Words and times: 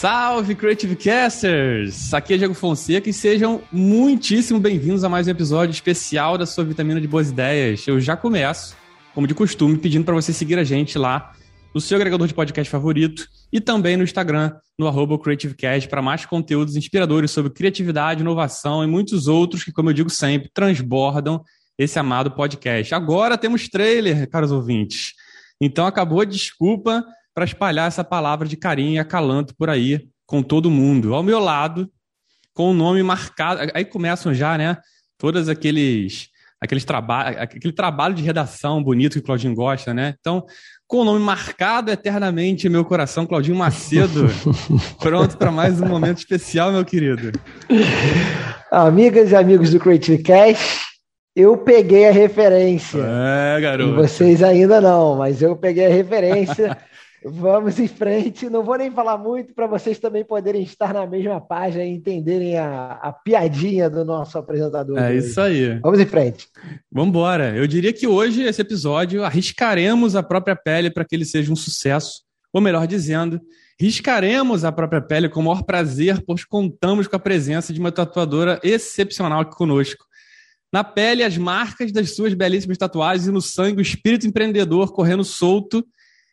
Salve 0.00 0.54
Creative 0.54 0.96
Casters! 0.96 2.14
Aqui 2.14 2.32
é 2.32 2.38
Diego 2.38 2.54
Fonseca 2.54 3.10
e 3.10 3.12
sejam 3.12 3.60
muitíssimo 3.70 4.58
bem-vindos 4.58 5.04
a 5.04 5.10
mais 5.10 5.28
um 5.28 5.30
episódio 5.30 5.74
especial 5.74 6.38
da 6.38 6.46
sua 6.46 6.64
vitamina 6.64 6.98
de 6.98 7.06
boas 7.06 7.28
ideias. 7.28 7.86
Eu 7.86 8.00
já 8.00 8.16
começo, 8.16 8.74
como 9.14 9.26
de 9.26 9.34
costume, 9.34 9.76
pedindo 9.76 10.06
para 10.06 10.14
você 10.14 10.32
seguir 10.32 10.58
a 10.58 10.64
gente 10.64 10.96
lá 10.96 11.34
no 11.74 11.82
seu 11.82 11.96
agregador 11.96 12.26
de 12.26 12.32
podcast 12.32 12.70
favorito 12.70 13.28
e 13.52 13.60
também 13.60 13.94
no 13.94 14.02
Instagram, 14.02 14.54
no 14.78 14.88
arroba 14.88 15.18
CreativeCast, 15.18 15.86
para 15.86 16.00
mais 16.00 16.24
conteúdos 16.24 16.76
inspiradores 16.76 17.30
sobre 17.30 17.52
criatividade, 17.52 18.22
inovação 18.22 18.82
e 18.82 18.86
muitos 18.86 19.28
outros 19.28 19.64
que, 19.64 19.70
como 19.70 19.90
eu 19.90 19.94
digo 19.94 20.08
sempre, 20.08 20.48
transbordam 20.54 21.44
esse 21.78 21.98
amado 21.98 22.30
podcast. 22.30 22.94
Agora 22.94 23.36
temos 23.36 23.68
trailer, 23.68 24.26
caros 24.30 24.50
ouvintes. 24.50 25.12
Então 25.60 25.84
acabou 25.84 26.22
a 26.22 26.24
desculpa 26.24 27.04
para 27.34 27.44
espalhar 27.44 27.88
essa 27.88 28.04
palavra 28.04 28.46
de 28.46 28.56
carinho 28.56 28.94
e 28.94 28.98
acalanto 28.98 29.54
por 29.56 29.70
aí 29.70 30.08
com 30.26 30.42
todo 30.42 30.70
mundo. 30.70 31.14
Ao 31.14 31.22
meu 31.22 31.38
lado, 31.38 31.90
com 32.54 32.70
o 32.70 32.74
nome 32.74 33.02
marcado. 33.02 33.70
Aí 33.74 33.84
começam 33.84 34.34
já, 34.34 34.56
né? 34.56 34.76
Todos 35.18 35.48
aqueles 35.48 36.28
aqueles 36.60 36.84
trabalhos, 36.84 37.40
aquele 37.40 37.72
trabalho 37.72 38.14
de 38.14 38.22
redação 38.22 38.82
bonito 38.82 39.14
que 39.14 39.20
o 39.20 39.22
Claudinho 39.22 39.54
gosta, 39.54 39.94
né? 39.94 40.14
Então, 40.20 40.44
com 40.86 40.98
o 40.98 41.04
nome 41.04 41.20
marcado 41.20 41.90
eternamente 41.90 42.66
em 42.66 42.70
meu 42.70 42.84
coração, 42.84 43.24
Claudinho 43.24 43.56
Macedo, 43.56 44.28
pronto 45.00 45.38
para 45.38 45.50
mais 45.50 45.80
um 45.80 45.86
momento 45.86 46.18
especial, 46.18 46.70
meu 46.70 46.84
querido. 46.84 47.32
Amigas 48.70 49.30
e 49.30 49.36
amigos 49.36 49.70
do 49.70 49.80
Creative 49.80 50.22
Cash, 50.22 50.80
eu 51.34 51.56
peguei 51.56 52.08
a 52.08 52.12
referência. 52.12 53.00
É, 53.02 53.60
garoto. 53.60 53.92
E 53.92 53.94
vocês 53.94 54.42
ainda 54.42 54.80
não, 54.80 55.16
mas 55.16 55.40
eu 55.40 55.56
peguei 55.56 55.86
a 55.86 55.90
referência. 55.90 56.76
Vamos 57.24 57.78
em 57.78 57.86
frente. 57.86 58.48
Não 58.48 58.62
vou 58.62 58.78
nem 58.78 58.90
falar 58.90 59.18
muito 59.18 59.54
para 59.54 59.66
vocês 59.66 59.98
também 59.98 60.24
poderem 60.24 60.62
estar 60.62 60.94
na 60.94 61.06
mesma 61.06 61.40
página 61.40 61.84
e 61.84 61.90
entenderem 61.90 62.56
a, 62.56 62.92
a 62.92 63.12
piadinha 63.12 63.90
do 63.90 64.04
nosso 64.04 64.38
apresentador. 64.38 64.98
É 64.98 65.14
isso 65.14 65.40
aí. 65.40 65.78
Vamos 65.80 66.00
em 66.00 66.06
frente. 66.06 66.48
Vamos 66.90 67.10
embora. 67.10 67.54
Eu 67.54 67.66
diria 67.66 67.92
que 67.92 68.06
hoje, 68.06 68.42
esse 68.42 68.62
episódio, 68.62 69.22
arriscaremos 69.22 70.16
a 70.16 70.22
própria 70.22 70.56
pele 70.56 70.90
para 70.90 71.04
que 71.04 71.14
ele 71.14 71.26
seja 71.26 71.52
um 71.52 71.56
sucesso. 71.56 72.22
Ou 72.52 72.60
melhor 72.60 72.86
dizendo, 72.86 73.40
riscaremos 73.78 74.64
a 74.64 74.72
própria 74.72 75.00
pele 75.00 75.28
com 75.28 75.40
o 75.40 75.44
maior 75.44 75.62
prazer, 75.62 76.22
pois 76.26 76.44
contamos 76.44 77.06
com 77.06 77.16
a 77.16 77.20
presença 77.20 77.72
de 77.72 77.78
uma 77.78 77.92
tatuadora 77.92 78.58
excepcional 78.62 79.40
aqui 79.40 79.54
conosco. 79.54 80.06
Na 80.72 80.82
pele, 80.82 81.22
as 81.22 81.36
marcas 81.36 81.92
das 81.92 82.14
suas 82.14 82.32
belíssimas 82.32 82.78
tatuagens 82.78 83.26
e 83.26 83.30
no 83.30 83.42
sangue, 83.42 83.80
o 83.80 83.82
espírito 83.82 84.26
empreendedor 84.26 84.92
correndo 84.92 85.24
solto 85.24 85.84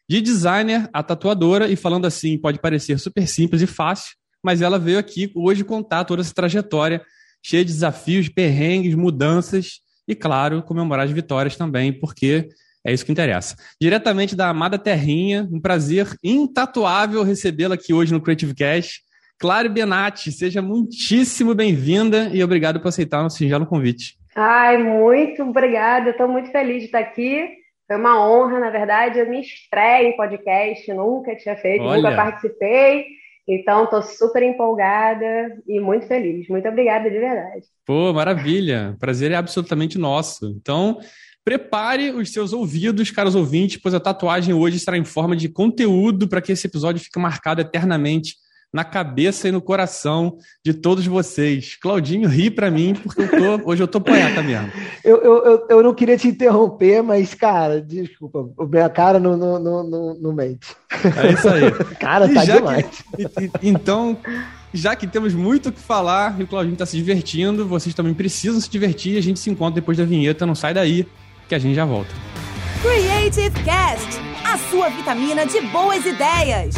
de 0.10 0.22
designer 0.22 0.90
a 0.94 1.04
tatuadora, 1.04 1.68
e 1.68 1.76
falando 1.76 2.06
assim, 2.06 2.38
pode 2.38 2.60
parecer 2.60 2.98
super 3.00 3.28
simples 3.28 3.62
e 3.62 3.68
fácil, 3.68 4.16
mas 4.44 4.62
ela 4.62 4.80
veio 4.80 5.00
aqui 5.00 5.32
hoje 5.36 5.64
contar 5.64 6.06
toda 6.06 6.22
essa 6.22 6.34
trajetória 6.34 7.02
cheia 7.44 7.66
de 7.66 7.72
desafios, 7.72 8.30
perrengues, 8.30 8.96
mudanças 8.96 9.82
e, 10.08 10.16
claro, 10.16 10.64
comemorar 10.64 11.06
as 11.06 11.12
vitórias 11.12 11.56
também, 11.56 11.92
porque 11.92 12.48
é 12.86 12.94
isso 12.94 13.06
que 13.06 13.12
interessa. 13.12 13.56
Diretamente 13.82 14.36
da 14.36 14.50
amada 14.50 14.78
Terrinha, 14.78 15.48
um 15.52 15.60
prazer 15.60 16.08
intatuável 16.24 17.24
recebê-la 17.24 17.76
aqui 17.76 17.94
hoje 17.94 18.14
no 18.14 18.22
Creative 18.22 18.54
Cast. 18.54 19.02
Claro 19.38 19.70
Benatti, 19.70 20.32
seja 20.32 20.62
muitíssimo 20.62 21.54
bem-vinda 21.54 22.30
e 22.34 22.42
obrigado 22.42 22.80
por 22.80 22.88
aceitar 22.88 23.20
o 23.20 23.24
nosso 23.24 23.38
singelo 23.38 23.66
convite. 23.66 24.18
Ai, 24.36 24.78
muito 24.78 25.44
obrigada, 25.44 26.12
estou 26.12 26.28
muito 26.28 26.50
feliz 26.52 26.80
de 26.80 26.86
estar 26.86 27.00
aqui. 27.00 27.50
Foi 27.88 27.96
uma 27.96 28.28
honra, 28.28 28.60
na 28.60 28.70
verdade, 28.70 29.18
eu 29.18 29.30
me 29.30 29.40
estreia 29.40 30.10
em 30.10 30.18
podcast, 30.18 30.94
nunca 30.94 31.36
tinha 31.38 31.56
feito, 31.56 31.84
Olha. 31.84 32.02
nunca 32.02 32.16
participei. 32.16 33.06
Então, 33.48 33.86
estou 33.86 34.02
super 34.02 34.44
empolgada 34.44 35.58
e 35.66 35.80
muito 35.80 36.06
feliz. 36.06 36.50
Muito 36.50 36.68
obrigada, 36.68 37.10
de 37.10 37.18
verdade. 37.18 37.64
Pô, 37.86 38.12
maravilha. 38.12 38.98
Prazer 39.00 39.32
é 39.32 39.36
absolutamente 39.36 39.98
nosso. 39.98 40.48
Então, 40.48 41.00
prepare 41.46 42.12
os 42.12 42.34
seus 42.34 42.52
ouvidos, 42.52 43.10
caros 43.10 43.36
ouvintes, 43.36 43.78
pois 43.78 43.96
a 43.96 44.02
tatuagem 44.02 44.54
hoje 44.54 44.76
estará 44.76 44.98
em 44.98 45.06
forma 45.06 45.34
de 45.34 45.48
conteúdo 45.48 46.28
para 46.28 46.42
que 46.42 46.52
esse 46.52 46.68
episódio 46.68 47.02
fique 47.02 47.18
marcado 47.18 47.62
eternamente 47.62 48.36
na 48.78 48.84
cabeça 48.84 49.48
e 49.48 49.52
no 49.52 49.60
coração 49.60 50.38
de 50.64 50.72
todos 50.72 51.08
vocês. 51.08 51.76
Claudinho, 51.82 52.30
ri 52.30 52.52
para 52.52 52.70
mim, 52.70 52.94
porque 52.94 53.24
eu 53.24 53.28
tô, 53.60 53.72
hoje 53.72 53.82
eu 53.82 53.88
tô 53.88 54.00
poeta 54.00 54.44
mesmo. 54.44 54.72
Eu, 55.04 55.24
eu, 55.24 55.68
eu, 55.70 55.84
não 55.84 55.94
queria 55.94 56.18
te 56.18 56.28
interromper, 56.28 57.02
mas, 57.02 57.34
cara, 57.34 57.82
desculpa, 57.82 58.46
minha 58.70 58.90
cara 58.90 59.20
não, 59.20 59.38
não, 59.38 59.58
não, 59.58 60.18
não, 60.20 60.34
mente. 60.34 60.76
É 60.92 61.32
isso 61.32 61.48
aí. 61.48 61.72
cara, 61.98 62.28
tá 62.28 62.44
demais. 62.44 62.86
Que, 63.16 63.50
então, 63.64 64.18
já 64.74 64.98
que 64.98 65.08
temos 65.08 65.34
muito 65.34 65.70
o 65.70 65.72
que 65.72 65.80
falar 65.80 66.38
e 66.38 66.44
o 66.44 66.48
Claudinho 66.48 66.74
está 66.74 66.86
se 66.86 66.98
divertindo, 66.98 67.66
vocês 67.66 67.96
também 67.96 68.14
precisam 68.14 68.60
se 68.60 68.70
divertir 68.70 69.14
e 69.14 69.18
a 69.18 69.24
gente 69.24 69.40
se 69.40 69.50
encontra 69.50 69.76
depois 69.76 69.98
da 69.98 70.04
vinheta. 70.04 70.46
Não 70.46 70.56
sai 70.56 70.74
daí, 70.74 71.08
que 71.48 71.56
a 71.56 71.60
gente 71.60 71.76
já 71.76 71.86
volta. 71.86 72.14
Creative 72.82 73.64
Cast, 73.64 74.20
a 74.44 74.58
sua 74.70 74.90
vitamina 74.90 75.46
de 75.46 75.62
boas 75.62 76.06
ideias. 76.06 76.76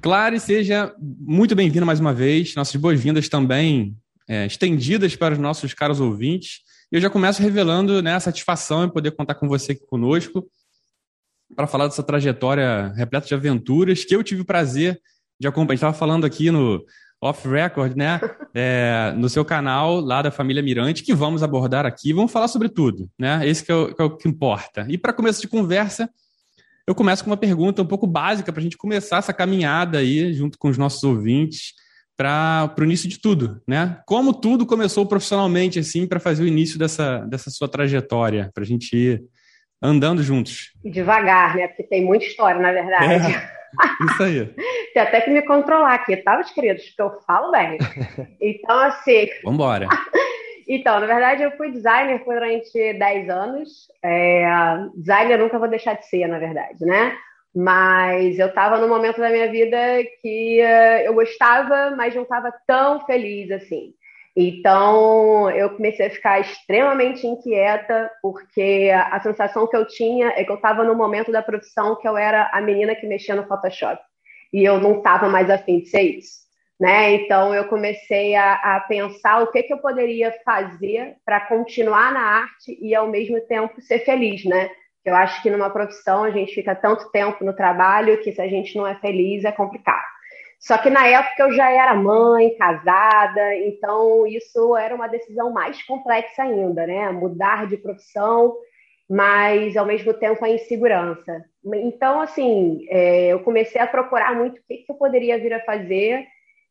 Clare, 0.00 0.40
seja 0.40 0.94
muito 0.98 1.54
bem-vindo 1.54 1.84
mais 1.84 2.00
uma 2.00 2.14
vez. 2.14 2.54
Nossas 2.54 2.76
boas-vindas 2.76 3.28
também 3.28 3.94
é, 4.26 4.46
estendidas 4.46 5.14
para 5.14 5.34
os 5.34 5.38
nossos 5.38 5.74
caros 5.74 6.00
ouvintes. 6.00 6.60
Eu 6.90 7.02
já 7.02 7.10
começo 7.10 7.42
revelando 7.42 8.00
né, 8.00 8.14
a 8.14 8.20
satisfação 8.20 8.82
em 8.82 8.88
poder 8.88 9.10
contar 9.10 9.34
com 9.34 9.46
você 9.46 9.72
aqui 9.72 9.84
conosco 9.86 10.50
para 11.54 11.66
falar 11.66 11.86
dessa 11.86 12.02
trajetória 12.02 12.88
repleta 12.96 13.26
de 13.26 13.34
aventuras 13.34 14.02
que 14.02 14.16
eu 14.16 14.24
tive 14.24 14.40
o 14.40 14.46
prazer 14.46 14.98
de 15.38 15.46
acompanhar. 15.46 15.74
Estava 15.74 15.92
falando 15.92 16.24
aqui 16.24 16.50
no 16.50 16.82
Off 17.20 17.46
Record, 17.46 17.94
né? 17.94 18.18
É, 18.54 19.12
no 19.18 19.28
seu 19.28 19.44
canal 19.44 20.00
lá 20.00 20.22
da 20.22 20.30
família 20.30 20.62
Mirante, 20.62 21.02
que 21.02 21.12
vamos 21.12 21.42
abordar 21.42 21.84
aqui. 21.84 22.14
Vamos 22.14 22.32
falar 22.32 22.48
sobre 22.48 22.70
tudo, 22.70 23.10
né? 23.18 23.46
Esse 23.46 23.62
que 23.62 23.70
é 23.70 23.74
o 23.74 23.94
que, 23.94 24.00
é 24.00 24.04
o 24.06 24.16
que 24.16 24.28
importa. 24.28 24.86
E 24.88 24.96
para 24.96 25.12
começo 25.12 25.42
de 25.42 25.48
conversa, 25.48 26.08
eu 26.90 26.94
começo 26.94 27.22
com 27.22 27.30
uma 27.30 27.36
pergunta 27.36 27.82
um 27.82 27.86
pouco 27.86 28.04
básica 28.04 28.52
para 28.52 28.58
a 28.58 28.62
gente 28.62 28.76
começar 28.76 29.18
essa 29.18 29.32
caminhada 29.32 29.98
aí, 29.98 30.32
junto 30.32 30.58
com 30.58 30.68
os 30.68 30.76
nossos 30.76 31.04
ouvintes, 31.04 31.72
para 32.16 32.74
o 32.76 32.82
início 32.82 33.08
de 33.08 33.20
tudo, 33.20 33.62
né? 33.66 34.00
Como 34.04 34.34
tudo 34.34 34.66
começou 34.66 35.06
profissionalmente, 35.06 35.78
assim, 35.78 36.04
para 36.04 36.18
fazer 36.18 36.42
o 36.42 36.48
início 36.48 36.80
dessa, 36.80 37.18
dessa 37.20 37.48
sua 37.48 37.68
trajetória, 37.68 38.50
para 38.52 38.64
a 38.64 38.66
gente 38.66 38.96
ir 38.96 39.22
andando 39.80 40.20
juntos. 40.20 40.72
Devagar, 40.84 41.54
né? 41.54 41.68
Porque 41.68 41.84
tem 41.84 42.04
muita 42.04 42.24
história, 42.24 42.60
na 42.60 42.72
verdade. 42.72 43.34
É, 43.34 44.06
isso 44.12 44.22
aí. 44.24 44.46
tem 44.92 45.02
até 45.02 45.20
que 45.20 45.30
me 45.30 45.42
controlar 45.42 45.94
aqui, 45.94 46.16
tá, 46.16 46.34
meus 46.34 46.50
queridos? 46.50 46.82
Porque 46.86 47.02
eu 47.02 47.20
falo 47.24 47.52
bem. 47.52 47.78
Então, 48.42 48.78
assim. 48.80 49.28
Vambora. 49.44 49.86
Então, 50.68 51.00
na 51.00 51.06
verdade, 51.06 51.42
eu 51.42 51.50
fui 51.52 51.70
designer 51.70 52.22
durante 52.24 52.92
10 52.94 53.28
anos. 53.28 53.88
É, 54.02 54.46
designer 54.96 55.38
nunca 55.38 55.58
vou 55.58 55.68
deixar 55.68 55.94
de 55.94 56.06
ser, 56.06 56.26
na 56.26 56.38
verdade, 56.38 56.84
né? 56.84 57.16
Mas 57.54 58.38
eu 58.38 58.46
estava 58.48 58.78
num 58.78 58.88
momento 58.88 59.20
da 59.20 59.30
minha 59.30 59.50
vida 59.50 59.76
que 60.22 60.60
uh, 60.62 61.02
eu 61.04 61.14
gostava, 61.14 61.90
mas 61.96 62.14
não 62.14 62.22
estava 62.22 62.52
tão 62.66 63.04
feliz 63.06 63.50
assim. 63.50 63.92
Então, 64.36 65.50
eu 65.50 65.70
comecei 65.70 66.06
a 66.06 66.10
ficar 66.10 66.40
extremamente 66.40 67.26
inquieta, 67.26 68.10
porque 68.22 68.90
a 68.94 69.18
sensação 69.20 69.66
que 69.66 69.76
eu 69.76 69.86
tinha 69.86 70.28
é 70.36 70.44
que 70.44 70.50
eu 70.50 70.56
estava 70.56 70.84
no 70.84 70.94
momento 70.94 71.32
da 71.32 71.42
profissão 71.42 71.96
que 71.96 72.06
eu 72.06 72.16
era 72.16 72.48
a 72.52 72.60
menina 72.60 72.94
que 72.94 73.06
mexia 73.06 73.34
no 73.34 73.46
Photoshop. 73.46 74.00
E 74.52 74.64
eu 74.64 74.78
não 74.80 74.98
estava 74.98 75.28
mais 75.28 75.50
afim 75.50 75.80
de 75.80 75.86
ser 75.86 76.02
isso. 76.02 76.39
Né? 76.80 77.12
Então 77.12 77.54
eu 77.54 77.66
comecei 77.66 78.34
a, 78.34 78.54
a, 78.54 78.80
pensar 78.80 79.42
o 79.42 79.48
que, 79.48 79.62
que 79.64 79.72
eu 79.72 79.78
poderia 79.78 80.34
fazer 80.42 81.16
para 81.26 81.40
continuar 81.42 82.10
na 82.10 82.22
arte 82.22 82.78
e 82.80 82.94
ao 82.94 83.06
mesmo 83.06 83.38
tempo 83.42 83.82
ser 83.82 83.98
feliz, 83.98 84.46
né? 84.46 84.70
Eu 85.04 85.14
acho 85.14 85.42
que 85.42 85.50
numa 85.50 85.68
profissão 85.68 86.24
a 86.24 86.30
gente 86.30 86.54
fica 86.54 86.74
tanto 86.74 87.10
tempo 87.10 87.44
no 87.44 87.52
trabalho 87.52 88.22
que 88.22 88.32
se 88.32 88.40
a 88.40 88.48
gente 88.48 88.76
não 88.78 88.86
é 88.86 88.94
feliz 88.94 89.44
é 89.44 89.52
complicado. 89.52 90.06
Só 90.58 90.78
que 90.78 90.88
na 90.88 91.06
época 91.06 91.42
eu 91.42 91.52
já 91.52 91.70
era 91.70 91.94
mãe, 91.94 92.56
casada, 92.56 93.56
então 93.56 94.26
isso 94.26 94.74
era 94.74 94.94
uma 94.94 95.06
decisão 95.06 95.52
mais 95.52 95.82
complexa 95.82 96.44
ainda, 96.44 96.86
né? 96.86 97.10
Mudar 97.10 97.66
de 97.66 97.76
profissão, 97.76 98.56
mas 99.08 99.76
ao 99.76 99.84
mesmo 99.84 100.14
tempo 100.14 100.42
a 100.42 100.48
insegurança. 100.48 101.44
Então, 101.74 102.22
assim, 102.22 102.86
é, 102.88 103.28
eu 103.28 103.40
comecei 103.40 103.80
a 103.80 103.86
procurar 103.86 104.34
muito 104.34 104.58
o 104.58 104.62
que, 104.66 104.78
que 104.78 104.90
eu 104.90 104.96
poderia 104.96 105.38
vir 105.38 105.52
a 105.52 105.64
fazer 105.64 106.26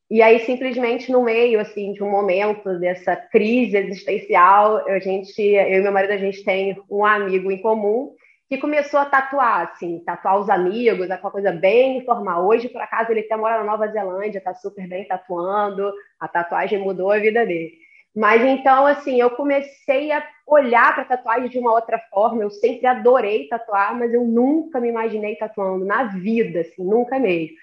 e 0.09 0.21
aí, 0.21 0.39
simplesmente 0.39 1.11
no 1.11 1.23
meio 1.23 1.59
assim 1.59 1.94
de 1.94 2.03
um 2.03 2.09
momento 2.09 2.79
dessa 2.79 3.15
crise 3.15 3.77
existencial, 3.77 4.77
a 4.88 5.00
gente, 5.00 5.39
eu 5.39 5.79
e 5.79 5.81
meu 5.81 5.91
marido, 5.91 6.13
a 6.13 6.17
gente 6.17 6.44
tem 6.44 6.75
um 6.89 7.06
amigo 7.06 7.51
em 7.51 7.61
comum 7.61 8.15
que 8.50 8.57
começou 8.57 9.00
a 9.00 9.06
tatuar, 9.06 9.69
assim, 9.71 10.00
tatuar 10.00 10.39
os 10.39 10.50
amigos, 10.50 11.11
aquela 11.11 11.31
coisa 11.31 11.51
bem 11.51 12.00
informal. 12.00 12.47
Hoje, 12.47 12.67
por 12.67 12.81
acaso, 12.81 13.11
ele 13.11 13.19
até 13.19 13.38
mora 13.38 13.59
na 13.59 13.63
Nova 13.63 13.88
Zelândia, 13.88 14.41
tá 14.41 14.56
super 14.56 14.88
bem 14.88 15.07
tatuando, 15.07 15.94
a 16.19 16.27
tatuagem 16.27 16.79
mudou 16.79 17.11
a 17.11 17.19
vida 17.19 17.45
dele. 17.45 17.73
Mas 18.15 18.41
então, 18.44 18.88
assim, 18.88 19.21
eu 19.21 19.29
comecei 19.29 20.11
a 20.11 20.27
olhar 20.47 20.95
para 20.95 21.06
tatuagem 21.06 21.50
de 21.50 21.59
uma 21.59 21.71
outra 21.71 22.00
forma. 22.09 22.41
Eu 22.41 22.50
sempre 22.50 22.88
adorei 22.88 23.47
tatuar, 23.47 23.95
mas 23.95 24.11
eu 24.11 24.25
nunca 24.25 24.79
me 24.79 24.89
imaginei 24.89 25.35
tatuando 25.35 25.85
na 25.85 26.06
vida, 26.06 26.61
assim, 26.61 26.83
nunca 26.83 27.19
mesmo. 27.19 27.56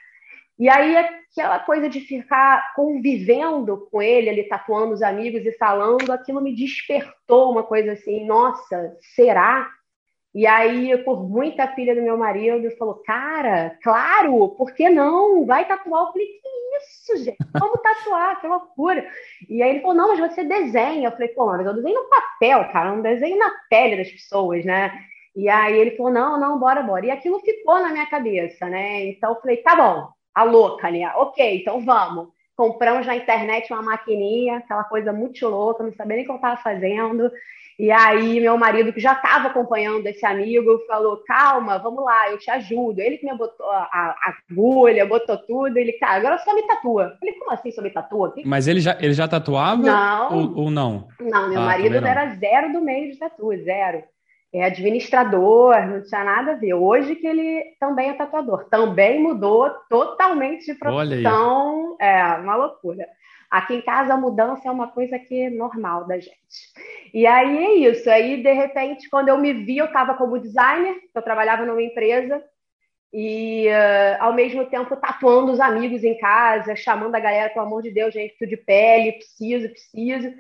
E 0.59 0.69
aí, 0.69 0.97
aquela 0.97 1.59
coisa 1.59 1.89
de 1.89 2.01
ficar 2.01 2.75
convivendo 2.75 3.87
com 3.91 4.01
ele, 4.01 4.31
ele 4.31 4.45
tatuando 4.45 4.95
os 4.95 5.03
amigos 5.03 5.45
e 5.45 5.53
falando, 5.53 6.11
aquilo 6.11 6.41
me 6.41 6.55
despertou 6.55 7.53
uma 7.53 7.63
coisa 7.63 7.93
assim, 7.93 8.25
nossa, 8.25 8.97
será? 9.15 9.69
E 10.35 10.47
aí, 10.47 10.97
por 10.99 11.27
muita 11.27 11.69
filha 11.69 11.95
do 11.95 12.03
meu 12.03 12.17
marido, 12.17 12.71
falou, 12.77 13.03
cara, 13.07 13.79
claro, 13.83 14.51
por 14.51 14.73
que 14.73 14.89
não? 14.89 15.47
Vai 15.47 15.67
tatuar. 15.67 16.07
Eu 16.07 16.13
falei, 16.13 16.27
que 16.27 16.49
isso, 16.79 17.25
gente? 17.25 17.39
Vamos 17.59 17.81
tatuar, 17.83 18.41
que 18.41 18.47
loucura. 18.47 19.07
E 19.49 19.63
aí 19.63 19.71
ele 19.71 19.81
falou, 19.81 19.97
não, 19.97 20.09
mas 20.09 20.21
você 20.21 20.45
desenha. 20.45 21.09
Eu 21.09 21.13
falei, 21.13 21.29
pô, 21.29 21.47
mas 21.47 21.67
eu 21.67 21.75
desenho 21.75 22.03
no 22.03 22.09
papel, 22.11 22.71
cara, 22.71 22.91
eu 22.91 22.97
não 22.97 23.03
desenho 23.03 23.39
na 23.39 23.51
pele 23.71 23.97
das 23.97 24.11
pessoas, 24.11 24.65
né? 24.65 24.93
E 25.35 25.49
aí 25.49 25.79
ele 25.79 25.97
falou, 25.97 26.13
não, 26.13 26.41
não, 26.41 26.59
bora, 26.59 26.83
bora. 26.83 27.07
E 27.07 27.11
aquilo 27.11 27.41
ficou 27.41 27.81
na 27.81 27.91
minha 27.91 28.07
cabeça, 28.07 28.69
né? 28.69 29.07
Então 29.07 29.35
eu 29.35 29.41
falei, 29.41 29.59
tá 29.59 29.77
bom, 29.77 30.09
a 30.37 30.43
louca, 30.43 30.91
né? 30.91 31.11
Ok, 31.17 31.63
então 31.63 31.81
vamos. 31.81 32.29
Compramos 32.55 33.07
na 33.07 33.17
internet 33.17 33.73
uma 33.73 33.83
maquininha, 33.83 34.59
aquela 34.59 34.85
coisa 34.85 35.11
muito 35.13 35.49
louca, 35.49 35.83
não 35.83 35.93
sabia 35.95 36.17
nem 36.17 36.25
o 36.25 36.27
que 36.27 36.33
eu 36.33 36.37
estava 36.37 36.57
fazendo. 36.59 37.31
E 37.79 37.91
aí, 37.91 38.41
meu 38.41 38.57
marido, 38.57 38.93
que 38.93 39.01
já 39.01 39.13
estava 39.13 39.49
acompanhando 39.49 40.07
esse 40.07 40.25
amigo, 40.25 40.79
falou: 40.87 41.23
calma, 41.27 41.79
vamos 41.79 42.05
lá, 42.05 42.31
eu 42.31 42.39
te 42.39 42.51
ajudo. 42.51 43.01
Ele 43.01 43.19
que 43.19 43.27
me 43.27 43.37
botou 43.37 43.71
a, 43.71 43.83
a 43.93 44.35
agulha, 44.51 45.07
botou 45.07 45.37
tudo. 45.39 45.77
Ele, 45.77 45.93
cara, 45.93 46.15
agora 46.17 46.39
só 46.39 46.55
me 46.55 46.67
tatua. 46.67 47.17
Falei: 47.19 47.35
como 47.35 47.53
assim 47.53 47.71
só 47.71 47.83
me 47.83 47.91
tatua? 47.91 48.35
Mas 48.45 48.67
ele 48.67 48.81
já, 48.81 48.97
ele 49.01 49.13
já 49.13 49.29
tatuava? 49.29 49.83
Não. 49.83 50.35
Ou, 50.35 50.65
ou 50.65 50.71
não? 50.71 51.09
Não, 51.21 51.49
meu 51.49 51.61
ah, 51.61 51.67
marido 51.67 51.97
era 51.97 52.35
zero 52.35 52.73
do 52.73 52.81
meio 52.81 53.11
de 53.11 53.19
tatu, 53.19 53.55
zero 53.63 54.03
é 54.59 54.65
administrador, 54.65 55.75
não 55.87 56.03
tinha 56.03 56.25
nada 56.25 56.53
a 56.53 56.55
ver. 56.55 56.75
Hoje 56.75 57.15
que 57.15 57.27
ele 57.27 57.63
também 57.79 58.11
é 58.11 58.15
tatuador, 58.15 58.65
também 58.69 59.21
mudou 59.21 59.71
totalmente 59.89 60.67
de 60.67 60.75
profissão, 60.75 61.97
é 62.01 62.23
uma 62.37 62.57
loucura. 62.57 63.07
Aqui 63.51 63.75
em 63.75 63.83
casa 63.83 64.15
a 64.15 64.17
mudança 64.17 64.69
é 64.69 64.71
uma 64.71 64.89
coisa 64.89 65.19
que 65.19 65.43
é 65.43 65.51
normal 65.51 66.07
da 66.07 66.19
gente. 66.19 66.37
E 67.15 67.27
aí 67.27 67.65
é 67.65 67.91
isso. 67.91 68.11
Aí 68.11 68.43
de 68.43 68.53
repente, 68.53 69.09
quando 69.09 69.29
eu 69.29 69.39
me 69.39 69.53
vi, 69.53 69.79
eu 69.79 69.87
estava 69.87 70.15
como 70.15 70.39
designer, 70.39 70.97
eu 71.15 71.23
trabalhava 71.23 71.65
numa 71.65 71.83
empresa 71.83 72.43
e 73.13 73.69
uh, 73.69 74.23
ao 74.23 74.35
mesmo 74.35 74.67
tempo 74.67 74.97
tatuando 74.97 75.53
os 75.53 75.61
amigos 75.61 76.05
em 76.05 76.19
casa, 76.19 76.75
chamando 76.75 77.15
a 77.15 77.21
galera, 77.21 77.51
pelo 77.51 77.65
amor 77.65 77.83
de 77.83 77.91
Deus, 77.91 78.13
gente, 78.13 78.37
tudo 78.39 78.49
de 78.49 78.57
pele, 78.57 79.13
preciso, 79.13 79.69
preciso. 79.69 80.35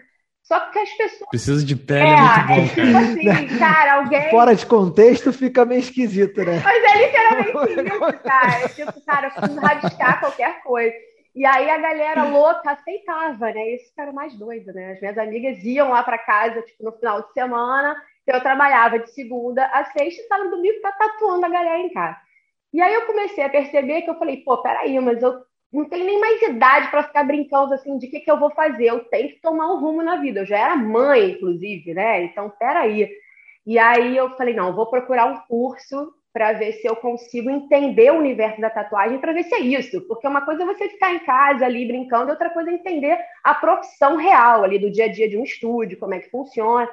Só 0.46 0.60
que 0.70 0.78
as 0.78 0.90
pessoas. 0.92 1.28
Precisa 1.28 1.64
de 1.64 1.74
pele, 1.74 2.06
é, 2.06 2.12
é 2.12 2.16
muito 2.16 2.46
bom. 2.46 2.54
É 2.54 2.68
tipo 2.68 3.30
assim, 3.30 3.58
cara, 3.58 3.94
alguém. 3.94 4.30
Fora 4.30 4.54
de 4.54 4.64
contexto 4.64 5.32
fica 5.32 5.64
meio 5.64 5.80
esquisito, 5.80 6.44
né? 6.44 6.62
Mas 6.62 6.84
é 6.84 7.06
literalmente 7.06 7.80
isso, 8.06 8.22
cara. 8.22 8.60
É 8.62 8.68
tipo, 8.68 9.00
cara, 9.04 9.26
eu 9.26 9.30
preciso 9.32 9.60
rabiscar 9.60 10.20
qualquer 10.20 10.62
coisa. 10.62 10.94
E 11.34 11.44
aí 11.44 11.68
a 11.68 11.78
galera 11.78 12.24
louca 12.24 12.70
aceitava, 12.70 13.46
né? 13.52 13.74
Isso 13.74 13.92
era 13.98 14.12
mais 14.12 14.38
doido, 14.38 14.72
né? 14.72 14.92
As 14.92 15.00
minhas 15.00 15.18
amigas 15.18 15.62
iam 15.64 15.90
lá 15.90 16.02
para 16.04 16.16
casa, 16.16 16.62
tipo, 16.62 16.84
no 16.84 16.92
final 16.92 17.22
de 17.22 17.32
semana. 17.32 17.96
Eu 18.24 18.40
trabalhava 18.40 19.00
de 19.00 19.10
segunda 19.10 19.66
a 19.66 19.84
sexta 19.84 20.20
e 20.20 20.22
estava 20.22 20.44
no 20.44 20.50
domingo 20.50 20.80
pra 20.80 20.92
tatuando 20.92 21.44
a 21.44 21.48
galera 21.48 21.78
em 21.78 21.92
casa. 21.92 22.16
E 22.72 22.80
aí 22.80 22.94
eu 22.94 23.06
comecei 23.06 23.42
a 23.42 23.48
perceber 23.48 24.02
que 24.02 24.10
eu 24.10 24.18
falei, 24.18 24.38
pô, 24.38 24.58
peraí, 24.62 24.98
mas 25.00 25.22
eu 25.22 25.42
não 25.72 25.88
tenho 25.88 26.06
nem 26.06 26.20
mais 26.20 26.40
idade 26.42 26.90
para 26.90 27.04
ficar 27.04 27.24
brincando 27.24 27.74
assim 27.74 27.98
de 27.98 28.06
que, 28.06 28.20
que 28.20 28.30
eu 28.30 28.38
vou 28.38 28.50
fazer. 28.50 28.86
Eu 28.86 29.04
tenho 29.04 29.28
que 29.28 29.40
tomar 29.40 29.72
um 29.72 29.80
rumo 29.80 30.02
na 30.02 30.16
vida. 30.16 30.40
Eu 30.40 30.46
já 30.46 30.58
era 30.58 30.76
mãe, 30.76 31.32
inclusive, 31.32 31.92
né? 31.94 32.24
Então, 32.24 32.50
peraí. 32.58 33.10
E 33.66 33.78
aí 33.78 34.16
eu 34.16 34.30
falei, 34.36 34.54
não, 34.54 34.74
vou 34.74 34.86
procurar 34.86 35.26
um 35.26 35.40
curso 35.48 36.12
para 36.32 36.52
ver 36.52 36.74
se 36.74 36.86
eu 36.86 36.94
consigo 36.94 37.48
entender 37.48 38.12
o 38.12 38.18
universo 38.18 38.60
da 38.60 38.68
tatuagem, 38.68 39.18
para 39.18 39.32
ver 39.32 39.44
se 39.44 39.54
é 39.54 39.60
isso. 39.60 40.02
Porque 40.02 40.28
uma 40.28 40.42
coisa 40.42 40.62
é 40.62 40.66
você 40.66 40.88
ficar 40.88 41.14
em 41.14 41.20
casa 41.20 41.64
ali 41.64 41.86
brincando, 41.86 42.30
outra 42.30 42.50
coisa 42.50 42.70
é 42.70 42.74
entender 42.74 43.18
a 43.42 43.54
profissão 43.54 44.16
real 44.16 44.62
ali 44.62 44.78
do 44.78 44.90
dia 44.90 45.06
a 45.06 45.08
dia 45.08 45.28
de 45.28 45.38
um 45.38 45.42
estúdio, 45.42 45.98
como 45.98 46.12
é 46.12 46.20
que 46.20 46.30
funciona. 46.30 46.88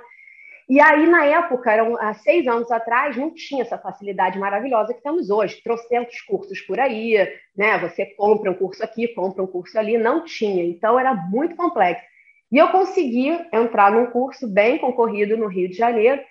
E 0.70 0.80
aí, 0.80 1.08
na 1.08 1.26
época, 1.26 1.72
eram, 1.72 1.98
há 2.00 2.14
seis 2.14 2.48
anos 2.48 2.72
atrás, 2.72 3.18
não 3.18 3.34
tinha 3.34 3.64
essa 3.64 3.78
facilidade 3.78 4.40
maravilhosa 4.40 4.94
que 4.94 5.02
temos 5.02 5.30
hoje. 5.30 5.62
Trocentos 5.62 6.22
cursos 6.22 6.62
por 6.62 6.80
aí, 6.80 7.16
né? 7.56 7.78
Você 7.80 8.06
compra 8.06 8.50
um 8.50 8.54
curso 8.54 8.84
aqui, 8.84 9.08
compra 9.10 9.44
um 9.44 9.48
curso 9.48 9.78
ali. 9.78 9.98
Não 9.98 10.24
tinha. 10.24 10.64
Então, 10.64 11.00
era 11.00 11.14
muito 11.14 11.56
complexo. 11.56 12.06
E 12.52 12.58
eu 12.58 12.70
consegui 12.70 13.30
entrar 13.52 13.92
num 13.92 14.06
curso 14.08 14.48
bem 14.48 14.78
concorrido 14.78 15.36
no 15.36 15.48
Rio 15.48 15.70
de 15.70 15.76
Janeiro, 15.76 16.22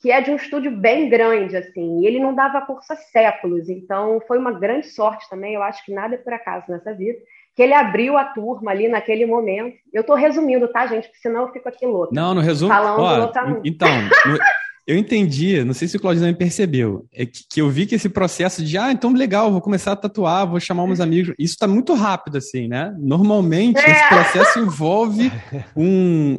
que 0.00 0.10
é 0.10 0.20
de 0.20 0.30
um 0.30 0.36
estúdio 0.36 0.70
bem 0.70 1.08
grande, 1.08 1.56
assim. 1.56 2.00
E 2.00 2.06
ele 2.06 2.20
não 2.20 2.34
dava 2.34 2.62
curso 2.62 2.92
há 2.92 2.96
séculos. 2.96 3.68
Então, 3.68 4.20
foi 4.26 4.38
uma 4.38 4.52
grande 4.52 4.86
sorte 4.86 5.28
também. 5.28 5.54
Eu 5.54 5.62
acho 5.62 5.84
que 5.84 5.92
nada 5.92 6.14
é 6.14 6.18
por 6.18 6.32
acaso 6.32 6.70
nessa 6.70 6.94
vida 6.94 7.18
que 7.54 7.62
ele 7.62 7.74
abriu 7.74 8.16
a 8.16 8.24
turma 8.24 8.70
ali 8.70 8.88
naquele 8.88 9.24
momento. 9.26 9.76
Eu 9.92 10.00
estou 10.00 10.16
resumindo, 10.16 10.66
tá, 10.68 10.86
gente? 10.86 11.06
Porque 11.06 11.20
senão 11.20 11.42
eu 11.42 11.52
fico 11.52 11.68
aqui 11.68 11.86
louco. 11.86 12.14
Não, 12.14 12.34
no 12.34 12.40
resumo. 12.40 12.72
Falando 12.72 13.00
ó, 13.00 13.60
Então, 13.64 13.88
no, 14.26 14.38
eu 14.86 14.98
entendi, 14.98 15.64
não 15.64 15.72
sei 15.72 15.88
se 15.88 15.96
o 15.96 16.00
Claudio 16.00 16.24
me 16.24 16.34
percebeu, 16.34 17.06
é 17.10 17.24
que, 17.24 17.40
que, 17.48 17.60
eu 17.62 17.70
vi 17.70 17.86
que 17.86 17.94
esse 17.94 18.08
processo 18.08 18.62
de, 18.62 18.76
ah, 18.76 18.92
então 18.92 19.14
legal, 19.14 19.50
vou 19.50 19.62
começar 19.62 19.92
a 19.92 19.96
tatuar, 19.96 20.46
vou 20.46 20.60
chamar 20.60 20.84
uns 20.84 21.00
amigos, 21.00 21.34
isso 21.38 21.54
está 21.54 21.66
muito 21.66 21.94
rápido, 21.94 22.36
assim, 22.36 22.68
né? 22.68 22.94
Normalmente, 22.98 23.78
é. 23.78 23.90
esse 23.90 24.08
processo 24.08 24.58
envolve 24.58 25.32
um. 25.74 26.36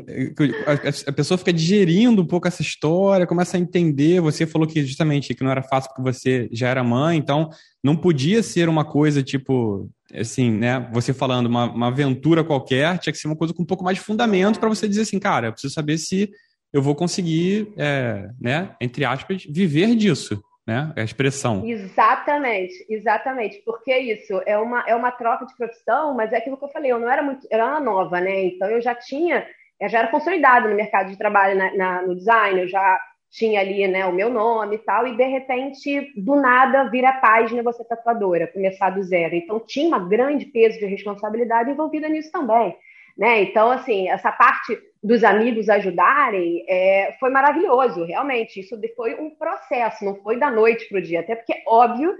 A, 0.68 1.10
a, 1.10 1.14
pessoa 1.14 1.40
fica 1.40 1.52
digerindo 1.52 2.22
um 2.22 2.28
pouco 2.28 2.48
essa 2.48 2.62
história, 2.62 3.26
começa 3.26 3.58
a 3.58 3.60
entender. 3.60 4.22
Você 4.22 4.46
falou 4.46 4.68
que 4.68 4.86
justamente 4.86 5.34
que 5.34 5.44
não 5.44 5.50
era 5.50 5.64
fácil 5.64 5.90
porque 5.90 6.04
você 6.04 6.48
já 6.52 6.68
era 6.68 6.84
mãe, 6.84 7.18
então 7.18 7.50
não 7.84 7.96
podia 7.96 8.44
ser 8.44 8.70
uma 8.70 8.86
coisa 8.86 9.24
tipo 9.24 9.90
assim, 10.14 10.52
né? 10.52 10.88
Você 10.94 11.14
falando 11.14 11.48
uma, 11.48 11.66
uma 11.66 11.88
aventura 11.88 12.44
qualquer, 12.44 12.98
tinha 13.00 13.14
que 13.14 13.20
ser 13.20 13.28
uma 13.28 13.36
coisa 13.36 13.54
com 13.54 13.64
um 13.64 13.66
pouco 13.66 13.84
mais 13.84 13.98
de 13.98 14.04
fundamento 14.04 14.60
para 14.60 14.70
você 14.70 14.88
dizer 14.88 15.02
assim, 15.02 15.20
cara, 15.20 15.48
eu 15.48 15.52
preciso 15.52 15.74
saber 15.74 15.98
se 15.98 16.30
eu 16.72 16.82
vou 16.82 16.94
conseguir, 16.94 17.74
é, 17.78 18.28
né, 18.40 18.76
entre 18.82 19.06
aspas, 19.06 19.46
viver 19.46 19.96
disso, 19.96 20.44
né? 20.68 20.92
A 20.96 21.04
expressão. 21.04 21.66
Exatamente, 21.66 22.86
exatamente. 22.90 23.62
Porque 23.66 23.92
é 23.92 24.00
isso 24.00 24.42
é 24.46 24.58
uma, 24.58 24.84
é 24.88 24.96
uma 24.96 25.12
troca 25.12 25.46
de 25.46 25.56
profissão, 25.56 26.14
mas 26.14 26.34
é 26.34 26.38
aquilo 26.38 26.58
que 26.58 26.66
eu 26.66 26.70
falei, 26.70 26.92
eu 26.92 27.00
não 27.00 27.10
era 27.10 27.22
muito, 27.22 27.48
eu 27.50 27.58
era 27.58 27.80
nova, 27.80 28.20
né? 28.20 28.46
Então 28.46 28.70
eu 28.70 28.82
já 28.82 28.94
tinha, 28.94 29.48
eu 29.80 29.88
já 29.88 30.00
era 30.00 30.10
consolidado 30.10 30.68
no 30.68 30.76
mercado 30.76 31.10
de 31.10 31.18
trabalho, 31.18 31.58
na, 31.58 31.74
na, 31.76 32.02
no 32.02 32.16
design, 32.16 32.62
eu 32.62 32.68
já 32.68 33.00
tinha 33.36 33.60
ali 33.60 33.86
né, 33.88 34.06
o 34.06 34.14
meu 34.14 34.30
nome 34.30 34.76
e 34.76 34.80
tal, 34.80 35.06
e 35.06 35.18
de 35.18 35.26
repente, 35.26 36.14
do 36.16 36.36
nada, 36.36 36.86
vira 36.86 37.10
a 37.10 37.18
página 37.20 37.62
você 37.62 37.82
é 37.82 37.86
tatuadora, 37.86 38.48
começar 38.48 38.92
do 38.92 39.04
zero. 39.04 39.36
Então, 39.36 39.60
tinha 39.60 39.98
um 39.98 40.08
grande 40.08 40.46
peso 40.46 40.80
de 40.80 40.86
responsabilidade 40.86 41.70
envolvida 41.70 42.08
nisso 42.08 42.32
também. 42.32 42.76
Né? 43.18 43.44
Então, 43.44 43.70
assim, 43.70 44.10
essa 44.10 44.32
parte 44.32 44.78
dos 45.04 45.24
amigos 45.24 45.68
ajudarem 45.68 46.66
é, 46.68 47.16
foi 47.20 47.30
maravilhoso, 47.30 48.06
realmente. 48.06 48.62
Isso 48.62 48.80
foi 48.96 49.16
um 49.16 49.30
processo, 49.30 50.06
não 50.06 50.16
foi 50.16 50.38
da 50.38 50.50
noite 50.50 50.88
para 50.88 51.00
o 51.00 51.02
dia. 51.02 51.20
Até 51.20 51.36
porque, 51.36 51.62
óbvio, 51.68 52.16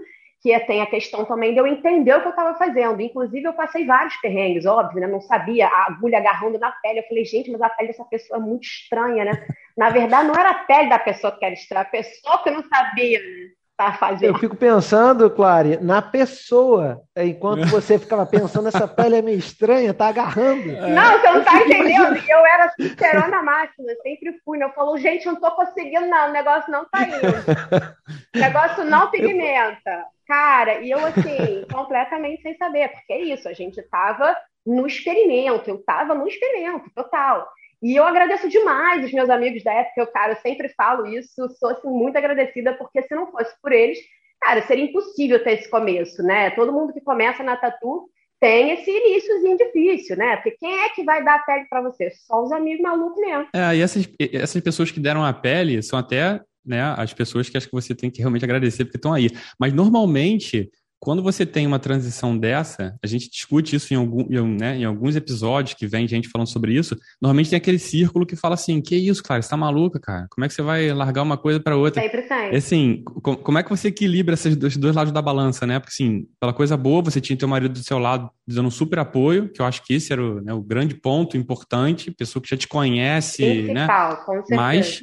que 0.46 0.60
tem 0.60 0.80
a 0.80 0.86
questão 0.86 1.24
também 1.24 1.52
de 1.52 1.58
eu 1.58 1.66
entender 1.66 2.14
o 2.14 2.20
que 2.20 2.28
eu 2.28 2.30
estava 2.30 2.56
fazendo. 2.56 3.00
Inclusive, 3.00 3.44
eu 3.44 3.52
passei 3.52 3.84
vários 3.84 4.16
perrengues, 4.18 4.64
óbvio, 4.64 5.00
né? 5.00 5.06
Não 5.08 5.20
sabia, 5.20 5.66
a 5.66 5.86
agulha 5.88 6.18
agarrando 6.18 6.58
na 6.58 6.70
pele. 6.70 7.00
Eu 7.00 7.08
falei, 7.08 7.24
gente, 7.24 7.50
mas 7.50 7.60
a 7.60 7.68
pele 7.68 7.88
dessa 7.88 8.04
pessoa 8.04 8.38
é 8.38 8.40
muito 8.40 8.64
estranha, 8.64 9.24
né? 9.24 9.46
Na 9.76 9.90
verdade, 9.90 10.28
não 10.28 10.34
era 10.34 10.50
a 10.50 10.64
pele 10.64 10.88
da 10.88 11.00
pessoa 11.00 11.36
que 11.36 11.44
era 11.44 11.54
estranha, 11.54 11.82
a 11.82 11.84
pessoa 11.84 12.42
que 12.44 12.50
não 12.50 12.62
sabia, 12.62 13.18
né? 13.18 13.50
Tá 13.76 13.92
fazendo. 13.92 14.34
Eu 14.34 14.38
fico 14.38 14.56
pensando, 14.56 15.28
Clary, 15.28 15.78
na 15.82 16.00
pessoa. 16.00 17.02
Enquanto 17.14 17.66
você 17.66 17.98
ficava 17.98 18.24
pensando, 18.24 18.68
essa 18.68 18.88
pele 18.88 19.16
é 19.16 19.22
meio 19.22 19.38
estranha, 19.38 19.92
tá 19.92 20.08
agarrando. 20.08 20.64
Não, 20.66 21.20
você 21.20 21.30
não 21.30 21.44
tá 21.44 21.60
entendendo. 21.60 22.16
E 22.16 22.30
eu 22.30 22.46
era 22.46 22.70
sincerona 22.70 23.42
máxima, 23.42 23.92
sempre 24.02 24.40
fui. 24.42 24.56
Né? 24.56 24.64
Eu 24.64 24.70
falo, 24.70 24.96
gente, 24.96 25.26
não 25.26 25.36
tô 25.36 25.50
conseguindo, 25.50 26.06
não. 26.06 26.30
O 26.30 26.32
negócio 26.32 26.72
não 26.72 26.86
tá 26.86 27.02
indo. 27.02 27.16
O 28.34 28.38
negócio 28.38 28.84
não 28.84 29.10
pigmenta. 29.10 30.06
Cara, 30.26 30.80
e 30.80 30.90
eu, 30.90 30.98
assim, 30.98 31.64
completamente 31.72 32.42
sem 32.42 32.56
saber, 32.56 32.88
porque 32.88 33.12
é 33.12 33.20
isso, 33.20 33.48
a 33.48 33.52
gente 33.52 33.80
tava 33.82 34.36
no 34.66 34.86
experimento, 34.86 35.70
eu 35.70 35.78
tava 35.84 36.14
no 36.14 36.26
experimento, 36.26 36.90
total. 36.94 37.48
E 37.82 37.94
eu 37.94 38.04
agradeço 38.04 38.48
demais 38.48 39.04
os 39.04 39.12
meus 39.12 39.30
amigos 39.30 39.62
da 39.62 39.72
época, 39.72 40.00
eu, 40.00 40.06
cara, 40.08 40.32
eu 40.32 40.36
sempre 40.36 40.68
falo 40.70 41.06
isso, 41.06 41.48
sou 41.58 41.70
assim, 41.70 41.88
muito 41.88 42.16
agradecida, 42.16 42.74
porque 42.74 43.02
se 43.02 43.14
não 43.14 43.30
fosse 43.30 43.54
por 43.62 43.70
eles, 43.70 43.98
cara, 44.40 44.62
seria 44.62 44.84
impossível 44.84 45.42
ter 45.44 45.52
esse 45.52 45.70
começo, 45.70 46.22
né? 46.22 46.50
Todo 46.50 46.72
mundo 46.72 46.92
que 46.92 47.00
começa 47.00 47.42
na 47.42 47.56
tatu 47.56 48.08
tem 48.40 48.72
esse 48.72 48.90
iníciozinho 48.90 49.56
difícil, 49.56 50.16
né? 50.16 50.36
Porque 50.36 50.52
quem 50.52 50.80
é 50.80 50.88
que 50.90 51.04
vai 51.04 51.24
dar 51.24 51.36
a 51.36 51.38
pele 51.40 51.66
para 51.68 51.82
você? 51.82 52.10
Só 52.10 52.42
os 52.42 52.52
amigos 52.52 52.82
malucos 52.82 53.20
mesmo. 53.20 53.48
É, 53.54 53.76
e 53.76 53.80
essas, 53.80 54.08
essas 54.32 54.60
pessoas 54.60 54.90
que 54.90 55.00
deram 55.00 55.24
a 55.24 55.32
pele 55.32 55.82
são 55.82 55.98
até 55.98 56.40
né, 56.66 56.82
as 56.96 57.12
pessoas 57.12 57.48
que 57.48 57.56
acho 57.56 57.66
que 57.66 57.72
você 57.72 57.94
tem 57.94 58.10
que 58.10 58.18
realmente 58.18 58.44
agradecer 58.44 58.84
porque 58.84 58.98
estão 58.98 59.12
aí. 59.12 59.30
Mas 59.58 59.72
normalmente 59.72 60.70
quando 60.98 61.22
você 61.22 61.44
tem 61.44 61.66
uma 61.66 61.78
transição 61.78 62.36
dessa, 62.36 62.98
a 63.02 63.06
gente 63.06 63.30
discute 63.30 63.76
isso 63.76 63.92
em, 63.92 63.96
algum, 63.96 64.22
em, 64.22 64.56
né, 64.56 64.76
em, 64.76 64.84
alguns 64.84 65.14
episódios 65.14 65.74
que 65.74 65.86
vem 65.86 66.08
gente 66.08 66.28
falando 66.28 66.48
sobre 66.48 66.74
isso. 66.74 66.96
Normalmente 67.20 67.50
tem 67.50 67.56
aquele 67.56 67.78
círculo 67.78 68.26
que 68.26 68.34
fala 68.34 68.54
assim: 68.54 68.80
que 68.80 68.96
isso, 68.96 69.22
cara, 69.22 69.40
você 69.42 69.48
tá 69.48 69.56
maluca, 69.56 70.00
cara? 70.00 70.26
Como 70.30 70.44
é 70.44 70.48
que 70.48 70.54
você 70.54 70.62
vai 70.62 70.92
largar 70.92 71.22
uma 71.22 71.36
coisa 71.36 71.60
para 71.60 71.76
outra? 71.76 72.02
Sempre 72.02 72.22
tem. 72.22 72.56
Assim, 72.56 73.04
como 73.22 73.58
é 73.58 73.62
que 73.62 73.70
você 73.70 73.88
equilibra 73.88 74.34
esses 74.34 74.56
dois, 74.56 74.76
dois 74.76 74.96
lados 74.96 75.12
da 75.12 75.22
balança, 75.22 75.66
né? 75.66 75.78
Porque, 75.78 75.92
assim, 75.92 76.26
pela 76.40 76.52
coisa 76.52 76.76
boa, 76.76 77.02
você 77.02 77.20
tinha 77.20 77.36
teu 77.36 77.48
marido 77.48 77.72
do 77.72 77.84
seu 77.84 77.98
lado 77.98 78.30
dando 78.46 78.68
um 78.68 78.70
super 78.70 78.98
apoio, 78.98 79.48
que 79.50 79.60
eu 79.60 79.66
acho 79.66 79.84
que 79.84 79.94
esse 79.94 80.12
era 80.12 80.22
o, 80.22 80.40
né, 80.40 80.52
o 80.54 80.62
grande 80.62 80.94
ponto 80.94 81.36
importante, 81.36 82.10
pessoa 82.10 82.42
que 82.42 82.48
já 82.48 82.56
te 82.56 82.66
conhece, 82.66 83.42
Principal, 83.42 84.10
né? 84.10 84.16
Com 84.24 84.32
certeza. 84.32 84.60
Mas 84.60 85.02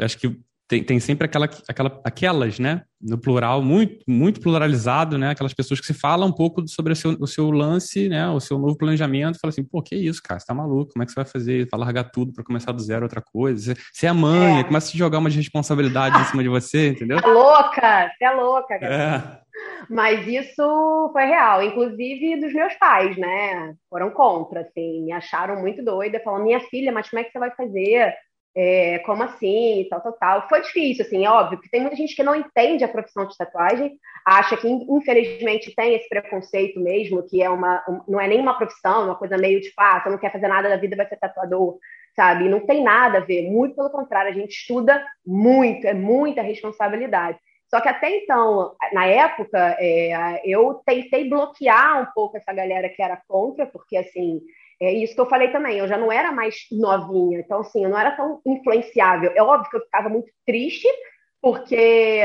acho 0.00 0.18
que 0.18 0.36
tem, 0.66 0.82
tem 0.82 0.98
sempre 0.98 1.26
aquela, 1.26 1.48
aquela, 1.68 2.00
aquelas, 2.04 2.58
né? 2.58 2.82
No 3.00 3.18
plural, 3.18 3.60
muito, 3.60 4.02
muito 4.08 4.40
pluralizado, 4.40 5.18
né? 5.18 5.30
Aquelas 5.30 5.52
pessoas 5.52 5.78
que 5.78 5.86
se 5.86 5.92
falam 5.92 6.28
um 6.28 6.32
pouco 6.32 6.66
sobre 6.66 6.94
o 6.94 6.96
seu, 6.96 7.10
o 7.20 7.26
seu 7.26 7.50
lance, 7.50 8.08
né? 8.08 8.26
O 8.30 8.40
seu 8.40 8.58
novo 8.58 8.76
planejamento. 8.76 9.38
Fala 9.38 9.50
assim, 9.50 9.62
pô, 9.62 9.82
que 9.82 9.94
isso, 9.94 10.22
cara? 10.22 10.40
Você 10.40 10.46
tá 10.46 10.54
maluco? 10.54 10.92
Como 10.92 11.02
é 11.02 11.06
que 11.06 11.12
você 11.12 11.16
vai 11.16 11.26
fazer? 11.26 11.68
Vai 11.70 11.80
largar 11.80 12.04
tudo 12.04 12.32
para 12.32 12.42
começar 12.42 12.72
do 12.72 12.80
zero 12.80 13.02
outra 13.02 13.20
coisa? 13.20 13.74
Você 13.92 14.06
é 14.06 14.12
mãe, 14.12 14.60
é. 14.60 14.64
começa 14.64 14.90
a 14.90 14.96
jogar 14.96 15.18
uma 15.18 15.28
responsabilidade 15.28 16.18
em 16.18 16.24
cima 16.24 16.42
de 16.42 16.48
você, 16.48 16.88
entendeu? 16.96 17.18
É 17.18 17.26
louca! 17.26 18.10
Você 18.16 18.24
é 18.24 18.30
louca, 18.30 18.78
cara. 18.78 19.40
É. 19.40 19.44
Mas 19.88 20.26
isso 20.26 21.10
foi 21.12 21.26
real, 21.26 21.62
inclusive 21.62 22.40
dos 22.40 22.52
meus 22.54 22.74
pais, 22.74 23.16
né? 23.18 23.74
Foram 23.90 24.10
contra, 24.10 24.62
assim, 24.62 25.04
me 25.04 25.12
acharam 25.12 25.60
muito 25.60 25.84
doida, 25.84 26.20
falando, 26.24 26.44
minha 26.44 26.60
filha, 26.60 26.90
mas 26.90 27.08
como 27.10 27.20
é 27.20 27.24
que 27.24 27.30
você 27.30 27.38
vai 27.38 27.50
fazer? 27.54 28.14
É, 28.56 29.00
como 29.00 29.22
assim, 29.22 29.86
tal, 29.90 30.00
tal, 30.00 30.12
tal. 30.12 30.48
Foi 30.48 30.60
difícil, 30.62 31.04
assim, 31.04 31.24
é 31.24 31.30
óbvio, 31.30 31.58
porque 31.58 31.70
tem 31.70 31.80
muita 31.80 31.96
gente 31.96 32.14
que 32.14 32.22
não 32.22 32.34
entende 32.34 32.84
a 32.84 32.88
profissão 32.88 33.26
de 33.26 33.36
tatuagem, 33.36 33.98
acha 34.24 34.56
que, 34.56 34.68
infelizmente, 34.68 35.74
tem 35.74 35.94
esse 35.94 36.08
preconceito 36.08 36.80
mesmo, 36.80 37.26
que 37.28 37.42
é 37.42 37.50
uma, 37.50 37.84
não 38.06 38.20
é 38.20 38.28
nem 38.28 38.40
uma 38.40 38.56
profissão, 38.56 39.06
uma 39.06 39.16
coisa 39.16 39.36
meio 39.36 39.60
de, 39.60 39.72
ah, 39.76 40.00
você 40.00 40.10
não 40.10 40.18
quer 40.18 40.32
fazer 40.32 40.48
nada 40.48 40.68
da 40.68 40.76
vida, 40.76 40.96
vai 40.96 41.08
ser 41.08 41.16
tatuador, 41.16 41.78
sabe? 42.14 42.48
não 42.48 42.60
tem 42.60 42.82
nada 42.82 43.18
a 43.18 43.24
ver, 43.24 43.50
muito 43.50 43.74
pelo 43.74 43.90
contrário, 43.90 44.30
a 44.30 44.34
gente 44.34 44.52
estuda 44.52 45.04
muito, 45.26 45.86
é 45.86 45.94
muita 45.94 46.42
responsabilidade. 46.42 47.38
Só 47.68 47.80
que 47.80 47.88
até 47.88 48.18
então, 48.18 48.76
na 48.92 49.04
época, 49.06 49.76
é, 49.80 50.40
eu 50.44 50.74
tentei 50.86 51.28
bloquear 51.28 52.02
um 52.02 52.06
pouco 52.14 52.36
essa 52.36 52.52
galera 52.52 52.88
que 52.88 53.02
era 53.02 53.20
contra, 53.26 53.66
porque, 53.66 53.96
assim, 53.96 54.40
é 54.80 54.92
isso 54.92 55.14
que 55.14 55.20
eu 55.20 55.28
falei 55.28 55.48
também, 55.48 55.78
eu 55.78 55.88
já 55.88 55.96
não 55.96 56.10
era 56.10 56.32
mais 56.32 56.56
novinha, 56.70 57.40
então 57.40 57.60
assim, 57.60 57.84
eu 57.84 57.90
não 57.90 57.98
era 57.98 58.12
tão 58.12 58.40
influenciável. 58.46 59.32
É 59.34 59.42
óbvio 59.42 59.70
que 59.70 59.76
eu 59.76 59.84
ficava 59.84 60.08
muito 60.08 60.30
triste, 60.46 60.88
porque 61.40 62.22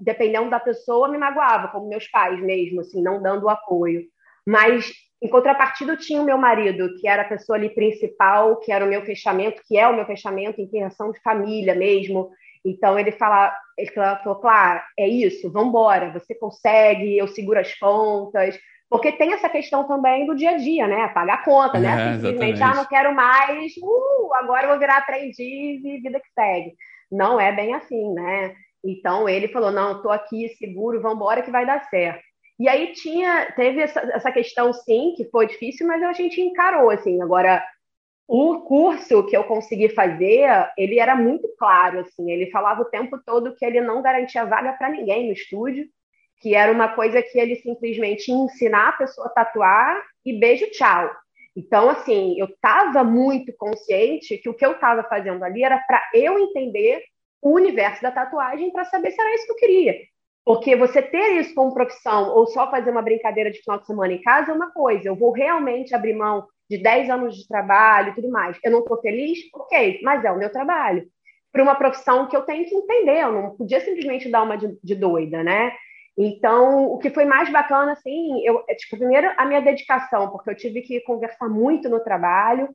dependendo 0.00 0.50
da 0.50 0.58
pessoa 0.58 1.08
me 1.08 1.18
magoava, 1.18 1.68
como 1.68 1.88
meus 1.88 2.08
pais 2.08 2.40
mesmo, 2.40 2.80
assim, 2.80 3.02
não 3.02 3.22
dando 3.22 3.48
apoio. 3.48 4.02
Mas 4.46 4.90
em 5.22 5.28
contrapartida, 5.28 5.92
eu 5.92 5.96
tinha 5.96 6.20
o 6.20 6.24
meu 6.24 6.36
marido, 6.36 6.96
que 6.98 7.06
era 7.06 7.22
a 7.22 7.28
pessoa 7.28 7.56
ali 7.56 7.70
principal, 7.72 8.56
que 8.56 8.72
era 8.72 8.84
o 8.84 8.88
meu 8.88 9.02
fechamento, 9.04 9.62
que 9.68 9.78
é 9.78 9.86
o 9.86 9.94
meu 9.94 10.04
fechamento 10.04 10.60
em 10.60 10.68
criação 10.68 11.12
de 11.12 11.20
família 11.20 11.76
mesmo. 11.76 12.30
Então 12.64 12.98
ele 12.98 13.12
fala, 13.12 13.54
ele 13.78 13.90
falou, 13.90 14.40
claro, 14.40 14.80
é 14.98 15.06
isso, 15.06 15.50
vamos 15.52 15.68
embora, 15.68 16.12
você 16.12 16.34
consegue, 16.34 17.16
eu 17.16 17.28
seguro 17.28 17.60
as 17.60 17.72
pontas, 17.78 18.58
porque 18.92 19.10
tem 19.10 19.32
essa 19.32 19.48
questão 19.48 19.84
também 19.84 20.26
do 20.26 20.34
dia 20.34 20.50
a 20.50 20.58
dia, 20.58 20.86
né? 20.86 21.08
Pagar 21.08 21.34
a 21.36 21.42
conta, 21.42 21.80
né? 21.80 21.90
é, 21.90 21.94
né? 21.94 22.12
Simplesmente, 22.16 22.62
ah, 22.62 22.74
não 22.74 22.84
quero 22.84 23.14
mais, 23.14 23.72
uh, 23.78 24.34
agora 24.34 24.64
eu 24.64 24.68
vou 24.68 24.78
virar 24.78 24.98
aprendiz 24.98 25.82
e 25.82 25.98
vida 25.98 26.20
que 26.20 26.28
segue. 26.38 26.74
Não 27.10 27.40
é 27.40 27.50
bem 27.50 27.72
assim, 27.72 28.12
né? 28.12 28.54
Então 28.84 29.26
ele 29.26 29.48
falou: 29.48 29.70
não, 29.70 29.96
estou 29.96 30.12
aqui 30.12 30.50
seguro, 30.58 31.00
vamos 31.00 31.16
embora 31.16 31.40
que 31.40 31.50
vai 31.50 31.64
dar 31.64 31.88
certo. 31.88 32.22
E 32.60 32.68
aí 32.68 32.92
tinha, 32.92 33.50
teve 33.52 33.80
essa, 33.80 34.00
essa 34.12 34.30
questão, 34.30 34.70
sim, 34.74 35.14
que 35.16 35.24
foi 35.30 35.46
difícil, 35.46 35.86
mas 35.86 36.02
a 36.02 36.12
gente 36.12 36.42
encarou, 36.42 36.90
assim. 36.90 37.22
Agora, 37.22 37.64
o 38.28 38.60
curso 38.60 39.24
que 39.24 39.34
eu 39.34 39.44
consegui 39.44 39.88
fazer, 39.88 40.50
ele 40.76 40.98
era 40.98 41.16
muito 41.16 41.48
claro, 41.58 42.00
assim. 42.00 42.30
Ele 42.30 42.50
falava 42.50 42.82
o 42.82 42.90
tempo 42.90 43.18
todo 43.24 43.56
que 43.56 43.64
ele 43.64 43.80
não 43.80 44.02
garantia 44.02 44.44
vaga 44.44 44.74
para 44.74 44.90
ninguém 44.90 45.28
no 45.28 45.32
estúdio 45.32 45.88
que 46.42 46.54
era 46.54 46.72
uma 46.72 46.88
coisa 46.88 47.22
que 47.22 47.38
ele 47.38 47.54
simplesmente 47.56 48.30
ia 48.30 48.36
ensinar 48.36 48.88
a 48.88 48.92
pessoa 48.92 49.28
a 49.28 49.30
tatuar 49.30 50.02
e 50.26 50.38
beijo, 50.38 50.68
tchau. 50.72 51.08
Então, 51.56 51.88
assim, 51.88 52.38
eu 52.38 52.46
estava 52.46 53.04
muito 53.04 53.52
consciente 53.56 54.38
que 54.38 54.48
o 54.48 54.54
que 54.54 54.66
eu 54.66 54.72
estava 54.72 55.04
fazendo 55.04 55.44
ali 55.44 55.62
era 55.62 55.78
para 55.86 56.02
eu 56.12 56.38
entender 56.38 57.02
o 57.40 57.54
universo 57.54 58.02
da 58.02 58.10
tatuagem 58.10 58.72
para 58.72 58.84
saber 58.84 59.12
se 59.12 59.20
era 59.20 59.34
isso 59.34 59.46
que 59.46 59.52
eu 59.52 59.56
queria. 59.56 59.96
Porque 60.44 60.74
você 60.74 61.00
ter 61.00 61.40
isso 61.40 61.54
como 61.54 61.74
profissão 61.74 62.30
ou 62.30 62.46
só 62.46 62.68
fazer 62.70 62.90
uma 62.90 63.02
brincadeira 63.02 63.50
de 63.50 63.60
final 63.60 63.78
de 63.78 63.86
semana 63.86 64.12
em 64.12 64.22
casa 64.22 64.50
é 64.50 64.54
uma 64.54 64.72
coisa. 64.72 65.08
Eu 65.08 65.14
vou 65.14 65.30
realmente 65.30 65.94
abrir 65.94 66.14
mão 66.14 66.46
de 66.68 66.78
10 66.78 67.10
anos 67.10 67.36
de 67.36 67.46
trabalho 67.46 68.10
e 68.10 68.14
tudo 68.14 68.30
mais. 68.30 68.58
Eu 68.64 68.72
não 68.72 68.80
estou 68.80 69.00
feliz? 69.00 69.38
Ok, 69.54 70.00
mas 70.02 70.24
é 70.24 70.32
o 70.32 70.38
meu 70.38 70.50
trabalho. 70.50 71.06
Para 71.52 71.62
uma 71.62 71.74
profissão 71.74 72.26
que 72.26 72.36
eu 72.36 72.42
tenho 72.42 72.64
que 72.64 72.74
entender, 72.74 73.20
eu 73.20 73.32
não 73.32 73.50
podia 73.56 73.80
simplesmente 73.80 74.28
dar 74.30 74.42
uma 74.42 74.56
de, 74.56 74.76
de 74.82 74.94
doida, 74.94 75.44
né? 75.44 75.72
Então, 76.16 76.86
o 76.86 76.98
que 76.98 77.10
foi 77.10 77.24
mais 77.24 77.50
bacana, 77.50 77.92
assim, 77.92 78.44
eu, 78.44 78.62
é, 78.68 78.74
tipo, 78.74 78.98
primeiro 78.98 79.30
a 79.36 79.46
minha 79.46 79.60
dedicação, 79.60 80.30
porque 80.30 80.50
eu 80.50 80.56
tive 80.56 80.82
que 80.82 81.00
conversar 81.00 81.48
muito 81.48 81.88
no 81.88 82.00
trabalho, 82.00 82.68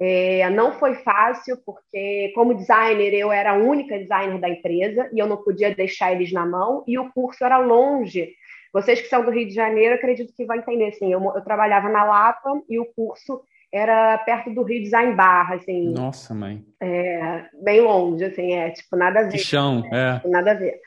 é, 0.00 0.48
não 0.50 0.72
foi 0.72 0.94
fácil, 0.96 1.56
porque 1.64 2.32
como 2.34 2.54
designer 2.54 3.14
eu 3.14 3.30
era 3.30 3.52
a 3.52 3.56
única 3.56 3.98
designer 3.98 4.40
da 4.40 4.48
empresa 4.48 5.08
e 5.12 5.18
eu 5.18 5.26
não 5.26 5.36
podia 5.36 5.74
deixar 5.74 6.12
eles 6.12 6.32
na 6.32 6.46
mão, 6.46 6.84
e 6.86 6.98
o 6.98 7.12
curso 7.12 7.44
era 7.44 7.58
longe. 7.58 8.32
Vocês 8.72 9.00
que 9.00 9.08
são 9.08 9.24
do 9.24 9.30
Rio 9.30 9.46
de 9.46 9.54
Janeiro, 9.54 9.94
acredito 9.94 10.32
que 10.36 10.44
vão 10.44 10.56
entender, 10.56 10.88
assim, 10.88 11.12
eu, 11.12 11.20
eu 11.20 11.42
trabalhava 11.42 11.88
na 11.88 12.04
Lapa 12.04 12.60
e 12.68 12.78
o 12.78 12.86
curso 12.94 13.40
era 13.72 14.18
perto 14.18 14.54
do 14.54 14.62
Rio 14.62 14.82
Design 14.82 15.14
Barra, 15.14 15.56
assim. 15.56 15.92
Nossa, 15.92 16.32
mãe. 16.32 16.64
É, 16.80 17.44
bem 17.60 17.80
longe, 17.80 18.24
assim, 18.24 18.52
é, 18.52 18.70
tipo, 18.70 18.96
nada 18.96 19.20
a 19.20 19.22
ver. 19.24 19.38
Chão, 19.38 19.82
é. 19.92 20.20
Nada 20.28 20.52
a 20.52 20.54
ver. 20.54 20.80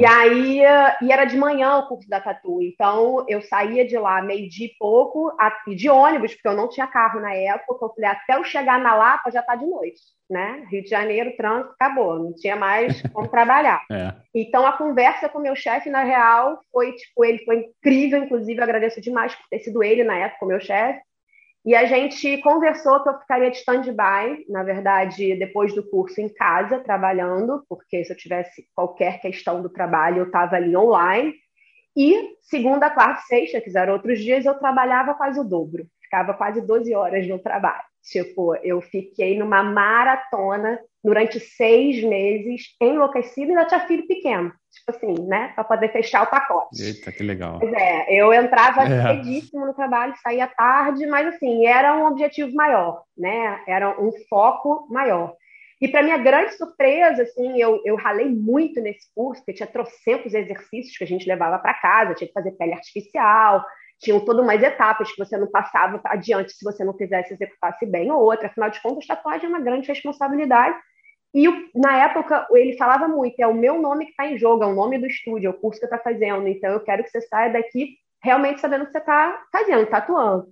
E 0.00 0.06
aí, 0.06 0.60
e 1.02 1.12
era 1.12 1.24
de 1.24 1.36
manhã 1.36 1.76
o 1.76 1.86
curso 1.86 2.08
da 2.08 2.20
Tatu. 2.20 2.60
Então, 2.62 3.24
eu 3.28 3.40
saía 3.42 3.86
de 3.86 3.96
lá 3.96 4.20
meio-dia 4.22 4.66
e 4.66 4.76
pouco, 4.78 5.32
de 5.76 5.88
ônibus, 5.88 6.34
porque 6.34 6.48
eu 6.48 6.56
não 6.56 6.68
tinha 6.68 6.86
carro 6.86 7.20
na 7.20 7.32
época. 7.34 7.84
Eu 7.84 7.90
falei, 7.90 8.10
até 8.10 8.36
eu 8.36 8.44
chegar 8.44 8.80
na 8.80 8.94
Lapa 8.94 9.30
já 9.30 9.42
tá 9.42 9.54
de 9.54 9.66
noite, 9.66 10.00
né? 10.28 10.66
Rio 10.70 10.82
de 10.82 10.88
Janeiro, 10.88 11.36
trânsito, 11.36 11.72
acabou. 11.72 12.18
Não 12.18 12.34
tinha 12.34 12.56
mais 12.56 13.00
como 13.12 13.28
trabalhar. 13.28 13.82
É. 13.90 14.14
Então, 14.34 14.66
a 14.66 14.72
conversa 14.72 15.28
com 15.28 15.38
o 15.38 15.42
meu 15.42 15.54
chefe, 15.54 15.90
na 15.90 16.02
real, 16.02 16.60
foi, 16.72 16.92
tipo, 16.92 17.24
ele 17.24 17.38
foi 17.44 17.58
incrível. 17.58 18.22
Inclusive, 18.24 18.58
eu 18.58 18.64
agradeço 18.64 19.00
demais 19.00 19.34
por 19.34 19.48
ter 19.48 19.60
sido 19.60 19.82
ele, 19.82 20.04
na 20.04 20.16
época, 20.16 20.44
o 20.44 20.48
meu 20.48 20.60
chefe. 20.60 21.00
E 21.64 21.74
a 21.74 21.84
gente 21.84 22.38
conversou 22.38 23.02
que 23.02 23.10
eu 23.10 23.18
ficaria 23.18 23.50
de 23.50 23.58
stand-by, 23.58 24.46
na 24.48 24.62
verdade, 24.62 25.36
depois 25.36 25.74
do 25.74 25.82
curso 25.88 26.20
em 26.20 26.28
casa, 26.28 26.80
trabalhando, 26.80 27.62
porque 27.68 28.02
se 28.02 28.12
eu 28.12 28.16
tivesse 28.16 28.66
qualquer 28.74 29.20
questão 29.20 29.60
do 29.60 29.68
trabalho, 29.68 30.18
eu 30.18 30.26
estava 30.26 30.56
ali 30.56 30.74
online. 30.74 31.34
E 31.94 32.34
segunda, 32.40 32.88
quarta, 32.88 33.22
sexta, 33.22 33.62
eram 33.78 33.94
outros 33.94 34.20
dias, 34.20 34.46
eu 34.46 34.54
trabalhava 34.54 35.14
quase 35.14 35.38
o 35.38 35.44
dobro. 35.44 35.86
Ficava 36.00 36.32
quase 36.32 36.62
12 36.62 36.94
horas 36.94 37.28
no 37.28 37.38
trabalho. 37.38 37.89
Tipo, 38.02 38.54
eu 38.56 38.80
fiquei 38.80 39.38
numa 39.38 39.62
maratona 39.62 40.78
durante 41.02 41.40
seis 41.40 42.02
meses, 42.02 42.62
enlouquecida, 42.80 43.46
e 43.46 43.50
ainda 43.50 43.66
tinha 43.66 43.86
filho 43.86 44.06
pequeno. 44.06 44.52
Tipo 44.72 44.90
assim, 44.90 45.26
né? 45.26 45.52
Para 45.54 45.64
poder 45.64 45.90
fechar 45.90 46.22
o 46.22 46.30
pacote. 46.30 46.82
Eita, 46.82 47.10
que 47.10 47.22
legal. 47.22 47.58
Pois 47.58 47.72
é, 47.72 48.06
eu 48.12 48.32
entrava 48.32 48.84
é. 48.84 49.02
cedíssimo 49.02 49.66
no 49.66 49.74
trabalho, 49.74 50.14
saía 50.22 50.46
tarde, 50.46 51.06
mas 51.06 51.34
assim, 51.34 51.66
era 51.66 51.96
um 51.96 52.06
objetivo 52.06 52.54
maior, 52.54 53.02
né? 53.16 53.62
Era 53.66 54.00
um 54.00 54.12
foco 54.28 54.86
maior. 54.90 55.34
E 55.80 55.88
para 55.88 56.02
minha 56.02 56.18
grande 56.18 56.56
surpresa, 56.56 57.22
assim, 57.22 57.60
eu, 57.60 57.80
eu 57.86 57.96
ralei 57.96 58.28
muito 58.28 58.80
nesse 58.82 59.12
curso, 59.14 59.40
porque 59.40 59.54
tinha 59.54 59.66
trocentos 59.66 60.34
exercícios 60.34 60.96
que 60.96 61.04
a 61.04 61.06
gente 61.06 61.26
levava 61.26 61.58
para 61.58 61.74
casa, 61.74 62.14
tinha 62.14 62.28
que 62.28 62.34
fazer 62.34 62.52
pele 62.52 62.74
artificial, 62.74 63.64
tinham 64.00 64.24
todas 64.24 64.42
umas 64.42 64.62
etapas 64.62 65.12
que 65.12 65.18
você 65.22 65.36
não 65.36 65.46
passava 65.46 66.00
adiante 66.04 66.52
se 66.52 66.64
você 66.64 66.82
não 66.82 66.94
fizesse, 66.94 67.34
executasse 67.34 67.84
bem 67.84 68.10
ou 68.10 68.22
outra. 68.22 68.46
Afinal 68.48 68.70
de 68.70 68.80
contas, 68.80 69.06
tatuagem 69.06 69.46
é 69.46 69.48
uma 69.48 69.60
grande 69.60 69.86
responsabilidade. 69.86 70.76
E 71.34 71.46
na 71.74 72.04
época 72.04 72.46
ele 72.52 72.76
falava 72.76 73.06
muito: 73.06 73.38
é 73.38 73.46
o 73.46 73.54
meu 73.54 73.80
nome 73.80 74.06
que 74.06 74.10
está 74.12 74.26
em 74.26 74.38
jogo, 74.38 74.64
é 74.64 74.66
o 74.66 74.74
nome 74.74 74.98
do 74.98 75.06
estúdio, 75.06 75.48
é 75.48 75.50
o 75.50 75.60
curso 75.60 75.78
que 75.78 75.86
está 75.86 75.98
fazendo. 75.98 76.48
Então 76.48 76.72
eu 76.72 76.80
quero 76.80 77.04
que 77.04 77.10
você 77.10 77.20
saia 77.20 77.52
daqui 77.52 77.98
realmente 78.22 78.60
sabendo 78.60 78.82
o 78.82 78.86
que 78.86 78.92
você 78.92 78.98
está 78.98 79.42
fazendo, 79.52 79.86
tatuando. 79.86 80.48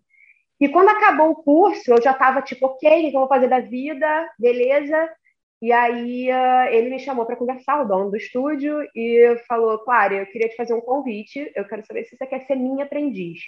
E 0.61 0.69
quando 0.69 0.91
acabou 0.91 1.31
o 1.31 1.43
curso, 1.43 1.91
eu 1.91 2.03
já 2.03 2.11
estava 2.13 2.43
tipo, 2.43 2.67
ok, 2.67 3.09
o 3.09 3.11
que 3.11 3.17
eu 3.17 3.21
vou 3.21 3.29
fazer 3.29 3.49
da 3.49 3.61
vida? 3.61 4.29
Beleza. 4.39 5.09
E 5.61 5.73
aí 5.73 6.29
uh, 6.31 6.69
ele 6.71 6.91
me 6.91 7.01
chamou 7.01 7.27
para 7.27 7.37
conversar, 7.37 7.83
o 7.83 7.89
dono 7.89 8.11
do 8.11 8.17
estúdio, 8.17 8.79
e 8.95 9.37
falou: 9.49 9.79
Clara, 9.79 10.15
eu 10.15 10.27
queria 10.27 10.49
te 10.49 10.57
fazer 10.57 10.75
um 10.75 10.81
convite, 10.81 11.51
eu 11.55 11.65
quero 11.65 11.85
saber 11.85 12.05
se 12.05 12.17
você 12.17 12.27
quer 12.27 12.47
ser 12.47 12.55
minha 12.55 12.85
aprendiz. 12.85 13.41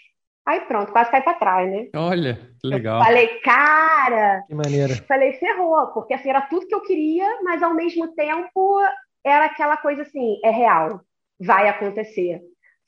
Aí 0.46 0.60
pronto, 0.62 0.90
quase 0.90 1.10
cai 1.10 1.22
para 1.22 1.38
trás, 1.38 1.70
né? 1.70 1.88
Olha, 1.94 2.38
que 2.60 2.66
legal. 2.66 2.98
Eu 2.98 3.04
falei, 3.04 3.28
cara. 3.40 4.42
Que 4.48 4.54
maneira. 4.54 4.96
Falei, 5.06 5.34
ferrou, 5.34 5.88
porque 5.88 6.14
assim, 6.14 6.30
era 6.30 6.40
tudo 6.42 6.66
que 6.66 6.74
eu 6.74 6.82
queria, 6.82 7.42
mas 7.42 7.62
ao 7.62 7.74
mesmo 7.74 8.12
tempo 8.14 8.80
era 9.24 9.44
aquela 9.44 9.76
coisa 9.76 10.02
assim: 10.02 10.40
é 10.44 10.50
real, 10.50 11.00
vai 11.40 11.68
acontecer. 11.68 12.40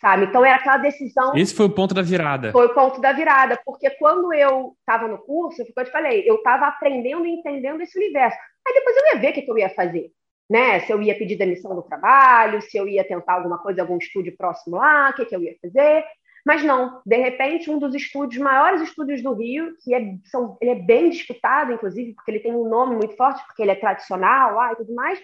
Sabe? 0.03 0.25
Então 0.25 0.45
era 0.45 0.57
aquela 0.57 0.79
decisão. 0.79 1.33
Esse 1.37 1.55
foi 1.55 1.67
o 1.67 1.71
ponto 1.71 1.95
da 1.95 2.03
virada. 2.03 2.51
Foi 2.51 2.67
o 2.67 2.75
ponto 2.75 3.01
da 3.01 3.13
virada, 3.13 3.59
porque 3.65 3.89
quando 3.91 4.35
eu 4.35 4.75
estava 4.81 5.07
no 5.07 5.19
curso, 5.19 5.63
eu 5.63 5.85
te 5.85 5.91
falei, 5.93 6.29
eu 6.29 6.35
estava 6.35 6.67
aprendendo 6.67 7.25
e 7.25 7.31
entendendo 7.31 7.81
esse 7.81 7.97
universo. 7.97 8.37
Aí 8.67 8.75
depois 8.75 8.97
eu 8.97 9.07
ia 9.07 9.21
ver 9.21 9.31
o 9.31 9.33
que, 9.33 9.43
que 9.43 9.51
eu 9.51 9.59
ia 9.59 9.71
fazer. 9.71 10.11
Né? 10.51 10.81
Se 10.81 10.93
eu 10.93 11.01
ia 11.01 11.17
pedir 11.17 11.37
demissão 11.37 11.75
do 11.75 11.83
trabalho, 11.83 12.61
se 12.61 12.77
eu 12.77 12.87
ia 12.89 13.07
tentar 13.07 13.35
alguma 13.35 13.59
coisa, 13.59 13.81
algum 13.81 13.97
estúdio 13.97 14.37
próximo 14.37 14.77
lá, 14.77 15.11
o 15.11 15.15
que, 15.15 15.25
que 15.25 15.37
eu 15.37 15.43
ia 15.43 15.55
fazer. 15.63 16.05
Mas 16.45 16.65
não, 16.65 17.01
de 17.07 17.17
repente, 17.17 17.71
um 17.71 17.79
dos 17.79 17.95
estúdios, 17.95 18.43
maiores 18.43 18.83
estúdios 18.83 19.23
do 19.23 19.33
Rio, 19.33 19.77
que 19.81 19.95
é, 19.95 20.03
são, 20.25 20.59
ele 20.61 20.73
é 20.73 20.75
bem 20.75 21.09
disputado, 21.09 21.73
inclusive, 21.73 22.13
porque 22.15 22.33
ele 22.33 22.41
tem 22.41 22.53
um 22.53 22.69
nome 22.69 22.97
muito 22.97 23.17
forte, 23.17 23.41
porque 23.47 23.63
ele 23.63 23.71
é 23.71 23.77
tradicional 23.77 24.57
lá 24.57 24.73
e 24.73 24.77
tudo 24.77 24.93
mais, 24.93 25.21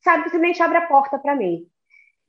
sabe, 0.00 0.22
simplesmente 0.22 0.62
abre 0.62 0.78
a 0.78 0.86
porta 0.86 1.18
para 1.18 1.34
mim. 1.34 1.66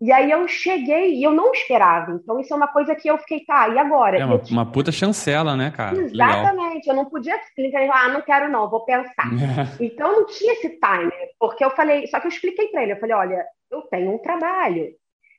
E 0.03 0.11
aí 0.11 0.29
eu 0.29 0.45
cheguei 0.49 1.13
e 1.13 1.23
eu 1.23 1.31
não 1.31 1.53
esperava. 1.53 2.11
Então, 2.11 2.37
isso 2.37 2.53
é 2.53 2.57
uma 2.57 2.67
coisa 2.67 2.93
que 2.93 3.09
eu 3.09 3.17
fiquei, 3.19 3.45
tá, 3.45 3.69
e 3.69 3.77
agora? 3.77 4.17
É 4.17 4.25
uma, 4.25 4.41
uma 4.51 4.65
puta 4.69 4.91
chancela, 4.91 5.55
né, 5.55 5.71
cara? 5.71 5.97
Exatamente. 5.97 6.75
Legal. 6.79 6.81
Eu 6.87 6.93
não 6.93 7.05
podia 7.05 7.41
simplesmente 7.43 7.87
falar, 7.87 8.03
ah, 8.03 8.09
não 8.09 8.21
quero 8.21 8.51
não, 8.51 8.69
vou 8.69 8.83
pensar. 8.83 9.29
então, 9.79 10.11
não 10.11 10.25
tinha 10.25 10.51
esse 10.51 10.71
timer, 10.71 11.29
porque 11.39 11.63
eu 11.63 11.69
falei, 11.69 12.05
só 12.07 12.19
que 12.19 12.27
eu 12.27 12.31
expliquei 12.31 12.67
para 12.67 12.83
ele, 12.83 12.91
eu 12.91 12.99
falei, 12.99 13.15
olha, 13.15 13.45
eu 13.71 13.81
tenho 13.83 14.13
um 14.13 14.17
trabalho. 14.17 14.89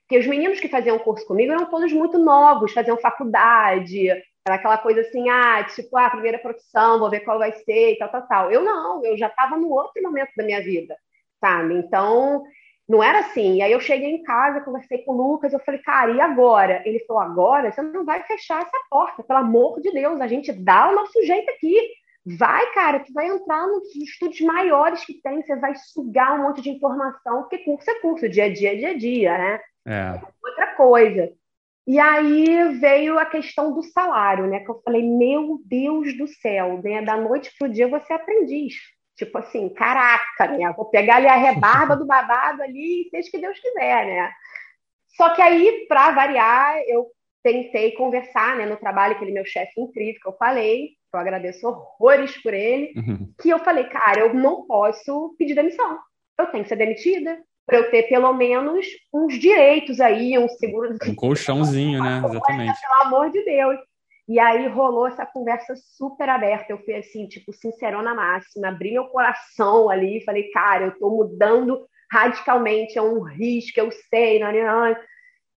Porque 0.01 0.19
os 0.19 0.27
meninos 0.27 0.59
que 0.59 0.69
faziam 0.69 0.99
curso 0.99 1.27
comigo 1.27 1.53
eram 1.53 1.67
todos 1.67 1.93
muito 1.93 2.17
novos, 2.17 2.73
faziam 2.73 2.97
faculdade, 2.97 4.09
era 4.09 4.55
aquela 4.55 4.79
coisa 4.79 5.03
assim, 5.03 5.29
ah, 5.29 5.63
tipo, 5.65 5.95
ah, 5.95 6.09
primeira 6.09 6.39
profissão, 6.39 6.99
vou 6.99 7.11
ver 7.11 7.21
qual 7.21 7.39
vai 7.39 7.53
ser 7.53 7.93
e 7.93 7.99
tal, 7.99 8.09
tal, 8.09 8.27
tal. 8.27 8.51
Eu 8.51 8.63
não, 8.63 9.05
eu 9.05 9.15
já 9.19 9.27
estava 9.27 9.59
no 9.59 9.69
outro 9.69 10.03
momento 10.03 10.31
da 10.35 10.43
minha 10.43 10.63
vida, 10.63 10.97
sabe? 11.39 11.75
Então, 11.75 12.43
não 12.89 13.03
era 13.03 13.21
assim. 13.21 13.57
E 13.57 13.63
aí 13.63 13.73
eu 13.73 13.81
cheguei 13.81 14.11
em 14.11 14.23
casa, 14.23 14.61
conversei 14.61 14.99
com 14.99 15.13
o 15.13 15.17
Lucas, 15.17 15.53
eu 15.53 15.61
falei, 15.61 15.81
cara, 15.81 16.13
e 16.13 16.21
agora? 16.21 16.83
Ele 16.85 17.01
falou, 17.07 17.23
agora 17.23 17.73
você 17.73 17.83
não 17.83 18.05
vai 18.05 18.23
fechar 18.25 18.63
essa 18.63 18.79
porta, 18.91 19.23
pelo 19.23 19.41
amor 19.41 19.81
de 19.81 19.91
Deus, 19.91 20.21
a 20.21 20.27
gente 20.27 20.53
dá 20.53 20.91
o 20.91 20.95
nosso 20.95 21.23
jeito 21.25 21.51
aqui. 21.51 21.77
Vai, 22.27 22.73
cara, 22.73 23.01
tu 23.01 23.13
vai 23.13 23.27
entrar 23.27 23.67
nos 23.67 23.95
estudos 23.97 24.41
maiores 24.41 25.05
que 25.05 25.21
tem, 25.21 25.43
você 25.43 25.57
vai 25.57 25.75
sugar 25.75 26.39
um 26.39 26.45
monte 26.45 26.63
de 26.63 26.71
informação, 26.71 27.43
porque 27.43 27.59
curso 27.59 27.91
é 27.91 28.01
curso, 28.01 28.29
dia 28.29 28.45
a 28.45 28.53
dia 28.53 28.73
é 28.73 28.77
dia 28.77 28.91
a 28.91 28.97
dia, 28.97 29.39
né? 29.39 29.61
É. 29.87 30.21
Outra 30.43 30.75
coisa. 30.75 31.31
E 31.87 31.99
aí 31.99 32.79
veio 32.79 33.19
a 33.19 33.27
questão 33.27 33.75
do 33.75 33.83
salário, 33.83 34.47
né? 34.47 34.61
Que 34.61 34.71
eu 34.71 34.81
falei, 34.83 35.03
meu 35.03 35.61
Deus 35.67 36.17
do 36.17 36.27
céu, 36.27 36.81
né? 36.83 37.03
Da 37.03 37.15
noite 37.15 37.53
pro 37.59 37.69
dia 37.69 37.87
você 37.89 38.15
é 38.15 38.17
aprendiz. 38.17 38.75
Tipo 39.17 39.39
assim, 39.39 39.69
caraca, 39.69 40.49
né? 40.49 40.73
Vou 40.77 40.87
pegar 40.87 41.17
ali 41.17 41.27
a 41.27 41.37
rebarba 41.37 41.97
do 41.97 42.07
babado 42.07 42.63
ali 42.63 43.03
e 43.03 43.11
seja 43.11 43.31
que 43.31 43.39
Deus 43.39 43.59
quiser, 43.59 44.07
né? 44.07 44.33
Só 45.17 45.31
que 45.35 45.41
aí, 45.41 45.87
para 45.89 46.11
variar, 46.11 46.77
eu 46.87 47.07
tentei 47.43 47.93
conversar, 47.93 48.57
né, 48.57 48.67
no 48.67 48.77
trabalho, 48.77 49.15
aquele 49.15 49.31
meu 49.31 49.45
chefe 49.45 49.81
incrível 49.81 50.21
que 50.21 50.29
eu 50.29 50.37
falei, 50.37 50.93
eu 51.13 51.21
agradeço 51.21 51.69
horrores 51.69 52.37
por 52.43 52.55
ele, 52.55 52.93
uhum. 52.97 53.33
que 53.41 53.51
eu 53.51 53.59
falei, 53.59 53.85
cara, 53.85 54.21
eu 54.21 54.35
não 54.35 54.67
posso 54.67 55.35
pedir 55.39 55.55
demissão. 55.55 55.99
Eu 56.39 56.47
tenho 56.47 56.65
que 56.65 56.69
ser 56.69 56.77
demitida 56.77 57.39
para 57.67 57.79
eu 57.79 57.91
ter 57.91 58.05
pelo 58.05 58.33
menos 58.33 58.87
uns 59.13 59.39
direitos 59.39 60.01
aí, 60.01 60.39
um 60.39 60.49
seguro. 60.49 60.97
Um 61.07 61.15
colchãozinho, 61.15 62.03
né? 62.03 62.21
Exatamente. 62.25 62.81
Pelo 62.81 63.03
amor 63.03 63.31
de 63.31 63.45
Deus. 63.45 63.79
E 64.27 64.39
aí 64.39 64.67
rolou 64.69 65.07
essa 65.07 65.27
conversa 65.27 65.75
super 65.77 66.29
aberta. 66.29 66.73
Eu 66.73 66.79
fui 66.85 66.95
assim, 66.95 67.27
tipo, 67.29 67.53
sincerona 67.53 68.15
máxima, 68.15 68.69
abri 68.69 68.93
meu 68.93 69.07
coração 69.07 69.91
ali, 69.91 70.25
falei, 70.25 70.51
cara, 70.51 70.87
eu 70.87 70.99
tô 70.99 71.11
mudando 71.11 71.87
radicalmente, 72.11 72.99
é 72.99 73.03
um 73.03 73.21
risco, 73.23 73.81
eu 73.81 73.91
sei, 74.09 74.39
não, 74.39 74.53
não, 74.53 74.63
não. 74.63 74.97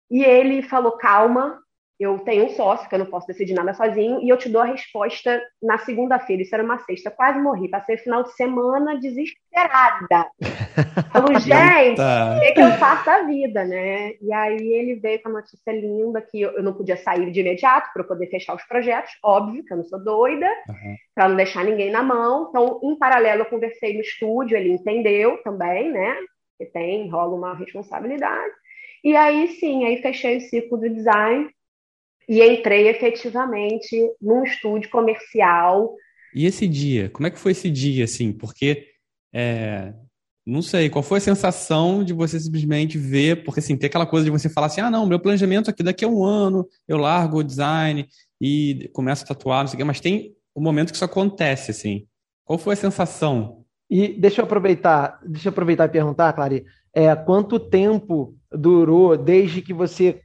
E 0.09 0.23
ele 0.23 0.61
falou, 0.61 0.97
calma, 0.97 1.59
eu 1.99 2.19
tenho 2.19 2.45
um 2.45 2.49
sócio, 2.49 2.87
que 2.87 2.93
eu 2.93 2.99
não 2.99 3.07
posso 3.07 3.25
decidir 3.25 3.55
nada 3.55 3.73
sozinho, 3.73 4.21
e 4.21 4.29
eu 4.29 4.37
te 4.37 4.49
dou 4.49 4.61
a 4.61 4.65
resposta 4.65 5.41
na 5.61 5.79
segunda-feira. 5.79 6.43
Isso 6.43 6.53
era 6.53 6.63
uma 6.63 6.77
sexta, 6.79 7.09
quase 7.09 7.39
morri. 7.39 7.69
Passei 7.69 7.95
o 7.95 7.99
final 7.99 8.23
de 8.23 8.33
semana 8.33 8.99
desesperada. 8.99 10.29
Falei, 11.11 11.39
gente, 11.39 11.99
o 11.99 12.39
que, 12.39 12.51
que 12.51 12.61
eu 12.61 12.71
faço 12.73 13.03
da 13.03 13.23
vida, 13.23 13.63
né? 13.65 14.13
E 14.21 14.31
aí 14.31 14.73
ele 14.73 14.95
veio 14.95 15.21
com 15.23 15.29
a 15.29 15.33
notícia 15.33 15.71
linda 15.71 16.21
que 16.21 16.41
eu 16.41 16.61
não 16.61 16.73
podia 16.73 16.97
sair 16.97 17.31
de 17.31 17.39
imediato 17.39 17.89
para 17.91 18.03
poder 18.03 18.27
fechar 18.27 18.55
os 18.55 18.63
projetos, 18.63 19.11
óbvio, 19.23 19.65
que 19.65 19.73
eu 19.73 19.77
não 19.77 19.83
sou 19.83 20.03
doida, 20.03 20.47
uhum. 20.69 20.95
para 21.15 21.29
não 21.29 21.35
deixar 21.35 21.65
ninguém 21.65 21.89
na 21.89 22.03
mão. 22.03 22.47
Então, 22.49 22.79
em 22.83 22.95
paralelo, 22.95 23.41
eu 23.41 23.45
conversei 23.45 23.95
no 23.95 24.01
estúdio, 24.01 24.55
ele 24.55 24.71
entendeu 24.71 25.41
também, 25.43 25.91
né? 25.91 26.15
Que 26.59 26.65
tem, 26.67 27.09
rola 27.09 27.35
uma 27.35 27.55
responsabilidade. 27.55 28.53
E 29.03 29.15
aí 29.15 29.47
sim, 29.47 29.85
aí 29.85 30.01
fechei 30.01 30.37
o 30.37 30.41
ciclo 30.41 30.77
do 30.77 30.89
design 30.89 31.49
e 32.27 32.43
entrei 32.43 32.89
efetivamente 32.89 33.97
num 34.21 34.43
estúdio 34.43 34.89
comercial. 34.89 35.95
E 36.35 36.45
esse 36.45 36.67
dia, 36.67 37.09
como 37.09 37.27
é 37.27 37.31
que 37.31 37.39
foi 37.39 37.53
esse 37.53 37.69
dia, 37.69 38.03
assim? 38.03 38.33
Porque, 38.33 38.85
é, 39.33 39.93
não 40.45 40.61
sei, 40.61 40.89
qual 40.89 41.01
foi 41.01 41.19
a 41.19 41.21
sensação 41.21 42.03
de 42.03 42.13
você 42.13 42.39
simplesmente 42.39 42.97
ver, 42.97 43.43
porque 43.43 43.59
assim, 43.59 43.77
tem 43.77 43.87
aquela 43.87 44.05
coisa 44.05 44.25
de 44.25 44.31
você 44.31 44.49
falar 44.49 44.67
assim, 44.67 44.81
ah, 44.81 44.91
não, 44.91 45.05
meu 45.05 45.19
planejamento 45.19 45.69
aqui 45.69 45.83
daqui 45.83 46.03
a 46.03 46.07
um 46.09 46.23
ano, 46.23 46.67
eu 46.87 46.97
largo 46.97 47.39
o 47.39 47.43
design 47.43 48.07
e 48.41 48.89
começo 48.93 49.23
a 49.23 49.27
tatuar, 49.27 49.61
não 49.61 49.67
sei 49.67 49.75
o 49.75 49.77
quê, 49.77 49.83
mas 49.83 50.01
tem 50.01 50.35
o 50.53 50.59
um 50.59 50.63
momento 50.63 50.89
que 50.89 50.95
isso 50.95 51.05
acontece, 51.05 51.71
assim. 51.71 52.05
Qual 52.43 52.59
foi 52.59 52.73
a 52.73 52.77
sensação? 52.77 53.63
E 53.89 54.09
deixa 54.09 54.41
eu 54.41 54.45
aproveitar, 54.45 55.19
deixa 55.25 55.47
eu 55.47 55.51
aproveitar 55.51 55.85
e 55.85 55.89
perguntar, 55.89 56.33
Clary, 56.33 56.65
é, 56.93 57.15
quanto 57.15 57.59
tempo 57.59 58.35
durou 58.51 59.17
desde 59.17 59.61
que 59.61 59.73
você 59.73 60.21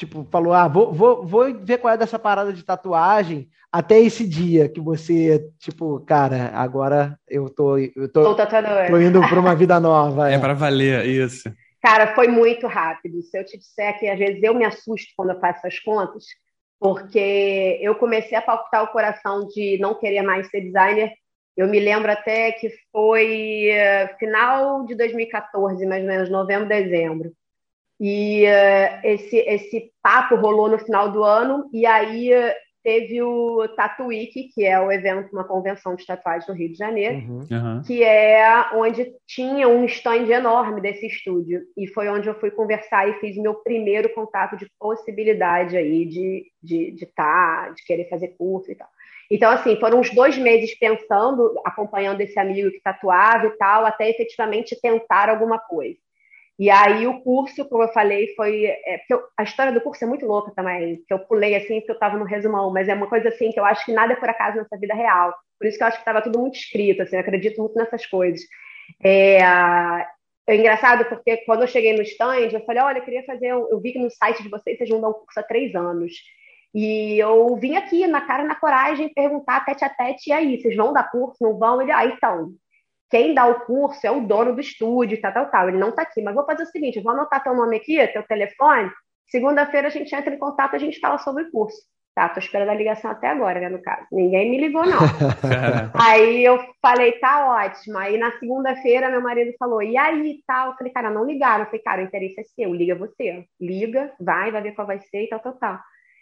Tipo, 0.00 0.26
falou, 0.30 0.54
ah, 0.54 0.66
vou, 0.66 0.94
vou, 0.94 1.26
vou 1.26 1.54
ver 1.62 1.76
qual 1.76 1.92
é 1.92 1.96
dessa 1.98 2.18
parada 2.18 2.54
de 2.54 2.64
tatuagem 2.64 3.50
até 3.70 4.00
esse 4.00 4.26
dia 4.26 4.66
que 4.66 4.80
você, 4.80 5.46
tipo, 5.58 6.00
cara, 6.06 6.50
agora 6.54 7.18
eu 7.28 7.50
tô, 7.50 7.76
eu 7.76 8.10
tô, 8.10 8.34
tô 8.34 8.98
indo 8.98 9.20
para 9.20 9.38
uma 9.38 9.54
vida 9.54 9.78
nova. 9.78 10.30
É, 10.30 10.36
é 10.36 10.38
para 10.38 10.54
valer, 10.54 11.04
isso. 11.04 11.54
Cara, 11.82 12.14
foi 12.14 12.28
muito 12.28 12.66
rápido. 12.66 13.20
Se 13.20 13.38
eu 13.38 13.44
te 13.44 13.58
disser 13.58 13.98
que 13.98 14.08
às 14.08 14.18
vezes 14.18 14.42
eu 14.42 14.54
me 14.54 14.64
assusto 14.64 15.12
quando 15.14 15.32
eu 15.32 15.38
faço 15.38 15.58
essas 15.66 15.78
contas, 15.80 16.24
porque 16.78 17.78
eu 17.82 17.94
comecei 17.94 18.38
a 18.38 18.42
palpitar 18.42 18.82
o 18.82 18.88
coração 18.88 19.46
de 19.48 19.76
não 19.78 19.94
querer 19.94 20.22
mais 20.22 20.48
ser 20.48 20.62
designer. 20.62 21.12
Eu 21.54 21.68
me 21.68 21.78
lembro 21.78 22.10
até 22.10 22.52
que 22.52 22.72
foi 22.90 23.68
uh, 23.70 24.18
final 24.18 24.86
de 24.86 24.94
2014, 24.94 25.84
mais 25.84 26.00
ou 26.00 26.08
menos, 26.08 26.30
novembro, 26.30 26.66
dezembro. 26.66 27.32
E 28.00 28.44
uh, 28.46 29.00
esse, 29.04 29.36
esse 29.36 29.92
papo 30.02 30.34
rolou 30.36 30.70
no 30.70 30.78
final 30.78 31.12
do 31.12 31.22
ano, 31.22 31.68
e 31.70 31.84
aí 31.84 32.32
uh, 32.32 32.52
teve 32.82 33.22
o 33.22 33.68
Tattoo 33.76 34.06
Week, 34.06 34.48
que 34.54 34.64
é 34.64 34.80
o 34.80 34.90
evento, 34.90 35.30
uma 35.32 35.44
convenção 35.44 35.94
de 35.94 36.06
tatuagem 36.06 36.48
no 36.48 36.54
Rio 36.54 36.72
de 36.72 36.78
Janeiro, 36.78 37.16
uhum. 37.16 37.46
Uhum. 37.50 37.82
que 37.86 38.02
é 38.02 38.70
onde 38.72 39.12
tinha 39.26 39.68
um 39.68 39.84
stand 39.84 40.30
enorme 40.30 40.80
desse 40.80 41.06
estúdio. 41.06 41.60
E 41.76 41.86
foi 41.88 42.08
onde 42.08 42.26
eu 42.26 42.40
fui 42.40 42.50
conversar 42.50 43.06
e 43.06 43.20
fiz 43.20 43.36
meu 43.36 43.54
primeiro 43.56 44.08
contato 44.14 44.56
de 44.56 44.66
possibilidade 44.78 45.76
aí 45.76 46.06
de 46.06 46.38
estar, 46.38 46.50
de, 46.62 46.90
de, 46.92 47.06
tá, 47.06 47.68
de 47.76 47.84
querer 47.84 48.08
fazer 48.08 48.28
curso 48.28 48.70
e 48.72 48.74
tal. 48.74 48.88
Então, 49.30 49.50
assim, 49.52 49.78
foram 49.78 50.00
uns 50.00 50.12
dois 50.12 50.36
meses 50.36 50.76
pensando, 50.76 51.54
acompanhando 51.64 52.20
esse 52.20 52.38
amigo 52.38 52.70
que 52.70 52.80
tatuava 52.80 53.46
e 53.46 53.50
tal, 53.50 53.84
até 53.84 54.10
efetivamente 54.10 54.80
tentar 54.80 55.28
alguma 55.28 55.58
coisa. 55.58 55.98
E 56.60 56.68
aí 56.68 57.06
o 57.06 57.22
curso, 57.22 57.66
como 57.70 57.84
eu 57.84 57.88
falei, 57.88 58.34
foi. 58.36 58.66
É, 58.66 59.00
eu, 59.08 59.22
a 59.34 59.44
história 59.44 59.72
do 59.72 59.80
curso 59.80 60.04
é 60.04 60.06
muito 60.06 60.26
louca 60.26 60.52
também, 60.54 61.02
que 61.08 61.14
eu 61.14 61.18
pulei 61.20 61.54
assim, 61.56 61.80
porque 61.80 61.92
eu 61.92 61.94
estava 61.94 62.18
no 62.18 62.24
resumão, 62.26 62.70
mas 62.70 62.86
é 62.86 62.92
uma 62.92 63.08
coisa 63.08 63.30
assim 63.30 63.50
que 63.50 63.58
eu 63.58 63.64
acho 63.64 63.82
que 63.86 63.92
nada 63.94 64.12
é 64.12 64.16
por 64.16 64.28
acaso 64.28 64.58
nessa 64.58 64.76
vida 64.76 64.94
real. 64.94 65.34
Por 65.58 65.66
isso 65.66 65.78
que 65.78 65.82
eu 65.82 65.86
acho 65.86 65.96
que 65.96 66.02
estava 66.02 66.20
tudo 66.20 66.38
muito 66.38 66.56
escrito, 66.56 67.00
assim, 67.00 67.16
eu 67.16 67.20
acredito 67.20 67.58
muito 67.58 67.74
nessas 67.76 68.04
coisas. 68.04 68.42
É, 69.02 69.38
é 69.38 70.56
engraçado 70.56 71.06
porque 71.06 71.38
quando 71.46 71.62
eu 71.62 71.66
cheguei 71.66 71.96
no 71.96 72.02
stand, 72.02 72.50
eu 72.52 72.64
falei, 72.66 72.82
olha, 72.82 72.98
eu 72.98 73.04
queria 73.04 73.24
fazer, 73.24 73.46
eu 73.46 73.80
vi 73.80 73.92
que 73.94 73.98
no 73.98 74.10
site 74.10 74.42
de 74.42 74.50
vocês 74.50 74.76
vocês 74.76 74.90
vão 74.90 75.00
dar 75.00 75.08
um 75.08 75.14
curso 75.14 75.40
há 75.40 75.42
três 75.42 75.74
anos. 75.74 76.12
E 76.74 77.18
eu 77.18 77.56
vim 77.56 77.76
aqui, 77.76 78.06
na 78.06 78.20
cara 78.20 78.44
na 78.44 78.54
coragem, 78.54 79.12
perguntar 79.14 79.64
tete 79.64 79.82
a 79.82 79.88
tete, 79.88 80.28
e 80.28 80.32
aí, 80.34 80.60
vocês 80.60 80.76
vão 80.76 80.92
dar 80.92 81.10
curso, 81.10 81.38
não 81.40 81.58
vão? 81.58 81.80
Ele, 81.80 81.90
ah, 81.90 82.04
então, 82.04 82.52
quem 83.10 83.34
dá 83.34 83.46
o 83.46 83.60
curso 83.66 84.06
é 84.06 84.10
o 84.10 84.20
dono 84.20 84.54
do 84.54 84.60
estúdio, 84.60 85.20
tal, 85.20 85.32
tal, 85.32 85.50
tal. 85.50 85.68
Ele 85.68 85.78
não 85.78 85.88
está 85.88 86.02
aqui, 86.02 86.22
mas 86.22 86.34
vou 86.34 86.46
fazer 86.46 86.62
o 86.62 86.66
seguinte: 86.66 86.96
eu 86.96 87.02
vou 87.02 87.12
anotar 87.12 87.42
teu 87.42 87.54
nome 87.54 87.76
aqui, 87.76 88.06
teu 88.08 88.22
telefone. 88.22 88.90
Segunda-feira 89.26 89.88
a 89.88 89.90
gente 89.90 90.14
entra 90.14 90.34
em 90.34 90.38
contato, 90.38 90.74
a 90.74 90.78
gente 90.78 91.00
fala 91.00 91.18
sobre 91.18 91.44
o 91.44 91.50
curso. 91.50 91.78
Tá, 92.14 92.28
tô 92.28 92.40
esperando 92.40 92.70
a 92.70 92.74
ligação 92.74 93.10
até 93.10 93.28
agora, 93.28 93.60
né, 93.60 93.68
no 93.68 93.80
caso. 93.80 94.04
Ninguém 94.10 94.50
me 94.50 94.58
ligou, 94.58 94.84
não. 94.84 94.98
aí 95.94 96.44
eu 96.44 96.58
falei, 96.82 97.12
tá 97.12 97.64
ótimo. 97.64 97.98
Aí 97.98 98.18
na 98.18 98.32
segunda-feira 98.32 99.08
meu 99.08 99.20
marido 99.20 99.54
falou, 99.58 99.80
e 99.80 99.96
aí, 99.96 100.42
tal? 100.46 100.70
Eu 100.70 100.76
falei, 100.76 100.92
cara, 100.92 101.10
não 101.10 101.24
ligaram. 101.24 101.64
Eu 101.64 101.66
falei, 101.66 101.82
cara, 101.82 102.02
o 102.02 102.04
interesse 102.04 102.40
é 102.40 102.44
seu, 102.44 102.74
liga 102.74 102.96
você. 102.96 103.44
Liga, 103.60 104.12
vai, 104.20 104.50
vai 104.50 104.60
ver 104.60 104.72
qual 104.72 104.86
vai 104.86 105.00
ser 105.00 105.24
e 105.24 105.28
tal, 105.28 105.38
tal, 105.38 105.52
tal. 105.54 105.78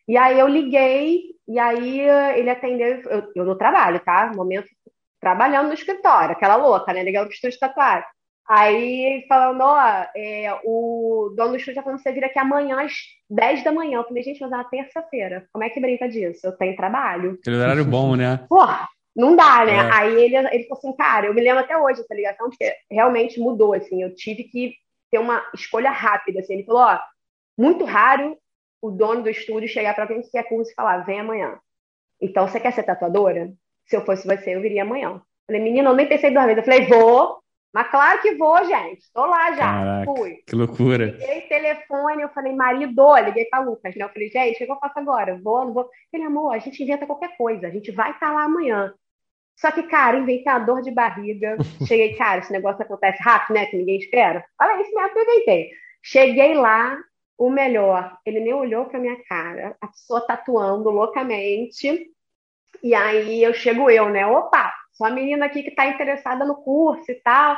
E 0.07 0.17
aí 0.17 0.39
eu 0.39 0.49
liguei, 0.49 1.23
e 1.47 1.59
aí 1.59 2.01
ele 2.37 2.49
atendeu, 2.49 3.01
eu, 3.03 3.33
eu 3.35 3.45
no 3.45 3.57
trabalho, 3.57 4.01
tá? 4.01 4.31
Momento 4.35 4.69
trabalhando 5.21 5.69
no 5.69 5.75
escritório, 5.75 6.33
aquela 6.33 6.57
louca, 6.57 6.93
né? 6.93 7.03
Legal 7.03 7.27
que 7.27 7.35
estúdio 7.35 7.59
tatuagem. 7.59 8.05
Aí 8.49 9.27
falando, 9.29 9.61
ó, 9.61 10.07
é, 10.17 10.59
o 10.65 11.35
dono 11.37 11.51
do 11.51 11.57
estúdio 11.57 11.75
já 11.75 11.83
falando 11.83 11.99
que 11.99 12.03
você 12.03 12.13
vir 12.13 12.25
aqui 12.25 12.39
amanhã 12.39 12.83
às 12.83 12.93
10 13.29 13.63
da 13.63 13.73
manhã. 13.73 13.99
Eu 13.99 14.05
falei, 14.05 14.23
gente, 14.23 14.41
mas 14.41 14.51
é 14.51 14.55
uma 14.55 14.65
terça-feira. 14.65 15.47
Como 15.53 15.65
é 15.65 15.69
que 15.69 15.81
brinca 15.81 16.09
disso? 16.09 16.47
Eu 16.47 16.57
tenho 16.57 16.75
trabalho. 16.75 17.37
Aquele 17.41 17.57
horário 17.57 17.85
bom, 17.85 18.17
né? 18.17 18.47
Porra, 18.49 18.89
não 19.15 19.37
dá, 19.37 19.67
né? 19.67 19.75
É. 19.75 19.93
Aí 19.93 20.15
ele, 20.15 20.37
ele 20.37 20.65
falou 20.65 20.79
assim, 20.79 20.97
cara, 20.97 21.27
eu 21.27 21.35
me 21.35 21.43
lembro 21.43 21.61
até 21.61 21.77
hoje 21.77 22.01
essa 22.01 22.15
ligação, 22.15 22.49
porque 22.49 22.75
realmente 22.91 23.39
mudou, 23.39 23.75
assim. 23.75 24.03
Eu 24.03 24.15
tive 24.15 24.45
que 24.45 24.75
ter 25.11 25.19
uma 25.19 25.45
escolha 25.53 25.91
rápida, 25.91 26.41
assim. 26.41 26.55
Ele 26.55 26.65
falou, 26.65 26.83
ó, 26.83 26.99
muito 27.59 27.85
raro 27.85 28.39
o 28.81 28.91
dono 28.91 29.23
do 29.23 29.29
estúdio 29.29 29.69
chegar 29.69 29.95
para 29.95 30.07
quem 30.07 30.23
quer 30.23 30.45
curso 30.45 30.71
e 30.71 30.75
falar, 30.75 30.99
vem 30.99 31.21
amanhã. 31.21 31.59
Então, 32.21 32.49
você 32.49 32.59
quer 32.59 32.73
ser 32.73 32.85
tatuadora? 32.85 33.53
Se 33.89 33.97
eu 33.97 34.05
fosse 34.05 34.27
você, 34.27 34.55
eu 34.55 34.61
viria 34.61 34.83
amanhã. 34.83 35.21
Falei, 35.47 35.63
menina, 35.63 35.91
eu 35.91 35.95
nem 35.95 36.07
pensei 36.07 36.31
duas 36.31 36.45
vezes. 36.45 36.59
Eu 36.59 36.73
falei, 36.73 36.87
vou, 36.87 37.43
mas 37.73 37.91
claro 37.91 38.21
que 38.21 38.35
vou, 38.35 38.65
gente. 38.65 38.99
Estou 38.99 39.27
lá 39.27 39.53
já. 39.53 39.73
Caraca, 39.73 40.13
Fui. 40.13 40.37
Que 40.47 40.55
loucura. 40.55 41.07
Liguei 41.07 41.43
telefone, 41.43 42.23
eu 42.23 42.29
falei, 42.31 42.53
marido, 42.55 43.17
liguei 43.17 43.47
pra 43.47 43.61
Lucas, 43.61 43.95
né? 43.97 44.05
Eu 44.05 44.11
falei, 44.11 44.29
gente, 44.29 44.63
o 44.63 44.67
que 44.67 44.73
eu 44.73 44.79
faço 44.79 44.99
agora? 44.99 45.39
vou, 45.43 45.65
não 45.65 45.73
vou? 45.73 45.89
Ele, 46.13 46.25
amor, 46.25 46.55
a 46.55 46.59
gente 46.59 46.83
inventa 46.83 47.07
qualquer 47.07 47.37
coisa, 47.37 47.67
a 47.67 47.71
gente 47.71 47.91
vai 47.91 48.11
estar 48.11 48.29
tá 48.29 48.33
lá 48.33 48.45
amanhã. 48.45 48.93
Só 49.57 49.71
que, 49.73 49.83
cara, 49.85 50.19
inventei 50.19 50.53
uma 50.53 50.61
dor 50.61 50.83
de 50.83 50.91
barriga. 50.91 51.57
Cheguei, 51.87 52.15
cara, 52.15 52.41
esse 52.41 52.53
negócio 52.53 52.83
acontece 52.83 53.23
rápido, 53.23 53.55
né? 53.55 53.67
Que 53.67 53.77
ninguém 53.77 53.99
espera. 53.99 54.45
Olha, 54.61 54.83
isso 54.83 54.95
mesmo 54.95 55.13
que 55.13 55.19
eu 55.19 55.25
inventei. 55.25 55.71
Cheguei 56.03 56.55
lá, 56.55 56.97
o 57.37 57.51
melhor, 57.51 58.19
ele 58.27 58.41
nem 58.41 58.53
olhou 58.53 58.87
pra 58.87 58.99
minha 58.99 59.17
cara, 59.25 59.77
a 59.81 59.87
pessoa 59.87 60.27
tatuando 60.27 60.91
loucamente. 60.91 62.09
E 62.83 62.95
aí 62.95 63.43
eu 63.43 63.53
chego 63.55 63.91
eu, 63.91 64.09
né? 64.09 64.27
Opa, 64.27 64.73
sou 64.93 65.07
a 65.07 65.11
menina 65.11 65.47
aqui 65.47 65.63
que 65.63 65.75
tá 65.75 65.87
interessada 65.87 66.45
no 66.45 66.57
curso 66.57 67.11
e 67.11 67.15
tal. 67.17 67.57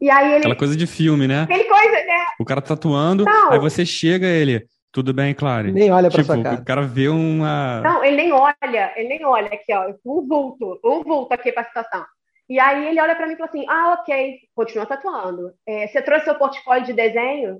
E 0.00 0.10
aí 0.10 0.28
ele. 0.28 0.38
Aquela 0.38 0.56
coisa 0.56 0.76
de 0.76 0.86
filme, 0.86 1.26
né? 1.26 1.42
Aquele 1.42 1.64
coisa, 1.64 2.04
né? 2.04 2.26
O 2.38 2.44
cara 2.44 2.60
tatuando, 2.60 3.24
Não. 3.24 3.52
aí 3.52 3.58
você 3.58 3.84
chega 3.84 4.26
ele. 4.26 4.66
Tudo 4.92 5.12
bem, 5.12 5.34
Clary? 5.34 5.72
Nem 5.72 5.92
olha 5.92 6.08
pra 6.08 6.22
tipo, 6.22 6.32
sua 6.32 6.42
cara. 6.42 6.56
O 6.56 6.64
cara 6.64 6.82
vê 6.82 7.08
uma. 7.08 7.80
Não, 7.82 8.02
ele 8.02 8.16
nem 8.16 8.32
olha, 8.32 8.92
ele 8.96 9.08
nem 9.08 9.24
olha 9.26 9.48
aqui, 9.48 9.72
ó. 9.74 9.92
Um 10.06 10.26
vulto, 10.26 10.80
um 10.82 11.02
vulto 11.02 11.34
aqui 11.34 11.52
pra 11.52 11.64
situação. 11.64 12.04
E 12.48 12.58
aí 12.58 12.88
ele 12.88 13.00
olha 13.00 13.14
para 13.14 13.26
mim 13.26 13.34
e 13.34 13.36
fala 13.36 13.50
assim: 13.50 13.66
ah, 13.68 13.98
ok, 14.00 14.38
continua 14.54 14.86
tatuando. 14.86 15.52
É, 15.66 15.86
você 15.86 16.00
trouxe 16.00 16.24
seu 16.24 16.34
portfólio 16.36 16.86
de 16.86 16.94
desenho? 16.94 17.58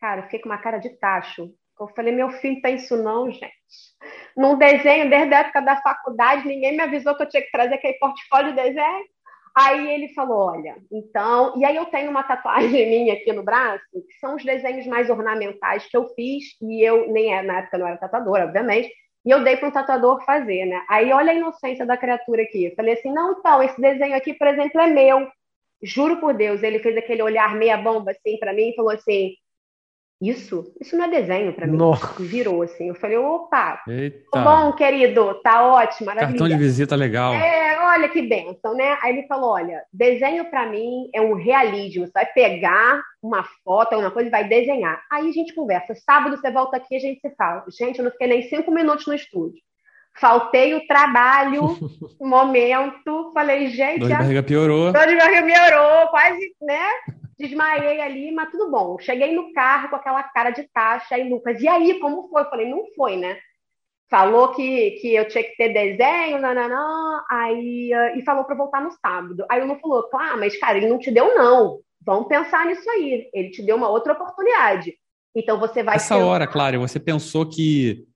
Cara, 0.00 0.20
eu 0.20 0.24
fiquei 0.24 0.40
com 0.40 0.48
uma 0.48 0.58
cara 0.58 0.78
de 0.78 0.90
tacho. 0.90 1.50
Eu 1.78 1.88
falei, 1.88 2.12
meu 2.12 2.30
filho 2.30 2.60
tem 2.62 2.76
isso 2.76 2.96
não, 2.96 3.30
gente. 3.30 3.50
Num 4.36 4.56
desenho, 4.56 5.10
desde 5.10 5.34
a 5.34 5.40
época 5.40 5.60
da 5.60 5.76
faculdade, 5.82 6.46
ninguém 6.46 6.76
me 6.76 6.82
avisou 6.82 7.14
que 7.16 7.22
eu 7.22 7.28
tinha 7.28 7.42
que 7.42 7.50
trazer 7.50 7.74
aquele 7.74 7.98
portfólio 7.98 8.54
de 8.54 8.62
desenho. 8.62 9.04
Aí 9.56 9.90
ele 9.90 10.08
falou, 10.14 10.50
olha, 10.50 10.76
então... 10.92 11.54
E 11.58 11.64
aí 11.64 11.76
eu 11.76 11.86
tenho 11.86 12.10
uma 12.10 12.22
tatuagem 12.22 12.70
minha 12.88 13.14
aqui 13.14 13.32
no 13.32 13.42
braço, 13.42 13.84
que 13.92 14.12
são 14.20 14.36
os 14.36 14.44
desenhos 14.44 14.86
mais 14.86 15.08
ornamentais 15.08 15.86
que 15.86 15.96
eu 15.96 16.08
fiz, 16.14 16.44
e 16.60 16.82
eu, 16.82 17.10
nem 17.10 17.34
é, 17.34 17.42
na 17.42 17.60
época 17.60 17.78
não 17.78 17.86
era 17.86 17.96
tatuadora, 17.96 18.44
obviamente, 18.44 18.90
e 19.24 19.30
eu 19.30 19.42
dei 19.42 19.56
para 19.56 19.68
um 19.68 19.72
tatuador 19.72 20.24
fazer, 20.24 20.66
né? 20.66 20.84
Aí 20.88 21.12
olha 21.12 21.32
a 21.32 21.34
inocência 21.34 21.84
da 21.84 21.96
criatura 21.96 22.42
aqui. 22.42 22.66
Eu 22.66 22.74
falei 22.76 22.94
assim, 22.94 23.12
não, 23.12 23.32
então, 23.32 23.62
esse 23.62 23.80
desenho 23.80 24.14
aqui, 24.14 24.34
por 24.34 24.46
exemplo, 24.46 24.80
é 24.80 24.86
meu. 24.86 25.26
Juro 25.82 26.18
por 26.20 26.32
Deus, 26.32 26.62
ele 26.62 26.78
fez 26.78 26.96
aquele 26.96 27.22
olhar 27.22 27.54
meia 27.54 27.76
bomba 27.76 28.12
assim 28.12 28.38
para 28.38 28.52
mim 28.52 28.70
e 28.70 28.74
falou 28.74 28.92
assim: 28.92 29.34
isso, 30.20 30.72
isso 30.80 30.96
não 30.96 31.04
é 31.04 31.08
desenho 31.08 31.52
para 31.52 31.66
mim. 31.66 31.76
Nossa. 31.76 32.22
Virou 32.22 32.62
assim. 32.62 32.88
Eu 32.88 32.94
falei, 32.94 33.18
opa, 33.18 33.82
Eita. 33.86 34.18
Tá 34.32 34.42
bom, 34.42 34.72
querido, 34.72 35.34
tá 35.42 35.66
ótimo, 35.66 36.06
maravilha. 36.06 36.38
Cartão 36.38 36.48
de 36.48 36.56
visita 36.56 36.96
legal. 36.96 37.34
É, 37.34 37.78
olha 37.86 38.08
que 38.08 38.22
benção, 38.22 38.74
né? 38.74 38.96
Aí 39.02 39.16
ele 39.16 39.26
falou, 39.26 39.50
olha, 39.50 39.82
desenho 39.92 40.46
para 40.46 40.66
mim 40.66 41.10
é 41.14 41.20
um 41.20 41.34
realismo. 41.34 42.06
Você 42.06 42.12
vai 42.12 42.26
pegar 42.26 43.02
uma 43.22 43.44
foto, 43.62 43.92
alguma 43.92 44.10
coisa 44.10 44.28
e 44.28 44.30
vai 44.30 44.48
desenhar. 44.48 45.02
Aí 45.10 45.28
a 45.28 45.32
gente 45.32 45.54
conversa. 45.54 45.94
Sábado 45.94 46.36
você 46.36 46.50
volta 46.50 46.78
aqui 46.78 46.94
e 46.94 46.96
a 46.96 47.00
gente 47.00 47.20
se 47.20 47.30
fala. 47.36 47.64
Gente, 47.76 47.98
eu 47.98 48.04
não 48.04 48.12
fiquei 48.12 48.26
nem 48.26 48.42
cinco 48.42 48.70
minutos 48.70 49.06
no 49.06 49.14
estúdio. 49.14 49.60
Faltei 50.18 50.74
o 50.74 50.86
trabalho, 50.86 51.76
momento. 52.20 53.32
Falei, 53.34 53.68
gente. 53.68 54.00
Dor 54.00 54.08
de 54.08 54.14
barriga 54.14 54.42
piorou. 54.42 54.92
Dor 54.92 55.06
de 55.06 55.16
barriga 55.16 55.42
piorou, 55.46 56.08
quase, 56.08 56.54
né? 56.60 56.88
Desmaiei 57.38 58.00
ali, 58.00 58.32
mas 58.32 58.50
tudo 58.50 58.70
bom. 58.70 58.98
Cheguei 58.98 59.34
no 59.34 59.52
carro 59.52 59.90
com 59.90 59.96
aquela 59.96 60.22
cara 60.22 60.50
de 60.50 60.66
caixa 60.72 61.18
e 61.18 61.28
Lucas, 61.28 61.60
e 61.60 61.68
aí, 61.68 61.98
como 62.00 62.28
foi? 62.28 62.42
Eu 62.42 62.50
falei, 62.50 62.68
não 62.68 62.84
foi, 62.96 63.16
né? 63.16 63.36
Falou 64.08 64.54
que, 64.54 64.92
que 65.00 65.14
eu 65.14 65.26
tinha 65.26 65.42
que 65.42 65.56
ter 65.56 65.72
desenho, 65.72 66.38
nananã, 66.38 67.24
aí, 67.28 67.90
uh, 67.92 68.16
e 68.16 68.22
falou 68.24 68.44
para 68.44 68.54
voltar 68.54 68.80
no 68.80 68.92
sábado. 68.92 69.44
Aí 69.50 69.60
o 69.60 69.66
Lu 69.66 69.78
falou, 69.80 70.04
claro, 70.04 70.38
mas 70.38 70.56
cara, 70.58 70.78
ele 70.78 70.88
não 70.88 70.98
te 70.98 71.10
deu 71.10 71.34
não. 71.34 71.80
Vamos 72.00 72.28
pensar 72.28 72.64
nisso 72.66 72.88
aí. 72.88 73.28
Ele 73.34 73.50
te 73.50 73.62
deu 73.62 73.76
uma 73.76 73.88
outra 73.88 74.12
oportunidade. 74.12 74.94
Então 75.34 75.58
você 75.58 75.82
vai. 75.82 75.96
Essa 75.96 76.16
hora, 76.16 76.46
claro, 76.46 76.78
você 76.78 77.00
pensou 77.00 77.44
que. 77.44 78.06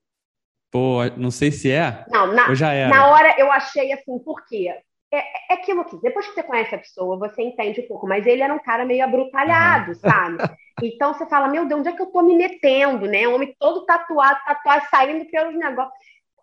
Pô, 0.71 1.05
não 1.17 1.29
sei 1.29 1.51
se 1.51 1.69
é. 1.69 2.05
Não, 2.09 2.27
na, 2.27 2.53
já 2.55 2.71
era. 2.71 2.89
na 2.89 3.07
hora 3.07 3.35
eu 3.37 3.51
achei 3.51 3.91
assim, 3.91 4.17
por 4.19 4.45
quê? 4.45 4.73
é, 5.11 5.19
é 5.49 5.53
aquilo 5.55 5.83
que, 5.83 5.97
depois 5.97 6.25
que 6.27 6.33
você 6.33 6.43
conhece 6.43 6.73
a 6.73 6.79
pessoa, 6.79 7.19
você 7.19 7.43
entende 7.43 7.81
um 7.81 7.87
pouco, 7.87 8.07
mas 8.07 8.25
ele 8.25 8.41
era 8.41 8.53
um 8.53 8.59
cara 8.59 8.85
meio 8.85 9.03
abrutalhado, 9.03 9.93
sabe? 9.95 10.37
Então 10.81 11.13
você 11.13 11.25
fala, 11.27 11.49
meu 11.49 11.65
Deus, 11.65 11.81
onde 11.81 11.89
é 11.89 11.93
que 11.93 12.01
eu 12.01 12.11
tô 12.11 12.21
me 12.21 12.33
metendo, 12.33 13.05
né? 13.05 13.27
Um 13.27 13.35
homem 13.35 13.53
todo 13.59 13.85
tatuado, 13.85 14.39
tatuado, 14.45 14.85
saindo 14.89 15.25
pelos 15.29 15.53
negócios. 15.53 15.93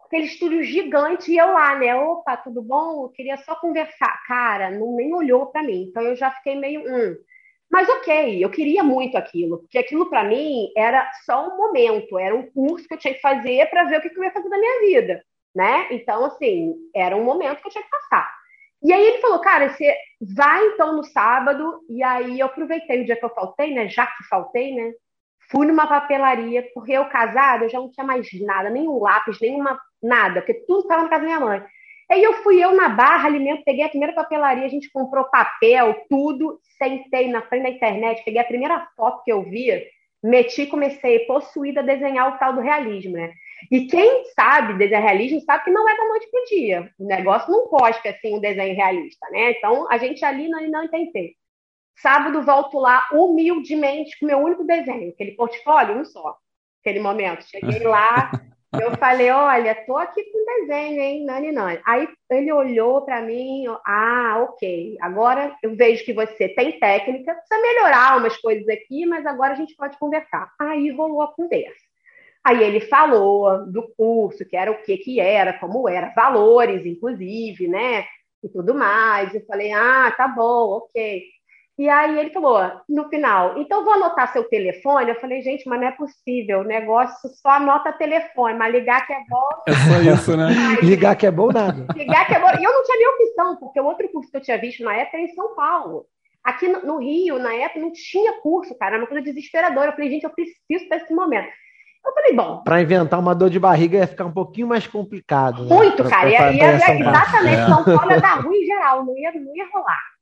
Aquele 0.05 0.27
estúdio 0.27 0.63
gigante 0.63 1.33
e 1.33 1.39
eu 1.39 1.47
lá, 1.49 1.77
né? 1.79 1.95
Opa, 1.97 2.37
tudo 2.37 2.63
bom? 2.63 3.05
Eu 3.05 3.09
queria 3.09 3.37
só 3.39 3.55
conversar. 3.57 4.23
Cara, 4.27 4.71
não 4.71 4.95
nem 4.95 5.13
olhou 5.15 5.47
para 5.47 5.63
mim. 5.63 5.87
Então 5.89 6.03
eu 6.03 6.15
já 6.15 6.31
fiquei 6.31 6.55
meio, 6.55 6.81
hum. 6.83 7.17
Mas 7.71 7.89
ok, 7.89 8.43
eu 8.43 8.51
queria 8.51 8.83
muito 8.83 9.17
aquilo, 9.17 9.59
porque 9.59 9.79
aquilo 9.79 10.09
para 10.09 10.25
mim 10.25 10.73
era 10.77 11.11
só 11.25 11.47
um 11.49 11.57
momento, 11.57 12.19
era 12.19 12.35
um 12.35 12.51
curso 12.51 12.89
que 12.89 12.95
eu 12.95 12.99
tinha 12.99 13.15
que 13.15 13.21
fazer 13.21 13.69
para 13.69 13.85
ver 13.85 13.99
o 13.99 14.01
que 14.01 14.19
eu 14.19 14.25
ia 14.25 14.31
fazer 14.33 14.49
da 14.49 14.59
minha 14.59 14.81
vida, 14.81 15.23
né? 15.55 15.87
Então, 15.91 16.25
assim, 16.25 16.75
era 16.95 17.15
um 17.17 17.25
momento 17.25 17.61
que 17.61 17.69
eu 17.69 17.73
tinha 17.73 17.85
que 17.85 17.91
passar. 17.91 18.31
E 18.83 18.93
aí 18.93 19.03
ele 19.09 19.19
falou, 19.19 19.41
cara, 19.41 19.69
você 19.71 19.95
vai 20.35 20.65
então 20.69 20.97
no 20.97 21.05
sábado, 21.05 21.81
e 21.89 22.03
aí 22.03 22.41
eu 22.41 22.47
aproveitei 22.47 23.03
o 23.03 23.05
dia 23.05 23.17
que 23.17 23.25
eu 23.25 23.35
faltei, 23.35 23.75
né? 23.75 23.89
Já 23.89 24.07
que 24.07 24.25
faltei, 24.29 24.75
né? 24.75 24.93
Fui 25.51 25.67
numa 25.67 25.87
papelaria, 25.87 26.69
porque 26.75 26.93
eu 26.93 27.09
casada, 27.09 27.65
eu 27.65 27.69
já 27.69 27.79
não 27.79 27.91
tinha 27.91 28.07
mais 28.07 28.29
nada, 28.41 28.71
nenhum 28.71 28.99
lápis, 29.01 29.41
nenhuma 29.41 29.79
nada, 30.03 30.41
porque 30.41 30.55
tudo 30.67 30.81
estava 30.81 31.03
na 31.03 31.09
casa 31.09 31.23
da 31.23 31.27
minha 31.27 31.41
mãe. 31.41 31.65
Aí 32.11 32.23
eu 32.23 32.43
fui 32.43 32.63
eu 32.63 32.75
na 32.75 32.89
barra 32.89 33.27
alimento, 33.27 33.65
peguei 33.65 33.85
a 33.85 33.89
primeira 33.89 34.15
papelaria, 34.15 34.65
a 34.65 34.71
gente 34.71 34.91
comprou 34.91 35.25
papel, 35.25 35.95
tudo, 36.09 36.59
sentei 36.79 37.29
na 37.29 37.43
frente 37.43 37.65
da 37.65 37.71
internet, 37.71 38.25
peguei 38.25 38.41
a 38.41 38.45
primeira 38.45 38.89
foto 38.97 39.23
que 39.25 39.33
eu 39.33 39.43
via, 39.43 39.85
meti 40.23 40.63
e 40.63 40.67
comecei 40.67 41.21
possuída 41.21 41.81
a 41.81 41.85
desenhar 41.85 42.35
o 42.35 42.39
tal 42.39 42.55
do 42.55 42.61
realismo, 42.61 43.13
né? 43.13 43.33
E 43.71 43.87
quem 43.87 44.25
sabe 44.35 44.79
desenhar 44.79 45.03
realismo 45.03 45.41
sabe 45.43 45.65
que 45.65 45.71
não 45.71 45.89
é 45.89 45.97
da 45.97 46.05
noite 46.09 46.29
para 46.31 46.45
dia. 46.45 46.91
O 46.99 47.05
negócio 47.05 47.51
não 47.51 47.67
cospe 47.67 48.09
assim 48.09 48.37
um 48.37 48.41
desenho 48.41 48.75
realista, 48.75 49.29
né? 49.31 49.51
Então 49.51 49.91
a 49.91 49.99
gente 49.99 50.25
ali 50.25 50.49
não, 50.49 50.67
não 50.69 50.85
entende. 50.85 51.37
Sábado 52.01 52.43
volto 52.43 52.79
lá 52.79 53.05
humildemente 53.13 54.19
com 54.19 54.27
meu 54.27 54.39
único 54.39 54.65
desenho, 54.65 55.11
aquele 55.11 55.33
portfólio, 55.33 55.99
um 55.99 56.05
só. 56.05 56.37
Aquele 56.81 57.01
momento. 57.01 57.45
Cheguei 57.45 57.81
lá, 57.81 58.31
eu 58.73 58.97
falei, 58.97 59.31
olha, 59.31 59.75
tô 59.87 59.97
aqui 59.97 60.23
com 60.25 60.45
desenho, 60.45 61.01
hein, 61.01 61.25
nani, 61.25 61.53
nani. 61.53 61.81
Aí 61.87 62.09
ele 62.31 62.53
olhou 62.53 63.03
para 63.03 63.23
mim, 63.23 63.65
ah, 63.87 64.47
ok, 64.49 64.97
agora 65.01 65.57
eu 65.63 65.75
vejo 65.75 66.05
que 66.05 66.13
você 66.13 66.49
tem 66.51 66.79
técnica, 66.79 67.35
precisa 67.35 67.63
melhorar 67.63 68.19
umas 68.19 68.37
coisas 68.37 68.69
aqui, 68.69 69.07
mas 69.07 69.25
agora 69.25 69.55
a 69.55 69.57
gente 69.57 69.75
pode 69.75 69.99
conversar. 69.99 70.53
Aí 70.61 70.91
rolou 70.91 71.23
a 71.23 71.33
conversa. 71.33 71.89
Aí 72.45 72.63
ele 72.63 72.81
falou 72.81 73.67
do 73.71 73.89
curso, 73.97 74.45
que 74.45 74.57
era 74.57 74.71
o 74.71 74.83
que 74.83 74.99
que 74.99 75.21
era, 75.21 75.53
como 75.59 75.89
era, 75.89 76.13
valores, 76.15 76.85
inclusive, 76.87 77.69
né? 77.69 78.05
E 78.43 78.49
tudo 78.49 78.75
mais. 78.75 79.35
Eu 79.35 79.45
falei, 79.47 79.73
ah, 79.73 80.13
tá 80.17 80.29
bom, 80.29 80.79
ok. 80.79 81.23
E 81.79 81.89
aí 81.89 82.19
ele 82.19 82.31
falou, 82.31 82.59
no 82.89 83.09
final, 83.09 83.57
então 83.57 83.85
vou 83.85 83.95
anotar 83.95 84.33
seu 84.33 84.43
telefone. 84.49 85.11
Eu 85.11 85.21
falei, 85.21 85.41
gente, 85.43 85.69
mas 85.69 85.81
não 85.81 85.87
é 85.87 85.93
possível, 85.93 86.61
o 86.61 86.65
negócio 86.65 87.31
só 87.41 87.51
anota 87.51 87.93
telefone, 87.93 88.59
mas 88.59 88.73
ligar 88.73 89.07
que 89.07 89.13
é 89.13 89.21
bom. 89.29 89.49
É 89.69 89.73
só 89.73 90.13
isso, 90.13 90.37
né? 90.37 90.49
Aí, 90.49 90.85
ligar 90.85 91.15
que 91.15 91.25
é 91.25 91.31
bom, 91.31 91.53
nada. 91.53 91.87
Ligar 91.95 92.27
que 92.27 92.35
é 92.35 92.41
bom. 92.41 92.49
E 92.49 92.65
eu 92.65 92.73
não 92.73 92.83
tinha 92.83 92.99
nem 92.99 93.09
opção, 93.09 93.57
porque 93.61 93.81
o 93.81 93.85
outro 93.85 94.09
curso 94.09 94.29
que 94.29 94.39
eu 94.39 94.41
tinha 94.41 94.59
visto 94.59 94.83
na 94.83 94.93
época 94.93 95.19
era 95.19 95.27
em 95.27 95.35
São 95.35 95.55
Paulo. 95.55 96.07
Aqui 96.43 96.67
no 96.67 96.99
Rio, 96.99 97.39
na 97.39 97.55
época, 97.55 97.79
não 97.79 97.93
tinha 97.93 98.41
curso, 98.41 98.77
cara, 98.77 98.97
era 98.97 99.03
uma 99.05 99.09
coisa 99.09 99.23
desesperadora. 99.23 99.91
Eu 99.91 99.93
falei, 99.93 100.11
gente, 100.11 100.25
eu 100.25 100.31
preciso 100.31 100.89
desse 100.89 101.15
momento. 101.15 101.49
Eu 102.05 102.13
falei, 102.13 102.35
bom. 102.35 102.63
Para 102.65 102.83
inventar 102.83 103.21
uma 103.21 103.35
dor 103.35 103.51
de 103.51 103.61
barriga 103.61 103.99
ia 103.99 104.07
ficar 104.07 104.25
um 104.25 104.33
pouquinho 104.33 104.67
mais 104.67 104.87
complicado. 104.87 105.65
Né? 105.65 105.77
Muito, 105.77 106.03
pra, 106.03 106.11
cara. 106.11 106.31
Pra, 106.31 106.53
ia, 106.53 106.53
ia, 106.53 106.75
exatamente. 106.75 107.61
É. 107.61 107.67
São 107.67 107.85
Paulo 107.85 108.11
ia 108.11 108.21
dar 108.21 108.41
ruim 108.41 108.57
em 108.57 108.67
geral, 108.67 109.05
não 109.05 109.17
ia, 109.17 109.33
não 109.33 109.55
ia 109.55 109.69
rolar. 109.73 110.18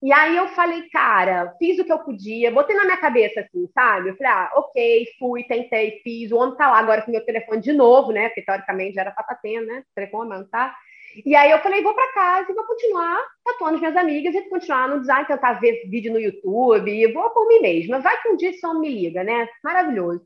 E 0.00 0.12
aí 0.12 0.36
eu 0.36 0.46
falei, 0.48 0.88
cara, 0.90 1.54
fiz 1.58 1.78
o 1.78 1.84
que 1.84 1.92
eu 1.92 1.98
podia, 1.98 2.52
botei 2.52 2.76
na 2.76 2.84
minha 2.84 2.96
cabeça 2.96 3.40
assim, 3.40 3.68
sabe? 3.74 4.10
Eu 4.10 4.16
falei, 4.16 4.32
ah, 4.32 4.50
ok, 4.54 5.06
fui, 5.18 5.42
tentei, 5.42 6.00
fiz. 6.04 6.30
O 6.30 6.36
homem 6.36 6.56
tá 6.56 6.70
lá 6.70 6.78
agora 6.78 7.02
com 7.02 7.10
meu 7.10 7.24
telefone 7.24 7.60
de 7.60 7.72
novo, 7.72 8.12
né? 8.12 8.28
Porque 8.28 8.42
teoricamente 8.42 8.94
já 8.94 9.00
era 9.00 9.10
pra 9.10 9.24
tá 9.24 9.34
tendo, 9.42 9.66
né? 9.66 9.82
Telefone 9.94 10.30
não 10.30 10.48
tá. 10.48 10.76
E 11.24 11.34
aí 11.34 11.50
eu 11.50 11.58
falei, 11.58 11.82
vou 11.82 11.94
para 11.94 12.12
casa 12.12 12.52
e 12.52 12.54
vou 12.54 12.64
continuar 12.64 13.18
tatuando 13.44 13.74
as 13.74 13.80
minhas 13.80 13.96
amigas 13.96 14.34
e 14.34 14.48
continuar 14.48 14.88
no 14.88 15.00
design, 15.00 15.26
tentar 15.26 15.54
ver 15.54 15.88
vídeo 15.88 16.12
no 16.12 16.20
YouTube, 16.20 17.12
vou 17.12 17.30
por 17.30 17.48
mim 17.48 17.60
mesma. 17.60 17.98
Vai 17.98 18.20
que 18.22 18.28
um 18.28 18.36
dia 18.36 18.50
esse 18.50 18.64
homem 18.66 18.82
me 18.82 19.00
liga, 19.02 19.24
né? 19.24 19.48
Maravilhoso. 19.64 20.24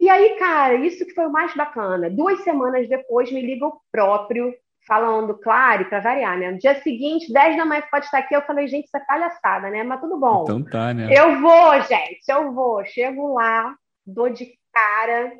E 0.00 0.08
aí, 0.10 0.36
cara, 0.36 0.74
isso 0.74 1.06
que 1.06 1.14
foi 1.14 1.26
o 1.26 1.32
mais 1.32 1.54
bacana. 1.54 2.10
Duas 2.10 2.42
semanas 2.42 2.88
depois, 2.88 3.30
me 3.30 3.40
liga 3.40 3.66
o 3.66 3.80
próprio, 3.90 4.52
falando, 4.86 5.34
claro, 5.34 5.84
para 5.88 6.00
variar, 6.00 6.38
né? 6.38 6.52
No 6.52 6.58
dia 6.58 6.80
seguinte, 6.82 7.32
10 7.32 7.56
da 7.56 7.64
manhã, 7.64 7.82
pode 7.90 8.04
estar 8.04 8.18
aqui. 8.18 8.34
Eu 8.34 8.42
falei, 8.42 8.68
gente, 8.68 8.86
isso 8.86 8.96
é 8.96 9.00
palhaçada, 9.00 9.68
né? 9.68 9.82
Mas 9.82 10.00
tudo 10.00 10.18
bom. 10.18 10.44
Então 10.44 10.62
tá, 10.62 10.94
né? 10.94 11.08
Eu 11.10 11.40
vou, 11.40 11.80
gente, 11.82 12.22
eu 12.28 12.52
vou. 12.52 12.84
Chego 12.84 13.34
lá, 13.34 13.74
dou 14.06 14.30
de 14.30 14.52
cara 14.72 15.32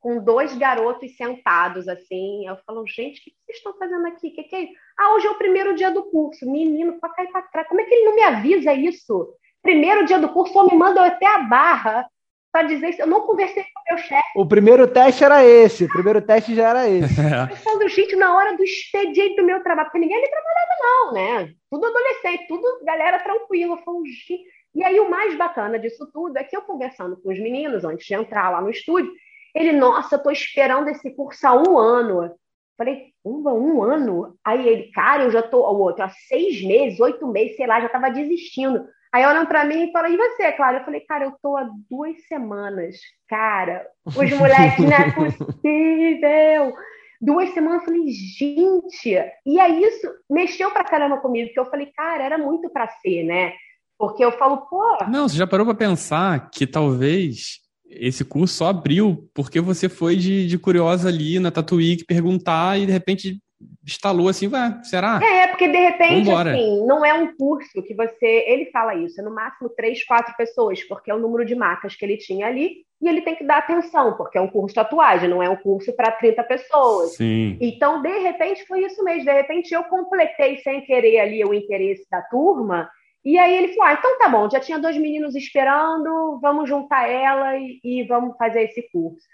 com 0.00 0.18
dois 0.18 0.56
garotos 0.56 1.16
sentados 1.16 1.88
assim. 1.88 2.46
Eu 2.46 2.56
falo, 2.66 2.86
gente, 2.86 3.20
o 3.20 3.24
que 3.24 3.32
vocês 3.44 3.58
estão 3.58 3.76
fazendo 3.78 4.06
aqui? 4.06 4.28
O 4.28 4.34
que, 4.34 4.44
que 4.44 4.56
é 4.56 4.60
isso? 4.62 4.72
Ah, 4.98 5.14
hoje 5.14 5.26
é 5.26 5.30
o 5.30 5.38
primeiro 5.38 5.74
dia 5.74 5.90
do 5.90 6.04
curso. 6.04 6.50
Menino, 6.50 6.98
cá 7.00 7.24
e 7.24 7.28
para 7.28 7.42
trás. 7.42 7.68
Como 7.68 7.80
é 7.80 7.84
que 7.84 7.94
ele 7.94 8.04
não 8.06 8.14
me 8.14 8.22
avisa 8.22 8.72
isso? 8.72 9.34
Primeiro 9.62 10.06
dia 10.06 10.18
do 10.18 10.28
curso, 10.28 10.52
só 10.52 10.64
me 10.64 10.76
manda 10.76 11.04
até 11.04 11.26
a 11.26 11.38
barra 11.38 12.08
para 12.56 12.68
dizer 12.68 12.88
isso. 12.88 13.02
Eu 13.02 13.06
não 13.06 13.26
conversei 13.26 13.62
com 13.64 13.80
o 13.80 13.94
meu 13.94 13.98
chefe. 13.98 14.28
O 14.34 14.46
primeiro 14.46 14.88
teste 14.88 15.22
era 15.22 15.44
esse. 15.44 15.84
O 15.84 15.88
primeiro 15.88 16.22
teste 16.22 16.54
já 16.54 16.70
era 16.70 16.88
esse. 16.88 17.14
Eu 17.50 17.56
falo, 17.56 17.86
gente, 17.88 18.16
na 18.16 18.34
hora 18.34 18.56
do 18.56 18.64
expediente 18.64 19.36
do 19.36 19.44
meu 19.44 19.62
trabalho, 19.62 19.88
porque 19.88 19.98
ninguém 19.98 20.16
ali 20.16 20.30
trabalhava, 20.30 20.72
não, 20.80 21.12
né? 21.12 21.54
Tudo 21.70 21.86
adolescente, 21.86 22.48
tudo 22.48 22.84
galera 22.84 23.18
tranquila. 23.18 23.74
Eu 23.74 23.84
falo, 23.84 24.02
gente. 24.06 24.42
E 24.74 24.82
aí, 24.82 24.98
o 25.00 25.10
mais 25.10 25.36
bacana 25.36 25.78
disso 25.78 26.08
tudo 26.12 26.36
é 26.38 26.44
que 26.44 26.56
eu 26.56 26.62
conversando 26.62 27.16
com 27.20 27.30
os 27.30 27.38
meninos 27.38 27.84
antes 27.84 28.06
de 28.06 28.14
entrar 28.14 28.50
lá 28.50 28.60
no 28.60 28.70
estúdio, 28.70 29.10
ele, 29.54 29.72
nossa, 29.72 30.16
eu 30.16 30.22
tô 30.22 30.30
esperando 30.30 30.88
esse 30.88 31.10
curso 31.10 31.46
há 31.46 31.54
um 31.54 31.78
ano. 31.78 32.34
Falei, 32.76 33.12
um, 33.24 33.42
um 33.48 33.82
ano? 33.82 34.36
Aí 34.44 34.66
ele, 34.66 34.90
cara, 34.92 35.24
eu 35.24 35.30
já 35.30 35.42
tô, 35.42 35.58
o 35.60 35.78
outro, 35.78 36.04
há 36.04 36.08
seis 36.10 36.62
meses, 36.62 37.00
oito 37.00 37.26
meses, 37.26 37.56
sei 37.56 37.66
lá, 37.66 37.80
já 37.80 37.88
tava 37.88 38.10
desistindo. 38.10 38.86
Aí 39.12 39.24
olham 39.24 39.46
para 39.46 39.64
mim 39.64 39.84
e 39.84 39.92
falam, 39.92 40.10
e 40.10 40.16
você, 40.16 40.52
Clara? 40.52 40.78
Eu 40.78 40.84
falei, 40.84 41.00
cara, 41.00 41.24
eu 41.24 41.34
tô 41.42 41.56
há 41.56 41.68
duas 41.90 42.16
semanas. 42.26 42.96
Cara, 43.28 43.86
os 44.04 44.14
moleques, 44.36 44.84
não 44.84 44.92
é 44.92 45.12
possível. 45.12 46.74
Duas 47.20 47.50
semanas, 47.54 47.80
eu 47.80 47.84
falei, 47.86 48.08
gente. 48.08 49.32
E 49.46 49.58
aí 49.60 49.82
isso 49.82 50.06
mexeu 50.30 50.70
pra 50.70 50.84
caramba 50.84 51.18
comigo, 51.18 51.48
porque 51.48 51.60
eu 51.60 51.70
falei, 51.70 51.86
cara, 51.96 52.22
era 52.22 52.38
muito 52.38 52.68
pra 52.70 52.88
ser, 52.88 53.24
né? 53.24 53.52
Porque 53.98 54.24
eu 54.24 54.32
falo, 54.32 54.58
pô. 54.68 54.82
Não, 55.08 55.28
você 55.28 55.36
já 55.36 55.46
parou 55.46 55.64
pra 55.64 55.74
pensar 55.74 56.50
que 56.50 56.66
talvez 56.66 57.60
esse 57.88 58.24
curso 58.24 58.54
só 58.54 58.68
abriu 58.68 59.28
porque 59.32 59.60
você 59.60 59.88
foi 59.88 60.16
de, 60.16 60.46
de 60.46 60.58
curiosa 60.58 61.08
ali 61.08 61.38
na 61.38 61.50
Tatuí 61.50 62.04
perguntar 62.04 62.78
e 62.78 62.86
de 62.86 62.92
repente 62.92 63.38
instalou 63.84 64.28
assim, 64.28 64.48
vai, 64.48 64.82
será? 64.84 65.20
É, 65.22 65.46
porque 65.46 65.68
de 65.68 65.78
repente, 65.78 66.26
Vambora. 66.26 66.52
assim, 66.52 66.86
não 66.86 67.04
é 67.04 67.14
um 67.14 67.36
curso 67.36 67.82
que 67.82 67.94
você. 67.94 68.44
Ele 68.46 68.66
fala 68.66 68.94
isso, 68.94 69.20
é 69.20 69.24
no 69.24 69.34
máximo 69.34 69.68
três, 69.70 70.04
quatro 70.04 70.34
pessoas, 70.36 70.82
porque 70.84 71.10
é 71.10 71.14
o 71.14 71.18
número 71.18 71.44
de 71.44 71.54
marcas 71.54 71.94
que 71.94 72.04
ele 72.04 72.16
tinha 72.16 72.46
ali, 72.46 72.84
e 73.00 73.08
ele 73.08 73.22
tem 73.22 73.36
que 73.36 73.44
dar 73.44 73.58
atenção, 73.58 74.16
porque 74.16 74.38
é 74.38 74.40
um 74.40 74.48
curso 74.48 74.68
de 74.68 74.74
tatuagem, 74.74 75.28
não 75.28 75.42
é 75.42 75.48
um 75.48 75.56
curso 75.56 75.94
para 75.94 76.12
30 76.12 76.42
pessoas. 76.44 77.16
Sim. 77.16 77.56
Então, 77.60 78.02
de 78.02 78.18
repente, 78.18 78.66
foi 78.66 78.84
isso 78.84 79.02
mesmo. 79.04 79.24
De 79.24 79.32
repente, 79.32 79.72
eu 79.72 79.84
completei 79.84 80.58
sem 80.58 80.82
querer 80.82 81.20
ali 81.20 81.44
o 81.44 81.54
interesse 81.54 82.06
da 82.10 82.22
turma. 82.22 82.90
E 83.24 83.38
aí 83.38 83.56
ele 83.56 83.74
falou: 83.74 83.84
ah, 83.84 83.92
então 83.94 84.18
tá 84.18 84.28
bom, 84.28 84.48
já 84.48 84.60
tinha 84.60 84.78
dois 84.78 84.96
meninos 84.96 85.34
esperando, 85.34 86.38
vamos 86.40 86.68
juntar 86.68 87.08
ela 87.08 87.56
e, 87.56 87.80
e 87.82 88.04
vamos 88.04 88.36
fazer 88.36 88.62
esse 88.62 88.82
curso. 88.90 89.26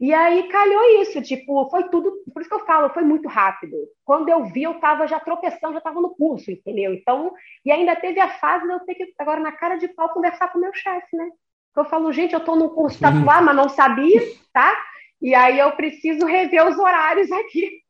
E 0.00 0.14
aí 0.14 0.48
calhou 0.48 1.02
isso, 1.02 1.20
tipo, 1.22 1.68
foi 1.70 1.88
tudo, 1.88 2.12
por 2.32 2.40
isso 2.40 2.48
que 2.48 2.54
eu 2.54 2.64
falo, 2.64 2.90
foi 2.90 3.02
muito 3.02 3.28
rápido. 3.28 3.76
Quando 4.04 4.28
eu 4.28 4.44
vi, 4.44 4.62
eu 4.62 4.72
estava 4.72 5.08
já 5.08 5.18
tropeçando, 5.18 5.72
já 5.72 5.78
estava 5.78 6.00
no 6.00 6.10
curso, 6.10 6.52
entendeu? 6.52 6.94
Então, 6.94 7.32
e 7.64 7.72
ainda 7.72 7.96
teve 7.96 8.20
a 8.20 8.30
fase 8.38 8.64
de 8.64 8.72
eu 8.72 8.80
ter 8.80 8.94
que, 8.94 9.12
agora 9.18 9.40
na 9.40 9.50
cara 9.50 9.76
de 9.76 9.88
pau, 9.88 10.08
conversar 10.10 10.52
com 10.52 10.58
o 10.58 10.60
meu 10.60 10.72
chefe, 10.72 11.16
né? 11.16 11.28
Eu 11.76 11.84
falo, 11.84 12.12
gente, 12.12 12.32
eu 12.32 12.38
estou 12.38 12.56
no 12.56 12.70
curso 12.70 13.00
tatuar, 13.00 13.42
mas 13.42 13.56
não 13.56 13.68
sabia, 13.68 14.20
tá? 14.52 14.76
E 15.20 15.34
aí 15.34 15.58
eu 15.58 15.72
preciso 15.72 16.26
rever 16.26 16.66
os 16.66 16.78
horários 16.78 17.30
aqui 17.32 17.80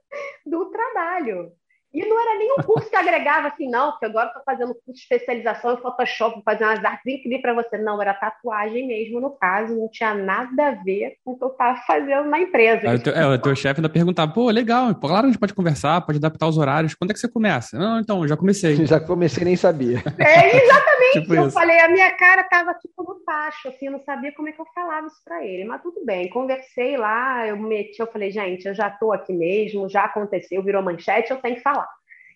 do 0.46 0.70
trabalho. 0.70 1.52
E 1.92 2.04
não 2.06 2.20
era 2.20 2.38
nem 2.38 2.52
um 2.52 2.62
curso 2.62 2.90
que 2.90 2.96
agregava 2.96 3.48
assim, 3.48 3.68
não, 3.68 3.92
porque 3.92 4.06
agora 4.06 4.26
estou 4.26 4.42
fazendo 4.44 4.74
curso 4.74 4.92
de 4.92 5.00
especialização 5.00 5.74
em 5.74 5.78
Photoshop, 5.78 6.42
fazer 6.44 6.64
umas 6.64 6.84
artes 6.84 7.06
incríveis 7.06 7.40
para 7.40 7.54
você. 7.54 7.78
Não, 7.78 8.00
era 8.00 8.12
tatuagem 8.12 8.86
mesmo, 8.86 9.20
no 9.20 9.30
caso, 9.30 9.74
não 9.74 9.88
tinha 9.88 10.14
nada 10.14 10.68
a 10.68 10.70
ver 10.72 11.16
com 11.24 11.32
o 11.32 11.38
que 11.38 11.44
eu 11.44 11.48
estava 11.48 11.78
fazendo 11.86 12.28
na 12.28 12.40
empresa. 12.40 12.90
Aí, 12.90 12.96
o 12.96 13.02
teu, 13.02 13.12
é, 13.14 13.26
o 13.26 13.38
teu 13.38 13.56
chefe 13.56 13.80
ainda 13.80 13.88
perguntava, 13.88 14.32
pô, 14.32 14.50
legal, 14.50 14.94
claro, 14.94 15.26
a 15.26 15.30
gente 15.30 15.38
pode 15.38 15.54
conversar, 15.54 16.00
pode 16.02 16.18
adaptar 16.18 16.46
os 16.46 16.58
horários. 16.58 16.94
Quando 16.94 17.10
é 17.10 17.14
que 17.14 17.20
você 17.20 17.28
começa? 17.28 17.78
Não, 17.78 18.00
então, 18.00 18.26
já 18.28 18.36
comecei. 18.36 18.76
Já 18.88 19.00
comecei 19.00 19.44
nem 19.44 19.56
sabia. 19.56 20.02
É, 20.18 20.56
exatamente. 20.56 21.20
tipo 21.20 21.34
eu 21.34 21.46
isso. 21.46 21.52
falei, 21.52 21.78
a 21.80 21.88
minha 21.88 22.10
cara 22.16 22.40
estava 22.42 22.72
tipo 22.74 23.02
no 23.02 23.16
tacho, 23.20 23.68
assim, 23.68 23.86
eu 23.86 23.92
não 23.92 24.02
sabia 24.02 24.32
como 24.32 24.48
é 24.48 24.52
que 24.52 24.60
eu 24.60 24.66
falava 24.74 25.06
isso 25.06 25.20
para 25.24 25.44
ele. 25.44 25.64
Mas 25.64 25.82
tudo 25.82 26.04
bem, 26.04 26.30
conversei 26.30 26.96
lá, 26.96 27.46
eu 27.46 27.56
meti, 27.56 28.00
eu 28.00 28.06
falei, 28.06 28.30
gente, 28.30 28.66
eu 28.66 28.74
já 28.74 28.88
estou 28.88 29.12
aqui 29.12 29.32
mesmo, 29.32 29.88
já 29.88 30.04
aconteceu, 30.04 30.62
virou 30.62 30.82
manchete, 30.82 31.30
eu 31.30 31.38
tenho 31.38 31.56
que 31.56 31.62
falar. 31.62 31.77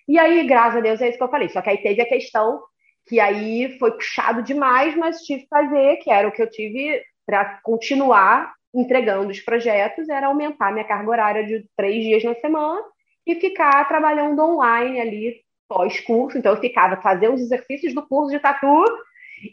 E 0.09 0.19
aí, 0.19 0.47
graças 0.47 0.77
a 0.77 0.81
Deus, 0.81 1.01
é 1.01 1.09
isso 1.09 1.19
que 1.19 1.25
eu 1.25 1.31
falei. 1.31 1.49
Só 1.49 1.63
que 1.63 1.71
aí 1.71 1.79
teve 1.79 2.03
a 2.03 2.09
questão 2.09 2.61
que 3.07 3.19
aí 3.19 3.77
foi 3.79 3.93
puxado 3.93 4.43
demais, 4.43 4.97
mas 4.97 5.23
tive 5.23 5.43
que 5.43 5.49
fazer, 5.49 5.97
que 5.97 6.11
era 6.11 6.29
o 6.29 6.33
que 6.33 6.43
eu 6.43 6.51
tive 6.51 7.03
para 7.27 7.61
continuar 7.63 8.53
entregando 8.75 9.31
os 9.31 9.41
projetos, 9.41 10.09
era 10.09 10.29
aumentar 10.29 10.73
minha 10.73 10.85
carga 10.85 11.11
horária 11.11 11.47
de 11.47 11.67
três 11.77 12.03
dias 12.03 12.25
na 12.25 12.35
semana 12.37 12.83
e 13.27 13.35
ficar 13.35 13.87
trabalhando 13.87 14.41
online 14.41 15.01
ali 15.01 15.41
pós-curso. 15.69 16.39
Então, 16.39 16.53
eu 16.53 16.61
ficava 16.61 17.01
fazendo 17.01 17.35
os 17.35 17.41
exercícios 17.43 17.95
do 17.95 18.07
curso 18.07 18.31
de 18.31 18.41
tatu 18.41 18.85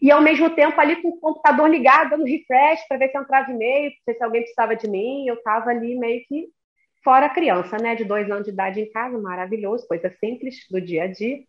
e, 0.01 0.11
ao 0.11 0.21
mesmo 0.21 0.49
tempo, 0.51 0.79
ali 0.79 1.01
com 1.01 1.09
o 1.09 1.19
computador 1.19 1.69
ligado, 1.69 2.11
dando 2.11 2.25
refresh 2.25 2.87
para 2.87 2.97
ver 2.97 3.09
se 3.09 3.17
entrava 3.17 3.51
e-mail, 3.51 3.91
se 4.03 4.23
alguém 4.23 4.41
precisava 4.41 4.75
de 4.75 4.89
mim. 4.89 5.27
Eu 5.27 5.35
estava 5.35 5.69
ali 5.69 5.97
meio 5.97 6.21
que 6.27 6.47
Fora 7.03 7.27
a 7.27 7.29
criança, 7.29 7.77
né, 7.77 7.95
de 7.95 8.03
dois 8.03 8.29
anos 8.29 8.43
de 8.43 8.51
idade 8.51 8.81
em 8.81 8.91
casa, 8.91 9.17
maravilhoso, 9.17 9.87
coisa 9.87 10.11
simples 10.19 10.55
do 10.69 10.81
dia 10.81 11.03
a 11.03 11.07
dia. 11.07 11.39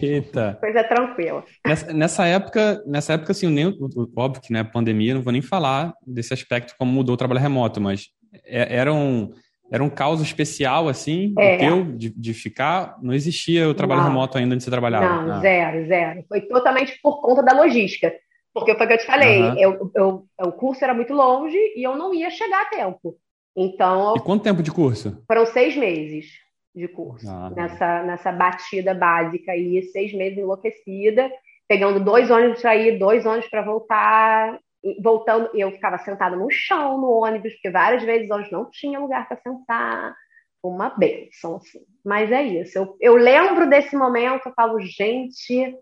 Eita. 0.00 0.56
Coisa 0.60 0.84
tranquila. 0.84 1.44
Nessa, 1.66 1.92
nessa 1.92 2.26
época, 2.26 2.82
nessa 2.86 3.14
época, 3.14 3.32
assim, 3.32 3.48
nem, 3.48 3.76
óbvio 4.16 4.40
que, 4.40 4.52
né, 4.52 4.62
pandemia, 4.62 5.14
não 5.14 5.22
vou 5.22 5.32
nem 5.32 5.42
falar 5.42 5.92
desse 6.06 6.32
aspecto 6.32 6.74
como 6.78 6.92
mudou 6.92 7.14
o 7.14 7.18
trabalho 7.18 7.40
remoto, 7.40 7.80
mas 7.80 8.10
é, 8.44 8.76
era 8.76 8.92
um, 8.92 9.32
era 9.72 9.82
um 9.82 9.90
caos 9.90 10.20
especial, 10.20 10.88
assim, 10.88 11.34
é. 11.36 11.56
teu, 11.56 11.84
de, 11.84 12.10
de 12.10 12.32
ficar, 12.34 12.96
não 13.02 13.12
existia 13.12 13.68
o 13.68 13.74
trabalho 13.74 14.02
não. 14.02 14.08
remoto 14.08 14.38
ainda 14.38 14.54
onde 14.54 14.62
você 14.62 14.70
trabalhava? 14.70 15.22
Não, 15.22 15.32
ah. 15.32 15.40
zero, 15.40 15.86
zero. 15.88 16.24
Foi 16.28 16.42
totalmente 16.42 16.98
por 17.02 17.20
conta 17.20 17.42
da 17.42 17.52
logística. 17.52 18.12
Porque 18.54 18.74
foi 18.74 18.84
o 18.84 18.88
que 18.88 18.94
eu 18.94 18.98
te 18.98 19.06
falei, 19.06 19.42
uhum. 19.42 19.58
eu, 19.58 19.90
eu, 19.96 20.24
o 20.46 20.52
curso 20.52 20.84
era 20.84 20.92
muito 20.92 21.14
longe 21.14 21.56
e 21.74 21.82
eu 21.82 21.96
não 21.96 22.12
ia 22.12 22.30
chegar 22.30 22.62
a 22.62 22.66
tempo. 22.66 23.16
Então. 23.56 24.14
E 24.16 24.20
quanto 24.20 24.42
tempo 24.42 24.62
de 24.62 24.70
curso? 24.70 25.22
Foram 25.26 25.46
seis 25.46 25.76
meses 25.76 26.26
de 26.74 26.88
curso, 26.88 27.28
ah. 27.28 27.50
nessa, 27.50 28.02
nessa 28.02 28.32
batida 28.32 28.94
básica 28.94 29.52
aí, 29.52 29.82
seis 29.92 30.12
meses 30.14 30.38
enlouquecida, 30.38 31.30
pegando 31.68 32.02
dois 32.02 32.30
ônibus 32.30 32.62
para 32.62 32.76
ir, 32.76 32.98
dois 32.98 33.26
ônibus 33.26 33.50
para 33.50 33.62
voltar, 33.62 34.58
voltando, 35.02 35.50
eu 35.54 35.70
ficava 35.72 35.98
sentada 35.98 36.34
no 36.34 36.50
chão 36.50 36.98
no 36.98 37.10
ônibus, 37.10 37.52
porque 37.52 37.70
várias 37.70 38.02
vezes 38.02 38.30
ônibus 38.30 38.50
não 38.50 38.70
tinha 38.70 38.98
lugar 38.98 39.28
para 39.28 39.36
sentar, 39.36 40.14
uma 40.62 40.90
benção, 40.90 41.56
assim. 41.56 41.80
Mas 42.04 42.30
é 42.32 42.42
isso, 42.42 42.78
eu, 42.78 42.96
eu 43.00 43.16
lembro 43.16 43.68
desse 43.68 43.94
momento, 43.96 44.46
eu 44.46 44.52
falo, 44.54 44.80
gente, 44.80 45.76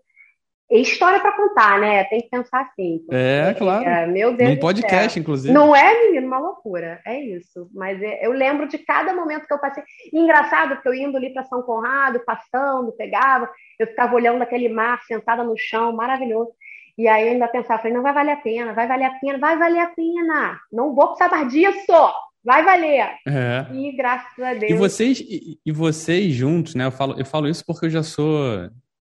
história 0.79 1.19
para 1.19 1.35
contar, 1.35 1.79
né? 1.79 2.03
Tem 2.05 2.21
que 2.21 2.29
pensar 2.29 2.61
assim. 2.61 3.03
É, 3.11 3.53
claro. 3.57 3.83
É, 3.83 4.07
meu 4.07 4.35
Deus. 4.35 4.51
Num 4.51 4.59
podcast, 4.59 5.19
inclusive. 5.19 5.53
Não 5.53 5.75
é, 5.75 6.05
menino, 6.05 6.27
uma 6.27 6.39
loucura. 6.39 7.01
É 7.05 7.19
isso. 7.19 7.69
Mas 7.73 8.01
é, 8.01 8.25
eu 8.25 8.31
lembro 8.31 8.67
de 8.67 8.77
cada 8.77 9.13
momento 9.13 9.45
que 9.45 9.53
eu 9.53 9.59
passei. 9.59 9.83
E 10.13 10.17
engraçado, 10.17 10.81
que 10.81 10.87
eu 10.87 10.93
indo 10.93 11.17
ali 11.17 11.33
para 11.33 11.43
São 11.43 11.61
Conrado, 11.61 12.21
passando, 12.25 12.91
pegava, 12.93 13.49
eu 13.77 13.87
ficava 13.87 14.15
olhando 14.15 14.41
aquele 14.41 14.69
mar, 14.69 15.01
sentada 15.03 15.43
no 15.43 15.55
chão, 15.57 15.91
maravilhoso. 15.93 16.51
E 16.97 17.07
aí 17.07 17.27
eu 17.27 17.33
ainda 17.33 17.47
pensava, 17.47 17.79
falei, 17.79 17.93
não 17.93 18.03
vai 18.03 18.13
valer 18.13 18.31
a 18.31 18.37
pena, 18.37 18.73
vai 18.73 18.87
valer 18.87 19.05
a 19.05 19.19
pena, 19.19 19.37
vai 19.39 19.57
valer 19.57 19.79
a 19.79 19.87
pena. 19.87 20.59
Não 20.71 20.95
vou 20.95 21.07
precisar 21.07 21.29
mais 21.29 21.51
disso. 21.51 22.13
Vai 22.43 22.63
valer. 22.63 23.11
É. 23.27 23.65
E 23.73 23.95
graças 23.95 24.39
a 24.39 24.53
Deus. 24.53 24.71
E 24.71 24.75
vocês, 24.75 25.19
e, 25.19 25.59
e 25.65 25.71
vocês 25.71 26.33
juntos, 26.33 26.75
né? 26.75 26.85
Eu 26.85 26.91
falo, 26.91 27.19
eu 27.19 27.25
falo 27.25 27.47
isso 27.47 27.63
porque 27.65 27.85
eu 27.85 27.89
já 27.89 28.03
sou 28.03 28.69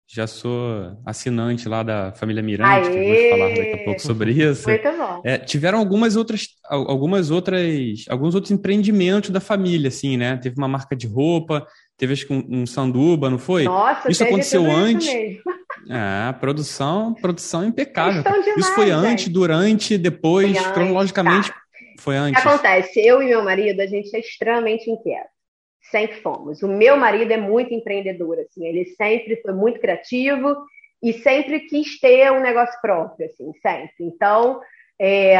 já 0.09 0.25
sou 0.25 0.97
assinante 1.05 1.67
lá 1.67 1.83
da 1.83 2.13
família 2.13 2.41
Mirante, 2.41 2.89
que 2.89 2.95
vou 2.95 3.29
falar 3.29 3.49
daqui 3.49 3.81
a 3.81 3.83
pouco 3.83 4.01
sobre 4.01 4.31
isso. 4.31 4.69
Muito 4.69 4.91
bom. 4.93 5.21
É, 5.25 5.37
tiveram 5.37 5.79
algumas 5.79 6.15
outras, 6.15 6.47
algumas 6.63 7.29
outras, 7.29 8.05
alguns 8.09 8.33
outros 8.33 8.51
empreendimentos 8.51 9.29
da 9.31 9.41
família, 9.41 9.89
assim, 9.89 10.15
né? 10.15 10.37
Teve 10.37 10.55
uma 10.57 10.67
marca 10.67 10.95
de 10.95 11.07
roupa, 11.07 11.67
teve 11.97 12.13
acho 12.13 12.25
que 12.25 12.33
um, 12.33 12.61
um 12.61 12.65
sanduba, 12.65 13.29
não 13.29 13.37
foi? 13.37 13.65
Nossa, 13.65 14.09
isso 14.09 14.23
aconteceu 14.23 14.71
antes. 14.71 15.07
Isso 15.07 15.41
é, 15.89 16.33
produção, 16.33 17.13
produção 17.13 17.65
impecável. 17.65 18.23
Demais, 18.23 18.57
isso 18.57 18.73
foi 18.73 18.91
antes, 18.91 19.25
gente. 19.25 19.29
durante, 19.29 19.97
depois, 19.97 20.57
foi 20.57 20.71
cronologicamente, 20.71 21.49
tá. 21.49 21.55
foi 21.99 22.15
antes. 22.15 22.39
O 22.39 22.43
que 22.43 22.49
acontece? 22.49 22.99
Eu 23.05 23.21
e 23.21 23.27
meu 23.27 23.43
marido, 23.43 23.81
a 23.81 23.87
gente 23.87 24.15
é 24.15 24.19
extremamente 24.19 24.89
inquieto 24.89 25.36
Sempre 25.91 26.21
fomos. 26.21 26.61
O 26.61 26.67
meu 26.67 26.97
marido 26.97 27.31
é 27.31 27.37
muito 27.37 27.73
empreendedor, 27.73 28.39
assim, 28.39 28.65
ele 28.65 28.85
sempre 28.95 29.37
foi 29.41 29.53
muito 29.53 29.79
criativo 29.79 30.55
e 31.01 31.13
sempre 31.13 31.61
quis 31.61 31.99
ter 31.99 32.31
um 32.31 32.41
negócio 32.41 32.79
próprio, 32.81 33.27
assim, 33.27 33.51
sempre. 33.61 33.93
Então, 34.01 34.59
é, 34.99 35.37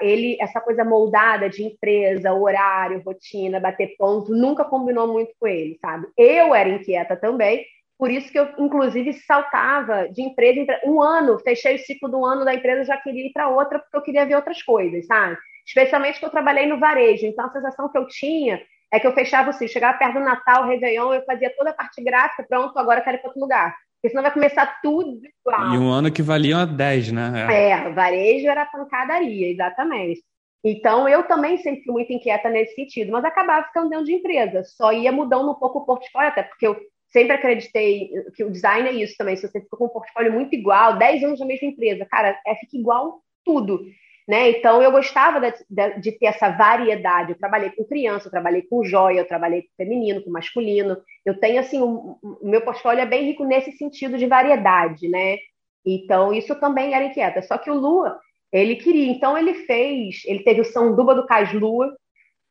ele, 0.00 0.36
essa 0.40 0.60
coisa 0.60 0.84
moldada 0.84 1.48
de 1.48 1.62
empresa, 1.62 2.32
horário, 2.32 3.02
rotina, 3.04 3.60
bater 3.60 3.94
ponto, 3.96 4.32
nunca 4.32 4.64
combinou 4.64 5.06
muito 5.06 5.32
com 5.38 5.46
ele, 5.46 5.78
sabe? 5.80 6.06
Eu 6.16 6.54
era 6.54 6.68
inquieta 6.68 7.14
também, 7.14 7.64
por 7.98 8.10
isso 8.10 8.30
que 8.32 8.38
eu, 8.38 8.48
inclusive, 8.58 9.12
saltava 9.12 10.08
de 10.08 10.22
empresa 10.22 10.80
em 10.84 10.90
um 10.90 11.00
ano, 11.00 11.38
fechei 11.38 11.76
o 11.76 11.78
ciclo 11.78 12.08
do 12.08 12.24
ano 12.24 12.44
da 12.44 12.54
empresa, 12.54 12.84
já 12.84 12.96
queria 12.96 13.26
ir 13.26 13.32
para 13.32 13.48
outra, 13.48 13.78
porque 13.78 13.96
eu 13.96 14.02
queria 14.02 14.26
ver 14.26 14.34
outras 14.34 14.62
coisas, 14.62 15.06
sabe? 15.06 15.36
Especialmente 15.66 16.18
que 16.18 16.24
eu 16.24 16.30
trabalhei 16.30 16.66
no 16.66 16.80
varejo, 16.80 17.26
então 17.26 17.46
a 17.46 17.50
sensação 17.50 17.88
que 17.90 17.96
eu 17.96 18.06
tinha 18.08 18.60
é 18.94 19.00
que 19.00 19.06
eu 19.08 19.12
fechava 19.12 19.52
ciclo, 19.52 19.72
chegava 19.72 19.98
perto 19.98 20.14
do 20.14 20.20
Natal, 20.20 20.68
Réveillon, 20.68 21.12
eu 21.12 21.24
fazia 21.24 21.52
toda 21.56 21.70
a 21.70 21.74
parte 21.74 22.00
gráfica, 22.00 22.46
pronto, 22.48 22.78
agora 22.78 23.00
eu 23.00 23.04
quero 23.04 23.16
ir 23.16 23.20
para 23.20 23.28
outro 23.28 23.40
lugar. 23.40 23.74
Porque 23.96 24.10
senão 24.10 24.22
vai 24.22 24.32
começar 24.32 24.80
tudo 24.80 25.18
igual. 25.44 25.74
E 25.74 25.78
um 25.78 25.90
ano 25.90 26.12
que 26.12 26.22
valia 26.22 26.58
a 26.58 26.64
10, 26.64 27.10
né? 27.10 27.46
É, 27.50 27.70
é 27.70 27.90
varejo 27.90 28.46
era 28.46 28.64
pancadaria, 28.64 29.50
exatamente. 29.50 30.22
Então, 30.64 31.08
eu 31.08 31.24
também 31.24 31.58
sempre 31.58 31.82
fui 31.82 31.92
muito 31.92 32.12
inquieta 32.12 32.48
nesse 32.48 32.76
sentido, 32.76 33.10
mas 33.10 33.24
acabava 33.24 33.66
ficando 33.66 33.90
dentro 33.90 34.04
de 34.04 34.14
empresa. 34.14 34.62
Só 34.62 34.92
ia 34.92 35.10
mudando 35.10 35.50
um 35.50 35.54
pouco 35.54 35.80
o 35.80 35.84
portfólio, 35.84 36.28
até 36.28 36.44
porque 36.44 36.66
eu 36.66 36.76
sempre 37.08 37.32
acreditei 37.32 38.10
que 38.36 38.44
o 38.44 38.50
design 38.50 38.88
é 38.88 38.92
isso 38.92 39.16
também. 39.18 39.34
Se 39.34 39.48
você 39.48 39.60
fica 39.60 39.76
com 39.76 39.86
um 39.86 39.88
portfólio 39.88 40.32
muito 40.32 40.54
igual, 40.54 40.96
10 40.98 41.24
anos 41.24 41.40
na 41.40 41.46
mesma 41.46 41.66
empresa, 41.66 42.06
cara, 42.06 42.38
é, 42.46 42.54
fica 42.54 42.76
igual 42.76 43.20
tudo. 43.44 43.84
Né? 44.26 44.50
Então, 44.50 44.82
eu 44.82 44.90
gostava 44.90 45.38
de, 45.38 45.52
de, 45.68 46.00
de, 46.00 46.12
ter 46.12 46.26
essa 46.26 46.48
variedade. 46.48 47.32
Eu 47.32 47.38
trabalhei 47.38 47.70
com 47.70 47.84
criança, 47.84 48.26
eu 48.26 48.30
trabalhei 48.30 48.62
com 48.62 48.82
joia, 48.82 49.20
eu 49.20 49.28
trabalhei 49.28 49.62
com 49.62 49.68
feminino, 49.76 50.22
com 50.22 50.30
masculino. 50.30 50.96
Eu 51.26 51.38
tenho, 51.38 51.60
assim, 51.60 51.80
o, 51.80 52.18
o 52.22 52.48
meu 52.48 52.62
portfólio 52.62 53.02
é 53.02 53.06
bem 53.06 53.26
rico 53.26 53.44
nesse 53.44 53.72
sentido 53.72 54.16
de 54.16 54.26
variedade, 54.26 55.08
né? 55.08 55.36
Então, 55.84 56.32
isso 56.32 56.54
também 56.54 56.94
era 56.94 57.04
inquieta. 57.04 57.42
Só 57.42 57.58
que 57.58 57.70
o 57.70 57.74
Lua, 57.74 58.18
ele 58.50 58.76
queria. 58.76 59.12
Então, 59.12 59.36
ele 59.36 59.54
fez, 59.66 60.22
ele 60.24 60.42
teve 60.42 60.62
o 60.62 60.64
São 60.64 60.96
Duba 60.96 61.14
do 61.14 61.26
Cais 61.26 61.52
Lua, 61.52 61.94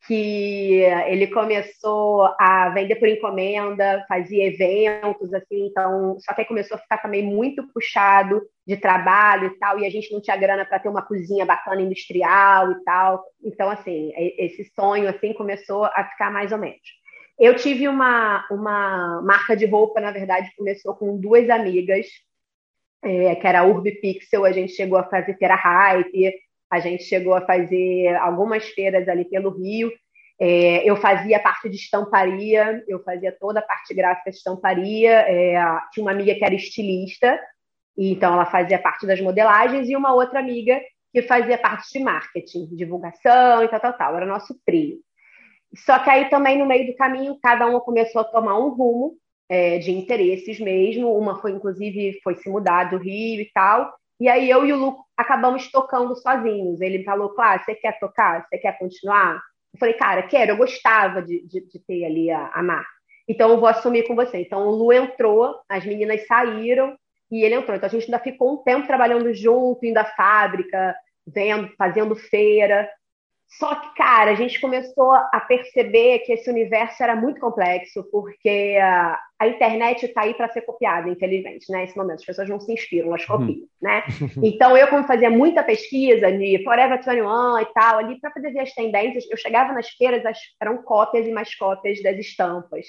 que 0.05 0.81
ele 1.07 1.27
começou 1.27 2.23
a 2.37 2.69
vender 2.69 2.95
por 2.95 3.07
encomenda, 3.07 4.05
fazia 4.07 4.47
eventos, 4.47 5.33
assim, 5.33 5.67
então, 5.67 6.17
só 6.19 6.33
que 6.33 6.41
aí 6.41 6.47
começou 6.47 6.75
a 6.75 6.79
ficar 6.79 6.97
também 6.97 7.23
muito 7.23 7.65
puxado 7.73 8.41
de 8.67 8.75
trabalho 8.75 9.47
e 9.47 9.59
tal, 9.59 9.79
e 9.79 9.85
a 9.85 9.89
gente 9.89 10.11
não 10.11 10.21
tinha 10.21 10.35
grana 10.35 10.65
para 10.65 10.79
ter 10.79 10.89
uma 10.89 11.01
cozinha 11.01 11.45
bacana 11.45 11.81
industrial 11.81 12.71
e 12.71 12.83
tal. 12.83 13.23
Então, 13.43 13.69
assim, 13.69 14.11
esse 14.37 14.65
sonho, 14.75 15.07
assim, 15.07 15.33
começou 15.33 15.85
a 15.85 16.03
ficar 16.11 16.29
mais 16.31 16.51
ou 16.51 16.57
menos. 16.57 16.81
Eu 17.39 17.55
tive 17.55 17.87
uma, 17.87 18.45
uma 18.51 19.21
marca 19.21 19.55
de 19.55 19.65
roupa, 19.65 20.01
na 20.01 20.11
verdade, 20.11 20.51
começou 20.57 20.95
com 20.95 21.17
duas 21.17 21.49
amigas, 21.49 22.07
é, 23.03 23.35
que 23.35 23.47
era 23.47 23.61
a 23.61 23.65
Urb 23.65 23.89
Pixel, 24.01 24.45
a 24.45 24.51
gente 24.51 24.73
chegou 24.73 24.97
a 24.97 25.03
fazer 25.03 25.37
feira 25.37 25.55
hype, 25.55 26.33
a 26.73 26.79
gente 26.79 27.03
chegou 27.03 27.35
a 27.35 27.45
fazer 27.45 28.15
algumas 28.15 28.67
feiras 28.69 29.07
ali 29.07 29.25
pelo 29.25 29.51
Rio. 29.51 29.91
É, 30.41 30.89
eu 30.89 30.95
fazia 30.95 31.39
parte 31.39 31.69
de 31.69 31.75
estamparia, 31.75 32.83
eu 32.87 33.03
fazia 33.03 33.31
toda 33.39 33.59
a 33.59 33.63
parte 33.63 33.93
gráfica 33.93 34.31
de 34.31 34.37
estamparia. 34.37 35.11
É, 35.27 35.53
tinha 35.91 36.03
uma 36.03 36.11
amiga 36.11 36.33
que 36.33 36.43
era 36.43 36.55
estilista, 36.55 37.39
então 37.95 38.33
ela 38.33 38.47
fazia 38.47 38.79
parte 38.79 39.05
das 39.05 39.21
modelagens, 39.21 39.87
e 39.87 39.95
uma 39.95 40.15
outra 40.15 40.39
amiga 40.39 40.81
que 41.13 41.21
fazia 41.21 41.59
parte 41.59 41.93
de 41.93 42.03
marketing, 42.03 42.75
divulgação 42.75 43.63
e 43.63 43.67
tal, 43.67 43.79
tal, 43.79 43.93
tal. 43.93 44.15
Era 44.17 44.25
nosso 44.25 44.59
trio. 44.65 44.97
Só 45.75 45.99
que 45.99 46.09
aí 46.09 46.27
também 46.27 46.57
no 46.57 46.65
meio 46.65 46.87
do 46.87 46.95
caminho, 46.95 47.37
cada 47.39 47.67
uma 47.67 47.79
começou 47.79 48.21
a 48.21 48.25
tomar 48.25 48.57
um 48.57 48.69
rumo 48.69 49.15
é, 49.47 49.77
de 49.77 49.91
interesses 49.91 50.59
mesmo. 50.59 51.15
Uma 51.15 51.39
foi, 51.39 51.51
inclusive, 51.51 52.19
foi 52.23 52.35
se 52.35 52.49
mudar 52.49 52.85
do 52.85 52.97
Rio 52.97 53.41
e 53.41 53.51
tal. 53.53 53.93
E 54.19 54.27
aí 54.29 54.49
eu 54.49 54.65
e 54.65 54.73
o 54.73 54.77
Lu 54.77 54.97
acabamos 55.17 55.69
tocando 55.71 56.15
sozinhos. 56.15 56.81
Ele 56.81 57.03
falou, 57.03 57.29
claro, 57.29 57.61
você 57.63 57.75
quer 57.75 57.99
tocar? 57.99 58.45
Você 58.45 58.57
quer 58.57 58.77
continuar? 58.77 59.41
Eu 59.73 59.79
falei, 59.79 59.93
cara, 59.95 60.23
quero, 60.23 60.51
eu 60.51 60.57
gostava 60.57 61.21
de, 61.21 61.45
de, 61.47 61.61
de 61.61 61.79
ter 61.79 62.05
ali 62.05 62.29
a, 62.29 62.47
a 62.53 62.61
marca. 62.61 62.89
Então 63.27 63.49
eu 63.49 63.59
vou 63.59 63.67
assumir 63.67 64.07
com 64.07 64.15
você. 64.15 64.39
Então 64.39 64.67
o 64.67 64.71
Lu 64.71 64.93
entrou, 64.93 65.55
as 65.67 65.85
meninas 65.85 66.25
saíram 66.27 66.95
e 67.31 67.43
ele 67.43 67.55
entrou. 67.55 67.75
Então 67.75 67.87
a 67.87 67.91
gente 67.91 68.05
ainda 68.05 68.19
ficou 68.19 68.53
um 68.53 68.63
tempo 68.63 68.85
trabalhando 68.85 69.33
junto, 69.33 69.85
indo 69.85 69.97
à 69.97 70.05
fábrica, 70.05 70.95
vendo, 71.25 71.69
fazendo 71.77 72.15
feira. 72.15 72.89
Só 73.59 73.75
que, 73.75 73.95
cara, 73.95 74.31
a 74.31 74.35
gente 74.35 74.59
começou 74.59 75.11
a 75.11 75.39
perceber 75.47 76.19
que 76.19 76.33
esse 76.33 76.49
universo 76.49 77.03
era 77.03 77.15
muito 77.15 77.39
complexo, 77.39 78.03
porque 78.11 78.77
a, 78.81 79.19
a 79.39 79.47
internet 79.47 80.05
está 80.05 80.21
aí 80.21 80.33
para 80.33 80.49
ser 80.49 80.61
copiada, 80.61 81.07
infelizmente, 81.07 81.71
né? 81.71 81.81
Nesse 81.81 81.95
momento, 81.95 82.19
as 82.19 82.25
pessoas 82.25 82.49
não 82.49 82.59
se 82.59 82.73
inspiram, 82.73 83.09
elas 83.09 83.25
copiam, 83.25 83.49
uhum. 83.49 83.67
né? 83.81 84.03
Então, 84.41 84.75
eu, 84.75 84.87
como 84.87 85.05
fazia 85.05 85.29
muita 85.29 85.61
pesquisa 85.61 86.31
de 86.31 86.63
Forever 86.63 86.97
21 86.97 87.59
e 87.59 87.65
tal, 87.73 87.99
ali, 87.99 88.19
para 88.19 88.31
poder 88.31 88.51
ver 88.51 88.61
as 88.61 88.73
tendências, 88.73 89.25
eu 89.29 89.37
chegava 89.37 89.71
nas 89.71 89.89
feiras, 89.89 90.25
as, 90.25 90.39
eram 90.59 90.81
cópias 90.81 91.27
e 91.27 91.31
mais 91.31 91.53
cópias 91.53 92.01
das 92.01 92.17
estampas. 92.17 92.87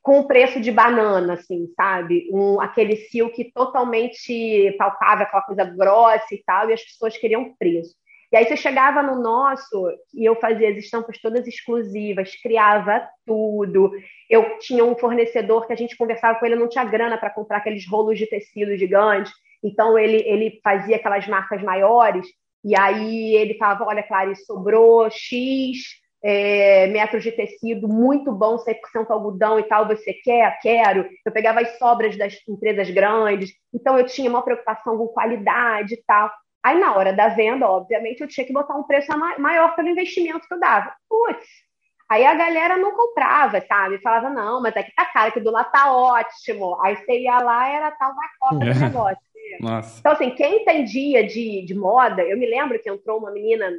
Com 0.00 0.20
o 0.20 0.26
preço 0.26 0.60
de 0.60 0.72
banana, 0.72 1.34
assim, 1.34 1.68
sabe? 1.76 2.30
Um, 2.32 2.58
aquele 2.58 2.96
silk 2.96 3.52
totalmente 3.52 4.74
palpável, 4.78 5.26
aquela 5.26 5.42
coisa 5.42 5.64
grossa 5.64 6.34
e 6.34 6.42
tal, 6.42 6.70
e 6.70 6.72
as 6.72 6.82
pessoas 6.82 7.18
queriam 7.18 7.54
preço. 7.58 7.94
E 8.30 8.36
aí 8.36 8.44
você 8.44 8.56
chegava 8.56 9.02
no 9.02 9.22
nosso 9.22 9.88
e 10.14 10.28
eu 10.28 10.36
fazia 10.36 10.70
as 10.70 10.76
estampas 10.76 11.18
todas 11.18 11.46
exclusivas, 11.46 12.36
criava 12.42 13.08
tudo. 13.24 13.90
Eu 14.28 14.58
tinha 14.58 14.84
um 14.84 14.96
fornecedor 14.96 15.66
que 15.66 15.72
a 15.72 15.76
gente 15.76 15.96
conversava 15.96 16.38
com 16.38 16.44
ele, 16.44 16.54
não 16.54 16.68
tinha 16.68 16.84
grana 16.84 17.16
para 17.16 17.30
comprar 17.30 17.58
aqueles 17.58 17.88
rolos 17.88 18.18
de 18.18 18.26
tecido 18.26 18.76
gigantes, 18.76 19.32
então 19.64 19.98
ele, 19.98 20.18
ele 20.26 20.60
fazia 20.62 20.96
aquelas 20.96 21.26
marcas 21.26 21.62
maiores, 21.62 22.26
e 22.64 22.78
aí 22.78 23.34
ele 23.34 23.54
falava: 23.54 23.84
Olha, 23.84 24.02
Clarice, 24.02 24.44
sobrou 24.44 25.08
X 25.10 25.78
é, 26.22 26.86
metros 26.88 27.22
de 27.22 27.32
tecido, 27.32 27.88
muito 27.88 28.32
bom, 28.32 28.56
100% 28.56 29.08
algodão 29.08 29.58
e 29.58 29.62
tal, 29.62 29.86
você 29.86 30.12
quer? 30.12 30.58
Quero. 30.60 31.08
Eu 31.24 31.32
pegava 31.32 31.60
as 31.60 31.78
sobras 31.78 32.16
das 32.16 32.36
empresas 32.48 32.90
grandes, 32.90 33.52
então 33.72 33.98
eu 33.98 34.06
tinha 34.06 34.28
uma 34.28 34.42
preocupação 34.42 34.98
com 34.98 35.08
qualidade 35.08 35.94
e 35.94 36.02
tal. 36.06 36.30
Aí, 36.68 36.78
na 36.78 36.94
hora 36.94 37.14
da 37.14 37.28
venda, 37.28 37.66
obviamente, 37.66 38.20
eu 38.20 38.28
tinha 38.28 38.46
que 38.46 38.52
botar 38.52 38.74
um 38.74 38.82
preço 38.82 39.10
maior 39.38 39.74
pelo 39.74 39.88
investimento 39.88 40.46
que 40.46 40.52
eu 40.52 40.60
dava. 40.60 40.92
Putz, 41.08 41.46
aí 42.10 42.26
a 42.26 42.34
galera 42.34 42.76
não 42.76 42.94
comprava, 42.94 43.58
sabe? 43.62 44.02
Falava, 44.02 44.28
não, 44.28 44.60
mas 44.60 44.76
aqui 44.76 44.92
tá 44.94 45.06
caro, 45.06 45.32
que 45.32 45.40
do 45.40 45.50
lá 45.50 45.64
tá 45.64 45.90
ótimo. 45.90 46.78
Aí 46.82 46.94
você 46.96 47.20
ia 47.20 47.38
lá, 47.38 47.66
era 47.70 47.90
tal 47.92 48.14
da 48.14 48.28
cota 48.38 48.66
do 48.66 48.80
negócio. 48.80 49.28
Nossa. 49.60 49.98
Então, 49.98 50.12
assim, 50.12 50.30
quem 50.32 50.60
entendia 50.60 51.26
de, 51.26 51.64
de 51.64 51.74
moda, 51.74 52.22
eu 52.22 52.36
me 52.36 52.44
lembro 52.44 52.78
que 52.78 52.90
entrou 52.90 53.16
uma 53.16 53.30
menina 53.30 53.72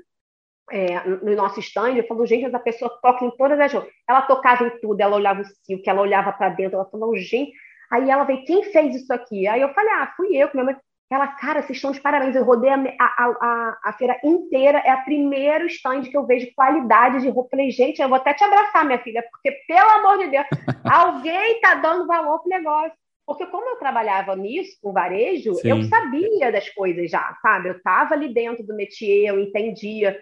é, 0.71 1.08
no 1.08 1.36
nosso 1.36 1.60
stand, 1.60 1.95
eu 1.95 2.08
falou, 2.08 2.25
gente, 2.25 2.45
essa 2.45 2.60
pessoa 2.60 2.89
toca 3.04 3.23
em 3.23 3.30
todas 3.38 3.60
as 3.60 3.71
coisas. 3.71 3.89
Ela 4.10 4.23
tocava 4.23 4.65
em 4.65 4.80
tudo, 4.80 4.99
ela 4.99 5.15
olhava 5.15 5.41
o 5.41 5.45
silk, 5.45 5.88
ela 5.88 6.02
olhava 6.02 6.34
para 6.34 6.49
dentro, 6.49 6.75
ela 6.75 6.89
falou, 6.89 7.15
gente. 7.15 7.54
Aí 7.91 8.10
ela 8.10 8.23
veio, 8.23 8.43
quem 8.45 8.63
fez 8.63 8.95
isso 8.95 9.13
aqui? 9.13 9.47
Aí 9.47 9.62
eu 9.62 9.71
falei, 9.75 9.93
ah, 9.93 10.12
fui 10.17 10.36
eu, 10.36 10.47
que 10.49 10.56
minha 10.56 10.65
mãe 10.65 10.75
ela, 11.10 11.28
cara, 11.28 11.62
vocês 11.62 11.78
estão 11.78 11.91
de 11.91 12.00
parabéns. 12.00 12.36
Eu 12.36 12.43
rodei 12.43 12.69
a, 12.69 12.76
a, 12.76 13.26
a, 13.26 13.80
a, 13.86 13.93
feira 13.93 14.19
inteira. 14.24 14.78
É 14.86 14.93
o 14.93 15.04
primeiro 15.04 15.65
stand 15.65 16.04
que 16.04 16.15
eu 16.15 16.26
vejo 16.26 16.54
qualidade 16.56 17.22
de 17.22 17.30
roupa. 17.30 17.50
Falei, 17.52 17.72
gente, 17.72 18.00
eu 18.00 18.08
vou 18.08 18.17
até 18.17 18.34
te 18.34 18.43
abraçar, 18.43 18.86
minha 18.86 19.00
filha, 19.00 19.24
porque, 19.32 19.52
pelo 19.67 19.89
amor 19.89 20.19
de 20.19 20.28
Deus, 20.28 20.45
alguém 20.86 21.60
tá 21.62 21.76
dando 21.76 22.06
valor 22.06 22.39
pro 22.39 22.50
negócio. 22.50 22.93
Porque 23.26 23.45
como 23.48 23.69
eu 23.69 23.76
trabalhava 23.78 24.36
nisso, 24.36 24.78
com 24.82 24.91
varejo, 24.91 25.54
Sim. 25.56 25.69
eu 25.69 25.84
sabia 25.84 26.52
das 26.52 26.67
coisas 26.69 27.12
já, 27.12 27.36
sabe? 27.41 27.69
Eu 27.69 27.78
estava 27.78 28.15
ali 28.15 28.34
dentro 28.34 28.65
do 28.65 28.76
métier, 28.76 29.30
eu 29.30 29.39
entendia. 29.39 30.19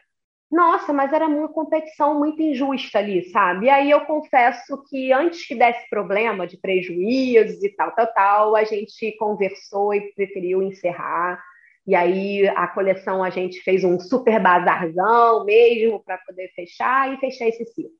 Nossa, 0.49 0.93
mas 0.93 1.12
era 1.12 1.27
uma 1.27 1.49
competição 1.49 2.17
muito 2.17 2.41
injusta 2.41 2.99
ali, 2.99 3.29
sabe? 3.31 3.65
E 3.65 3.69
aí 3.69 3.91
eu 3.91 4.01
confesso 4.05 4.81
que 4.89 5.12
antes 5.12 5.45
que 5.45 5.53
desse 5.53 5.89
problema 5.89 6.47
de 6.47 6.57
prejuízos 6.57 7.62
e 7.62 7.69
tal, 7.75 7.91
tal, 7.91 8.07
tal, 8.13 8.55
a 8.55 8.63
gente 8.63 9.12
conversou 9.17 9.93
e 9.93 10.13
preferiu 10.13 10.63
encerrar. 10.63 11.38
E 11.86 11.93
aí 11.93 12.47
a 12.49 12.67
coleção 12.67 13.24
a 13.24 13.30
gente 13.30 13.61
fez 13.61 13.84
um 13.84 13.99
super 13.99 14.41
bazarzão 14.41 15.43
mesmo 15.43 16.01
para 16.03 16.17
poder 16.19 16.49
fechar 16.55 17.13
e 17.13 17.17
fechar 17.17 17.47
esse 17.47 17.65
ciclo. 17.65 17.91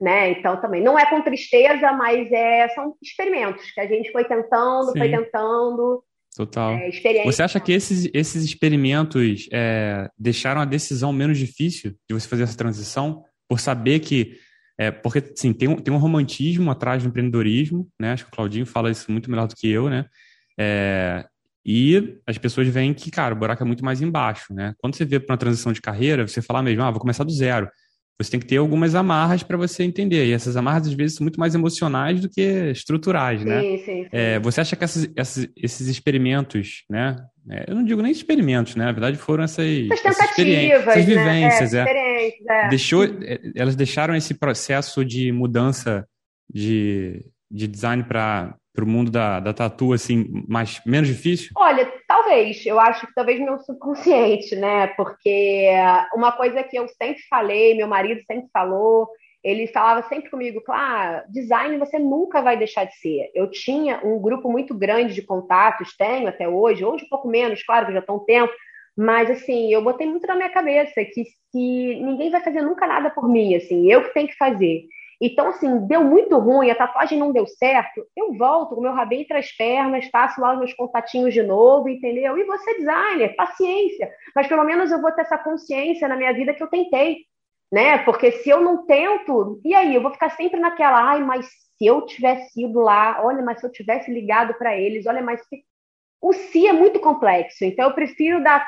Né? 0.00 0.30
Então 0.30 0.60
também 0.60 0.82
não 0.82 0.98
é 0.98 1.04
com 1.06 1.20
tristeza, 1.22 1.92
mas 1.92 2.30
é, 2.30 2.68
são 2.68 2.96
experimentos 3.02 3.68
que 3.72 3.80
a 3.80 3.86
gente 3.86 4.12
foi 4.12 4.24
tentando, 4.24 4.92
Sim. 4.92 4.98
foi 4.98 5.10
tentando 5.10 6.04
Total. 6.36 6.74
É, 6.74 7.24
você 7.24 7.42
acha 7.42 7.58
que 7.58 7.72
esses, 7.72 8.08
esses 8.14 8.44
experimentos 8.44 9.48
é, 9.52 10.08
deixaram 10.18 10.60
a 10.60 10.64
decisão 10.64 11.12
menos 11.12 11.38
difícil 11.38 11.96
de 12.08 12.14
você 12.14 12.28
fazer 12.28 12.44
essa 12.44 12.56
transição? 12.56 13.24
Por 13.48 13.58
saber 13.58 14.00
que. 14.00 14.38
É, 14.78 14.90
porque, 14.90 15.22
sim, 15.34 15.52
tem 15.52 15.68
um, 15.68 15.76
tem 15.76 15.92
um 15.92 15.98
romantismo 15.98 16.70
atrás 16.70 17.02
do 17.02 17.08
empreendedorismo, 17.08 17.86
né? 18.00 18.12
Acho 18.12 18.24
que 18.24 18.30
o 18.30 18.34
Claudinho 18.34 18.64
fala 18.64 18.90
isso 18.90 19.10
muito 19.12 19.30
melhor 19.30 19.46
do 19.46 19.54
que 19.54 19.68
eu, 19.68 19.90
né? 19.90 20.06
É, 20.58 21.26
e 21.64 22.16
as 22.26 22.38
pessoas 22.38 22.66
veem 22.68 22.94
que, 22.94 23.10
cara, 23.10 23.34
o 23.34 23.38
buraco 23.38 23.62
é 23.62 23.66
muito 23.66 23.84
mais 23.84 24.00
embaixo, 24.00 24.54
né? 24.54 24.74
Quando 24.78 24.96
você 24.96 25.04
vê 25.04 25.20
para 25.20 25.34
uma 25.34 25.38
transição 25.38 25.72
de 25.72 25.80
carreira, 25.80 26.26
você 26.26 26.40
fala 26.40 26.62
mesmo, 26.62 26.82
ah, 26.82 26.90
vou 26.90 27.00
começar 27.00 27.24
do 27.24 27.32
zero. 27.32 27.68
Você 28.22 28.32
tem 28.32 28.40
que 28.40 28.46
ter 28.46 28.58
algumas 28.58 28.94
amarras 28.94 29.42
para 29.42 29.56
você 29.56 29.82
entender. 29.82 30.26
E 30.26 30.32
essas 30.32 30.54
amarras, 30.54 30.86
às 30.86 30.92
vezes, 30.92 31.16
são 31.16 31.24
muito 31.24 31.40
mais 31.40 31.54
emocionais 31.54 32.20
do 32.20 32.28
que 32.28 32.42
estruturais, 32.70 33.42
né? 33.42 33.62
Sim, 33.62 33.78
sim, 33.78 33.84
sim. 33.84 34.08
É, 34.12 34.38
você 34.38 34.60
acha 34.60 34.76
que 34.76 34.84
essas, 34.84 35.10
essas, 35.16 35.48
esses 35.56 35.88
experimentos, 35.88 36.84
né? 36.88 37.16
É, 37.50 37.64
eu 37.68 37.74
não 37.74 37.82
digo 37.82 38.02
nem 38.02 38.12
experimentos, 38.12 38.76
né? 38.76 38.84
Na 38.84 38.92
verdade, 38.92 39.16
foram 39.16 39.44
essas, 39.44 39.66
essas 39.90 40.18
experiências, 40.28 40.86
essas 40.86 41.06
né? 41.06 41.14
vivências. 41.14 41.72
Né? 41.72 41.84
É, 41.88 42.66
é. 42.66 42.68
Deixou, 42.68 43.04
é, 43.04 43.40
elas 43.56 43.74
deixaram 43.74 44.14
esse 44.14 44.34
processo 44.34 45.02
de 45.02 45.32
mudança 45.32 46.06
de, 46.52 47.24
de 47.50 47.66
design 47.66 48.04
para 48.04 48.54
para 48.72 48.84
o 48.84 48.88
mundo 48.88 49.10
da, 49.10 49.40
da 49.40 49.52
tatu, 49.52 49.92
assim, 49.92 50.44
mais, 50.48 50.80
menos 50.86 51.08
difícil? 51.08 51.50
Olha, 51.56 51.90
talvez. 52.30 52.64
Eu 52.64 52.78
acho 52.78 53.06
que 53.06 53.14
talvez 53.14 53.40
meu 53.40 53.58
subconsciente, 53.58 54.54
né? 54.54 54.86
Porque 54.88 55.68
uma 56.14 56.32
coisa 56.32 56.62
que 56.62 56.76
eu 56.76 56.86
sempre 56.88 57.20
falei, 57.28 57.74
meu 57.74 57.88
marido 57.88 58.22
sempre 58.24 58.48
falou, 58.52 59.08
ele 59.42 59.66
falava 59.66 60.06
sempre 60.08 60.30
comigo, 60.30 60.60
claro, 60.60 61.24
design 61.30 61.78
você 61.78 61.98
nunca 61.98 62.40
vai 62.40 62.56
deixar 62.56 62.84
de 62.84 62.94
ser. 62.96 63.30
Eu 63.34 63.50
tinha 63.50 64.00
um 64.04 64.20
grupo 64.20 64.50
muito 64.50 64.74
grande 64.74 65.14
de 65.14 65.22
contatos, 65.22 65.96
tenho 65.96 66.28
até 66.28 66.48
hoje, 66.48 66.84
hoje 66.84 67.04
um 67.04 67.08
pouco 67.08 67.28
menos, 67.28 67.62
claro 67.64 67.86
que 67.86 67.92
já 67.92 68.00
estou 68.00 68.16
um 68.16 68.24
tempo, 68.24 68.52
mas 68.96 69.30
assim, 69.30 69.72
eu 69.72 69.82
botei 69.82 70.06
muito 70.06 70.26
na 70.26 70.34
minha 70.34 70.50
cabeça 70.50 71.04
que 71.04 71.24
se 71.24 72.00
ninguém 72.02 72.30
vai 72.30 72.42
fazer 72.42 72.60
nunca 72.60 72.86
nada 72.86 73.10
por 73.10 73.28
mim, 73.28 73.54
assim, 73.54 73.90
eu 73.90 74.04
que 74.04 74.14
tenho 74.14 74.28
que 74.28 74.36
fazer. 74.36 74.82
Então, 75.20 75.48
assim, 75.48 75.86
deu 75.86 76.02
muito 76.02 76.38
ruim, 76.38 76.70
a 76.70 76.74
tatuagem 76.74 77.18
não 77.18 77.30
deu 77.30 77.46
certo, 77.46 78.06
eu 78.16 78.32
volto 78.32 78.74
com 78.74 78.80
o 78.80 78.82
meu 78.82 78.92
rabinho 78.92 79.20
entre 79.20 79.36
as 79.36 79.52
pernas, 79.52 80.08
faço 80.08 80.40
lá 80.40 80.52
os 80.52 80.58
meus 80.58 80.72
contatinhos 80.72 81.34
de 81.34 81.42
novo, 81.42 81.90
entendeu? 81.90 82.38
E 82.38 82.44
você, 82.44 82.78
designer, 82.78 83.36
paciência. 83.36 84.10
Mas 84.34 84.46
pelo 84.46 84.64
menos 84.64 84.90
eu 84.90 85.00
vou 85.00 85.12
ter 85.12 85.20
essa 85.20 85.36
consciência 85.36 86.08
na 86.08 86.16
minha 86.16 86.32
vida 86.32 86.54
que 86.54 86.62
eu 86.62 86.68
tentei, 86.68 87.18
né? 87.70 87.98
Porque 87.98 88.32
se 88.32 88.48
eu 88.48 88.62
não 88.62 88.86
tento, 88.86 89.60
e 89.62 89.74
aí? 89.74 89.94
Eu 89.94 90.00
vou 90.00 90.10
ficar 90.10 90.30
sempre 90.30 90.58
naquela, 90.58 91.10
ai, 91.10 91.22
mas 91.22 91.46
se 91.46 91.84
eu 91.86 92.06
tivesse 92.06 92.64
ido 92.64 92.80
lá, 92.80 93.20
olha, 93.22 93.42
mas 93.42 93.60
se 93.60 93.66
eu 93.66 93.70
tivesse 93.70 94.10
ligado 94.10 94.54
para 94.54 94.76
eles, 94.76 95.06
olha, 95.06 95.22
mas 95.22 95.40
se... 95.46 95.62
O 96.22 96.34
si 96.34 96.66
é 96.66 96.72
muito 96.72 97.00
complexo, 97.00 97.64
então 97.64 97.88
eu 97.88 97.94
prefiro 97.94 98.42
dar, 98.42 98.62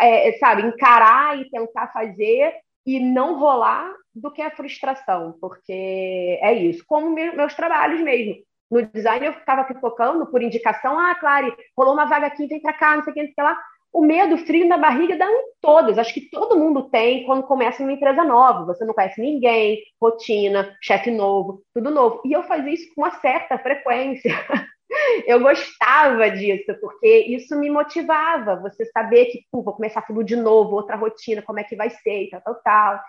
é, 0.00 0.32
sabe, 0.32 0.62
encarar 0.62 1.38
e 1.38 1.48
tentar 1.48 1.92
fazer 1.92 2.54
e 2.84 2.98
não 2.98 3.38
rolar 3.38 3.88
do 4.20 4.30
que 4.30 4.42
a 4.42 4.50
frustração, 4.50 5.36
porque 5.40 6.38
é 6.42 6.52
isso. 6.52 6.84
Como 6.86 7.10
meus 7.10 7.54
trabalhos 7.54 8.00
mesmo. 8.00 8.36
No 8.70 8.82
design 8.82 9.26
eu 9.26 9.32
ficava 9.32 9.64
pipocando 9.64 10.26
por 10.26 10.42
indicação, 10.42 10.98
ah, 10.98 11.14
Clary, 11.14 11.54
rolou 11.76 11.94
uma 11.94 12.04
vaga 12.04 12.26
aqui, 12.26 12.46
vem 12.46 12.60
pra 12.60 12.74
cá, 12.74 12.96
não 12.96 13.02
sei 13.02 13.12
o 13.12 13.14
que, 13.14 13.20
não 13.20 13.26
sei 13.28 13.32
o 13.32 13.34
que 13.34 13.42
lá. 13.42 13.58
O 13.90 14.04
medo, 14.04 14.34
o 14.34 14.38
frio 14.38 14.68
na 14.68 14.76
barriga 14.76 15.16
dá 15.16 15.24
em 15.24 15.44
todas. 15.62 15.98
Acho 15.98 16.12
que 16.12 16.28
todo 16.28 16.58
mundo 16.58 16.90
tem 16.90 17.24
quando 17.24 17.42
começa 17.44 17.82
uma 17.82 17.92
empresa 17.92 18.22
nova. 18.22 18.66
Você 18.66 18.84
não 18.84 18.92
conhece 18.92 19.20
ninguém, 19.20 19.82
rotina, 20.00 20.76
chefe 20.82 21.10
novo, 21.10 21.62
tudo 21.72 21.90
novo. 21.90 22.20
E 22.26 22.32
eu 22.32 22.42
fazia 22.42 22.72
isso 22.72 22.86
com 22.94 23.00
uma 23.00 23.10
certa 23.12 23.58
frequência. 23.58 24.30
eu 25.26 25.40
gostava 25.40 26.30
disso, 26.30 26.74
porque 26.80 27.26
isso 27.28 27.58
me 27.58 27.70
motivava. 27.70 28.56
Você 28.56 28.84
saber 28.86 29.26
que, 29.26 29.40
pô, 29.50 29.62
vou 29.62 29.74
começar 29.74 30.02
tudo 30.02 30.22
de 30.22 30.36
novo, 30.36 30.76
outra 30.76 30.96
rotina, 30.96 31.42
como 31.42 31.58
é 31.58 31.64
que 31.64 31.76
vai 31.76 31.90
ser, 31.90 32.24
e 32.24 32.30
tal, 32.30 32.40
tal, 32.42 32.54
tal. 32.62 33.00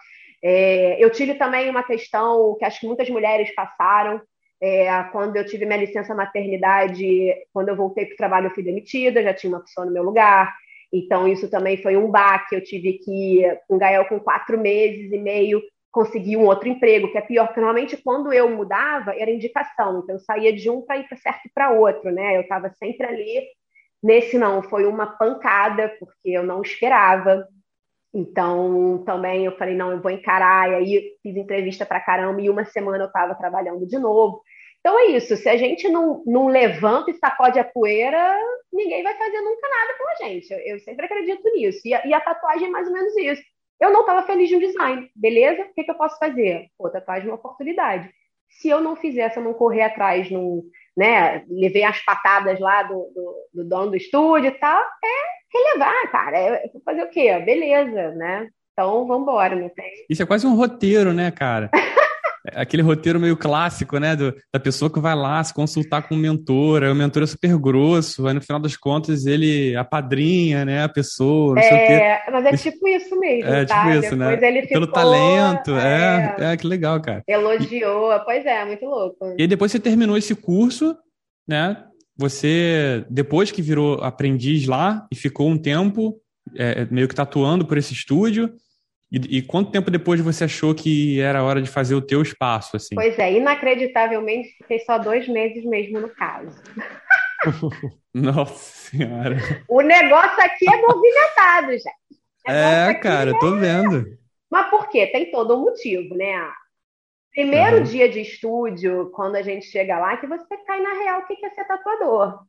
É, 0.41 1.03
eu 1.03 1.09
tive 1.09 1.35
também 1.35 1.69
uma 1.69 1.83
questão 1.83 2.55
que 2.57 2.65
acho 2.65 2.79
que 2.79 2.87
muitas 2.87 3.09
mulheres 3.09 3.53
passaram. 3.53 4.21
É, 4.61 5.03
quando 5.11 5.37
eu 5.37 5.45
tive 5.45 5.65
minha 5.65 5.79
licença 5.79 6.13
maternidade, 6.13 7.33
quando 7.53 7.69
eu 7.69 7.75
voltei 7.75 8.05
para 8.05 8.13
o 8.13 8.17
trabalho, 8.17 8.47
eu 8.47 8.53
fui 8.53 8.63
demitida, 8.63 9.23
já 9.23 9.33
tinha 9.33 9.53
uma 9.53 9.61
pessoa 9.61 9.85
no 9.85 9.93
meu 9.93 10.03
lugar. 10.03 10.53
Então, 10.91 11.27
isso 11.27 11.49
também 11.49 11.77
foi 11.77 11.95
um 11.95 12.09
baque. 12.09 12.55
Eu 12.55 12.63
tive 12.63 12.93
que, 12.99 13.41
um 13.69 13.77
Gael 13.77 14.05
com 14.05 14.19
quatro 14.19 14.59
meses 14.59 15.11
e 15.11 15.17
meio, 15.17 15.61
conseguir 15.91 16.37
um 16.37 16.45
outro 16.45 16.67
emprego, 16.67 17.11
que 17.11 17.17
é 17.17 17.21
pior, 17.21 17.47
porque 17.47 17.59
normalmente 17.59 17.97
quando 17.97 18.31
eu 18.33 18.49
mudava, 18.49 19.15
era 19.15 19.31
indicação. 19.31 19.99
Então, 19.99 20.15
eu 20.15 20.19
saía 20.19 20.53
de 20.53 20.69
um 20.69 20.81
para 20.81 20.97
ir 20.97 21.07
certo 21.17 21.45
e 21.45 21.51
para 21.53 21.71
outro, 21.71 22.11
né? 22.11 22.37
Eu 22.37 22.41
estava 22.41 22.69
sempre 22.71 23.07
ali. 23.07 23.43
Nesse 24.01 24.37
não, 24.37 24.63
foi 24.63 24.85
uma 24.85 25.05
pancada, 25.05 25.93
porque 25.99 26.29
eu 26.29 26.43
não 26.43 26.61
esperava. 26.61 27.47
Então, 28.13 29.03
também 29.05 29.45
eu 29.45 29.55
falei, 29.57 29.75
não, 29.75 29.91
eu 29.91 30.01
vou 30.01 30.11
encarar, 30.11 30.71
e 30.71 30.75
aí 30.75 31.11
fiz 31.21 31.35
entrevista 31.35 31.85
para 31.85 31.99
caramba, 31.99 32.41
e 32.41 32.49
uma 32.49 32.65
semana 32.65 33.03
eu 33.03 33.07
estava 33.07 33.35
trabalhando 33.35 33.85
de 33.85 33.99
novo. 33.99 34.41
Então 34.79 34.97
é 34.97 35.07
isso, 35.07 35.35
se 35.35 35.49
a 35.49 35.57
gente 35.57 35.87
não, 35.89 36.23
não 36.25 36.47
levanta 36.47 37.11
e 37.11 37.13
sacode 37.15 37.59
a 37.59 37.63
poeira, 37.63 38.35
ninguém 38.71 39.03
vai 39.03 39.15
fazer 39.17 39.41
nunca 39.41 39.67
nada 39.67 39.97
pela 39.97 40.29
gente. 40.29 40.51
Eu, 40.51 40.59
eu 40.59 40.79
sempre 40.79 41.05
acredito 41.05 41.43
nisso. 41.53 41.81
E 41.85 41.93
a, 41.93 42.05
e 42.07 42.13
a, 42.13 42.21
tatuagem 42.21 42.67
é 42.67 42.71
mais 42.71 42.87
ou 42.87 42.93
menos 42.93 43.15
isso. 43.17 43.43
Eu 43.79 43.91
não 43.91 44.01
estava 44.01 44.25
feliz 44.25 44.51
no 44.51 44.59
design, 44.59 45.09
beleza? 45.15 45.63
O 45.63 45.73
que, 45.73 45.83
que 45.83 45.91
eu 45.91 45.95
posso 45.95 46.17
fazer? 46.17 46.69
Pô, 46.77 46.89
tatuagem 46.89 47.27
é 47.27 47.31
uma 47.31 47.37
oportunidade. 47.37 48.09
Se 48.49 48.69
eu 48.69 48.81
não 48.81 48.95
fizer, 48.95 49.29
se 49.29 49.39
eu 49.39 49.43
não 49.43 49.53
correr 49.53 49.83
atrás, 49.83 50.29
não, 50.31 50.63
né, 50.97 51.43
levei 51.49 51.83
as 51.83 52.03
patadas 52.03 52.59
lá 52.59 52.83
do, 52.83 53.11
do, 53.15 53.35
do 53.53 53.69
dono 53.69 53.91
do 53.91 53.97
estúdio 53.97 54.47
e 54.47 54.59
tal, 54.59 54.81
é 54.81 55.57
relevar, 55.57 56.11
cara. 56.11 56.37
É, 56.37 56.71
fazer 56.85 57.03
o 57.03 57.09
quê? 57.09 57.39
Beleza, 57.39 58.11
né? 58.11 58.49
Então, 58.73 59.05
vamos 59.05 59.23
embora, 59.23 59.55
não 59.55 59.69
tem. 59.69 59.91
Isso 60.09 60.23
é 60.23 60.25
quase 60.25 60.47
um 60.47 60.55
roteiro, 60.55 61.13
né, 61.13 61.31
cara? 61.31 61.69
Aquele 62.55 62.81
roteiro 62.81 63.19
meio 63.19 63.37
clássico, 63.37 63.97
né? 63.97 64.15
Do, 64.15 64.35
da 64.53 64.59
pessoa 64.59 64.91
que 64.91 64.99
vai 64.99 65.15
lá 65.15 65.43
se 65.43 65.53
consultar 65.53 66.07
com 66.07 66.15
o 66.15 66.17
mentor, 66.17 66.83
aí 66.83 66.91
o 66.91 66.95
mentor 66.95 67.23
é 67.23 67.27
super 67.27 67.57
grosso, 67.57 68.27
aí 68.27 68.33
no 68.33 68.41
final 68.41 68.59
das 68.59 68.75
contas 68.75 69.25
ele 69.25 69.75
apadrinha, 69.75 70.65
né, 70.65 70.83
a 70.83 70.89
pessoa, 70.89 71.55
não 71.55 71.61
é, 71.61 71.67
sei 71.67 71.77
o 71.77 71.87
quê. 71.87 71.93
É, 71.93 72.31
mas 72.31 72.45
é 72.45 72.57
tipo 72.57 72.87
isso 72.87 73.19
mesmo, 73.19 73.49
É 73.49 73.65
tá? 73.65 73.75
tipo 73.75 74.05
isso, 74.05 74.15
né? 74.15 74.25
Depois 74.25 74.41
né? 74.41 74.47
Ele 74.47 74.61
ficou, 74.61 74.73
Pelo 74.73 74.87
talento, 74.91 75.71
é, 75.75 76.35
é, 76.39 76.45
é, 76.53 76.57
que 76.57 76.67
legal, 76.67 77.01
cara. 77.01 77.23
Elogiou, 77.27 78.13
e, 78.13 78.19
pois 78.19 78.45
é, 78.45 78.65
muito 78.65 78.85
louco. 78.85 79.35
E 79.37 79.47
depois 79.47 79.71
você 79.71 79.79
terminou 79.79 80.17
esse 80.17 80.35
curso, 80.35 80.95
né? 81.47 81.83
Você, 82.17 83.05
depois 83.09 83.49
que 83.49 83.61
virou 83.61 84.03
aprendiz 84.03 84.67
lá 84.67 85.07
e 85.11 85.15
ficou 85.15 85.49
um 85.49 85.57
tempo 85.57 86.19
é, 86.57 86.85
meio 86.91 87.07
que 87.07 87.15
tatuando 87.15 87.65
por 87.65 87.77
esse 87.77 87.93
estúdio, 87.93 88.53
e, 89.11 89.37
e, 89.37 89.41
quanto 89.41 89.71
tempo 89.71 89.89
depois 89.89 90.21
você 90.21 90.43
achou 90.43 90.75
que 90.75 91.19
era 91.19 91.43
hora 91.43 91.61
de 91.61 91.69
fazer 91.69 91.95
o 91.95 92.01
teu 92.01 92.21
espaço, 92.21 92.77
assim? 92.77 92.93
Pois 92.93 93.17
é, 93.17 93.33
inacreditavelmente 93.33 94.49
fiquei 94.57 94.79
só 94.79 94.99
dois 94.99 95.27
meses 95.27 95.65
mesmo 95.65 95.99
no 95.99 96.09
caso. 96.09 96.55
Nossa 98.13 98.89
senhora. 98.89 99.37
O 99.67 99.81
negócio 99.81 100.41
aqui 100.43 100.65
é 100.69 100.81
movimentado, 100.81 101.71
gente. 101.71 102.19
É, 102.47 102.93
cara, 102.95 103.31
é... 103.31 103.39
tô 103.39 103.55
vendo. 103.55 104.17
Mas 104.49 104.69
por 104.69 104.89
quê? 104.89 105.07
Tem 105.07 105.31
todo 105.31 105.55
um 105.55 105.61
motivo, 105.61 106.15
né? 106.15 106.51
Primeiro 107.31 107.77
uhum. 107.77 107.83
dia 107.83 108.09
de 108.09 108.21
estúdio, 108.21 109.11
quando 109.11 109.35
a 109.35 109.41
gente 109.41 109.65
chega 109.67 109.99
lá, 109.99 110.17
que 110.17 110.27
você 110.27 110.57
cai 110.65 110.81
na 110.81 110.93
real 110.93 111.21
o 111.21 111.25
que 111.25 111.45
é 111.45 111.49
ser 111.49 111.65
tatuador. 111.65 112.39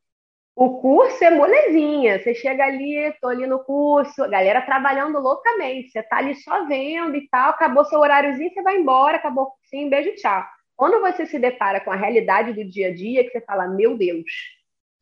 O 0.60 0.78
curso 0.78 1.24
é 1.24 1.30
molezinha, 1.30 2.18
você 2.18 2.34
chega 2.34 2.62
ali, 2.62 3.10
tô 3.18 3.28
ali 3.28 3.46
no 3.46 3.64
curso, 3.64 4.22
a 4.22 4.28
galera 4.28 4.60
trabalhando 4.60 5.18
loucamente, 5.18 5.88
você 5.88 6.02
tá 6.02 6.18
ali 6.18 6.34
só 6.34 6.66
vendo 6.66 7.16
e 7.16 7.26
tal, 7.30 7.48
acabou 7.48 7.82
seu 7.86 7.98
horáriozinho, 7.98 8.52
você 8.52 8.60
vai 8.60 8.76
embora, 8.76 9.16
acabou 9.16 9.54
sim, 9.70 9.88
beijo, 9.88 10.14
tchau. 10.16 10.44
Quando 10.76 11.00
você 11.00 11.24
se 11.24 11.38
depara 11.38 11.80
com 11.80 11.90
a 11.90 11.96
realidade 11.96 12.52
do 12.52 12.62
dia 12.62 12.88
a 12.88 12.94
dia, 12.94 13.24
que 13.24 13.30
você 13.30 13.40
fala, 13.40 13.68
meu 13.68 13.96
Deus, 13.96 14.30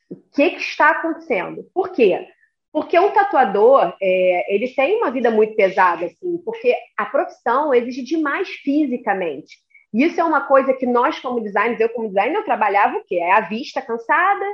o 0.08 0.14
que, 0.32 0.50
que 0.50 0.60
está 0.60 0.90
acontecendo? 0.90 1.68
Por 1.74 1.90
quê? 1.90 2.28
Porque 2.72 2.96
um 2.96 3.10
tatuador, 3.10 3.96
é, 4.00 4.54
ele 4.54 4.68
tem 4.68 4.98
uma 4.98 5.10
vida 5.10 5.28
muito 5.28 5.56
pesada, 5.56 6.06
assim, 6.06 6.38
porque 6.44 6.72
a 6.96 7.04
profissão 7.04 7.74
exige 7.74 8.04
demais 8.04 8.48
fisicamente. 8.48 9.56
Isso 9.92 10.20
é 10.20 10.24
uma 10.24 10.42
coisa 10.42 10.72
que 10.72 10.86
nós, 10.86 11.18
como 11.18 11.40
designers, 11.40 11.80
eu 11.80 11.88
como 11.88 12.06
designer, 12.06 12.36
eu 12.36 12.44
trabalhava 12.44 12.98
o 12.98 13.04
quê? 13.04 13.16
É 13.16 13.32
a 13.32 13.40
vista 13.40 13.82
cansada, 13.82 14.46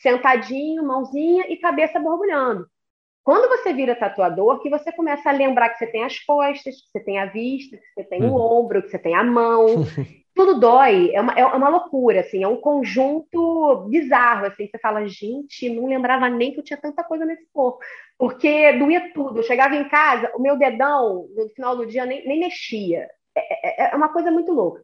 sentadinho, 0.00 0.84
mãozinha 0.84 1.46
e 1.48 1.56
cabeça 1.56 2.00
borbulhando. 2.00 2.66
Quando 3.22 3.48
você 3.48 3.72
vira 3.72 3.94
tatuador, 3.94 4.60
que 4.60 4.70
você 4.70 4.90
começa 4.92 5.28
a 5.28 5.32
lembrar 5.32 5.70
que 5.70 5.78
você 5.78 5.86
tem 5.86 6.04
as 6.04 6.18
costas, 6.18 6.74
que 6.74 6.90
você 6.90 7.04
tem 7.04 7.18
a 7.18 7.26
vista, 7.26 7.76
que 7.76 7.84
você 7.94 8.04
tem 8.04 8.24
o 8.24 8.32
uhum. 8.32 8.60
ombro, 8.60 8.82
que 8.82 8.88
você 8.88 8.98
tem 8.98 9.14
a 9.14 9.22
mão. 9.22 9.84
Tudo 10.34 10.58
dói, 10.58 11.10
é 11.12 11.20
uma, 11.20 11.32
é 11.34 11.44
uma 11.44 11.68
loucura, 11.68 12.20
assim, 12.20 12.42
é 12.42 12.48
um 12.48 12.56
conjunto 12.56 13.86
bizarro, 13.88 14.46
assim, 14.46 14.66
você 14.66 14.78
fala, 14.78 15.06
gente, 15.06 15.68
não 15.68 15.86
lembrava 15.86 16.28
nem 16.30 16.52
que 16.52 16.60
eu 16.60 16.64
tinha 16.64 16.80
tanta 16.80 17.04
coisa 17.04 17.26
nesse 17.26 17.46
corpo, 17.52 17.80
porque 18.16 18.72
doía 18.74 19.12
tudo, 19.12 19.40
eu 19.40 19.42
chegava 19.42 19.74
em 19.74 19.88
casa, 19.88 20.32
o 20.34 20.40
meu 20.40 20.56
dedão, 20.56 21.26
no 21.36 21.48
final 21.50 21.76
do 21.76 21.84
dia, 21.84 22.06
nem, 22.06 22.26
nem 22.26 22.40
mexia, 22.40 23.08
é, 23.36 23.84
é, 23.84 23.92
é 23.92 23.96
uma 23.96 24.08
coisa 24.08 24.30
muito 24.30 24.52
louca. 24.52 24.82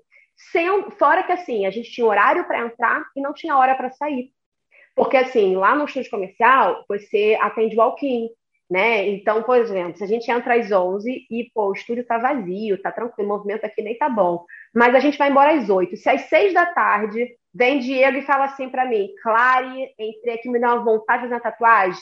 Sem, 0.53 0.91
fora 0.91 1.23
que 1.23 1.33
assim, 1.33 1.65
a 1.65 1.71
gente 1.71 1.91
tinha 1.91 2.07
horário 2.07 2.45
para 2.45 2.67
entrar 2.67 3.05
e 3.17 3.23
não 3.23 3.33
tinha 3.33 3.57
hora 3.57 3.75
para 3.77 3.91
sair. 3.93 4.33
Porque 4.97 5.19
assim, 5.19 5.55
lá 5.55 5.77
no 5.77 5.85
estúdio 5.85 6.11
comercial, 6.11 6.83
você 6.89 7.39
atende 7.39 7.77
walk-in, 7.77 8.31
né? 8.69 9.07
Então, 9.07 9.43
por 9.43 9.59
exemplo, 9.59 9.99
se 9.99 10.03
a 10.03 10.07
gente 10.07 10.29
entra 10.31 10.59
às 10.59 10.73
11 10.73 11.27
e 11.31 11.51
pô, 11.55 11.69
o 11.69 11.73
estúdio 11.73 12.07
tá 12.07 12.17
vazio, 12.17 12.81
tá 12.81 12.91
tranquilo, 12.91 13.29
o 13.29 13.33
movimento 13.37 13.67
aqui 13.67 13.83
nem 13.83 13.97
tá 13.99 14.09
bom, 14.09 14.45
mas 14.75 14.95
a 14.95 14.99
gente 14.99 15.19
vai 15.19 15.31
embora 15.31 15.53
às 15.53 15.69
8. 15.69 15.95
Se 15.99 16.09
às 16.09 16.23
6 16.23 16.55
da 16.55 16.65
tarde 16.65 17.29
vem 17.55 17.79
Diego 17.79 18.17
e 18.17 18.23
fala 18.23 18.47
assim 18.47 18.71
para 18.71 18.87
mim, 18.87 19.11
Clare, 19.23 19.93
entrei 19.99 20.35
aqui, 20.35 20.49
me 20.49 20.59
dá 20.59 20.75
uma 20.75 20.83
vontade 20.83 21.23
de 21.23 21.29
fazer 21.29 21.35
uma 21.35 21.41
tatuagem, 21.41 22.01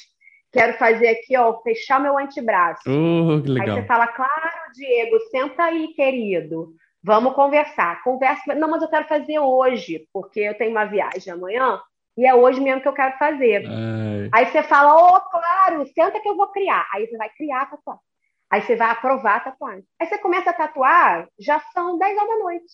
quero 0.52 0.78
fazer 0.78 1.08
aqui, 1.08 1.36
ó, 1.36 1.60
fechar 1.62 2.00
meu 2.00 2.16
antebraço. 2.16 2.84
Que 2.84 3.50
legal. 3.50 3.76
Aí 3.76 3.82
você 3.82 3.86
fala, 3.88 4.06
claro, 4.06 4.50
Diego, 4.72 5.18
senta 5.30 5.64
aí, 5.64 5.88
querido. 5.88 6.72
Vamos 7.02 7.34
conversar. 7.34 8.02
Conversa. 8.02 8.54
Não, 8.54 8.70
mas 8.70 8.82
eu 8.82 8.88
quero 8.88 9.06
fazer 9.06 9.38
hoje, 9.38 10.08
porque 10.12 10.40
eu 10.40 10.54
tenho 10.54 10.70
uma 10.70 10.86
viagem 10.86 11.32
amanhã 11.32 11.78
e 12.16 12.26
é 12.26 12.34
hoje 12.34 12.60
mesmo 12.60 12.80
que 12.80 12.88
eu 12.88 12.92
quero 12.92 13.16
fazer. 13.18 13.66
Ai. 13.66 14.28
Aí 14.32 14.46
você 14.46 14.62
fala, 14.62 14.94
ô, 14.94 15.16
oh, 15.16 15.20
claro, 15.20 15.86
senta 15.88 16.20
que 16.20 16.28
eu 16.28 16.36
vou 16.36 16.48
criar. 16.48 16.86
Aí 16.92 17.06
você 17.06 17.16
vai 17.16 17.28
criar 17.30 17.62
a 17.62 17.66
tatuagem. 17.66 18.02
Aí 18.50 18.62
você 18.62 18.76
vai 18.76 18.90
aprovar 18.90 19.36
a 19.36 19.40
tatuagem. 19.40 19.84
Aí 20.00 20.06
você 20.06 20.18
começa 20.18 20.50
a 20.50 20.54
tatuar, 20.54 21.28
já 21.38 21.60
são 21.72 21.98
10 21.98 22.16
horas 22.16 22.28
da 22.28 22.44
noite. 22.44 22.72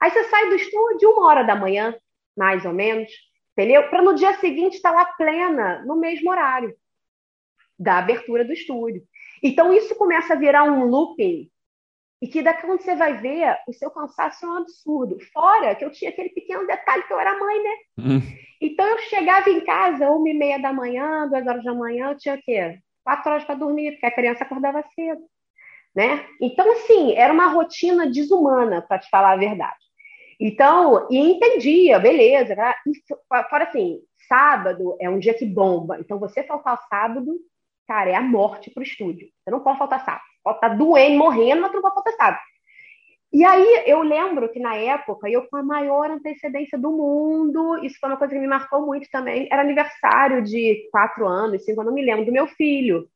Aí 0.00 0.10
você 0.10 0.24
sai 0.24 0.48
do 0.48 0.56
estúdio 0.56 1.10
uma 1.10 1.26
hora 1.26 1.42
da 1.42 1.56
manhã, 1.56 1.96
mais 2.36 2.64
ou 2.64 2.72
menos, 2.72 3.10
entendeu? 3.52 3.88
Para 3.88 4.02
no 4.02 4.14
dia 4.14 4.34
seguinte 4.34 4.76
estar 4.76 4.90
tá 4.90 4.96
lá 4.96 5.04
plena, 5.04 5.82
no 5.86 5.96
mesmo 5.96 6.30
horário 6.30 6.74
da 7.78 7.98
abertura 7.98 8.44
do 8.44 8.52
estúdio. 8.52 9.02
Então 9.42 9.72
isso 9.72 9.94
começa 9.94 10.34
a 10.34 10.36
virar 10.36 10.64
um 10.64 10.84
looping 10.84 11.50
e 12.22 12.28
que 12.28 12.42
daqui 12.42 12.66
quando 12.66 12.82
você 12.82 12.94
vai 12.94 13.16
ver, 13.16 13.56
o 13.66 13.72
seu 13.72 13.90
cansaço 13.90 14.44
é 14.44 14.48
um 14.48 14.56
absurdo. 14.58 15.18
Fora 15.32 15.74
que 15.74 15.84
eu 15.84 15.90
tinha 15.90 16.10
aquele 16.10 16.28
pequeno 16.28 16.66
detalhe 16.66 17.02
que 17.04 17.12
eu 17.12 17.18
era 17.18 17.38
mãe, 17.38 17.62
né? 17.62 17.70
Hum. 17.98 18.20
Então 18.60 18.86
eu 18.86 18.98
chegava 18.98 19.48
em 19.48 19.64
casa, 19.64 20.10
uma 20.10 20.28
e 20.28 20.34
meia 20.34 20.58
da 20.58 20.72
manhã, 20.72 21.26
duas 21.28 21.46
horas 21.46 21.64
da 21.64 21.74
manhã, 21.74 22.10
eu 22.10 22.18
tinha 22.18 22.34
o 22.34 22.42
quê? 22.42 22.78
Quatro 23.02 23.30
horas 23.30 23.44
para 23.44 23.54
dormir, 23.54 23.92
porque 23.92 24.06
a 24.06 24.14
criança 24.14 24.44
acordava 24.44 24.84
cedo. 24.94 25.22
Né? 25.94 26.24
Então, 26.40 26.70
assim, 26.72 27.14
era 27.14 27.32
uma 27.32 27.48
rotina 27.48 28.08
desumana, 28.08 28.82
para 28.82 28.98
te 28.98 29.08
falar 29.08 29.32
a 29.32 29.36
verdade. 29.36 29.78
Então, 30.38 31.08
e 31.10 31.18
entendia, 31.18 31.98
beleza. 31.98 32.54
Né? 32.54 32.74
E, 32.86 32.92
fora 33.48 33.64
assim, 33.64 33.98
sábado 34.28 34.96
é 35.00 35.10
um 35.10 35.18
dia 35.18 35.34
que 35.34 35.44
bomba. 35.44 35.98
Então, 35.98 36.18
você 36.18 36.42
faltar 36.44 36.78
sábado, 36.88 37.34
cara, 37.88 38.10
é 38.10 38.14
a 38.14 38.22
morte 38.22 38.70
pro 38.70 38.82
estúdio. 38.82 39.28
Você 39.42 39.50
não 39.50 39.60
pode 39.60 39.78
faltar 39.78 40.04
sábado. 40.04 40.29
Pode 40.42 40.56
estar 40.56 40.70
tá 40.70 40.74
doendo, 40.74 41.18
morrendo, 41.18 41.62
mas 41.62 41.70
tu 41.70 41.80
não 41.80 41.90
pode 41.90 42.16
sábado. 42.16 42.40
E 43.32 43.44
aí 43.44 43.84
eu 43.86 44.02
lembro 44.02 44.48
que 44.48 44.58
na 44.58 44.74
época, 44.74 45.30
eu 45.30 45.46
com 45.48 45.56
a 45.56 45.62
maior 45.62 46.10
antecedência 46.10 46.76
do 46.76 46.90
mundo, 46.90 47.78
isso 47.84 47.96
foi 48.00 48.08
uma 48.08 48.18
coisa 48.18 48.34
que 48.34 48.40
me 48.40 48.46
marcou 48.48 48.84
muito 48.84 49.08
também, 49.08 49.48
era 49.50 49.62
aniversário 49.62 50.42
de 50.42 50.88
quatro 50.90 51.28
anos, 51.28 51.64
cinco, 51.64 51.80
eu 51.80 51.84
não 51.84 51.92
me 51.94 52.04
lembro, 52.04 52.24
do 52.24 52.32
meu 52.32 52.48
filho. 52.48 53.08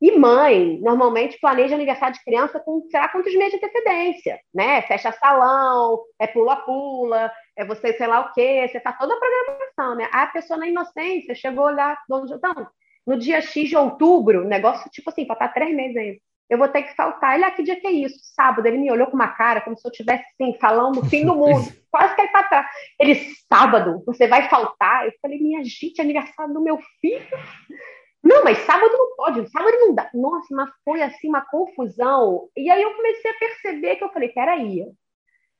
E 0.00 0.12
mãe, 0.12 0.78
normalmente 0.80 1.38
planeja 1.38 1.74
aniversário 1.74 2.14
de 2.16 2.24
criança 2.24 2.58
com, 2.58 2.86
sei 2.90 2.98
lá, 2.98 3.08
quantos 3.08 3.34
meses 3.34 3.50
de 3.60 3.66
antecedência, 3.66 4.40
né? 4.54 4.80
Fecha 4.82 5.12
salão, 5.12 6.00
é 6.18 6.26
pula-pula, 6.26 7.30
é 7.54 7.62
você 7.62 7.92
sei 7.92 8.06
lá 8.06 8.20
o 8.20 8.32
quê, 8.32 8.66
você 8.66 8.80
faz 8.80 8.96
toda 8.96 9.14
a 9.14 9.18
programação, 9.18 9.96
né? 9.96 10.08
A 10.10 10.26
pessoa 10.28 10.58
na 10.58 10.68
inocência 10.68 11.34
chegou 11.34 11.68
lá, 11.70 11.98
então, 12.04 12.66
no 13.06 13.18
dia 13.18 13.42
X 13.42 13.68
de 13.68 13.76
outubro, 13.76 14.44
negócio 14.46 14.90
tipo 14.90 15.10
assim, 15.10 15.26
faltar 15.26 15.52
três 15.52 15.74
meses 15.76 15.96
ainda 15.98 16.20
eu 16.50 16.58
vou 16.58 16.68
ter 16.68 16.82
que 16.82 16.96
faltar. 16.96 17.36
Ele, 17.36 17.44
ah, 17.44 17.50
que 17.52 17.62
dia 17.62 17.80
que 17.80 17.86
é 17.86 17.92
isso? 17.92 18.18
Sábado. 18.34 18.66
Ele 18.66 18.76
me 18.78 18.90
olhou 18.90 19.06
com 19.06 19.14
uma 19.14 19.28
cara 19.28 19.60
como 19.60 19.78
se 19.78 19.86
eu 19.86 19.90
estivesse 19.92 20.24
assim, 20.34 20.58
falando 20.58 20.98
o 20.98 21.06
fim 21.06 21.24
do 21.24 21.34
mundo. 21.36 21.72
Quase 21.90 22.14
que 22.16 22.20
ele 22.22 22.32
tá 22.32 22.40
atrás. 22.40 22.66
Ele, 22.98 23.14
sábado, 23.48 24.02
você 24.04 24.26
vai 24.26 24.48
faltar? 24.48 25.06
Eu 25.06 25.12
falei, 25.22 25.40
minha 25.40 25.62
gente, 25.62 26.00
é 26.00 26.02
aniversário 26.02 26.52
do 26.52 26.60
meu 26.60 26.78
filho. 27.00 27.24
Não, 28.22 28.44
mas 28.44 28.58
sábado 28.58 28.92
não 28.92 29.16
pode, 29.16 29.50
sábado 29.50 29.76
não 29.78 29.94
dá. 29.94 30.10
Nossa, 30.12 30.48
mas 30.50 30.70
foi 30.84 31.02
assim 31.02 31.28
uma 31.28 31.40
confusão. 31.40 32.48
E 32.56 32.68
aí 32.68 32.82
eu 32.82 32.94
comecei 32.94 33.30
a 33.30 33.38
perceber 33.38 33.96
que 33.96 34.04
eu 34.04 34.12
falei, 34.12 34.28
peraí, 34.28 34.84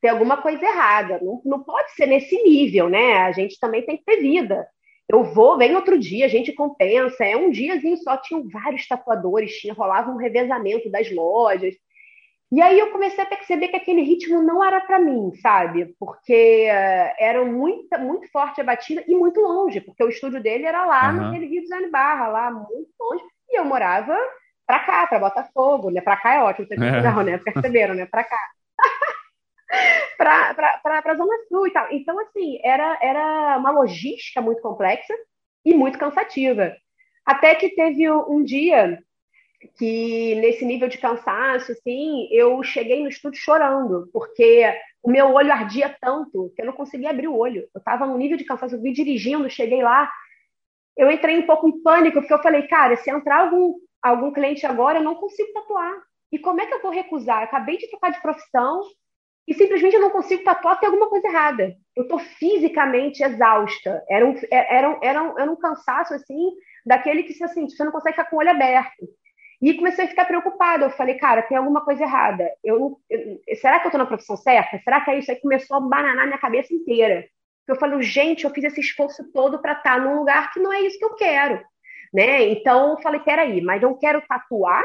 tem 0.01 0.11
alguma 0.11 0.43
coisa 0.43 0.65
errada. 0.65 1.21
Não, 1.23 1.41
não 1.45 1.63
pode 1.63 1.93
ser 1.93 2.07
nesse 2.07 2.35
nível, 2.43 2.89
né? 2.89 3.19
A 3.19 3.33
gente 3.33 3.59
também 3.61 3.87
tem 3.87 3.97
que 3.97 4.05
ter 4.05 4.21
vida. 4.21 4.67
Eu 5.11 5.25
vou, 5.25 5.59
vem 5.59 5.75
outro 5.75 5.99
dia, 5.99 6.27
a 6.27 6.29
gente 6.29 6.53
compensa. 6.53 7.25
É 7.25 7.37
um 7.37 7.51
diazinho 7.51 7.97
só, 7.97 8.17
tinham 8.17 8.49
vários 8.49 8.87
tatuadores, 8.87 9.59
tinha, 9.59 9.75
rolava 9.75 10.09
um 10.09 10.17
revezamento 10.17 10.89
das 10.89 11.11
lojas. 11.11 11.75
E 12.53 12.63
aí 12.63 12.79
eu 12.79 12.93
comecei 12.93 13.23
a 13.23 13.27
perceber 13.27 13.69
que 13.69 13.77
aquele 13.77 14.03
ritmo 14.03 14.41
não 14.41 14.63
era 14.63 14.81
para 14.81 15.01
mim, 15.01 15.33
sabe? 15.43 15.97
Porque 15.99 16.69
uh, 16.69 17.15
era 17.19 17.45
muito, 17.45 17.99
muito 17.99 18.31
forte 18.31 18.61
a 18.61 18.65
batida 18.65 19.03
e 19.09 19.15
muito 19.17 19.41
longe, 19.41 19.81
porque 19.81 20.03
o 20.05 20.09
estúdio 20.09 20.41
dele 20.41 20.65
era 20.65 20.85
lá 20.85 21.11
uhum. 21.11 21.17
naquele 21.17 21.47
Rio 21.47 21.63
Design 21.63 21.91
Barra, 21.91 22.29
lá 22.29 22.51
muito 22.53 22.91
longe. 23.01 23.25
E 23.49 23.59
eu 23.59 23.65
morava 23.65 24.17
para 24.65 24.79
cá, 24.81 25.07
para 25.09 25.19
Botafogo, 25.19 25.91
né? 25.91 26.01
Para 26.01 26.17
cá 26.17 26.35
é 26.35 26.43
ótimo, 26.43 26.69
vocês 26.69 26.81
é. 26.81 27.25
né? 27.25 27.39
Perceberam, 27.43 27.95
né? 27.95 28.07
Para 28.07 28.23
cá. 28.23 28.39
para 30.19 30.81
a 30.85 31.15
Zona 31.15 31.37
Sul 31.49 31.67
e 31.67 31.73
tal. 31.73 31.87
Então, 31.93 32.19
assim, 32.21 32.59
era, 32.63 32.99
era 33.01 33.57
uma 33.59 33.71
logística 33.71 34.41
muito 34.41 34.61
complexa 34.61 35.15
e 35.65 35.75
muito 35.75 35.99
cansativa. 35.99 36.77
Até 37.25 37.55
que 37.55 37.71
teve 37.71 38.11
um 38.11 38.43
dia 38.43 38.99
que, 39.79 40.35
nesse 40.37 40.65
nível 40.65 40.89
de 40.89 40.99
cansaço, 40.99 41.73
assim, 41.73 42.29
eu 42.31 42.63
cheguei 42.63 43.03
no 43.03 43.09
estúdio 43.09 43.41
chorando, 43.41 44.09
porque 44.13 44.67
o 45.03 45.11
meu 45.11 45.33
olho 45.33 45.53
ardia 45.53 45.95
tanto 46.01 46.53
que 46.55 46.63
eu 46.63 46.67
não 46.67 46.73
conseguia 46.73 47.11
abrir 47.11 47.29
o 47.29 47.37
olho. 47.37 47.69
Eu 47.75 47.79
estava 47.79 48.07
num 48.07 48.17
nível 48.17 48.37
de 48.37 48.45
cansaço, 48.45 48.75
eu 48.75 48.83
vi 48.83 48.93
dirigindo, 48.93 49.49
cheguei 49.51 49.83
lá, 49.83 50.11
eu 50.97 51.11
entrei 51.11 51.39
um 51.39 51.47
pouco 51.47 51.69
em 51.69 51.83
pânico, 51.83 52.21
porque 52.21 52.33
eu 52.33 52.43
falei, 52.43 52.67
cara, 52.67 52.97
se 52.97 53.11
entrar 53.11 53.43
algum, 53.43 53.75
algum 54.03 54.33
cliente 54.33 54.67
agora, 54.67 54.99
eu 54.99 55.05
não 55.05 55.15
consigo 55.15 55.53
tatuar. 55.53 55.95
E 56.33 56.39
como 56.39 56.61
é 56.61 56.67
que 56.67 56.75
eu 56.75 56.83
vou 56.83 56.91
recusar? 56.91 57.41
Eu 57.41 57.45
acabei 57.45 57.77
de 57.77 57.89
trocar 57.89 58.11
de 58.11 58.21
profissão, 58.21 58.81
e 59.51 59.55
simplesmente 59.55 59.97
eu 59.97 60.01
não 60.01 60.11
consigo 60.11 60.45
tatuar, 60.45 60.79
tem 60.79 60.87
alguma 60.89 61.09
coisa 61.09 61.27
errada. 61.27 61.77
Eu 61.97 62.05
estou 62.05 62.21
fisicamente 62.21 63.21
exausta. 63.21 64.01
Era 64.09 64.25
um, 64.25 64.37
era, 64.49 64.89
um, 64.89 64.99
era, 65.03 65.23
um, 65.25 65.39
era 65.41 65.51
um 65.51 65.57
cansaço, 65.57 66.15
assim, 66.15 66.53
daquele 66.87 67.25
que, 67.25 67.43
assim, 67.43 67.69
você 67.69 67.83
não 67.83 67.91
consegue 67.91 68.15
ficar 68.15 68.31
com 68.31 68.37
o 68.37 68.39
olho 68.39 68.51
aberto. 68.51 69.09
E 69.61 69.75
comecei 69.75 70.05
a 70.05 70.09
ficar 70.09 70.27
preocupada. 70.27 70.85
Eu 70.85 70.91
falei, 70.91 71.17
cara, 71.17 71.43
tem 71.43 71.57
alguma 71.57 71.85
coisa 71.85 72.05
errada. 72.05 72.49
Eu, 72.63 73.01
eu 73.11 73.41
será 73.57 73.81
que 73.81 73.87
eu 73.87 73.89
estou 73.89 73.99
na 73.99 74.07
profissão 74.07 74.37
certa? 74.37 74.79
Será 74.85 75.01
que 75.01 75.11
é 75.11 75.19
isso? 75.19 75.33
Aí 75.33 75.41
começou 75.41 75.79
a 75.79 75.81
bananar 75.81 76.27
minha 76.27 76.39
cabeça 76.39 76.73
inteira. 76.73 77.27
Eu 77.67 77.75
falei, 77.75 78.01
gente, 78.03 78.45
eu 78.45 78.51
fiz 78.51 78.63
esse 78.63 78.81
esforço 78.81 79.33
todo 79.33 79.61
para 79.61 79.73
estar 79.73 79.97
tá 79.97 79.99
num 79.99 80.21
lugar 80.21 80.53
que 80.53 80.61
não 80.61 80.73
é 80.73 80.81
isso 80.83 80.97
que 80.97 81.05
eu 81.05 81.17
quero. 81.17 81.61
Né? 82.15 82.51
Então, 82.51 82.91
eu 82.91 82.99
falei, 83.03 83.19
peraí, 83.19 83.61
mas 83.61 83.83
eu 83.83 83.97
quero 83.97 84.23
tatuar 84.29 84.85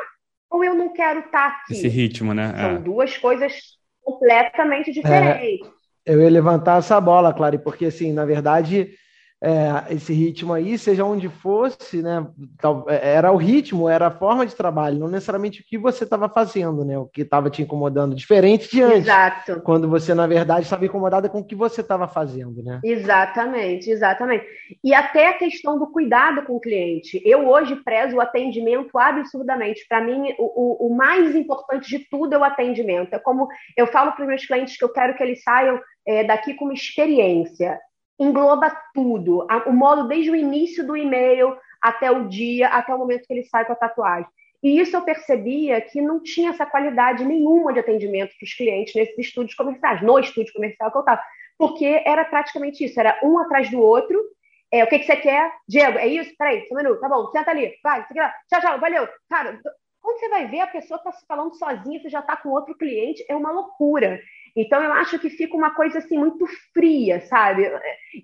ou 0.49 0.63
eu 0.63 0.73
não 0.73 0.91
quero 0.91 1.19
estar 1.19 1.51
tá 1.51 1.57
aqui? 1.61 1.73
Esse 1.73 1.87
ritmo, 1.87 2.33
né? 2.33 2.51
São 2.57 2.71
é. 2.71 2.79
duas 2.79 3.15
coisas 3.15 3.75
completamente 4.05 4.91
diferente. 4.91 5.61
É, 6.05 6.13
eu 6.13 6.21
ia 6.21 6.29
levantar 6.29 6.77
essa 6.77 7.01
bola, 7.01 7.33
Clary, 7.33 7.57
porque 7.57 7.87
assim, 7.87 8.13
na 8.13 8.23
verdade, 8.23 8.91
é, 9.43 9.93
esse 9.93 10.13
ritmo 10.13 10.53
aí, 10.53 10.77
seja 10.77 11.03
onde 11.03 11.29
fosse, 11.29 12.01
né? 12.01 12.25
É, 12.87 13.13
era 13.13 13.31
o 13.31 13.37
ritmo, 13.37 13.89
era 13.89 14.07
a 14.07 14.11
forma 14.11 14.45
de 14.45 14.55
trabalho, 14.55 14.97
não 14.97 15.07
necessariamente 15.07 15.61
o 15.61 15.65
que 15.65 15.77
você 15.77 16.03
estava 16.03 16.29
fazendo, 16.29 16.85
né? 16.85 16.97
O 16.97 17.05
que 17.05 17.21
estava 17.21 17.49
te 17.49 17.61
incomodando, 17.61 18.15
diferente 18.15 18.69
de 18.69 18.81
antes. 18.81 18.99
Exato. 18.99 19.61
Quando 19.61 19.89
você, 19.89 20.13
na 20.13 20.25
verdade, 20.25 20.63
estava 20.63 20.85
incomodada 20.85 21.29
com 21.29 21.39
o 21.39 21.43
que 21.45 21.55
você 21.55 21.81
estava 21.81 22.07
fazendo, 22.07 22.63
né? 22.63 22.79
Exatamente, 22.83 23.89
exatamente. 23.89 24.45
E 24.83 24.93
até 24.93 25.29
a 25.29 25.37
questão 25.37 25.77
do 25.77 25.91
cuidado 25.91 26.43
com 26.43 26.55
o 26.55 26.59
cliente. 26.59 27.21
Eu 27.25 27.47
hoje 27.47 27.75
prezo 27.75 28.15
o 28.15 28.21
atendimento 28.21 28.97
absurdamente. 28.97 29.85
Para 29.87 30.01
mim, 30.01 30.33
o, 30.39 30.87
o, 30.87 30.87
o 30.87 30.95
mais 30.95 31.35
importante 31.35 31.89
de 31.89 32.07
tudo 32.09 32.33
é 32.33 32.37
o 32.37 32.43
atendimento. 32.43 33.13
É 33.13 33.19
como 33.19 33.47
eu 33.75 33.85
falo 33.85 34.13
para 34.13 34.21
os 34.21 34.27
meus 34.27 34.45
clientes 34.45 34.77
que 34.77 34.83
eu 34.83 34.91
quero 34.91 35.15
que 35.15 35.21
eles 35.21 35.43
saiam 35.43 35.79
é, 36.07 36.23
daqui 36.23 36.53
com 36.53 36.65
uma 36.65 36.73
experiência 36.73 37.79
engloba 38.19 38.75
tudo, 38.93 39.45
o 39.65 39.71
modo 39.71 40.07
desde 40.07 40.31
o 40.31 40.35
início 40.35 40.85
do 40.85 40.95
e-mail 40.95 41.55
até 41.81 42.09
o 42.09 42.27
dia, 42.27 42.69
até 42.69 42.93
o 42.93 42.97
momento 42.97 43.25
que 43.27 43.33
ele 43.33 43.43
sai 43.43 43.65
com 43.65 43.73
a 43.73 43.75
tatuagem. 43.75 44.27
E 44.63 44.79
isso 44.79 44.95
eu 44.95 45.01
percebia 45.03 45.79
que 45.79 46.01
não 46.01 46.21
tinha 46.21 46.49
essa 46.49 46.65
qualidade 46.65 47.23
nenhuma 47.23 47.71
de 47.71 47.79
atendimento 47.79 48.35
para 48.37 48.45
os 48.45 48.53
clientes 48.53 48.95
nesses 48.95 49.17
estúdios 49.19 49.55
comerciais, 49.55 50.01
no 50.01 50.17
estúdio 50.17 50.53
comercial 50.53 50.91
que 50.91 50.97
eu 50.97 51.01
estava. 51.01 51.21
Porque 51.57 52.01
era 52.05 52.25
praticamente 52.25 52.83
isso, 52.83 52.99
era 52.99 53.19
um 53.23 53.37
atrás 53.37 53.69
do 53.69 53.79
outro. 53.79 54.19
É, 54.71 54.83
o 54.83 54.87
que, 54.87 54.99
que 54.99 55.05
você 55.05 55.17
quer? 55.17 55.51
Diego, 55.67 55.99
é 55.99 56.07
isso? 56.07 56.33
Peraí, 56.37 56.65
só 56.67 56.73
um 56.73 56.77
minuto, 56.77 56.99
tá 56.99 57.07
bom, 57.07 57.27
senta 57.31 57.51
ali, 57.51 57.75
vai, 57.83 58.05
tchau, 58.07 58.59
tchau, 58.59 58.79
valeu. 58.79 59.07
Cara, 59.29 59.59
quando 60.01 60.19
você 60.19 60.29
vai 60.29 60.47
ver, 60.47 60.61
a 60.61 60.67
pessoa 60.67 60.97
está 60.97 61.11
se 61.11 61.25
falando 61.27 61.55
sozinha, 61.55 61.99
você 61.99 62.09
já 62.09 62.19
está 62.19 62.35
com 62.35 62.49
outro 62.49 62.75
cliente, 62.75 63.23
é 63.29 63.35
uma 63.35 63.51
loucura. 63.51 64.19
Então 64.55 64.81
eu 64.81 64.93
acho 64.93 65.19
que 65.19 65.29
fica 65.29 65.55
uma 65.55 65.75
coisa 65.75 65.97
assim 65.97 66.17
muito 66.17 66.45
fria, 66.73 67.19
sabe? 67.21 67.69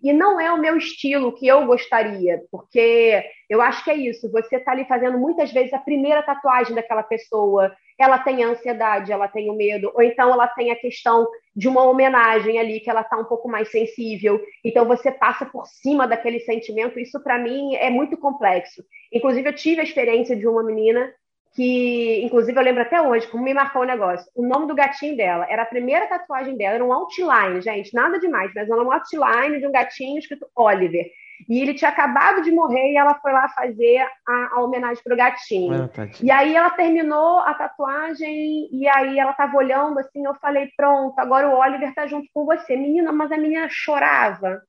E 0.02 0.14
não 0.14 0.40
é 0.40 0.52
o 0.52 0.60
meu 0.60 0.78
estilo 0.78 1.36
que 1.36 1.46
eu 1.46 1.66
gostaria, 1.66 2.42
porque 2.50 3.22
eu 3.50 3.62
acho 3.62 3.84
que 3.84 3.92
é 3.92 3.96
isso. 3.96 4.32
Você 4.32 4.56
está 4.56 4.72
ali 4.72 4.86
fazendo 4.86 5.18
muitas 5.18 5.52
vezes 5.52 5.74
a 5.74 5.80
primeira 5.80 6.24
tatuagem 6.24 6.74
daquela 6.74 7.04
pessoa, 7.04 7.76
ela 8.00 8.18
tem 8.18 8.44
a 8.44 8.48
ansiedade, 8.48 9.12
ela 9.12 9.28
tem 9.28 9.50
o 9.50 9.54
medo, 9.54 9.92
ou 9.94 10.02
então 10.02 10.32
ela 10.32 10.48
tem 10.48 10.72
a 10.72 10.76
questão 10.76 11.28
de 11.56 11.68
uma 11.68 11.84
homenagem 11.84 12.58
ali 12.58 12.80
que 12.80 12.90
ela 12.90 13.02
está 13.02 13.18
um 13.18 13.26
pouco 13.26 13.50
mais 13.50 13.70
sensível. 13.70 14.42
Então 14.64 14.86
você 14.86 15.12
passa 15.12 15.46
por 15.46 15.66
cima 15.68 16.08
daquele 16.08 16.40
sentimento. 16.40 17.00
Isso 17.00 17.22
para 17.22 17.38
mim 17.38 17.76
é 17.76 17.90
muito 17.90 18.18
complexo. 18.18 18.84
Inclusive 19.12 19.50
eu 19.50 19.54
tive 19.54 19.82
a 19.82 19.84
experiência 19.84 20.36
de 20.36 20.48
uma 20.48 20.64
menina 20.64 21.14
que, 21.54 22.22
inclusive, 22.24 22.58
eu 22.58 22.64
lembro 22.64 22.82
até 22.82 23.02
hoje, 23.02 23.28
como 23.28 23.44
me 23.44 23.54
marcou 23.54 23.82
o 23.82 23.86
negócio. 23.86 24.26
O 24.36 24.46
nome 24.46 24.68
do 24.68 24.76
gatinho 24.76 25.18
dela 25.18 25.46
era 25.50 25.64
a 25.64 25.66
primeira 25.66 26.08
tatuagem 26.08 26.56
dela, 26.56 26.76
era 26.76 26.86
um 26.86 26.94
outline, 26.94 27.62
gente, 27.62 27.94
nada 27.94 28.20
demais, 28.20 28.52
mas 28.56 28.70
era 28.70 28.82
um 28.82 28.92
outline 28.92 29.60
de 29.60 29.68
um 29.68 29.72
gatinho 29.72 30.18
escrito 30.18 30.48
Oliver. 30.56 31.06
E 31.50 31.60
ele 31.60 31.74
tinha 31.74 31.90
acabado 31.90 32.42
de 32.42 32.52
morrer 32.52 32.92
e 32.92 32.98
ela 32.98 33.16
foi 33.16 33.32
lá 33.32 33.50
fazer 33.50 34.06
a, 34.28 34.50
a 34.54 34.62
homenagem 34.62 35.04
pro 35.04 35.16
gatinho. 35.16 35.90
Ah, 35.98 36.08
e 36.22 36.32
aí 36.32 36.56
ela 36.56 36.70
terminou 36.70 37.40
a 37.40 37.54
tatuagem 37.54 38.70
e 38.72 38.88
aí 38.88 39.20
ela 39.20 39.34
tava 39.34 39.58
olhando 39.58 40.00
assim, 40.00 40.26
eu 40.26 40.36
falei, 40.36 40.70
pronto, 40.78 41.18
agora 41.20 41.50
o 41.50 41.58
Oliver 41.58 41.94
tá 41.94 42.06
junto 42.08 42.28
com 42.34 42.46
você. 42.46 42.76
Menina, 42.76 43.12
mas 43.12 43.32
a 43.32 43.38
menina 43.38 43.68
chorava. 43.70 44.62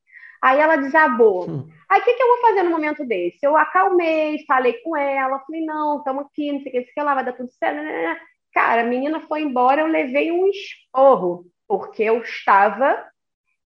Aí 0.43 0.59
ela 0.59 0.77
desabou. 0.77 1.49
Hum. 1.49 1.71
Aí 1.89 2.01
o 2.01 2.05
que, 2.05 2.15
que 2.15 2.23
eu 2.23 2.27
vou 2.27 2.41
fazer 2.41 2.65
no 2.65 2.71
momento 2.71 3.05
desse? 3.07 3.39
Eu 3.43 3.57
acalmei, 3.57 4.45
falei 4.45 4.73
com 4.83 4.97
ela, 4.97 5.39
falei, 5.41 5.65
não, 5.65 5.99
estamos 5.99 6.27
aqui, 6.27 6.51
não 6.51 6.61
sei 6.61 6.81
o 6.81 6.85
que, 6.85 6.93
sei 6.93 7.03
lá, 7.05 7.15
vai 7.15 7.25
dar 7.25 7.35
tudo 7.35 7.51
certo. 7.53 7.77
Né, 7.77 7.83
né, 7.85 8.03
né. 8.03 8.21
Cara, 8.53 8.83
a 8.83 8.85
menina 8.85 9.21
foi 9.21 9.43
embora, 9.43 9.83
eu 9.83 9.87
levei 9.87 10.33
um 10.33 10.49
esporro, 10.49 11.47
porque 11.69 12.03
eu 12.03 12.21
estava 12.23 13.07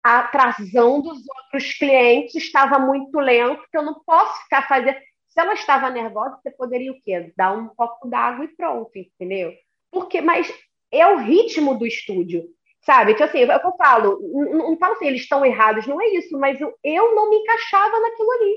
atrasando 0.01 1.11
os 1.11 1.21
outros 1.27 1.73
clientes, 1.73 2.35
estava 2.35 2.79
muito 2.79 3.17
lento, 3.19 3.63
que 3.69 3.77
eu 3.77 3.83
não 3.83 4.01
posso 4.05 4.41
ficar 4.43 4.67
fazendo. 4.67 4.97
Se 5.27 5.39
ela 5.39 5.53
estava 5.53 5.89
nervosa, 5.89 6.39
você 6.41 6.51
poderia 6.51 6.91
o 6.91 7.01
quê? 7.01 7.33
Dar 7.35 7.51
um 7.51 7.67
copo 7.69 8.07
d'água 8.07 8.45
e 8.45 8.55
pronto, 8.55 8.91
entendeu? 8.95 9.53
Porque, 9.91 10.21
mas 10.21 10.51
é 10.91 11.07
o 11.07 11.17
ritmo 11.17 11.77
do 11.77 11.85
estúdio. 11.85 12.45
Sabe? 12.83 13.13
Então, 13.13 13.25
assim, 13.25 13.43
é 13.43 13.59
que 13.59 13.65
eu 13.65 13.75
falo, 13.77 14.19
não, 14.33 14.71
não 14.71 14.77
falo 14.77 14.93
assim, 14.93 15.07
eles 15.07 15.21
estão 15.21 15.45
errados, 15.45 15.87
não 15.87 16.01
é 16.01 16.07
isso, 16.09 16.37
mas 16.37 16.59
eu, 16.59 16.73
eu 16.83 17.15
não 17.15 17.29
me 17.29 17.37
encaixava 17.37 17.97
naquilo 17.99 18.31
ali. 18.31 18.55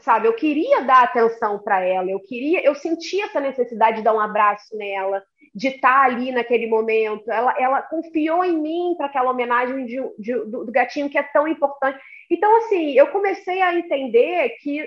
Sabe? 0.00 0.26
Eu 0.26 0.34
queria 0.34 0.82
dar 0.82 1.04
atenção 1.04 1.58
para 1.58 1.80
ela, 1.80 2.10
eu 2.10 2.20
queria, 2.20 2.64
eu 2.64 2.74
sentia 2.74 3.26
essa 3.26 3.40
necessidade 3.40 3.98
de 3.98 4.02
dar 4.02 4.12
um 4.12 4.20
abraço 4.20 4.76
nela, 4.76 5.22
de 5.54 5.68
estar 5.68 6.00
tá 6.00 6.04
ali 6.04 6.32
naquele 6.32 6.66
momento. 6.66 7.30
Ela, 7.30 7.54
ela 7.58 7.82
confiou 7.82 8.44
em 8.44 8.58
mim 8.58 8.94
para 8.96 9.06
aquela 9.06 9.30
homenagem 9.30 9.86
de, 9.86 10.00
de, 10.18 10.34
do, 10.44 10.64
do 10.64 10.72
gatinho 10.72 11.08
que 11.08 11.18
é 11.18 11.22
tão 11.22 11.46
importante. 11.46 11.98
Então, 12.28 12.56
assim, 12.58 12.92
eu 12.92 13.06
comecei 13.08 13.62
a 13.62 13.74
entender 13.74 14.50
que 14.60 14.80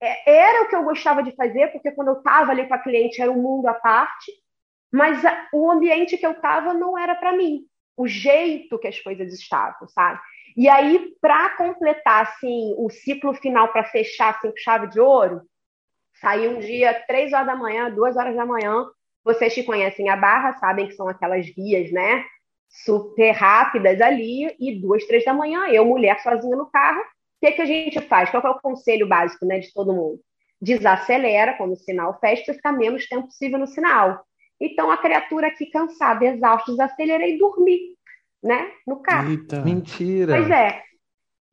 é, 0.00 0.32
era 0.32 0.62
o 0.62 0.68
que 0.68 0.76
eu 0.76 0.84
gostava 0.84 1.24
de 1.24 1.32
fazer, 1.32 1.72
porque 1.72 1.90
quando 1.90 2.08
eu 2.08 2.18
estava 2.18 2.52
ali 2.52 2.68
com 2.68 2.74
a 2.74 2.78
cliente 2.78 3.20
era 3.20 3.30
um 3.30 3.42
mundo 3.42 3.66
à 3.66 3.74
parte, 3.74 4.32
mas 4.92 5.20
o 5.52 5.70
ambiente 5.70 6.16
que 6.16 6.26
eu 6.26 6.32
estava 6.32 6.72
não 6.72 6.96
era 6.96 7.16
para 7.16 7.32
mim 7.32 7.68
o 8.00 8.08
jeito 8.08 8.78
que 8.78 8.88
as 8.88 8.98
coisas 8.98 9.30
estavam, 9.30 9.86
sabe? 9.88 10.18
E 10.56 10.70
aí, 10.70 11.14
para 11.20 11.50
completar 11.50 12.22
assim, 12.22 12.74
o 12.78 12.88
ciclo 12.88 13.34
final, 13.34 13.68
para 13.68 13.84
fechar 13.84 14.30
assim, 14.30 14.50
com 14.50 14.56
chave 14.56 14.86
de 14.86 14.98
ouro, 14.98 15.42
saiu 16.18 16.52
um 16.52 16.60
dia, 16.60 16.94
três 17.06 17.34
horas 17.34 17.46
da 17.46 17.54
manhã, 17.54 17.90
duas 17.90 18.16
horas 18.16 18.34
da 18.34 18.46
manhã. 18.46 18.86
Vocês 19.22 19.54
que 19.54 19.64
conhecem 19.64 20.08
a 20.08 20.16
Barra 20.16 20.54
sabem 20.54 20.88
que 20.88 20.94
são 20.94 21.08
aquelas 21.08 21.46
vias, 21.54 21.92
né? 21.92 22.24
Super 22.70 23.32
rápidas 23.32 24.00
ali, 24.00 24.56
e 24.58 24.80
duas, 24.80 25.04
três 25.06 25.22
da 25.22 25.34
manhã, 25.34 25.66
eu, 25.68 25.84
mulher, 25.84 26.18
sozinha 26.20 26.56
no 26.56 26.70
carro. 26.70 27.00
O 27.00 27.46
que, 27.46 27.52
que 27.52 27.62
a 27.62 27.66
gente 27.66 28.00
faz? 28.00 28.30
Qual 28.30 28.42
é 28.42 28.48
o 28.48 28.60
conselho 28.60 29.06
básico 29.06 29.44
né, 29.44 29.58
de 29.58 29.70
todo 29.74 29.92
mundo? 29.92 30.20
Desacelera 30.60 31.52
quando 31.58 31.72
o 31.72 31.76
sinal 31.76 32.18
fecha 32.18 32.50
e 32.50 32.54
fica 32.54 32.72
menos 32.72 33.06
tempo 33.06 33.26
possível 33.26 33.58
no 33.58 33.66
sinal. 33.66 34.24
Então 34.60 34.90
a 34.90 34.98
criatura 34.98 35.48
aqui 35.48 35.66
cansada, 35.66 36.24
exausta, 36.24 36.72
desacelerei 36.72 37.36
e 37.36 37.38
dormi, 37.38 37.96
né? 38.42 38.70
No 38.86 39.00
carro. 39.00 39.30
Eita. 39.30 39.60
Mentira. 39.62 40.36
Pois 40.36 40.50
é. 40.50 40.82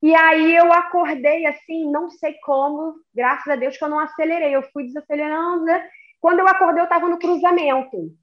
E 0.02 0.14
aí 0.14 0.54
eu 0.54 0.72
acordei 0.72 1.44
assim, 1.46 1.90
não 1.90 2.08
sei 2.08 2.34
como, 2.44 2.94
graças 3.12 3.48
a 3.48 3.56
Deus 3.56 3.76
que 3.76 3.82
eu 3.82 3.88
não 3.88 3.98
acelerei, 3.98 4.54
eu 4.54 4.62
fui 4.62 4.84
desacelerando. 4.84 5.64
Né? 5.64 5.88
Quando 6.20 6.40
eu 6.40 6.46
acordei, 6.46 6.80
eu 6.80 6.84
estava 6.84 7.08
no 7.08 7.18
cruzamento. 7.18 8.14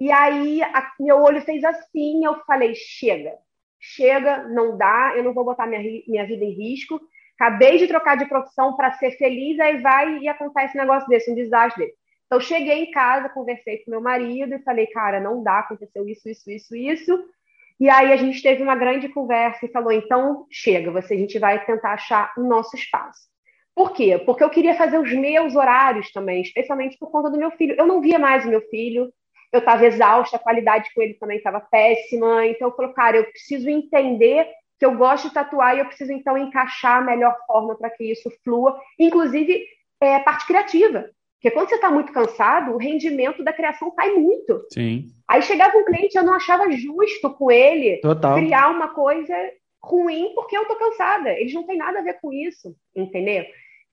E 0.00 0.12
aí 0.12 0.62
a, 0.62 0.92
meu 1.00 1.20
olho 1.20 1.42
fez 1.42 1.64
assim, 1.64 2.24
eu 2.24 2.40
falei: 2.44 2.74
chega, 2.74 3.34
chega, 3.80 4.44
não 4.44 4.78
dá, 4.78 5.12
eu 5.16 5.24
não 5.24 5.34
vou 5.34 5.44
botar 5.44 5.66
minha, 5.66 5.82
minha 6.06 6.26
vida 6.26 6.44
em 6.44 6.52
risco. 6.52 7.00
Acabei 7.38 7.78
de 7.78 7.86
trocar 7.86 8.16
de 8.16 8.26
profissão 8.26 8.74
para 8.74 8.92
ser 8.92 9.12
feliz, 9.12 9.58
aí 9.60 9.80
vai 9.80 10.18
e 10.18 10.28
acontece 10.28 10.76
um 10.76 10.80
negócio 10.80 11.08
desse, 11.08 11.30
um 11.30 11.34
desastre 11.34 11.84
desse. 11.84 11.97
Então, 12.28 12.38
cheguei 12.38 12.84
em 12.84 12.90
casa, 12.90 13.30
conversei 13.30 13.78
com 13.78 13.90
meu 13.90 14.02
marido 14.02 14.54
e 14.54 14.62
falei, 14.62 14.86
cara, 14.88 15.18
não 15.18 15.42
dá, 15.42 15.60
aconteceu 15.60 16.06
isso, 16.06 16.28
isso, 16.28 16.50
isso, 16.50 16.76
isso. 16.76 17.18
E 17.80 17.88
aí 17.88 18.12
a 18.12 18.16
gente 18.16 18.42
teve 18.42 18.62
uma 18.62 18.76
grande 18.76 19.08
conversa 19.08 19.64
e 19.64 19.70
falou, 19.70 19.90
então 19.90 20.46
chega, 20.50 20.90
você, 20.90 21.14
a 21.14 21.18
gente 21.18 21.38
vai 21.38 21.64
tentar 21.64 21.94
achar 21.94 22.32
o 22.36 22.42
nosso 22.42 22.76
espaço. 22.76 23.28
Por 23.74 23.92
quê? 23.92 24.18
Porque 24.18 24.44
eu 24.44 24.50
queria 24.50 24.74
fazer 24.74 24.98
os 24.98 25.10
meus 25.12 25.56
horários 25.56 26.12
também, 26.12 26.42
especialmente 26.42 26.98
por 26.98 27.10
conta 27.10 27.30
do 27.30 27.38
meu 27.38 27.50
filho. 27.52 27.76
Eu 27.78 27.86
não 27.86 28.00
via 28.00 28.18
mais 28.18 28.44
o 28.44 28.48
meu 28.48 28.60
filho, 28.62 29.10
eu 29.52 29.60
estava 29.60 29.86
exausta, 29.86 30.36
a 30.36 30.40
qualidade 30.40 30.92
com 30.92 31.00
ele 31.00 31.14
também 31.14 31.38
estava 31.38 31.60
péssima. 31.60 32.44
Então 32.46 32.68
eu 32.68 32.74
falei, 32.74 32.92
cara, 32.92 33.16
eu 33.16 33.24
preciso 33.24 33.70
entender 33.70 34.48
que 34.78 34.84
eu 34.84 34.96
gosto 34.96 35.28
de 35.28 35.34
tatuar 35.34 35.76
e 35.76 35.78
eu 35.78 35.86
preciso 35.86 36.12
então 36.12 36.36
encaixar 36.36 36.98
a 36.98 37.04
melhor 37.04 37.36
forma 37.46 37.76
para 37.76 37.90
que 37.90 38.04
isso 38.04 38.30
flua, 38.44 38.78
inclusive 38.98 39.64
é, 40.00 40.18
parte 40.20 40.46
criativa. 40.46 41.08
Porque 41.40 41.52
quando 41.52 41.68
você 41.68 41.76
está 41.76 41.90
muito 41.90 42.12
cansado, 42.12 42.72
o 42.72 42.78
rendimento 42.78 43.44
da 43.44 43.52
criação 43.52 43.92
cai 43.94 44.12
muito. 44.12 44.66
Sim. 44.72 45.06
Aí 45.28 45.40
chegava 45.40 45.78
um 45.78 45.84
cliente, 45.84 46.18
eu 46.18 46.24
não 46.24 46.34
achava 46.34 46.70
justo 46.72 47.30
com 47.30 47.50
ele 47.50 47.98
Total. 47.98 48.34
criar 48.34 48.70
uma 48.70 48.88
coisa 48.88 49.34
ruim 49.80 50.32
porque 50.34 50.58
eu 50.58 50.66
tô 50.66 50.74
cansada. 50.74 51.30
Eles 51.30 51.54
não 51.54 51.64
têm 51.64 51.78
nada 51.78 52.00
a 52.00 52.02
ver 52.02 52.18
com 52.20 52.32
isso, 52.32 52.74
entendeu? 52.94 53.44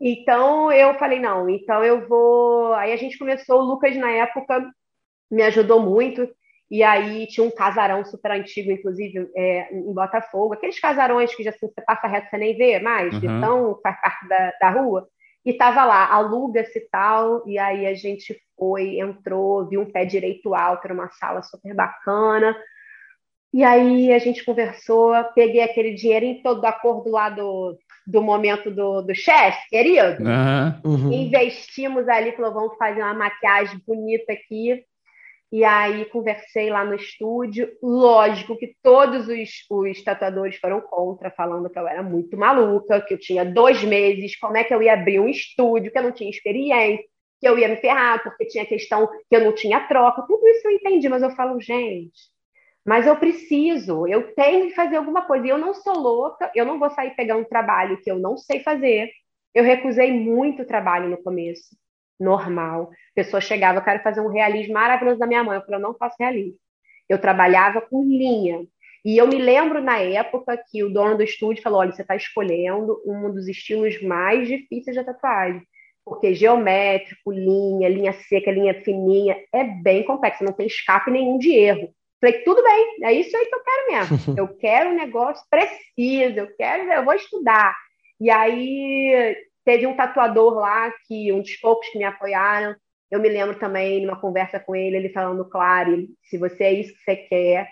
Então 0.02 0.72
eu 0.72 0.96
falei, 0.96 1.20
não, 1.20 1.48
então 1.48 1.84
eu 1.84 2.08
vou. 2.08 2.74
Aí 2.74 2.91
a 2.91 2.98
gente 2.98 3.18
começou, 3.18 3.60
o 3.60 3.66
Lucas 3.66 3.96
na 3.96 4.10
época 4.10 4.68
me 5.30 5.43
ajudou 5.43 5.80
muito. 5.80 6.28
E 6.70 6.82
aí 6.82 7.28
tinha 7.28 7.46
um 7.46 7.52
casarão 7.52 8.04
super 8.04 8.32
antigo, 8.32 8.72
inclusive, 8.72 9.30
é, 9.36 9.72
em 9.72 9.93
Botafogo, 9.93 10.56
aqueles 10.56 10.80
casarões 10.80 11.34
que 11.36 11.43
já 11.43 11.52
assim, 11.52 11.68
você 11.68 11.82
passa 11.86 12.08
reto, 12.08 12.28
você 12.30 12.38
nem 12.38 12.58
vê 12.58 12.80
mais, 12.80 13.14
uhum. 13.14 13.20
então 13.20 13.80
faz 13.84 14.02
parte 14.02 14.28
da, 14.28 14.52
da 14.60 14.70
rua. 14.72 15.08
E 15.46 15.54
tava 15.54 15.86
lá, 15.86 16.12
aluga-se 16.12 16.88
tal, 16.89 17.48
e 17.48 17.60
aí 17.60 17.86
a 17.86 17.93
gente 17.93 18.36
foi, 18.58 19.00
entrou, 19.00 19.68
viu 19.68 19.82
um 19.82 19.91
pé 19.91 20.04
direito 20.04 20.56
alto, 20.56 20.86
era 20.86 20.93
uma 20.93 21.10
sala 21.12 21.43
super 21.43 21.74
bacana. 21.76 22.56
E 23.54 23.64
aí 23.64 24.12
a 24.12 24.20
gente 24.20 24.43
conversou, 24.43 25.14
peguei 25.36 25.62
aquele 25.62 25.93
dinheirinho 25.93 26.41
todo 26.41 26.60
da 26.62 26.74
cor 26.74 27.04
do 27.04 27.12
lado 27.12 27.78
do 28.06 28.22
momento 28.22 28.70
do, 28.70 29.02
do 29.02 29.16
chefe, 29.16 29.70
querido. 29.70 30.24
Uhum. 30.84 31.12
Investimos 31.12 32.08
ali, 32.10 32.34
falou, 32.34 32.54
vamos 32.54 32.78
fazer 32.78 33.02
uma 33.02 33.14
maquiagem 33.14 33.80
bonita 33.86 34.34
aqui. 34.34 34.84
E 35.56 35.64
aí 35.64 36.03
conversei 36.08 36.70
lá 36.70 36.84
no 36.84 36.95
estúdio. 36.95 37.72
Lógico 37.82 38.58
que 38.58 38.76
todos 38.84 39.30
os, 39.30 39.49
os 39.70 40.03
tatuadores 40.03 40.58
foram 40.58 40.82
contra, 40.82 41.32
falando 41.32 41.70
que 41.70 41.80
eu 41.80 41.88
era 41.88 42.03
muito 42.03 42.36
maluca, 42.36 42.99
que 42.99 43.14
eu 43.14 43.18
tinha 43.18 43.45
dois 43.45 43.82
meses, 43.82 44.38
como 44.38 44.58
é 44.58 44.66
que 44.66 44.74
eu 44.74 44.84
ia 44.84 44.91
abrir 44.91 45.18
um 45.22 45.30
estúdio, 45.30 45.89
que 45.89 45.97
eu 45.97 46.03
não 46.03 46.12
tinha 46.12 46.30
experiência, 46.30 47.06
que 47.39 47.47
eu 47.47 47.58
ia 47.58 47.70
me 47.70 47.78
ferrar, 47.78 48.22
porque 48.22 48.47
tinha 48.47 48.66
questão 48.66 49.08
que 49.08 49.34
eu 49.34 49.45
não 49.45 49.56
tinha 49.56 49.80
troca. 49.88 50.26
Tudo 50.28 50.45
isso 50.45 50.68
eu 50.68 50.72
entendi, 50.72 51.08
mas 51.08 51.24
eu 51.24 51.32
falo, 51.32 51.58
gente, 51.62 52.20
mas 52.86 53.08
eu 53.08 53.16
preciso, 53.16 54.06
eu 54.08 54.36
tenho 54.36 54.68
que 54.68 54.76
fazer 54.76 54.97
alguma 54.97 55.22
coisa. 55.26 55.47
E 55.47 55.51
eu 55.51 55.58
não 55.58 55.74
sou 55.74 55.97
louca, 55.97 56.51
eu 56.53 56.66
não 56.66 56.78
vou 56.78 56.89
sair 56.89 57.16
pegar 57.16 57.38
um 57.38 57.45
trabalho 57.45 58.01
que 58.01 58.12
eu 58.12 58.20
não 58.20 58.36
sei 58.36 58.60
fazer. 58.60 59.10
Eu 59.53 59.64
recusei 59.64 60.12
muito 60.12 60.66
trabalho 60.66 61.08
no 61.10 61.24
começo 61.24 61.78
normal. 62.20 62.89
A 62.91 63.16
pessoa 63.16 63.41
chegava, 63.41 63.80
eu 63.80 63.84
quero 63.84 64.03
fazer 64.03 64.22
um 64.22 64.30
realismo 64.30 64.74
maravilhoso 64.74 65.20
da 65.20 65.28
minha 65.28 65.43
mãe. 65.43 65.57
Eu 65.57 65.61
falei, 65.61 65.78
eu 65.78 65.84
não 65.84 65.95
faço 65.95 66.16
realismo. 66.20 66.57
Eu 67.07 67.20
trabalhava 67.20 67.82
com 67.82 68.03
linha. 68.03 68.66
E 69.05 69.18
eu 69.18 69.28
me 69.28 69.38
lembro 69.38 69.82
na 69.82 69.99
época 69.99 70.59
que 70.70 70.84
o 70.84 70.89
dono 70.89 71.16
do 71.16 71.24
estúdio 71.24 71.61
falou: 71.61 71.80
olha, 71.80 71.91
você 71.91 72.01
está 72.01 72.16
escolhendo 72.16 72.99
um 73.05 73.32
dos 73.32 73.47
estilos 73.47 74.01
mais 74.01 74.47
difíceis 74.47 74.97
de 74.97 75.03
tatuagem. 75.03 75.61
Porque 76.03 76.34
geométrico, 76.34 77.32
linha, 77.32 77.88
linha 77.89 78.13
seca, 78.13 78.51
linha 78.51 78.82
fininha, 78.84 79.38
é 79.53 79.63
bem 79.63 80.03
complexo, 80.03 80.43
não 80.43 80.53
tem 80.53 80.68
escape 80.68 81.11
nenhum 81.11 81.38
de 81.38 81.51
erro. 81.51 81.89
Falei, 82.22 82.41
tudo 82.43 82.63
bem, 82.63 82.97
é 83.03 83.13
isso 83.13 83.36
aí 83.36 83.45
que 83.45 83.55
eu 83.55 83.63
quero 83.63 83.91
mesmo. 83.91 84.38
Eu 84.38 84.47
quero 84.57 84.89
um 84.89 84.95
negócio 84.95 85.43
preciso, 85.49 86.39
eu 86.39 86.55
quero, 86.55 86.91
eu 86.91 87.05
vou 87.05 87.13
estudar. 87.13 87.76
E 88.20 88.30
aí 88.30 89.36
Teve 89.66 89.88
um 89.88 89.95
tatuador 89.95 90.53
lá, 90.53 90.93
que 91.07 91.34
um 91.34 91.41
dos 91.41 91.57
poucos 91.57 91.89
que 91.89 91.97
me 91.97 92.03
apoiaram. 92.03 92.76
Eu 93.09 93.20
me 93.20 93.28
lembro 93.28 93.57
também, 93.57 94.05
numa 94.05 94.20
conversa 94.20 94.59
com 94.59 94.76
ele, 94.76 94.95
ele 94.95 95.09
falando, 95.09 95.43
claro, 95.49 96.07
se 96.24 96.38
você 96.38 96.63
é 96.66 96.74
isso 96.74 96.93
que 96.93 97.01
você 97.03 97.16
quer, 97.16 97.68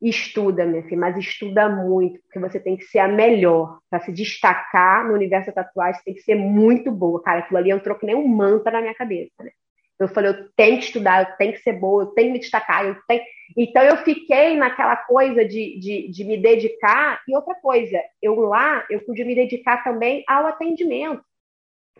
estuda, 0.00 0.66
minha 0.66 0.82
filha, 0.82 0.98
mas 0.98 1.16
estuda 1.16 1.68
muito, 1.68 2.20
porque 2.22 2.38
você 2.38 2.58
tem 2.58 2.76
que 2.76 2.84
ser 2.84 2.98
a 2.98 3.08
melhor. 3.08 3.78
Para 3.90 4.00
se 4.00 4.12
destacar 4.12 5.06
no 5.06 5.14
universo 5.14 5.54
da 5.54 5.64
tatuagem, 5.64 5.94
você 6.00 6.04
tem 6.04 6.14
que 6.14 6.22
ser 6.22 6.34
muito 6.34 6.90
boa. 6.90 7.22
Cara, 7.22 7.40
aquilo 7.40 7.58
ali 7.58 7.70
entrou 7.70 7.96
que 7.96 8.06
nem 8.06 8.14
um 8.14 8.26
mantra 8.26 8.72
na 8.72 8.80
minha 8.80 8.94
cabeça, 8.94 9.32
né? 9.40 9.50
Eu 9.98 10.08
falei, 10.08 10.30
eu 10.30 10.48
tenho 10.56 10.78
que 10.78 10.84
estudar, 10.84 11.22
eu 11.22 11.36
tenho 11.36 11.52
que 11.52 11.60
ser 11.60 11.74
boa, 11.74 12.02
eu 12.02 12.06
tenho 12.08 12.28
que 12.28 12.32
me 12.32 12.38
destacar, 12.40 12.84
eu 12.84 12.96
tenho. 13.06 13.22
Então 13.56 13.82
eu 13.82 13.96
fiquei 13.98 14.56
naquela 14.56 14.96
coisa 14.96 15.44
de, 15.44 15.78
de, 15.78 16.10
de 16.10 16.24
me 16.24 16.36
dedicar. 16.36 17.22
E 17.28 17.36
outra 17.36 17.54
coisa, 17.54 18.00
eu 18.20 18.34
lá, 18.40 18.84
eu 18.90 19.00
pude 19.04 19.24
me 19.24 19.34
dedicar 19.34 19.84
também 19.84 20.24
ao 20.26 20.46
atendimento 20.46 21.22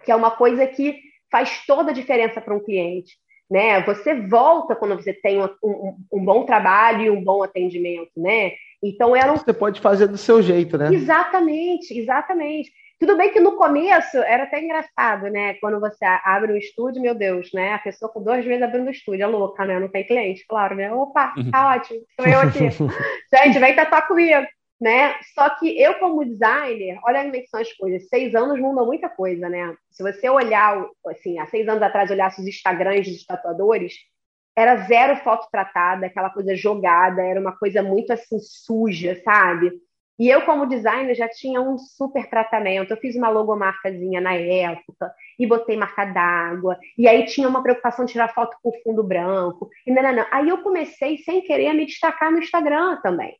que 0.04 0.12
é 0.12 0.16
uma 0.16 0.30
coisa 0.30 0.66
que 0.66 1.00
faz 1.30 1.64
toda 1.66 1.90
a 1.90 1.94
diferença 1.94 2.40
para 2.40 2.54
um 2.54 2.62
cliente. 2.62 3.16
Né? 3.50 3.82
Você 3.82 4.14
volta 4.14 4.74
quando 4.74 4.96
você 4.96 5.12
tem 5.12 5.40
um, 5.40 5.48
um, 5.62 5.96
um, 6.12 6.24
bom 6.24 6.44
trabalho 6.44 7.02
e 7.02 7.10
um 7.10 7.22
bom 7.22 7.42
atendimento, 7.42 8.10
né? 8.16 8.52
Então 8.82 9.14
era 9.14 9.32
um... 9.32 9.36
Você 9.36 9.52
pode 9.52 9.80
fazer 9.80 10.06
do 10.06 10.16
seu 10.16 10.42
jeito, 10.42 10.78
né? 10.78 10.92
Exatamente, 10.92 11.96
exatamente. 11.98 12.70
Tudo 12.98 13.16
bem 13.16 13.30
que 13.32 13.40
no 13.40 13.56
começo 13.56 14.16
era 14.18 14.44
até 14.44 14.62
engraçado, 14.62 15.24
né? 15.24 15.54
Quando 15.54 15.80
você 15.80 16.04
abre 16.24 16.52
um 16.52 16.56
estúdio, 16.56 17.02
meu 17.02 17.14
Deus, 17.14 17.50
né? 17.52 17.74
A 17.74 17.78
pessoa 17.78 18.10
com 18.10 18.22
dois 18.22 18.46
meses 18.46 18.62
abrindo 18.62 18.86
o 18.86 18.90
estúdio, 18.90 19.24
é 19.24 19.26
louca, 19.26 19.64
né? 19.64 19.78
Não 19.78 19.88
tem 19.88 20.06
cliente, 20.06 20.46
claro, 20.48 20.74
né? 20.74 20.92
Opa, 20.92 21.34
uhum. 21.36 21.50
tá 21.50 21.74
ótimo, 21.74 22.00
sou 22.18 22.26
eu 22.26 22.40
aqui. 22.40 22.70
Gente, 23.44 23.58
vem 23.58 23.74
tatuar 23.74 24.06
comigo, 24.06 24.46
né? 24.84 25.14
Só 25.34 25.48
que 25.48 25.80
eu, 25.80 25.94
como 25.94 26.26
designer, 26.26 27.00
olha 27.06 27.22
como 27.22 27.34
é 27.34 27.46
são 27.46 27.58
as 27.58 27.72
coisas. 27.72 28.06
Seis 28.06 28.34
anos 28.34 28.60
mudam 28.60 28.84
muita 28.84 29.08
coisa, 29.08 29.48
né? 29.48 29.74
Se 29.90 30.02
você 30.02 30.28
olhar, 30.28 30.86
assim, 31.06 31.38
há 31.38 31.46
seis 31.46 31.66
anos 31.66 31.82
atrás, 31.82 32.10
olhasse 32.10 32.42
os 32.42 32.46
Instagrams 32.46 33.08
dos 33.10 33.24
tatuadores, 33.24 33.94
era 34.54 34.76
zero 34.86 35.16
foto 35.24 35.48
tratada, 35.50 36.04
aquela 36.04 36.28
coisa 36.28 36.54
jogada, 36.54 37.22
era 37.22 37.40
uma 37.40 37.56
coisa 37.56 37.82
muito 37.82 38.12
assim 38.12 38.38
suja, 38.38 39.18
sabe? 39.24 39.72
E 40.18 40.28
eu, 40.28 40.42
como 40.42 40.66
designer, 40.66 41.14
já 41.14 41.28
tinha 41.30 41.62
um 41.62 41.78
super 41.78 42.28
tratamento. 42.28 42.90
Eu 42.90 42.98
fiz 42.98 43.16
uma 43.16 43.30
logomarcazinha 43.30 44.20
na 44.20 44.34
época 44.34 45.10
e 45.38 45.46
botei 45.46 45.78
marca 45.78 46.04
d'água. 46.04 46.78
E 46.98 47.08
aí 47.08 47.24
tinha 47.24 47.48
uma 47.48 47.62
preocupação 47.62 48.04
de 48.04 48.12
tirar 48.12 48.34
foto 48.34 48.54
com 48.62 48.70
fundo 48.84 49.02
branco. 49.02 49.70
E 49.86 49.90
não, 49.90 50.02
não, 50.02 50.14
não. 50.14 50.26
Aí 50.30 50.50
eu 50.50 50.62
comecei, 50.62 51.16
sem 51.18 51.40
querer, 51.40 51.68
a 51.68 51.74
me 51.74 51.86
destacar 51.86 52.30
no 52.30 52.38
Instagram 52.38 53.00
também, 53.02 53.34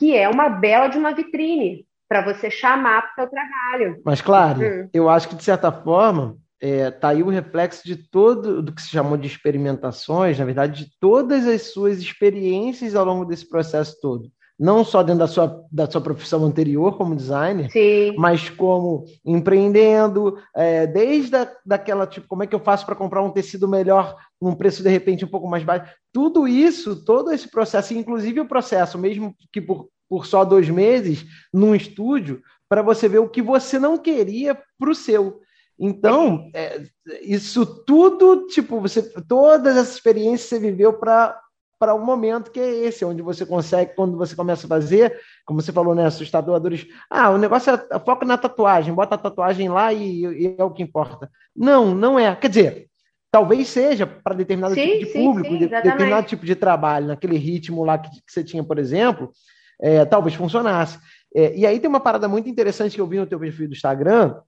que 0.00 0.16
é 0.16 0.26
uma 0.26 0.48
bela 0.48 0.88
de 0.88 0.96
uma 0.96 1.12
vitrine 1.12 1.84
para 2.08 2.24
você 2.24 2.50
chamar 2.50 3.02
para 3.02 3.10
o 3.10 3.14
seu 3.14 3.30
trabalho. 3.30 4.00
Mas, 4.02 4.22
claro, 4.22 4.62
hum. 4.62 4.88
eu 4.94 5.10
acho 5.10 5.28
que, 5.28 5.36
de 5.36 5.44
certa 5.44 5.70
forma, 5.70 6.38
é, 6.58 6.90
tá 6.90 7.10
aí 7.10 7.22
o 7.22 7.28
reflexo 7.28 7.84
de 7.84 7.96
todo 7.96 8.62
do 8.62 8.72
que 8.72 8.80
se 8.80 8.88
chamou 8.88 9.18
de 9.18 9.26
experimentações, 9.26 10.38
na 10.38 10.44
verdade, 10.46 10.86
de 10.86 10.90
todas 10.98 11.46
as 11.46 11.72
suas 11.72 11.98
experiências 11.98 12.96
ao 12.96 13.04
longo 13.04 13.26
desse 13.26 13.46
processo 13.46 14.00
todo. 14.00 14.30
Não 14.60 14.84
só 14.84 15.02
dentro 15.02 15.20
da 15.20 15.26
sua, 15.26 15.64
da 15.72 15.90
sua 15.90 16.02
profissão 16.02 16.44
anterior 16.44 16.98
como 16.98 17.16
designer, 17.16 17.70
Sim. 17.70 18.14
mas 18.18 18.50
como 18.50 19.06
empreendendo, 19.24 20.36
é, 20.54 20.86
desde 20.86 21.34
a, 21.34 21.50
daquela, 21.64 22.06
tipo, 22.06 22.28
como 22.28 22.42
é 22.42 22.46
que 22.46 22.54
eu 22.54 22.60
faço 22.60 22.84
para 22.84 22.94
comprar 22.94 23.22
um 23.22 23.30
tecido 23.30 23.66
melhor, 23.66 24.14
num 24.38 24.54
preço 24.54 24.82
de 24.82 24.90
repente 24.90 25.24
um 25.24 25.28
pouco 25.28 25.48
mais 25.48 25.64
baixo. 25.64 25.90
Tudo 26.12 26.46
isso, 26.46 27.02
todo 27.06 27.32
esse 27.32 27.50
processo, 27.50 27.94
inclusive 27.94 28.38
o 28.38 28.48
processo, 28.48 28.98
mesmo 28.98 29.34
que 29.50 29.62
por, 29.62 29.88
por 30.06 30.26
só 30.26 30.44
dois 30.44 30.68
meses, 30.68 31.24
num 31.50 31.74
estúdio, 31.74 32.42
para 32.68 32.82
você 32.82 33.08
ver 33.08 33.20
o 33.20 33.30
que 33.30 33.40
você 33.40 33.78
não 33.78 33.96
queria 33.96 34.54
para 34.78 34.90
o 34.90 34.94
seu. 34.94 35.40
Então, 35.78 36.50
é, 36.54 36.82
isso 37.22 37.64
tudo, 37.86 38.46
tipo, 38.48 38.78
você, 38.78 39.02
todas 39.26 39.74
essas 39.74 39.94
experiências 39.94 40.50
você 40.50 40.58
viveu 40.58 40.92
para 40.92 41.40
para 41.80 41.94
um 41.94 42.04
momento 42.04 42.50
que 42.50 42.60
é 42.60 42.84
esse, 42.84 43.06
onde 43.06 43.22
você 43.22 43.46
consegue, 43.46 43.94
quando 43.94 44.14
você 44.18 44.36
começa 44.36 44.66
a 44.66 44.68
fazer, 44.68 45.18
como 45.46 45.62
você 45.62 45.72
falou, 45.72 45.94
né, 45.94 46.04
assustadores, 46.04 46.86
ah, 47.08 47.30
o 47.30 47.38
negócio 47.38 47.72
é 47.72 47.98
foca 48.00 48.26
na 48.26 48.36
tatuagem, 48.36 48.92
bota 48.92 49.14
a 49.14 49.18
tatuagem 49.18 49.70
lá 49.70 49.90
e, 49.90 50.26
e, 50.26 50.56
é 50.58 50.62
o 50.62 50.70
que 50.70 50.82
importa. 50.82 51.30
Não, 51.56 51.94
não 51.94 52.18
é. 52.18 52.36
Quer 52.36 52.48
dizer, 52.48 52.86
talvez 53.32 53.66
seja 53.68 54.06
para 54.06 54.34
determinado 54.34 54.74
sim, 54.74 54.82
tipo 54.82 54.98
de 54.98 55.06
sim, 55.06 55.24
público, 55.24 55.48
sim, 55.48 55.58
de, 55.58 55.68
determinado 55.68 56.26
tipo 56.26 56.44
de 56.44 56.54
trabalho, 56.54 57.06
naquele 57.06 57.38
ritmo 57.38 57.82
lá 57.82 57.96
que, 57.96 58.10
que 58.10 58.30
você 58.30 58.44
tinha, 58.44 58.62
por 58.62 58.78
exemplo, 58.78 59.32
é, 59.80 60.04
talvez 60.04 60.34
funcionasse. 60.34 60.98
É, 61.34 61.56
e 61.56 61.64
aí 61.64 61.80
tem 61.80 61.88
uma 61.88 62.00
parada 62.00 62.28
muito 62.28 62.46
interessante 62.46 62.94
que 62.94 63.00
eu 63.00 63.06
vi 63.06 63.16
no 63.16 63.26
teu 63.26 63.40
perfil 63.40 63.68
do 63.68 63.74
Instagram, 63.74 64.38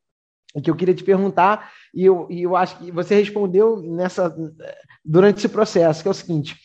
que 0.62 0.70
eu 0.70 0.76
queria 0.76 0.94
te 0.94 1.02
perguntar, 1.02 1.72
e 1.94 2.04
eu, 2.04 2.26
e 2.28 2.42
eu 2.42 2.54
acho 2.54 2.76
que 2.76 2.90
você 2.90 3.14
respondeu 3.14 3.78
nessa 3.78 4.36
durante 5.02 5.38
esse 5.38 5.48
processo, 5.48 6.02
que 6.02 6.08
é 6.08 6.10
o 6.10 6.14
seguinte, 6.14 6.56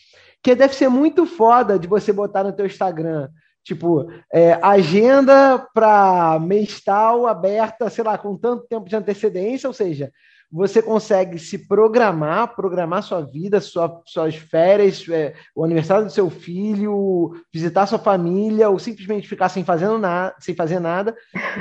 que 0.47 0.55
deve 0.55 0.73
ser 0.73 0.87
muito 0.87 1.25
foda 1.25 1.77
de 1.77 1.89
você 1.89 2.13
botar 2.13 2.41
no 2.41 2.53
teu 2.53 2.65
Instagram, 2.65 3.27
tipo, 3.65 4.09
é, 4.31 4.53
agenda 4.61 5.59
para 5.73 6.39
mês 6.39 6.81
tal 6.81 7.27
aberta, 7.27 7.89
sei 7.89 8.01
lá, 8.01 8.17
com 8.17 8.37
tanto 8.37 8.65
tempo 8.65 8.87
de 8.87 8.95
antecedência, 8.95 9.67
ou 9.67 9.73
seja, 9.73 10.09
você 10.49 10.81
consegue 10.81 11.37
se 11.37 11.67
programar, 11.67 12.55
programar 12.55 13.03
sua 13.03 13.19
vida, 13.19 13.59
sua, 13.59 14.01
suas 14.05 14.37
férias, 14.37 15.05
é, 15.09 15.33
o 15.53 15.65
aniversário 15.65 16.05
do 16.05 16.13
seu 16.13 16.29
filho, 16.29 17.33
visitar 17.53 17.85
sua 17.85 17.99
família, 17.99 18.69
ou 18.69 18.79
simplesmente 18.79 19.27
ficar 19.27 19.49
sem, 19.49 19.65
fazendo 19.65 19.99
nada, 19.99 20.33
sem 20.39 20.55
fazer 20.55 20.79
nada, 20.79 21.13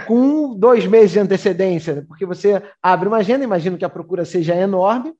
com 0.06 0.56
dois 0.56 0.86
meses 0.86 1.10
de 1.10 1.18
antecedência, 1.18 2.04
porque 2.06 2.24
você 2.24 2.62
abre 2.80 3.08
uma 3.08 3.16
agenda, 3.16 3.42
imagino 3.42 3.76
que 3.76 3.84
a 3.84 3.90
procura 3.90 4.24
seja 4.24 4.54
enorme, 4.54 5.12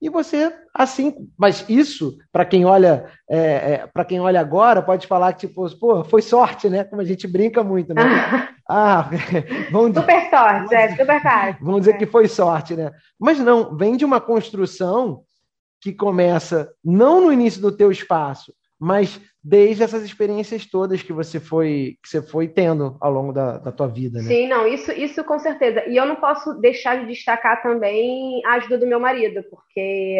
e 0.00 0.10
você 0.10 0.52
assim, 0.72 1.14
mas 1.36 1.64
isso 1.68 2.18
para 2.32 2.44
quem 2.44 2.64
olha 2.64 3.10
é, 3.28 3.38
é, 3.38 3.86
para 3.86 4.04
quem 4.04 4.20
olha 4.20 4.40
agora 4.40 4.82
pode 4.82 5.06
falar 5.06 5.32
que 5.32 5.46
tipo, 5.46 5.68
pô, 5.78 6.04
foi 6.04 6.20
sorte, 6.20 6.68
né? 6.68 6.84
Como 6.84 7.00
a 7.00 7.04
gente 7.04 7.26
brinca 7.26 7.62
muito, 7.62 7.94
né? 7.94 8.02
ah, 8.68 9.08
vamos 9.72 9.96
super 9.96 10.30
sorte, 10.30 10.74
é 10.74 10.96
super 10.96 11.22
fácil. 11.22 11.64
Vamos 11.64 11.80
dizer 11.80 11.96
que 11.96 12.06
foi 12.06 12.28
sorte, 12.28 12.74
né? 12.74 12.90
Mas 13.18 13.38
não, 13.38 13.76
vem 13.76 13.96
de 13.96 14.04
uma 14.04 14.20
construção 14.20 15.22
que 15.80 15.92
começa 15.92 16.72
não 16.82 17.20
no 17.20 17.32
início 17.32 17.60
do 17.60 17.70
teu 17.70 17.92
espaço, 17.92 18.52
mas 18.78 19.20
desde 19.44 19.82
essas 19.82 20.02
experiências 20.02 20.64
todas 20.64 21.02
que 21.02 21.12
você 21.12 21.38
foi 21.38 21.98
que 22.02 22.08
você 22.08 22.22
foi 22.22 22.48
tendo 22.48 22.96
ao 22.98 23.12
longo 23.12 23.30
da, 23.30 23.58
da 23.58 23.70
tua 23.70 23.86
vida, 23.86 24.22
né? 24.22 24.24
Sim, 24.24 24.48
não, 24.48 24.66
isso, 24.66 24.90
isso 24.92 25.22
com 25.22 25.38
certeza. 25.38 25.84
E 25.86 25.96
eu 25.96 26.06
não 26.06 26.16
posso 26.16 26.54
deixar 26.54 27.00
de 27.00 27.06
destacar 27.06 27.62
também 27.62 28.40
a 28.46 28.54
ajuda 28.54 28.78
do 28.78 28.86
meu 28.86 28.98
marido, 28.98 29.44
porque 29.50 30.18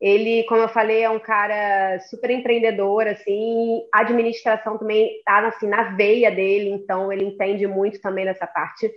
ele, 0.00 0.42
como 0.48 0.62
eu 0.62 0.68
falei, 0.68 1.02
é 1.02 1.08
um 1.08 1.20
cara 1.20 2.00
super 2.00 2.28
empreendedor, 2.30 3.06
assim, 3.06 3.82
a 3.94 4.00
administração 4.00 4.76
também 4.76 5.22
tá 5.24 5.46
assim 5.46 5.68
na 5.68 5.94
veia 5.94 6.30
dele, 6.30 6.70
então 6.70 7.12
ele 7.12 7.24
entende 7.24 7.68
muito 7.68 8.00
também 8.00 8.24
nessa 8.24 8.48
parte. 8.48 8.90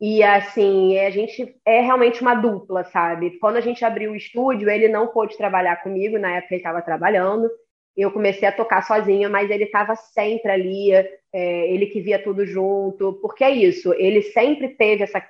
E 0.00 0.20
assim, 0.20 0.98
a 0.98 1.10
gente 1.10 1.54
é 1.64 1.80
realmente 1.80 2.20
uma 2.22 2.34
dupla, 2.34 2.82
sabe? 2.86 3.38
Quando 3.38 3.56
a 3.56 3.60
gente 3.60 3.84
abriu 3.84 4.10
o 4.10 4.16
estúdio, 4.16 4.68
ele 4.68 4.88
não 4.88 5.06
pôde 5.06 5.36
trabalhar 5.36 5.76
comigo, 5.76 6.18
na 6.18 6.38
época 6.38 6.54
ele 6.54 6.60
estava 6.60 6.82
trabalhando 6.82 7.48
eu 7.96 8.10
comecei 8.10 8.48
a 8.48 8.52
tocar 8.52 8.82
sozinha, 8.82 9.28
mas 9.28 9.50
ele 9.50 9.64
estava 9.64 9.94
sempre 9.94 10.50
ali, 10.50 10.92
é, 10.92 11.08
ele 11.32 11.86
que 11.86 12.00
via 12.00 12.22
tudo 12.22 12.46
junto, 12.46 13.18
porque 13.20 13.44
é 13.44 13.50
isso, 13.50 13.92
ele 13.94 14.22
sempre 14.22 14.70
teve 14.70 15.02
essa 15.02 15.22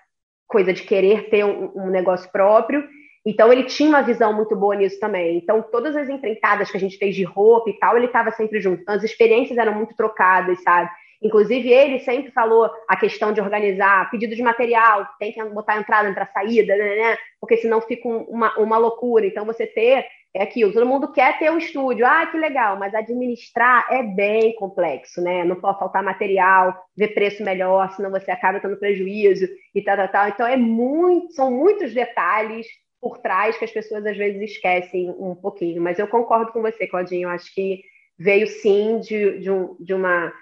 coisa 0.47 0.73
de 0.73 0.83
querer 0.83 1.29
ter 1.29 1.45
um, 1.45 1.73
um, 1.75 1.91
negócio 1.91 2.31
próprio, 2.31 2.87
então 3.27 3.53
ele 3.53 3.65
tinha 3.65 3.89
uma 3.89 4.03
visão 4.03 4.33
muito 4.33 4.55
boa 4.55 4.77
nisso 4.77 5.01
também. 5.01 5.39
Então 5.39 5.63
todas 5.63 5.97
as 5.97 6.09
empreitadas 6.09 6.71
que 6.71 6.77
a 6.77 6.81
gente 6.81 6.99
fez 6.99 7.15
de 7.15 7.25
roupa 7.25 7.71
e 7.71 7.79
tal, 7.79 7.97
ele 7.97 8.07
estava 8.07 8.31
sempre 8.33 8.61
junto. 8.61 8.83
Então 8.83 8.95
as 8.95 9.05
experiências 9.05 9.57
eram 9.59 9.75
muito 9.75 9.97
trocadas, 9.97 10.63
sabe? 10.63 10.91
Inclusive, 11.23 11.71
ele 11.71 12.01
sempre 12.01 12.33
falou 12.33 12.69
a 12.89 12.97
questão 12.97 13.33
de 13.33 13.41
organizar 13.41 14.11
pedido 14.11 14.35
de 14.35 14.43
material, 14.43 15.09
tem 15.21 15.33
que 15.33 15.43
botar 15.45 15.79
entrada, 15.79 16.09
entrar 16.09 16.27
saída, 16.33 16.75
né, 16.75 16.97
né? 16.97 17.19
Porque 17.41 17.57
senão 17.57 17.81
fica 17.81 18.09
uma, 18.09 18.59
uma 18.59 18.77
loucura. 18.77 19.25
Então, 19.25 19.47
você 19.47 19.65
ter 19.65 20.05
é 20.35 20.43
aquilo, 20.43 20.73
todo 20.73 20.87
mundo 20.87 21.13
quer 21.13 21.39
ter 21.39 21.51
um 21.51 21.59
estúdio, 21.59 22.07
ah, 22.07 22.27
que 22.27 22.39
legal, 22.39 22.79
mas 22.79 22.95
administrar 22.95 23.87
é 23.91 24.03
bem 24.03 24.55
complexo, 24.57 25.21
né? 25.21 25.45
Não 25.45 25.57
pode 25.57 25.79
faltar 25.79 26.03
material, 26.03 26.75
ver 26.97 27.09
preço 27.09 27.45
melhor, 27.45 27.91
senão 27.91 28.11
você 28.11 28.31
acaba 28.31 28.59
tendo 28.59 28.79
prejuízo 28.79 29.47
e 29.75 29.83
tal, 29.83 29.97
tal, 29.97 30.09
tal. 30.09 30.29
Então 30.29 30.47
é 30.47 30.57
muito, 30.57 31.35
são 31.35 31.51
muitos 31.51 31.93
detalhes 31.93 32.67
por 32.99 33.19
trás 33.19 33.59
que 33.59 33.65
as 33.65 33.71
pessoas 33.71 34.07
às 34.07 34.17
vezes 34.17 34.41
esquecem 34.53 35.11
um 35.11 35.35
pouquinho. 35.35 35.83
Mas 35.83 35.99
eu 35.99 36.09
concordo 36.09 36.51
com 36.51 36.63
você, 36.63 36.87
Claudinho, 36.87 37.29
acho 37.29 37.53
que 37.55 37.83
veio 38.19 38.47
sim 38.47 39.01
de, 39.01 39.39
de, 39.41 39.51
um, 39.51 39.77
de 39.79 39.93
uma 39.93 40.33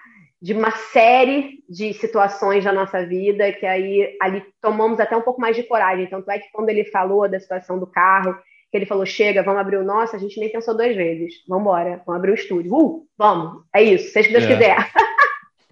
de 0.41 0.53
uma 0.53 0.71
série 0.71 1.63
de 1.69 1.93
situações 1.93 2.63
da 2.63 2.73
nossa 2.73 3.05
vida 3.05 3.51
que 3.53 3.65
aí 3.65 4.17
ali 4.19 4.43
tomamos 4.59 4.99
até 4.99 5.15
um 5.15 5.21
pouco 5.21 5.39
mais 5.39 5.55
de 5.55 5.61
coragem. 5.61 6.07
Tanto 6.07 6.31
é 6.31 6.39
que 6.39 6.51
quando 6.51 6.69
ele 6.69 6.85
falou 6.85 7.29
da 7.29 7.39
situação 7.39 7.77
do 7.77 7.85
carro, 7.85 8.35
que 8.71 8.77
ele 8.77 8.85
falou, 8.85 9.05
chega, 9.05 9.43
vamos 9.43 9.59
abrir 9.59 9.77
o 9.77 9.83
nosso, 9.83 10.15
a 10.15 10.19
gente 10.19 10.39
nem 10.39 10.49
pensou 10.49 10.75
duas 10.75 10.95
vezes. 10.95 11.33
Vamos 11.47 11.63
embora, 11.63 12.01
vamos 12.05 12.19
abrir 12.19 12.31
o 12.31 12.35
estúdio. 12.35 12.73
Uh, 12.73 13.05
vamos, 13.17 13.63
é 13.75 13.83
isso, 13.83 14.11
seja 14.13 14.29
que 14.29 14.33
Deus 14.33 14.45
é. 14.45 14.53
quiser. 14.55 14.91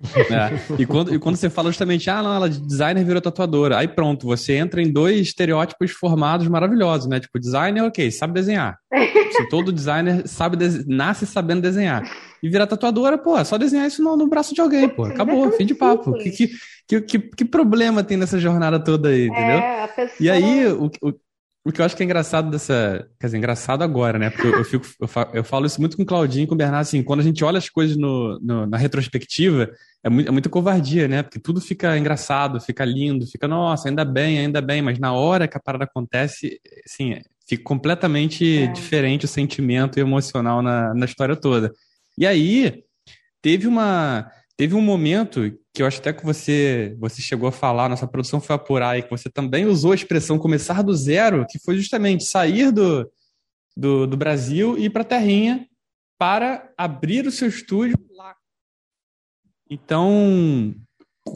É. 0.02 0.82
E, 0.82 0.86
quando, 0.86 1.14
e 1.14 1.20
quando 1.20 1.36
você 1.36 1.50
fala 1.50 1.70
justamente, 1.70 2.10
ah, 2.10 2.24
não, 2.24 2.34
ela 2.34 2.50
de 2.50 2.62
designer 2.62 3.04
virou 3.04 3.22
tatuadora, 3.22 3.78
aí 3.78 3.88
pronto, 3.88 4.26
você 4.26 4.54
entra 4.54 4.82
em 4.82 4.90
dois 4.90 5.20
estereótipos 5.20 5.92
formados 5.92 6.48
maravilhosos, 6.48 7.10
né? 7.10 7.20
Tipo, 7.20 7.38
designer, 7.38 7.84
ok, 7.84 8.10
sabe 8.10 8.34
desenhar. 8.34 8.78
Se 9.36 9.50
todo 9.50 9.74
designer 9.74 10.26
sabe 10.26 10.58
nasce 10.88 11.26
sabendo 11.26 11.62
desenhar. 11.62 12.10
E 12.42 12.48
virar 12.48 12.66
tatuadora, 12.66 13.18
pô, 13.18 13.38
é 13.38 13.44
só 13.44 13.58
desenhar 13.58 13.88
isso 13.88 14.02
no, 14.02 14.16
no 14.16 14.28
braço 14.28 14.56
de 14.56 14.62
alguém, 14.62 14.88
pô. 14.88 15.04
Acabou, 15.04 15.52
fim 15.52 15.66
de 15.66 15.76
papo. 15.76 16.14
Que, 16.14 16.32
que, 16.32 17.02
que, 17.02 17.20
que, 17.20 17.46
problema 17.46 18.02
tem 18.02 18.16
nessa 18.16 18.40
jornada 18.40 18.82
toda 18.82 19.10
aí, 19.10 19.28
entendeu? 19.28 19.58
É, 19.58 19.88
pessoa... 19.88 20.16
E 20.18 20.30
aí, 20.30 20.66
o, 20.68 20.90
o, 21.02 21.14
o 21.70 21.74
que 21.74 21.82
eu 21.82 21.86
acho 21.86 21.96
que 21.96 22.04
é 22.04 22.06
engraçado 22.06 22.50
dessa. 22.50 23.08
Quer 23.20 23.28
dizer, 23.28 23.38
engraçado 23.38 23.84
agora, 23.84 24.18
né? 24.20 24.30
Porque 24.30 24.48
eu, 24.48 24.54
eu, 24.54 24.66
fico, 24.66 24.86
eu, 25.00 25.08
falo, 25.08 25.30
eu 25.34 25.44
falo 25.44 25.66
isso 25.66 25.80
muito 25.80 25.96
com 25.96 26.04
o 26.04 26.06
Claudinho 26.06 26.44
e 26.44 26.48
com 26.48 26.56
o 26.56 26.58
Bernardo, 26.58 26.82
assim, 26.82 27.04
quando 27.04 27.22
a 27.22 27.24
gente 27.24 27.44
olha 27.44 27.58
as 27.58 27.70
coisas 27.70 27.96
no, 27.96 28.40
no, 28.40 28.66
na 28.66 28.78
retrospectiva, 28.78 29.72
é, 30.04 30.10
muito, 30.10 30.28
é 30.28 30.32
muita 30.32 30.50
covardia, 30.50 31.08
né? 31.08 31.24
Porque 31.24 31.40
tudo 31.40 31.62
fica 31.62 31.98
engraçado, 31.98 32.60
fica 32.60 32.84
lindo, 32.84 33.28
fica, 33.28 33.48
nossa, 33.48 33.90
ainda 33.90 34.04
bem, 34.04 34.40
ainda 34.40 34.62
bem, 34.62 34.82
mas 34.82 35.00
na 35.00 35.14
hora 35.14 35.48
que 35.48 35.58
a 35.58 35.62
parada 35.62 35.84
acontece, 35.84 36.60
assim, 36.86 37.20
fica 37.48 37.64
completamente 37.64 38.64
é. 38.64 38.68
diferente 38.68 39.26
o 39.26 39.28
sentimento 39.30 40.00
emocional 40.00 40.62
na, 40.62 40.94
na 40.94 41.06
história 41.06 41.36
toda. 41.36 41.72
E 42.18 42.26
aí, 42.26 42.84
teve 43.42 43.68
uma. 43.68 44.30
Teve 44.58 44.76
um 44.76 44.82
momento 44.82 45.50
que 45.80 45.84
eu 45.84 45.88
acho 45.88 46.02
até 46.02 46.12
que 46.12 46.26
você, 46.26 46.94
você 47.00 47.22
chegou 47.22 47.48
a 47.48 47.54
falar, 47.54 47.88
nossa 47.88 48.06
produção 48.06 48.42
foi 48.42 48.54
apurar 48.54 48.90
aí, 48.90 49.02
que 49.02 49.10
você 49.10 49.30
também 49.30 49.66
usou 49.66 49.94
a 49.94 49.96
expressão 49.96 50.38
começar 50.38 50.84
do 50.84 50.94
zero, 50.94 51.46
que 51.50 51.58
foi 51.58 51.78
justamente 51.78 52.26
sair 52.26 52.70
do, 52.70 53.10
do, 53.78 54.06
do 54.06 54.18
Brasil 54.18 54.78
e 54.78 54.86
ir 54.86 54.90
para 54.90 55.04
a 55.04 55.06
Terrinha 55.06 55.66
para 56.18 56.70
abrir 56.78 57.26
o 57.26 57.32
seu 57.32 57.48
estúdio 57.48 57.98
lá. 58.12 58.36
Então, 59.70 60.76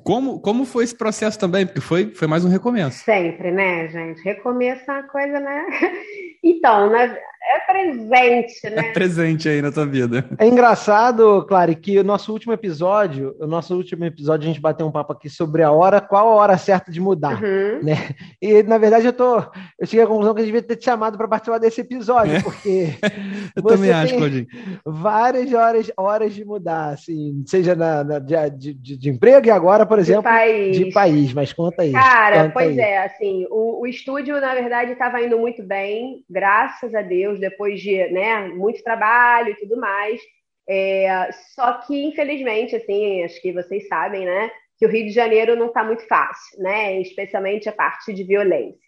como, 0.04 0.41
como 0.41 0.66
foi 0.66 0.84
esse 0.84 0.98
processo 0.98 1.39
também? 1.39 1.66
Porque 1.66 1.80
foi, 1.80 2.14
foi 2.14 2.28
mais 2.28 2.44
um 2.44 2.50
recomeço. 2.50 3.02
Sempre, 3.02 3.50
né, 3.50 3.88
gente? 3.88 4.22
Recomeço 4.24 4.91
é 4.91 4.94
uma 4.94 5.08
coisa, 5.08 5.39
né? 5.39 5.66
Então, 6.46 6.89
né? 6.89 7.18
É 7.46 7.60
presente, 7.60 8.70
né? 8.70 8.89
É 8.89 8.94
presente 8.94 9.50
aí 9.50 9.62
na 9.62 9.72
tua 9.72 9.86
vida. 9.86 10.26
É 10.38 10.48
engraçado, 10.48 11.46
Clary, 11.46 11.76
que 11.76 12.00
o 12.00 12.04
nosso 12.04 12.32
último 12.32 12.54
episódio, 12.54 13.36
o 13.39 13.46
nosso 13.46 13.76
último 13.76 14.06
episódio, 14.06 14.46
a 14.46 14.48
gente 14.48 14.62
bateu 14.62 14.88
um 14.88 14.91
papo 14.91 15.14
aqui 15.14 15.30
sobre 15.30 15.62
a 15.62 15.72
hora, 15.72 16.00
qual 16.00 16.30
a 16.30 16.36
hora 16.36 16.58
certa 16.58 16.91
de 16.91 17.02
mudar, 17.02 17.41
uhum. 17.44 17.84
né? 17.84 18.16
E, 18.41 18.64
na 18.64 18.78
verdade, 18.78 19.06
eu 19.06 19.14
tô, 19.14 19.39
eu 19.80 19.86
cheguei 19.86 20.06
à 20.06 20.08
conclusão 20.08 20.34
que 20.34 20.41
a 20.41 20.44
gente 20.44 20.54
devia 20.54 20.68
ter 20.68 20.78
te 20.78 20.86
chamado 20.86 21.18
para 21.18 21.28
participar 21.28 21.58
desse 21.58 21.82
episódio, 21.82 22.36
é. 22.36 22.41
porque 22.41 22.89
eu 23.56 23.64
também 23.64 23.91
acho, 23.91 24.16
Claudinho. 24.16 24.48
várias 24.86 25.54
horas, 25.54 25.91
horas 25.98 26.34
de 26.34 26.46
mudar, 26.46 26.94
assim, 26.94 27.44
seja 27.46 27.76
na, 27.76 28.04
na 28.04 28.20
de, 28.20 28.74
de, 28.74 28.98
de, 28.98 29.10
emprego 29.10 29.48
e 29.48 29.52
agora, 29.52 29.86
por 29.86 30.00
exemplo, 30.00 30.24
de 30.24 30.30
país. 30.30 30.78
De 30.78 30.91
país 30.91 31.34
mas 31.34 31.54
conta 31.54 31.84
aí. 31.84 31.91
Cara, 31.91 32.44
conta 32.44 32.54
pois 32.54 32.78
aí. 32.78 32.80
é, 32.80 33.06
assim, 33.06 33.46
o, 33.50 33.82
o 33.82 33.88
estúdio, 33.88 34.39
na 34.39 34.54
verdade, 34.54 34.94
estava 34.94 35.22
indo 35.22 35.38
muito 35.38 35.64
bem, 35.64 36.24
graças 36.30 36.94
a 36.96 37.02
Deus, 37.02 37.33
Depois 37.40 37.82
de 37.82 38.08
né, 38.10 38.48
muito 38.50 38.84
trabalho 38.84 39.50
e 39.50 39.56
tudo 39.56 39.78
mais. 39.78 40.22
É, 40.68 41.30
só 41.54 41.74
que, 41.80 42.06
infelizmente, 42.06 42.76
assim, 42.76 43.24
acho 43.24 43.42
que 43.42 43.52
vocês 43.52 43.88
sabem, 43.88 44.26
né, 44.26 44.50
que 44.78 44.86
o 44.86 44.90
Rio 44.90 45.06
de 45.06 45.12
Janeiro 45.12 45.56
não 45.56 45.68
está 45.68 45.84
muito 45.84 46.08
fácil, 46.08 46.62
né, 46.62 47.00
especialmente 47.02 47.68
a 47.68 47.74
parte 47.74 48.14
de 48.14 48.24
violência. 48.24 48.80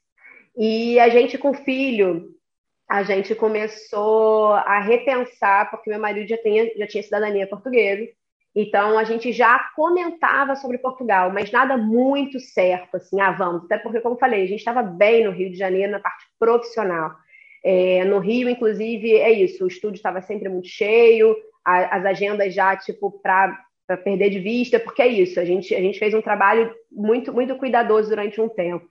E 0.58 1.00
a 1.00 1.10
gente 1.10 1.38
com 1.38 1.54
filho, 1.54 2.30
a 2.90 3.04
gente 3.04 3.36
começou 3.36 4.54
a 4.54 4.80
repensar, 4.80 5.70
porque 5.70 5.90
meu 5.90 6.00
marido 6.00 6.30
já 6.30 6.38
tinha, 6.38 6.70
já 6.78 6.88
tinha 6.88 7.04
cidadania 7.04 7.48
portuguesa, 7.48 8.08
então 8.56 8.98
a 8.98 9.04
gente 9.04 9.34
já 9.34 9.60
comentava 9.76 10.56
sobre 10.56 10.78
Portugal, 10.78 11.30
mas 11.30 11.52
nada 11.52 11.76
muito 11.76 12.40
certo, 12.40 12.96
assim, 12.96 13.20
ah, 13.20 13.32
vamos, 13.32 13.66
até 13.66 13.78
porque, 13.78 14.00
como 14.00 14.18
falei, 14.18 14.44
a 14.44 14.48
gente 14.48 14.60
estava 14.60 14.82
bem 14.82 15.26
no 15.26 15.32
Rio 15.32 15.52
de 15.52 15.58
Janeiro 15.58 15.92
na 15.92 16.00
parte 16.00 16.26
profissional. 16.40 17.12
É, 17.68 18.06
no 18.06 18.20
Rio, 18.20 18.48
inclusive, 18.48 19.16
é 19.16 19.32
isso, 19.32 19.64
o 19.64 19.68
estúdio 19.68 19.98
estava 19.98 20.22
sempre 20.22 20.48
muito 20.48 20.68
cheio, 20.68 21.36
a, 21.66 21.98
as 21.98 22.06
agendas 22.06 22.54
já, 22.54 22.76
tipo, 22.76 23.10
para 23.24 23.58
perder 24.04 24.30
de 24.30 24.40
vista, 24.40 24.80
porque 24.80 25.02
é 25.02 25.08
isso, 25.08 25.40
a 25.40 25.46
gente, 25.46 25.74
a 25.74 25.82
gente 25.82 25.98
fez 25.98 26.14
um 26.14 26.22
trabalho 26.22 26.72
muito, 26.92 27.34
muito 27.34 27.58
cuidadoso 27.58 28.10
durante 28.10 28.40
um 28.40 28.48
tempo. 28.48 28.86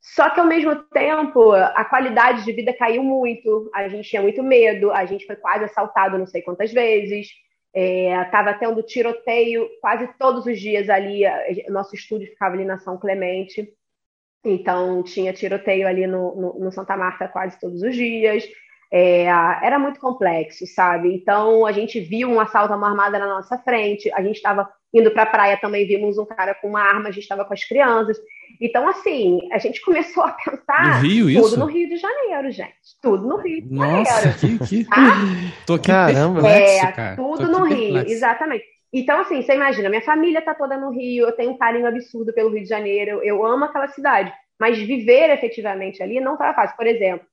Só 0.00 0.30
que, 0.30 0.38
ao 0.38 0.46
mesmo 0.46 0.76
tempo, 0.92 1.50
a 1.50 1.84
qualidade 1.86 2.44
de 2.44 2.52
vida 2.52 2.72
caiu 2.72 3.02
muito, 3.02 3.68
a 3.74 3.88
gente 3.88 4.08
tinha 4.08 4.22
muito 4.22 4.44
medo, 4.44 4.92
a 4.92 5.04
gente 5.06 5.26
foi 5.26 5.34
quase 5.34 5.64
assaltado 5.64 6.16
não 6.16 6.26
sei 6.26 6.40
quantas 6.40 6.72
vezes, 6.72 7.26
estava 7.74 8.50
é, 8.50 8.54
tendo 8.54 8.80
tiroteio 8.84 9.68
quase 9.80 10.06
todos 10.20 10.46
os 10.46 10.60
dias 10.60 10.88
ali, 10.88 11.22
nosso 11.68 11.96
estúdio 11.96 12.28
ficava 12.28 12.54
ali 12.54 12.64
na 12.64 12.78
São 12.78 12.96
Clemente. 12.96 13.74
Então, 14.44 15.02
tinha 15.02 15.32
tiroteio 15.32 15.86
ali 15.86 16.06
no, 16.06 16.34
no, 16.34 16.64
no 16.64 16.72
Santa 16.72 16.96
Marta 16.96 17.28
quase 17.28 17.58
todos 17.58 17.82
os 17.82 17.94
dias. 17.94 18.44
É, 18.92 19.24
era 19.24 19.78
muito 19.78 19.98
complexo, 19.98 20.66
sabe? 20.66 21.12
Então, 21.12 21.66
a 21.66 21.72
gente 21.72 21.98
viu 21.98 22.28
um 22.28 22.38
assalto 22.38 22.72
a 22.72 22.76
uma 22.76 22.88
armada 22.88 23.18
na 23.18 23.26
nossa 23.26 23.58
frente, 23.58 24.12
a 24.12 24.22
gente 24.22 24.36
estava 24.36 24.68
indo 24.92 25.10
para 25.10 25.24
a 25.24 25.26
praia 25.26 25.56
também, 25.56 25.86
vimos 25.86 26.16
um 26.18 26.24
cara 26.24 26.54
com 26.54 26.68
uma 26.68 26.80
arma, 26.80 27.08
a 27.08 27.10
gente 27.10 27.24
estava 27.24 27.44
com 27.44 27.52
as 27.52 27.64
crianças. 27.64 28.16
Então, 28.60 28.88
assim, 28.88 29.40
a 29.50 29.58
gente 29.58 29.80
começou 29.82 30.22
a 30.22 30.30
pensar 30.30 31.02
no 31.02 31.08
Rio, 31.08 31.26
tudo 31.26 31.46
isso? 31.48 31.58
no 31.58 31.66
Rio 31.66 31.88
de 31.88 31.96
Janeiro, 31.96 32.50
gente. 32.52 32.74
Tudo 33.02 33.26
no 33.26 33.36
Rio 33.38 33.62
de 33.62 33.74
Nossa, 33.74 34.30
Janeiro. 34.30 34.64
Que, 34.64 34.84
que... 34.84 34.84
Tá? 34.84 35.16
Tô 35.66 35.74
aqui 35.74 35.88
Caramba, 35.88 36.40
perplexo, 36.40 36.86
é, 36.86 36.92
cara. 36.92 37.16
tudo 37.16 37.48
no 37.48 37.64
Rio, 37.64 37.94
perplexo. 37.94 38.12
exatamente. 38.12 38.64
Então, 38.96 39.20
assim, 39.22 39.42
você 39.42 39.54
imagina, 39.54 39.88
minha 39.88 40.00
família 40.00 40.40
tá 40.40 40.54
toda 40.54 40.76
no 40.76 40.90
Rio, 40.90 41.26
eu 41.26 41.32
tenho 41.32 41.50
um 41.50 41.58
carinho 41.58 41.88
absurdo 41.88 42.32
pelo 42.32 42.50
Rio 42.50 42.62
de 42.62 42.68
Janeiro, 42.68 43.20
eu 43.24 43.44
amo 43.44 43.64
aquela 43.64 43.88
cidade, 43.88 44.32
mas 44.58 44.78
viver 44.78 45.30
efetivamente 45.30 46.00
ali 46.00 46.20
não 46.20 46.34
estava 46.34 46.54
fácil. 46.54 46.76
Por 46.76 46.86
exemplo, 46.86 47.26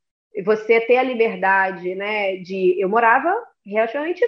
você 0.44 0.82
ter 0.82 0.98
a 0.98 1.04
liberdade, 1.04 1.94
né, 1.94 2.38
de... 2.38 2.82
Eu 2.82 2.90
morava 2.90 3.32
relativamente 3.64 4.26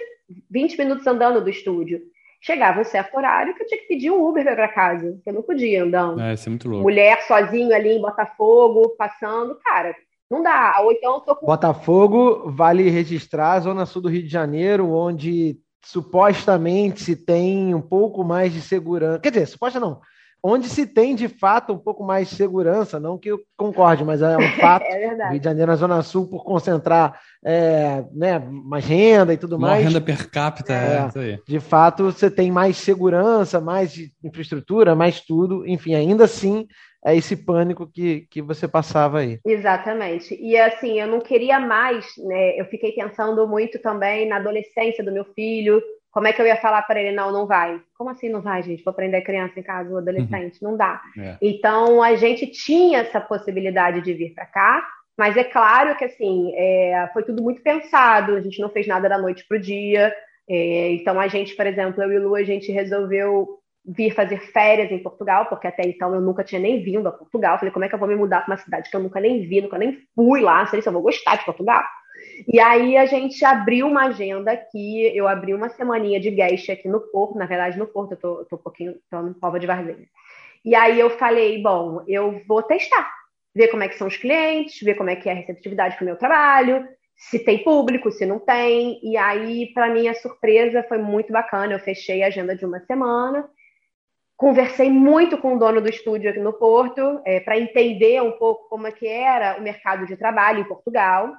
20 0.48 0.78
minutos 0.78 1.06
andando 1.08 1.40
do 1.42 1.50
estúdio. 1.50 2.02
Chegava 2.40 2.80
um 2.80 2.84
certo 2.84 3.16
horário 3.16 3.52
que 3.56 3.64
eu 3.64 3.66
tinha 3.66 3.80
que 3.80 3.88
pedir 3.88 4.12
um 4.12 4.22
Uber 4.22 4.44
para 4.44 4.68
casa, 4.68 5.18
que 5.24 5.28
eu 5.28 5.34
não 5.34 5.42
podia 5.42 5.82
andando. 5.82 6.20
É, 6.20 6.34
isso 6.34 6.48
é 6.48 6.50
muito 6.50 6.68
louco. 6.68 6.84
Mulher 6.84 7.20
sozinho 7.22 7.74
ali 7.74 7.96
em 7.96 8.00
Botafogo, 8.00 8.94
passando, 8.96 9.58
cara, 9.64 9.92
não 10.30 10.40
dá. 10.40 10.76
Ou 10.82 10.92
então 10.92 11.14
eu 11.14 11.20
tô 11.20 11.34
com... 11.34 11.46
Botafogo, 11.46 12.48
vale 12.50 12.88
registrar, 12.90 13.58
zona 13.58 13.86
sul 13.86 14.02
do 14.02 14.08
Rio 14.08 14.22
de 14.22 14.28
Janeiro, 14.28 14.92
onde 14.92 15.58
supostamente 15.84 17.02
se 17.02 17.16
tem 17.16 17.74
um 17.74 17.80
pouco 17.80 18.24
mais 18.24 18.52
de 18.52 18.60
segurança. 18.60 19.20
Quer 19.20 19.30
dizer, 19.30 19.46
suposta 19.46 19.78
não. 19.78 20.00
Onde 20.46 20.68
se 20.68 20.86
tem 20.86 21.14
de 21.14 21.26
fato 21.26 21.72
um 21.72 21.78
pouco 21.78 22.04
mais 22.04 22.28
de 22.28 22.34
segurança, 22.34 23.00
não 23.00 23.16
que 23.16 23.30
eu 23.30 23.40
concorde, 23.56 24.04
mas 24.04 24.20
é 24.20 24.36
um 24.36 24.42
fato. 24.60 24.84
é 24.84 25.08
verdade. 25.08 25.30
Rio 25.30 25.40
de 25.40 25.44
Janeiro 25.44 25.72
na 25.72 25.76
Zona 25.76 26.02
Sul, 26.02 26.28
por 26.28 26.44
concentrar 26.44 27.18
é, 27.42 28.04
né, 28.12 28.38
mais 28.38 28.84
renda 28.84 29.32
e 29.32 29.38
tudo 29.38 29.58
mais. 29.58 29.82
renda 29.82 30.02
per 30.02 30.30
capita, 30.30 30.74
é, 30.74 30.98
é, 30.98 31.08
isso 31.08 31.18
aí. 31.18 31.38
De 31.48 31.60
fato, 31.60 32.04
você 32.04 32.30
tem 32.30 32.52
mais 32.52 32.76
segurança, 32.76 33.58
mais 33.58 33.94
infraestrutura, 34.22 34.94
mais 34.94 35.20
tudo. 35.20 35.66
Enfim, 35.66 35.94
ainda 35.94 36.24
assim, 36.24 36.66
é 37.04 37.14
esse 37.14 37.36
pânico 37.36 37.86
que, 37.86 38.26
que 38.30 38.40
você 38.40 38.66
passava 38.66 39.18
aí. 39.18 39.38
Exatamente. 39.44 40.34
E 40.40 40.56
assim, 40.56 40.98
eu 40.98 41.06
não 41.06 41.20
queria 41.20 41.60
mais, 41.60 42.06
né? 42.18 42.58
Eu 42.58 42.64
fiquei 42.64 42.92
pensando 42.92 43.46
muito 43.46 43.78
também 43.78 44.26
na 44.26 44.36
adolescência 44.36 45.04
do 45.04 45.12
meu 45.12 45.24
filho. 45.34 45.82
Como 46.10 46.26
é 46.26 46.32
que 46.32 46.40
eu 46.40 46.46
ia 46.46 46.56
falar 46.56 46.82
para 46.82 47.02
ele, 47.02 47.14
não, 47.14 47.30
não 47.30 47.46
vai? 47.46 47.78
Como 47.98 48.08
assim 48.08 48.28
não 48.28 48.40
vai, 48.40 48.62
gente? 48.62 48.84
Vou 48.84 48.94
prender 48.94 49.22
criança 49.24 49.58
em 49.58 49.62
casa, 49.62 49.92
o 49.92 49.98
adolescente, 49.98 50.62
não 50.62 50.76
dá. 50.76 51.02
É. 51.18 51.36
Então, 51.42 52.02
a 52.02 52.14
gente 52.14 52.46
tinha 52.46 53.00
essa 53.00 53.20
possibilidade 53.20 54.00
de 54.00 54.14
vir 54.14 54.32
para 54.32 54.46
cá, 54.46 54.88
mas 55.18 55.36
é 55.36 55.44
claro 55.44 55.96
que, 55.96 56.04
assim, 56.04 56.52
é, 56.54 57.10
foi 57.12 57.24
tudo 57.24 57.42
muito 57.42 57.60
pensado, 57.62 58.36
a 58.36 58.40
gente 58.40 58.60
não 58.60 58.70
fez 58.70 58.86
nada 58.86 59.08
da 59.08 59.18
noite 59.18 59.44
para 59.46 59.58
o 59.58 59.60
dia. 59.60 60.14
É, 60.48 60.92
então, 60.92 61.18
a 61.18 61.26
gente, 61.26 61.54
por 61.56 61.66
exemplo, 61.66 62.02
eu 62.02 62.12
e 62.12 62.18
o 62.18 62.28
Lu, 62.28 62.34
a 62.36 62.44
gente 62.44 62.70
resolveu 62.70 63.58
vir 63.86 64.14
fazer 64.14 64.38
férias 64.52 64.90
em 64.90 65.02
Portugal, 65.02 65.46
porque 65.46 65.66
até 65.66 65.82
então 65.86 66.14
eu 66.14 66.20
nunca 66.20 66.42
tinha 66.42 66.60
nem 66.60 66.82
vindo 66.82 67.06
a 67.06 67.12
Portugal. 67.12 67.58
Falei, 67.58 67.72
como 67.72 67.84
é 67.84 67.88
que 67.88 67.94
eu 67.94 67.98
vou 67.98 68.08
me 68.08 68.16
mudar 68.16 68.40
para 68.40 68.54
uma 68.54 68.60
cidade 68.60 68.90
que 68.90 68.96
eu 68.96 69.00
nunca 69.00 69.20
nem 69.20 69.46
vi, 69.46 69.60
nunca 69.60 69.78
nem 69.78 69.98
fui 70.14 70.40
lá, 70.40 70.66
sei 70.66 70.80
se 70.80 70.88
eu 70.88 70.92
vou 70.92 71.02
gostar 71.02 71.36
de 71.36 71.44
Portugal. 71.44 71.82
E 72.48 72.58
aí 72.58 72.96
a 72.96 73.04
gente 73.04 73.44
abriu 73.44 73.86
uma 73.86 74.06
agenda 74.06 74.52
aqui, 74.52 75.14
eu 75.14 75.28
abri 75.28 75.52
uma 75.52 75.68
semaninha 75.68 76.18
de 76.18 76.30
guest 76.30 76.70
aqui 76.70 76.88
no 76.88 77.00
Porto, 77.00 77.36
na 77.36 77.46
verdade 77.46 77.78
no 77.78 77.86
Porto, 77.86 78.12
eu 78.12 78.16
tô, 78.16 78.40
eu 78.40 78.44
tô 78.46 78.56
um 78.56 78.62
pouquinho, 78.62 78.94
tô 79.10 79.20
no 79.20 79.34
Pova 79.34 79.60
de 79.60 79.66
Varzinha. 79.66 80.06
E 80.64 80.74
aí 80.74 80.98
eu 80.98 81.10
falei, 81.10 81.60
bom, 81.60 82.02
eu 82.08 82.40
vou 82.48 82.62
testar, 82.62 83.10
ver 83.54 83.68
como 83.68 83.82
é 83.82 83.88
que 83.88 83.98
são 83.98 84.06
os 84.06 84.16
clientes, 84.16 84.80
ver 84.80 84.94
como 84.94 85.10
é 85.10 85.16
que 85.16 85.28
é 85.28 85.32
a 85.32 85.34
receptividade 85.36 85.96
para 85.96 86.04
o 86.04 86.06
meu 86.06 86.16
trabalho, 86.16 86.88
se 87.16 87.38
tem 87.38 87.62
público, 87.62 88.10
se 88.10 88.24
não 88.24 88.38
tem. 88.38 88.98
E 89.02 89.16
aí, 89.16 89.72
para 89.72 89.88
mim, 89.88 90.08
a 90.08 90.14
surpresa 90.14 90.82
foi 90.82 90.98
muito 90.98 91.32
bacana. 91.32 91.72
Eu 91.72 91.78
fechei 91.78 92.22
a 92.22 92.26
agenda 92.26 92.56
de 92.56 92.64
uma 92.64 92.80
semana 92.80 93.48
Conversei 94.44 94.90
muito 94.90 95.38
com 95.38 95.54
o 95.54 95.58
dono 95.58 95.80
do 95.80 95.88
estúdio 95.88 96.28
aqui 96.28 96.38
no 96.38 96.52
Porto, 96.52 97.18
é, 97.24 97.40
para 97.40 97.58
entender 97.58 98.20
um 98.20 98.32
pouco 98.32 98.68
como 98.68 98.86
é 98.86 98.92
que 98.92 99.06
era 99.06 99.58
o 99.58 99.62
mercado 99.62 100.04
de 100.04 100.18
trabalho 100.18 100.60
em 100.60 100.68
Portugal, 100.68 101.32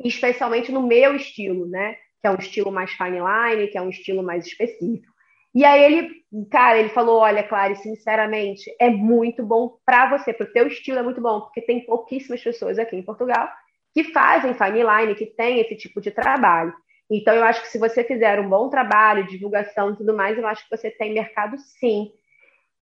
especialmente 0.00 0.72
no 0.72 0.82
meu 0.82 1.14
estilo, 1.14 1.64
né? 1.64 1.94
Que 2.20 2.26
é 2.26 2.30
um 2.32 2.34
estilo 2.34 2.72
mais 2.72 2.90
fine 2.90 3.20
line, 3.20 3.68
que 3.68 3.78
é 3.78 3.80
um 3.80 3.88
estilo 3.88 4.20
mais 4.20 4.44
específico. 4.44 5.14
E 5.54 5.64
aí 5.64 5.84
ele, 5.84 6.10
cara, 6.50 6.76
ele 6.76 6.88
falou, 6.88 7.20
olha, 7.20 7.46
Clary, 7.46 7.76
sinceramente, 7.76 8.68
é 8.80 8.90
muito 8.90 9.46
bom 9.46 9.78
para 9.86 10.18
você, 10.18 10.32
para 10.32 10.48
o 10.48 10.52
teu 10.52 10.66
estilo 10.66 10.98
é 10.98 11.02
muito 11.04 11.20
bom, 11.20 11.42
porque 11.42 11.60
tem 11.60 11.86
pouquíssimas 11.86 12.42
pessoas 12.42 12.80
aqui 12.80 12.96
em 12.96 13.04
Portugal 13.04 13.48
que 13.92 14.02
fazem 14.12 14.54
fine 14.54 14.82
line, 14.82 15.14
que 15.14 15.26
tem 15.26 15.60
esse 15.60 15.76
tipo 15.76 16.00
de 16.00 16.10
trabalho. 16.10 16.74
Então, 17.08 17.32
eu 17.32 17.44
acho 17.44 17.62
que 17.62 17.68
se 17.68 17.78
você 17.78 18.02
fizer 18.02 18.40
um 18.40 18.48
bom 18.48 18.68
trabalho, 18.68 19.28
divulgação 19.28 19.92
e 19.92 19.96
tudo 19.96 20.16
mais, 20.16 20.36
eu 20.36 20.44
acho 20.48 20.68
que 20.68 20.76
você 20.76 20.90
tem 20.90 21.14
mercado 21.14 21.56
sim. 21.58 22.10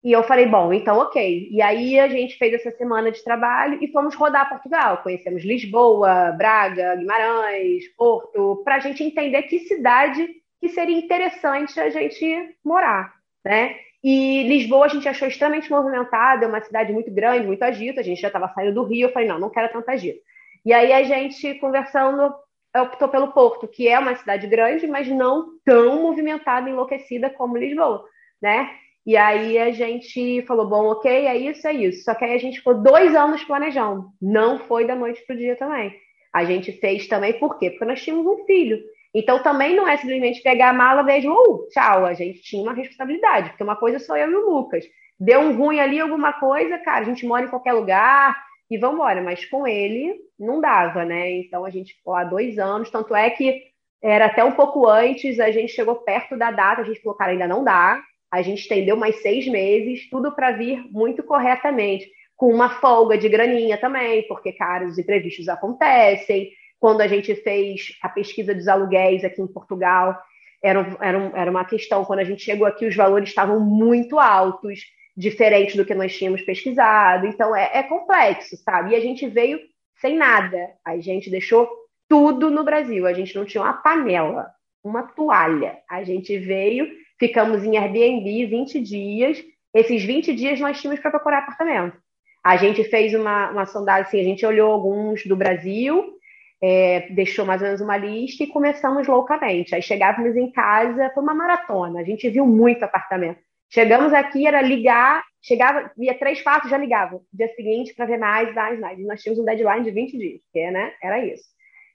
E 0.02 0.12
eu 0.12 0.22
falei, 0.22 0.46
bom, 0.46 0.72
então 0.72 0.98
ok. 0.98 1.48
E 1.50 1.60
aí 1.60 1.98
a 1.98 2.08
gente 2.08 2.36
fez 2.36 2.54
essa 2.54 2.70
semana 2.70 3.10
de 3.10 3.22
trabalho 3.22 3.78
e 3.82 3.90
fomos 3.90 4.14
rodar 4.14 4.48
Portugal. 4.48 4.98
Conhecemos 5.02 5.44
Lisboa, 5.44 6.32
Braga, 6.32 6.94
Guimarães, 6.96 7.88
Porto, 7.96 8.62
para 8.64 8.76
a 8.76 8.78
gente 8.78 9.02
entender 9.02 9.42
que 9.42 9.58
cidade 9.60 10.28
que 10.60 10.68
seria 10.68 10.96
interessante 10.96 11.78
a 11.80 11.90
gente 11.90 12.56
morar, 12.64 13.12
né? 13.44 13.76
E 14.02 14.44
Lisboa 14.44 14.86
a 14.86 14.88
gente 14.88 15.08
achou 15.08 15.26
extremamente 15.26 15.70
movimentada, 15.70 16.44
é 16.44 16.48
uma 16.48 16.60
cidade 16.60 16.92
muito 16.92 17.12
grande, 17.12 17.46
muito 17.46 17.62
agita. 17.62 18.00
A 18.00 18.04
gente 18.04 18.20
já 18.20 18.28
estava 18.28 18.48
saindo 18.54 18.74
do 18.74 18.84
Rio, 18.84 19.08
eu 19.08 19.12
falei, 19.12 19.28
não, 19.28 19.38
não 19.38 19.50
quero 19.50 19.72
tanta 19.72 19.92
agito. 19.92 20.20
E 20.64 20.72
aí 20.72 20.92
a 20.92 21.02
gente 21.02 21.54
conversando, 21.54 22.32
optou 22.76 23.08
pelo 23.08 23.32
Porto, 23.32 23.66
que 23.66 23.88
é 23.88 23.98
uma 23.98 24.14
cidade 24.14 24.46
grande, 24.46 24.86
mas 24.86 25.08
não 25.08 25.58
tão 25.64 26.02
movimentada 26.02 26.68
e 26.68 26.72
enlouquecida 26.72 27.30
como 27.30 27.56
Lisboa, 27.56 28.04
né? 28.40 28.70
E 29.08 29.16
aí 29.16 29.56
a 29.56 29.72
gente 29.72 30.42
falou, 30.42 30.68
bom, 30.68 30.84
ok, 30.88 31.10
é 31.10 31.34
isso, 31.34 31.66
é 31.66 31.72
isso. 31.72 32.04
Só 32.04 32.14
que 32.14 32.26
aí 32.26 32.34
a 32.34 32.38
gente 32.38 32.58
ficou 32.58 32.74
dois 32.74 33.16
anos 33.16 33.42
planejando. 33.42 34.04
Não 34.20 34.58
foi 34.58 34.86
da 34.86 34.94
noite 34.94 35.24
para 35.26 35.34
o 35.34 35.38
dia 35.38 35.56
também. 35.56 35.94
A 36.30 36.44
gente 36.44 36.72
fez 36.72 37.08
também, 37.08 37.32
por 37.38 37.58
quê? 37.58 37.70
Porque 37.70 37.86
nós 37.86 38.02
tínhamos 38.02 38.26
um 38.26 38.44
filho. 38.44 38.78
Então 39.14 39.42
também 39.42 39.74
não 39.74 39.88
é 39.88 39.96
simplesmente 39.96 40.42
pegar 40.42 40.68
a 40.68 40.72
mala, 40.74 41.02
vejo, 41.04 41.32
uh, 41.32 41.66
tchau. 41.70 42.04
A 42.04 42.12
gente 42.12 42.42
tinha 42.42 42.62
uma 42.62 42.74
responsabilidade, 42.74 43.48
porque 43.48 43.62
uma 43.62 43.76
coisa 43.76 43.98
sou 43.98 44.14
eu 44.14 44.30
e 44.30 44.34
o 44.34 44.50
Lucas. 44.50 44.84
Deu 45.18 45.40
um 45.40 45.56
ruim 45.56 45.80
ali, 45.80 45.98
alguma 45.98 46.34
coisa, 46.34 46.76
cara, 46.76 47.00
a 47.00 47.04
gente 47.04 47.24
mora 47.24 47.46
em 47.46 47.48
qualquer 47.48 47.72
lugar 47.72 48.36
e 48.70 48.76
vamos 48.76 48.96
embora. 48.96 49.22
Mas 49.22 49.42
com 49.46 49.66
ele 49.66 50.16
não 50.38 50.60
dava, 50.60 51.06
né? 51.06 51.30
Então 51.30 51.64
a 51.64 51.70
gente 51.70 51.94
ficou 51.94 52.14
há 52.14 52.24
dois 52.24 52.58
anos, 52.58 52.90
tanto 52.90 53.16
é 53.16 53.30
que 53.30 53.58
era 54.02 54.26
até 54.26 54.44
um 54.44 54.52
pouco 54.52 54.86
antes, 54.86 55.40
a 55.40 55.50
gente 55.50 55.72
chegou 55.72 55.94
perto 55.94 56.36
da 56.36 56.50
data, 56.50 56.82
a 56.82 56.84
gente 56.84 57.00
falou, 57.00 57.16
cara, 57.16 57.32
ainda 57.32 57.48
não 57.48 57.64
dá. 57.64 58.02
A 58.30 58.42
gente 58.42 58.60
estendeu 58.60 58.96
mais 58.96 59.22
seis 59.22 59.46
meses, 59.46 60.08
tudo 60.10 60.32
para 60.32 60.52
vir 60.52 60.84
muito 60.90 61.22
corretamente, 61.22 62.10
com 62.36 62.52
uma 62.52 62.68
folga 62.68 63.16
de 63.16 63.28
graninha 63.28 63.78
também, 63.78 64.26
porque, 64.28 64.52
cara, 64.52 64.86
os 64.86 64.98
imprevistos 64.98 65.48
acontecem. 65.48 66.50
Quando 66.78 67.00
a 67.00 67.08
gente 67.08 67.34
fez 67.34 67.98
a 68.02 68.08
pesquisa 68.08 68.54
dos 68.54 68.68
aluguéis 68.68 69.24
aqui 69.24 69.42
em 69.42 69.46
Portugal, 69.46 70.16
era, 70.62 70.96
era, 71.00 71.32
era 71.34 71.50
uma 71.50 71.64
questão, 71.64 72.04
quando 72.04 72.20
a 72.20 72.24
gente 72.24 72.42
chegou 72.42 72.66
aqui, 72.66 72.86
os 72.86 72.94
valores 72.94 73.28
estavam 73.28 73.60
muito 73.60 74.18
altos, 74.18 74.80
diferente 75.16 75.76
do 75.76 75.84
que 75.84 75.94
nós 75.94 76.16
tínhamos 76.16 76.42
pesquisado. 76.42 77.26
Então, 77.26 77.54
é, 77.54 77.70
é 77.74 77.82
complexo, 77.82 78.56
sabe? 78.58 78.92
E 78.92 78.96
a 78.96 79.00
gente 79.00 79.26
veio 79.26 79.58
sem 80.00 80.16
nada. 80.16 80.70
A 80.84 80.98
gente 80.98 81.28
deixou 81.30 81.68
tudo 82.08 82.50
no 82.50 82.64
Brasil. 82.64 83.06
A 83.06 83.12
gente 83.12 83.34
não 83.34 83.44
tinha 83.44 83.62
uma 83.62 83.72
panela, 83.72 84.48
uma 84.82 85.02
toalha. 85.02 85.78
A 85.90 86.04
gente 86.04 86.38
veio, 86.38 86.88
ficamos 87.18 87.64
em 87.64 87.76
Airbnb 87.76 88.46
20 88.46 88.80
dias. 88.80 89.42
Esses 89.74 90.04
20 90.04 90.34
dias 90.34 90.60
nós 90.60 90.80
tínhamos 90.80 91.00
para 91.00 91.10
procurar 91.10 91.38
apartamento. 91.38 91.96
A 92.44 92.56
gente 92.56 92.84
fez 92.84 93.14
uma, 93.14 93.50
uma 93.50 93.66
sondagem, 93.66 94.02
assim, 94.02 94.20
a 94.20 94.24
gente 94.24 94.46
olhou 94.46 94.72
alguns 94.72 95.24
do 95.26 95.36
Brasil, 95.36 96.14
é, 96.62 97.08
deixou 97.10 97.44
mais 97.44 97.60
ou 97.60 97.66
menos 97.66 97.80
uma 97.80 97.96
lista 97.96 98.44
e 98.44 98.46
começamos 98.46 99.06
loucamente. 99.06 99.74
Aí 99.74 99.82
chegávamos 99.82 100.36
em 100.36 100.50
casa, 100.50 101.10
foi 101.12 101.22
uma 101.22 101.34
maratona, 101.34 102.00
a 102.00 102.04
gente 102.04 102.28
viu 102.30 102.46
muito 102.46 102.84
apartamento. 102.84 103.40
Chegamos 103.70 104.14
aqui, 104.14 104.46
era 104.46 104.62
ligar, 104.62 105.22
chegava, 105.42 105.90
via 105.96 106.18
três 106.18 106.40
passos, 106.40 106.70
já 106.70 106.78
ligava. 106.78 107.20
Dia 107.32 107.48
seguinte, 107.54 107.94
para 107.94 108.06
ver 108.06 108.18
mais, 108.18 108.54
mais, 108.54 108.80
mais. 108.80 108.98
Nós 109.06 109.20
tínhamos 109.20 109.42
um 109.42 109.44
deadline 109.44 109.84
de 109.84 109.90
20 109.90 110.16
dias, 110.16 110.40
porque, 110.44 110.70
né, 110.70 110.94
era 111.02 111.24
isso. 111.24 111.44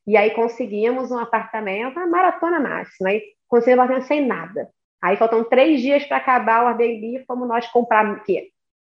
E 0.05 0.15
aí 0.15 0.31
conseguimos 0.31 1.09
um 1.09 1.17
apartamento, 1.17 1.97
uma 1.97 2.07
maratona 2.07 2.59
máxima. 2.59 3.09
Aí 3.09 3.23
conseguimos 3.47 3.79
um 3.79 3.83
apartamento 3.83 4.07
sem 4.07 4.25
nada. 4.25 4.69
Aí 5.03 5.17
faltam 5.17 5.43
três 5.43 5.81
dias 5.81 6.05
para 6.05 6.15
acabar 6.15 6.63
o 6.63 6.67
Airbnb, 6.67 7.25
fomos 7.27 7.45
nós 7.45 7.67
comprar 7.67 8.09
o 8.09 8.23
quê? 8.23 8.51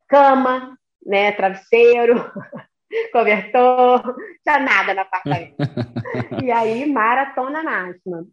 Cama, 0.06 0.78
né, 1.04 1.32
travesseiro, 1.32 2.14
cobertor, 3.12 4.14
tinha 4.44 4.60
nada 4.60 4.94
no 4.94 5.00
apartamento. 5.00 5.56
e 6.44 6.52
aí, 6.52 6.86
maratona 6.86 7.60
máxima. 7.60 8.24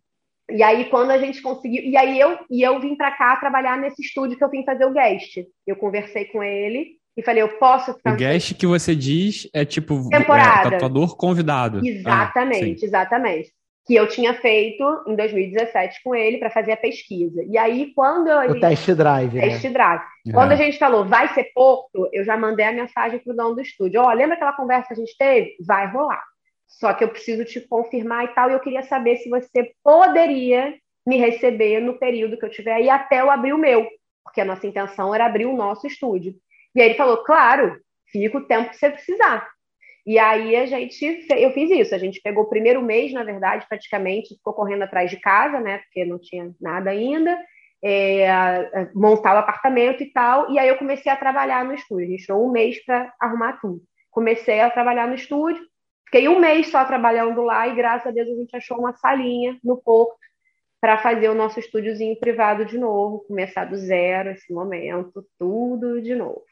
E 0.52 0.62
aí, 0.62 0.86
quando 0.86 1.10
a 1.10 1.18
gente 1.18 1.42
conseguiu. 1.42 1.82
E 1.82 1.98
aí, 1.98 2.20
eu, 2.20 2.38
e 2.48 2.62
eu 2.62 2.80
vim 2.80 2.96
para 2.96 3.10
cá 3.10 3.36
trabalhar 3.38 3.76
nesse 3.76 4.04
estúdio 4.04 4.38
que 4.38 4.44
eu 4.44 4.52
vim 4.52 4.64
fazer 4.64 4.86
o 4.86 4.94
guest. 4.94 5.44
Eu 5.66 5.76
conversei 5.76 6.26
com 6.26 6.44
ele 6.44 6.98
e 7.18 7.24
falei, 7.24 7.42
eu 7.42 7.58
posso 7.58 7.92
ficar. 7.96 8.14
O 8.14 8.18
guest 8.18 8.54
que 8.54 8.68
você 8.68 8.96
diz 8.96 9.50
é 9.52 9.66
tipo. 9.66 10.10
Temporada. 10.10 10.68
É, 10.68 10.72
tatuador 10.74 11.18
convidado. 11.18 11.84
Exatamente, 11.84 12.84
ah, 12.84 12.88
exatamente 12.88 13.52
que 13.86 13.96
eu 13.96 14.08
tinha 14.08 14.34
feito 14.34 14.84
em 15.08 15.16
2017 15.16 16.02
com 16.04 16.16
ele 16.16 16.38
para 16.38 16.50
fazer 16.50 16.72
a 16.72 16.78
pesquisa. 16.78 17.44
E 17.50 17.58
aí, 17.58 17.94
quando 17.94 18.30
eu. 18.30 18.52
O 18.52 18.60
test 18.60 18.90
drive. 18.92 19.40
Test 19.40 19.64
né? 19.64 19.70
drive. 19.70 20.02
É. 20.28 20.32
Quando 20.32 20.52
a 20.54 20.56
gente 20.56 20.78
falou, 20.78 21.06
vai 21.06 21.34
ser 21.34 21.52
Porto, 21.54 22.10
eu 22.14 22.24
já 22.24 22.38
mandei 22.38 22.66
a 22.66 22.72
mensagem 22.72 23.20
para 23.20 23.34
o 23.34 23.36
dono 23.36 23.56
do 23.56 23.62
estúdio: 23.62 24.02
Ó, 24.02 24.10
oh, 24.10 24.14
lembra 24.14 24.36
aquela 24.36 24.54
conversa 24.54 24.88
que 24.88 24.94
a 24.94 24.98
gente 24.98 25.18
teve? 25.18 25.56
Vai 25.66 25.92
rolar. 25.92 26.24
Só 26.68 26.94
que 26.94 27.04
eu 27.04 27.10
preciso 27.10 27.46
te 27.46 27.62
confirmar 27.62 28.26
e 28.26 28.28
tal, 28.30 28.50
e 28.50 28.54
eu 28.54 28.60
queria 28.60 28.84
saber 28.84 29.18
se 29.18 29.30
você 29.30 29.74
poderia 29.84 30.74
me 31.06 31.18
receber 31.18 31.80
no 31.82 32.00
período 32.00 32.38
que 32.38 32.46
eu 32.46 32.50
tiver 32.50 32.74
aí 32.74 32.90
até 32.90 33.22
eu 33.22 33.30
abrir 33.30 33.54
o 33.54 33.58
meu, 33.58 33.88
porque 34.24 34.42
a 34.42 34.46
nossa 34.46 34.66
intenção 34.66 35.14
era 35.14 35.26
abrir 35.26 35.46
o 35.46 35.56
nosso 35.56 35.86
estúdio. 35.86 36.34
E 36.74 36.82
aí 36.82 36.90
ele 36.90 36.96
falou: 36.96 37.18
claro, 37.18 37.78
fica 38.12 38.38
o 38.38 38.46
tempo 38.46 38.70
que 38.70 38.78
você 38.78 38.90
precisar. 38.90 39.53
E 40.06 40.20
aí 40.20 40.56
a 40.56 40.66
gente, 40.66 41.26
eu 41.30 41.52
fiz 41.52 41.70
isso, 41.72 41.96
a 41.96 41.98
gente 41.98 42.22
pegou 42.22 42.44
o 42.44 42.50
primeiro 42.50 42.82
mês, 42.82 43.14
na 43.14 43.24
verdade, 43.24 43.66
praticamente, 43.70 44.36
ficou 44.36 44.54
correndo 44.54 44.84
atrás 44.84 45.10
de 45.10 45.18
casa, 45.18 45.62
né, 45.62 45.78
porque 45.78 46.04
não 46.04 46.20
tinha 46.20 46.52
nada 46.60 46.90
ainda, 46.90 47.40
é, 47.82 48.28
montar 48.94 49.36
o 49.36 49.40
apartamento 49.40 50.04
e 50.04 50.12
tal, 50.12 50.52
e 50.52 50.60
aí 50.60 50.68
eu 50.68 50.78
comecei 50.78 51.12
a 51.12 51.16
trabalhar 51.16 51.64
no 51.64 51.74
estúdio, 51.74 52.06
a 52.06 52.10
gente 52.10 52.26
tirou 52.26 52.46
um 52.46 52.52
mês 52.52 52.84
para 52.84 53.14
arrumar 53.20 53.60
tudo. 53.62 53.82
Comecei 54.12 54.60
a 54.60 54.70
trabalhar 54.70 55.08
no 55.08 55.16
estúdio, 55.16 55.64
fiquei 56.06 56.28
um 56.28 56.40
mês 56.40 56.68
só 56.68 56.84
trabalhando 56.84 57.42
lá 57.42 57.68
e 57.68 57.76
graças 57.76 58.08
a 58.08 58.12
Deus 58.12 58.30
a 58.30 58.36
gente 58.36 58.56
achou 58.56 58.78
uma 58.80 58.94
salinha 58.94 59.58
no 59.64 59.78
Porto 59.78 60.16
para 60.82 60.98
fazer 60.98 61.30
o 61.30 61.34
nosso 61.34 61.60
estúdiozinho 61.60 62.20
privado 62.20 62.66
de 62.66 62.78
novo, 62.78 63.24
começar 63.26 63.64
do 63.64 63.78
zero 63.78 64.32
esse 64.32 64.54
momento, 64.54 65.26
tudo 65.40 66.02
de 66.02 66.14
novo. 66.14 66.44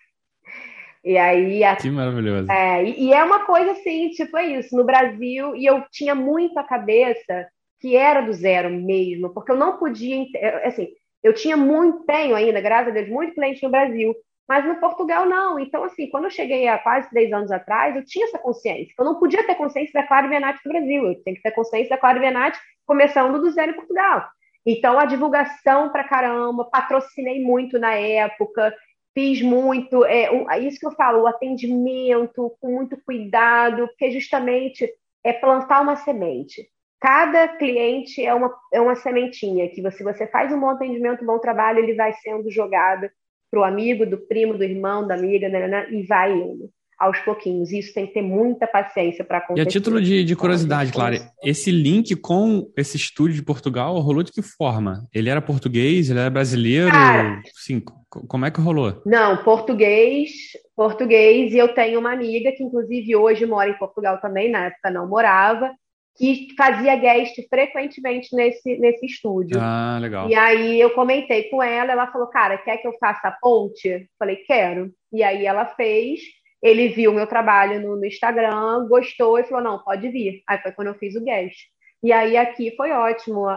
E 1.03 1.17
aí. 1.17 1.63
A, 1.63 1.75
que 1.75 1.89
maravilhoso. 1.89 2.51
É, 2.51 2.83
e, 2.83 3.05
e, 3.05 3.13
é 3.13 3.23
uma 3.23 3.45
coisa 3.45 3.71
assim, 3.71 4.09
tipo, 4.09 4.37
é 4.37 4.45
isso. 4.45 4.75
No 4.75 4.83
Brasil, 4.83 5.55
e 5.55 5.65
eu 5.65 5.83
tinha 5.91 6.13
muito 6.13 6.57
a 6.57 6.63
cabeça 6.63 7.47
que 7.79 7.95
era 7.95 8.21
do 8.21 8.31
zero 8.31 8.69
mesmo, 8.69 9.33
porque 9.33 9.51
eu 9.51 9.57
não 9.57 9.77
podia. 9.77 10.25
Assim, 10.63 10.89
eu 11.23 11.33
tinha 11.33 11.57
muito, 11.57 12.05
tenho 12.05 12.35
ainda, 12.35 12.61
graças 12.61 12.89
a 12.89 12.91
Deus, 12.91 13.09
muito 13.09 13.33
cliente 13.33 13.63
no 13.63 13.69
Brasil, 13.69 14.15
mas 14.47 14.65
no 14.65 14.79
Portugal 14.79 15.25
não. 15.25 15.59
Então, 15.59 15.83
assim, 15.83 16.07
quando 16.09 16.25
eu 16.25 16.29
cheguei 16.29 16.67
há 16.67 16.77
quase 16.77 17.09
três 17.09 17.31
anos 17.33 17.51
atrás, 17.51 17.95
eu 17.95 18.05
tinha 18.05 18.25
essa 18.25 18.37
consciência. 18.37 18.93
Eu 18.97 19.05
não 19.05 19.19
podia 19.19 19.45
ter 19.45 19.55
consciência 19.55 19.93
da 19.93 20.07
Clara 20.07 20.27
Venati 20.27 20.59
no 20.65 20.71
Brasil, 20.71 21.07
eu 21.07 21.23
tenho 21.23 21.35
que 21.35 21.43
ter 21.43 21.51
consciência 21.51 21.89
da 21.89 21.97
Clara 21.97 22.19
Venati 22.19 22.59
começando 22.85 23.39
do 23.39 23.49
zero 23.51 23.71
em 23.71 23.75
Portugal. 23.75 24.27
Então, 24.65 24.99
a 24.99 25.05
divulgação 25.05 25.89
pra 25.89 26.03
caramba, 26.03 26.65
patrocinei 26.65 27.41
muito 27.41 27.79
na 27.79 27.93
época, 27.93 28.73
fiz 29.13 29.41
muito, 29.41 30.05
é, 30.05 30.25
é 30.25 30.59
isso 30.59 30.79
que 30.79 30.85
eu 30.85 30.91
falo, 30.91 31.23
o 31.23 31.27
atendimento 31.27 32.55
com 32.59 32.71
muito 32.71 32.97
cuidado, 33.03 33.87
porque 33.87 34.11
justamente 34.11 34.89
é 35.23 35.33
plantar 35.33 35.81
uma 35.81 35.95
semente. 35.95 36.69
Cada 36.99 37.47
cliente 37.47 38.23
é 38.23 38.33
uma, 38.33 38.55
é 38.71 38.79
uma 38.79 38.95
sementinha 38.95 39.69
que 39.69 39.81
você, 39.81 40.03
você 40.03 40.27
faz 40.27 40.51
um 40.51 40.59
bom 40.59 40.69
atendimento, 40.69 41.23
um 41.23 41.27
bom 41.27 41.39
trabalho, 41.39 41.79
ele 41.79 41.95
vai 41.95 42.13
sendo 42.13 42.49
jogado 42.49 43.09
para 43.49 43.59
o 43.59 43.63
amigo, 43.63 44.05
do 44.05 44.17
primo, 44.17 44.57
do 44.57 44.63
irmão, 44.63 45.05
da 45.05 45.15
amiga, 45.15 45.49
né, 45.49 45.59
né, 45.59 45.67
né, 45.67 45.91
e 45.91 46.03
vai 46.03 46.31
indo 46.31 46.69
aos 47.01 47.19
pouquinhos. 47.19 47.71
Isso 47.71 47.93
tem 47.93 48.05
que 48.05 48.13
ter 48.13 48.21
muita 48.21 48.67
paciência 48.67 49.25
para 49.25 49.39
acontecer. 49.39 49.65
E 49.65 49.67
a 49.67 49.71
título 49.71 49.99
de, 49.99 50.23
de 50.23 50.35
curiosidade, 50.35 50.91
Clara, 50.91 51.17
esse 51.43 51.71
link 51.71 52.15
com 52.15 52.71
esse 52.77 52.95
estúdio 52.95 53.35
de 53.35 53.43
Portugal 53.43 53.99
rolou 53.99 54.21
de 54.21 54.31
que 54.31 54.43
forma? 54.43 55.07
Ele 55.13 55.29
era 55.29 55.41
português, 55.41 56.09
ele 56.09 56.19
era 56.19 56.29
brasileiro? 56.29 56.91
Cara, 56.91 57.41
Sim, 57.55 57.81
como 58.09 58.45
é 58.45 58.51
que 58.51 58.61
rolou? 58.61 59.01
Não, 59.03 59.43
português, 59.43 60.31
português, 60.75 61.53
e 61.53 61.57
eu 61.57 61.73
tenho 61.73 61.99
uma 61.99 62.13
amiga 62.13 62.51
que 62.51 62.63
inclusive 62.63 63.15
hoje 63.15 63.45
mora 63.47 63.69
em 63.69 63.77
Portugal 63.77 64.21
também, 64.21 64.51
na 64.51 64.65
época 64.65 64.91
não 64.91 65.09
morava, 65.09 65.71
que 66.15 66.49
fazia 66.55 66.95
guest 66.97 67.35
frequentemente 67.49 68.35
nesse, 68.35 68.77
nesse 68.77 69.07
estúdio. 69.07 69.57
Ah, 69.59 69.97
legal. 69.99 70.29
E 70.29 70.35
aí 70.35 70.79
eu 70.79 70.91
comentei 70.91 71.43
com 71.49 71.63
ela, 71.63 71.93
ela 71.93 72.11
falou, 72.11 72.27
cara, 72.27 72.59
quer 72.59 72.77
que 72.77 72.87
eu 72.87 72.93
faça 72.99 73.29
a 73.29 73.31
ponte? 73.31 74.07
Falei, 74.19 74.35
quero. 74.35 74.91
E 75.11 75.23
aí 75.23 75.45
ela 75.45 75.65
fez, 75.65 76.19
ele 76.61 76.89
viu 76.89 77.13
meu 77.13 77.25
trabalho 77.25 77.81
no, 77.81 77.95
no, 77.95 78.05
Instagram, 78.05 78.87
gostou 78.87 79.39
e 79.39 79.43
falou: 79.43 79.63
não, 79.63 79.79
pode 79.79 80.07
vir. 80.09 80.43
Aí 80.47 80.59
foi 80.59 80.71
quando 80.71 80.89
eu 80.89 80.95
fiz 80.95 81.15
o 81.15 81.23
guest. 81.23 81.57
E 82.03 82.11
aí 82.11 82.35
aqui 82.35 82.73
foi 82.75 82.91
ótimo. 82.91 83.47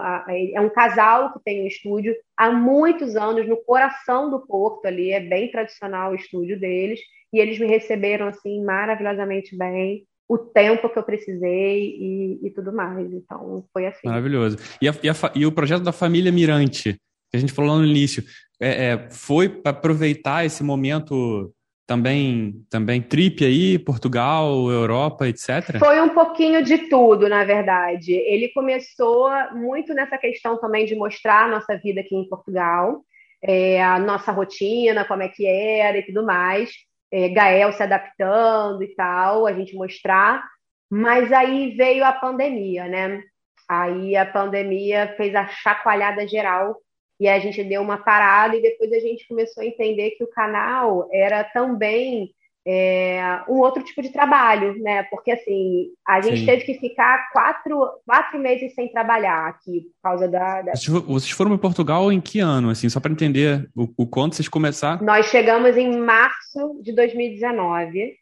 É 0.53 0.61
um 0.61 0.69
casal 0.69 1.33
que 1.33 1.39
tem 1.43 1.63
um 1.63 1.67
estúdio 1.67 2.15
há 2.37 2.51
muitos 2.51 3.15
anos, 3.15 3.47
no 3.47 3.57
coração 3.57 4.29
do 4.29 4.45
Porto 4.45 4.85
ali, 4.85 5.11
é 5.11 5.19
bem 5.19 5.49
tradicional 5.49 6.11
o 6.11 6.15
estúdio 6.15 6.59
deles. 6.59 6.99
E 7.33 7.39
eles 7.39 7.59
me 7.59 7.67
receberam 7.67 8.27
assim 8.27 8.63
maravilhosamente 8.63 9.57
bem, 9.57 10.05
o 10.27 10.37
tempo 10.37 10.89
que 10.89 10.97
eu 10.97 11.03
precisei 11.03 11.95
e, 11.99 12.39
e 12.43 12.49
tudo 12.51 12.71
mais. 12.71 13.11
Então 13.11 13.65
foi 13.73 13.87
assim. 13.87 14.07
Maravilhoso. 14.07 14.57
E, 14.81 14.87
a, 14.87 14.93
e, 15.03 15.09
a, 15.09 15.13
e, 15.35 15.45
o 15.45 15.51
projeto 15.51 15.83
da 15.83 15.91
família 15.91 16.31
Mirante, 16.31 16.93
que 17.31 17.37
a 17.37 17.39
gente 17.39 17.53
falou 17.53 17.77
no 17.77 17.85
início, 17.85 18.23
é, 18.59 18.85
é, 18.85 19.09
foi 19.09 19.49
para 19.49 19.71
aproveitar 19.71 20.45
esse 20.45 20.63
momento 20.63 21.53
também, 21.85 22.65
também 22.69 23.01
trip 23.01 23.45
aí, 23.45 23.77
Portugal, 23.77 24.69
Europa, 24.69 25.27
etc? 25.27 25.77
Foi 25.77 26.01
um 26.01 26.09
pouquinho 26.09 26.63
de 26.63 26.89
tudo, 26.89 27.29
na 27.29 27.43
verdade. 27.43 28.13
Ele 28.13 28.49
começou 28.49 29.29
muito 29.53 29.93
nessa 29.93 30.17
questão 30.17 30.59
também 30.59 30.85
de 30.85 30.95
mostrar 30.95 31.45
a 31.45 31.47
nossa 31.47 31.77
vida 31.77 32.01
aqui 32.01 32.15
em 32.15 32.27
Portugal, 32.27 33.01
é, 33.41 33.83
a 33.83 33.99
nossa 33.99 34.31
rotina, 34.31 35.05
como 35.05 35.21
é 35.21 35.29
que 35.29 35.45
era 35.45 35.97
e 35.99 36.05
tudo 36.05 36.25
mais. 36.25 36.71
É, 37.11 37.29
Gael 37.29 37.71
se 37.71 37.83
adaptando 37.83 38.83
e 38.83 38.95
tal, 38.95 39.45
a 39.45 39.53
gente 39.53 39.75
mostrar. 39.75 40.43
Mas 40.89 41.31
aí 41.31 41.75
veio 41.75 42.03
a 42.03 42.11
pandemia, 42.11 42.87
né? 42.87 43.21
Aí 43.69 44.15
a 44.15 44.25
pandemia 44.25 45.13
fez 45.17 45.33
a 45.35 45.47
chacoalhada 45.47 46.27
geral 46.27 46.77
e 47.19 47.27
a 47.27 47.39
gente 47.39 47.63
deu 47.63 47.81
uma 47.81 47.97
parada 47.97 48.55
e 48.55 48.61
depois 48.61 48.91
a 48.91 48.99
gente 48.99 49.27
começou 49.27 49.63
a 49.63 49.65
entender 49.65 50.11
que 50.11 50.23
o 50.23 50.29
canal 50.29 51.07
era 51.11 51.43
também 51.43 52.31
é, 52.67 53.43
um 53.47 53.59
outro 53.59 53.83
tipo 53.83 54.01
de 54.01 54.09
trabalho, 54.09 54.81
né? 54.81 55.03
Porque 55.03 55.31
assim, 55.31 55.89
a 56.05 56.19
gente 56.19 56.39
Sim. 56.39 56.45
teve 56.47 56.65
que 56.65 56.73
ficar 56.79 57.29
quatro, 57.31 57.87
quatro 58.05 58.39
meses 58.39 58.73
sem 58.73 58.91
trabalhar 58.91 59.47
aqui 59.47 59.81
por 59.81 60.09
causa 60.09 60.27
da. 60.27 60.63
da... 60.63 60.71
Vocês 60.73 61.29
foram 61.29 61.51
para 61.51 61.59
Portugal 61.59 62.11
em 62.11 62.19
que 62.19 62.39
ano, 62.39 62.71
assim, 62.71 62.89
só 62.89 62.99
para 62.99 63.11
entender 63.11 63.69
o, 63.75 63.87
o 63.95 64.07
quanto 64.07 64.35
vocês 64.35 64.49
começaram? 64.49 65.05
Nós 65.05 65.27
chegamos 65.27 65.77
em 65.77 65.95
março 65.97 66.81
de 66.81 66.91
2019. 66.93 68.15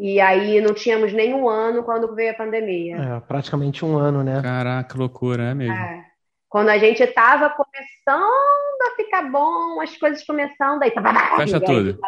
E 0.00 0.20
aí 0.20 0.60
não 0.60 0.72
tínhamos 0.72 1.12
nenhum 1.12 1.48
ano 1.48 1.82
quando 1.82 2.14
veio 2.14 2.30
a 2.30 2.34
pandemia. 2.34 2.96
É, 2.96 3.20
praticamente 3.20 3.84
um 3.84 3.98
ano, 3.98 4.22
né? 4.22 4.40
Caraca, 4.40 4.96
loucura, 4.96 5.50
é 5.50 5.54
mesmo. 5.54 5.74
É. 5.74 6.07
Quando 6.48 6.70
a 6.70 6.78
gente 6.78 7.02
estava 7.02 7.50
começando 7.50 8.82
a 8.82 8.96
ficar 8.96 9.30
bom, 9.30 9.80
as 9.80 9.96
coisas 9.96 10.24
começando 10.24 10.82
aí. 10.82 10.92
Fecha 11.36 11.60
tudo. 11.60 11.98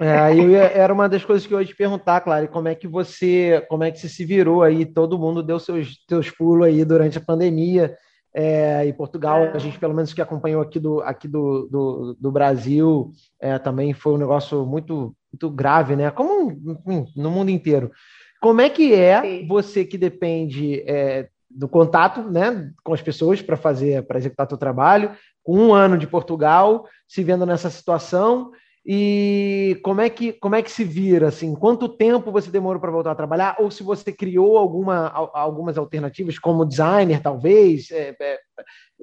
É, 0.00 0.18
aí 0.18 0.54
era 0.54 0.92
uma 0.92 1.08
das 1.08 1.24
coisas 1.24 1.46
que 1.46 1.52
eu 1.52 1.60
ia 1.60 1.66
te 1.66 1.74
perguntar, 1.74 2.20
Clara, 2.20 2.46
como 2.46 2.68
é 2.68 2.74
que 2.74 2.86
você, 2.86 3.64
como 3.68 3.84
é 3.84 3.90
que 3.90 3.98
você 3.98 4.08
se 4.08 4.24
virou 4.24 4.62
aí? 4.62 4.86
Todo 4.86 5.18
mundo 5.18 5.42
deu 5.42 5.58
seus, 5.58 5.98
seus 6.08 6.30
pulos 6.30 6.66
aí 6.66 6.84
durante 6.84 7.18
a 7.18 7.20
pandemia. 7.22 7.96
É, 8.34 8.86
e 8.86 8.92
Portugal, 8.94 9.50
a 9.52 9.58
gente 9.58 9.78
pelo 9.78 9.92
menos 9.92 10.14
que 10.14 10.22
acompanhou 10.22 10.62
aqui 10.62 10.80
do, 10.80 11.02
aqui 11.02 11.28
do, 11.28 11.68
do, 11.70 12.16
do 12.18 12.32
Brasil, 12.32 13.12
é, 13.38 13.58
também 13.58 13.92
foi 13.92 14.14
um 14.14 14.18
negócio 14.18 14.64
muito, 14.64 15.14
muito 15.30 15.50
grave, 15.50 15.96
né? 15.96 16.10
Como 16.10 16.50
enfim, 16.50 17.06
no 17.14 17.30
mundo 17.30 17.50
inteiro. 17.50 17.90
Como 18.40 18.60
é 18.60 18.70
que 18.70 18.94
é 18.94 19.20
Sim. 19.20 19.46
você 19.46 19.84
que 19.84 19.98
depende 19.98 20.82
é, 20.86 21.28
do 21.56 21.68
contato 21.68 22.22
né, 22.22 22.70
com 22.82 22.94
as 22.94 23.02
pessoas 23.02 23.42
para 23.42 23.56
fazer, 23.56 24.02
para 24.06 24.18
executar 24.18 24.48
seu 24.48 24.58
trabalho, 24.58 25.12
com 25.42 25.58
um 25.58 25.74
ano 25.74 25.98
de 25.98 26.06
Portugal, 26.06 26.86
se 27.06 27.22
vendo 27.22 27.44
nessa 27.44 27.68
situação, 27.68 28.52
e 28.84 29.78
como 29.84 30.00
é 30.00 30.10
que 30.10 30.32
como 30.32 30.56
é 30.56 30.62
que 30.62 30.70
se 30.70 30.82
vira 30.82 31.28
assim? 31.28 31.54
Quanto 31.54 31.88
tempo 31.88 32.32
você 32.32 32.50
demorou 32.50 32.80
para 32.80 32.90
voltar 32.90 33.12
a 33.12 33.16
trabalhar? 33.16 33.56
Ou 33.60 33.70
se 33.70 33.82
você 33.82 34.12
criou 34.12 34.58
alguma, 34.58 35.08
algumas 35.08 35.78
alternativas, 35.78 36.36
como 36.36 36.64
designer, 36.64 37.22
talvez? 37.22 37.90
É, 37.92 38.16
é, 38.20 38.40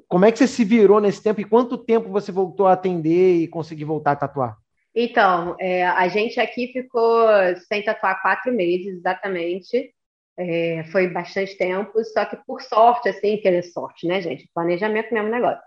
como 0.06 0.26
é 0.26 0.32
que 0.32 0.38
você 0.38 0.46
se 0.46 0.64
virou 0.64 1.00
nesse 1.00 1.22
tempo 1.22 1.40
e 1.40 1.44
quanto 1.44 1.78
tempo 1.78 2.10
você 2.10 2.30
voltou 2.30 2.66
a 2.66 2.74
atender 2.74 3.36
e 3.36 3.48
conseguir 3.48 3.84
voltar 3.84 4.12
a 4.12 4.16
tatuar? 4.16 4.56
Então, 4.94 5.56
é, 5.58 5.86
a 5.86 6.08
gente 6.08 6.38
aqui 6.38 6.66
ficou 6.72 7.26
sem 7.68 7.82
tatuar 7.82 8.20
quatro 8.20 8.52
meses 8.52 8.98
exatamente. 8.98 9.94
É, 10.38 10.84
foi 10.90 11.06
bastante 11.08 11.56
tempo, 11.56 12.02
só 12.04 12.24
que 12.24 12.36
por 12.46 12.62
sorte, 12.62 13.10
assim, 13.10 13.36
que 13.36 13.46
é 13.46 13.60
sorte, 13.60 14.06
né, 14.06 14.22
gente? 14.22 14.48
Planejamento 14.54 15.12
mesmo 15.12 15.28
negócio. 15.28 15.60